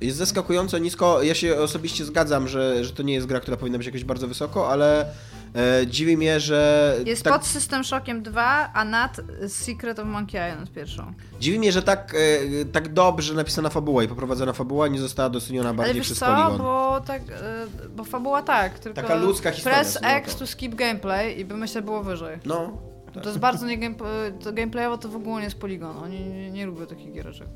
Jest 0.00 0.16
zaskakująco 0.18 0.78
nisko. 0.78 1.22
Ja 1.22 1.34
się 1.34 1.58
osobiście 1.60 2.04
zgadzam, 2.04 2.48
że, 2.48 2.84
że 2.84 2.92
to 2.92 3.02
nie 3.02 3.14
jest 3.14 3.26
gra, 3.26 3.40
która 3.40 3.56
powinna 3.56 3.78
być 3.78 3.86
jakoś 3.86 4.04
bardzo 4.04 4.28
wysoko, 4.28 4.70
ale 4.72 5.06
e, 5.54 5.86
dziwi 5.86 6.16
mnie, 6.16 6.40
że. 6.40 6.96
Jest 7.06 7.22
tak, 7.22 7.32
pod 7.32 7.46
System 7.46 7.84
Shockiem 7.84 8.22
2, 8.22 8.70
a 8.74 8.84
nad 8.84 9.20
Secret 9.48 9.98
of 9.98 10.06
Monkey 10.06 10.50
Island 10.50 10.72
pierwszą. 10.72 11.12
Dziwi 11.40 11.58
mnie, 11.58 11.72
że 11.72 11.82
tak, 11.82 12.14
e, 12.60 12.64
tak 12.64 12.92
dobrze 12.92 13.34
napisana 13.34 13.68
fabuła 13.70 14.02
i 14.04 14.08
poprowadzona 14.08 14.52
fabuła 14.52 14.88
nie 14.88 14.98
została 14.98 15.28
doceniona 15.30 15.68
Ale 15.68 15.76
bardziej 15.78 15.94
wiesz 15.94 16.06
przez 16.06 16.18
co, 16.18 16.26
Polygon. 16.26 16.58
bo 16.58 17.00
tak, 17.06 17.22
e, 17.22 17.66
bo 17.96 18.04
fabuła 18.04 18.42
tak, 18.42 18.78
tylko 18.78 19.02
Taka 19.02 19.14
ludzka 19.14 19.50
historia, 19.50 19.78
press 19.78 19.98
X 20.02 20.32
to. 20.32 20.38
to 20.38 20.46
skip 20.46 20.74
gameplay 20.74 21.40
i 21.40 21.44
by 21.44 21.56
myślę 21.56 21.82
było 21.82 22.02
wyżej. 22.02 22.38
No. 22.44 22.78
tak. 23.14 23.22
To 23.22 23.28
jest 23.28 23.40
bardzo 23.40 23.66
nie 23.66 23.78
game, 23.78 23.94
to 24.42 24.52
gameplayowo 24.52 24.98
to 24.98 25.08
w 25.08 25.16
ogóle 25.16 25.36
nie 25.36 25.44
jest 25.44 25.58
Polygon. 25.58 25.96
Oni 25.96 26.20
nie, 26.20 26.50
nie 26.50 26.66
lubią 26.66 26.86
takich 26.86 27.12
giereczek. 27.12 27.48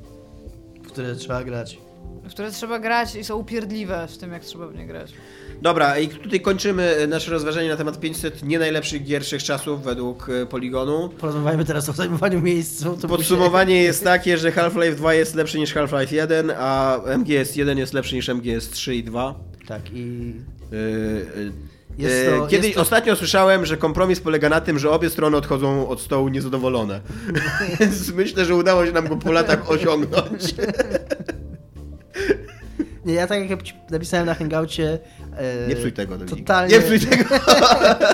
w 0.84 0.86
które 0.86 1.14
trzeba 1.16 1.44
grać. 1.44 1.78
W 2.24 2.30
które 2.30 2.50
trzeba 2.50 2.78
grać 2.78 3.14
i 3.14 3.24
są 3.24 3.36
upierdliwe 3.36 4.06
w 4.10 4.18
tym, 4.18 4.32
jak 4.32 4.44
trzeba 4.44 4.68
w 4.68 4.74
nie 4.74 4.86
grać. 4.86 5.12
Dobra, 5.62 5.98
i 5.98 6.08
tutaj 6.08 6.40
kończymy 6.40 7.06
nasze 7.08 7.30
rozważanie 7.30 7.68
na 7.68 7.76
temat 7.76 8.00
500 8.00 8.42
nie 8.42 8.58
najlepszych 8.58 9.04
gier 9.04 9.22
czasów 9.22 9.82
według 9.82 10.28
e, 10.28 10.46
Poligonu. 10.46 11.08
Porozmawiajmy 11.08 11.64
teraz 11.64 11.88
o 11.88 11.92
zajmowaniu 11.92 12.40
miejsc. 12.40 12.84
Podsumowanie 13.08 13.82
jest 13.82 14.04
takie, 14.04 14.38
że 14.38 14.50
Half-Life 14.52 14.94
2 14.96 15.14
jest 15.14 15.34
lepszy 15.34 15.58
niż 15.58 15.74
Half-Life 15.74 16.14
1, 16.14 16.52
a 16.58 17.00
MGS 17.18 17.56
1 17.56 17.78
jest 17.78 17.92
lepszy 17.94 18.14
niż 18.14 18.28
MGS 18.28 18.70
3 18.70 18.94
i 18.94 19.04
2. 19.04 19.34
Tak, 19.68 19.82
i 19.92 20.34
Yy, 20.72 20.78
yy, 21.36 21.52
Jest 21.98 22.24
yy, 22.26 22.38
to- 22.38 22.46
Kiedyś 22.46 22.64
jest 22.64 22.74
to- 22.76 22.82
ostatnio 22.82 23.16
słyszałem, 23.16 23.66
że 23.66 23.76
kompromis 23.76 24.20
polega 24.20 24.48
na 24.48 24.60
tym, 24.60 24.78
że 24.78 24.90
obie 24.90 25.10
strony 25.10 25.36
odchodzą 25.36 25.88
od 25.88 26.00
stołu 26.00 26.28
niezadowolone. 26.28 27.00
Więc 27.80 28.12
myślę, 28.12 28.44
że 28.44 28.54
udało 28.54 28.86
się 28.86 28.92
nam 28.92 29.08
go 29.08 29.16
po 29.16 29.32
latach 29.32 29.70
osiągnąć. 29.70 30.54
Nie, 33.04 33.14
ja 33.14 33.26
tak 33.26 33.50
jak 33.50 33.62
ci 33.62 33.74
napisałem 33.90 34.26
na 34.26 34.34
hangoucie... 34.34 34.98
E, 35.36 35.68
Nie 35.68 35.76
psuj 35.76 35.92
tego, 35.92 36.18
Dominik. 36.18 36.38
Totalnie, 36.38 36.74
Nie 36.74 36.80
psuj 36.82 37.00
tego. 37.00 37.24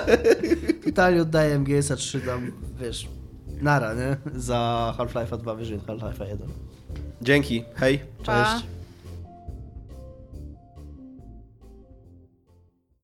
totalnie 0.85 1.23
oddaję 1.23 1.59
MGS-a 1.59 1.97
3 1.97 2.21
tam, 2.21 2.53
wiesz, 2.81 3.09
nara, 3.63 3.95
nie? 3.95 4.17
Za 4.41 4.95
Half-Life'a 4.99 5.39
2 5.39 5.55
wyżej 5.55 5.77
od 5.79 5.87
Half-Life'a 5.87 6.29
1. 6.29 6.49
Dzięki, 7.23 7.65
hej. 7.75 8.01
Pa. 8.27 8.45
Cześć. 8.55 8.67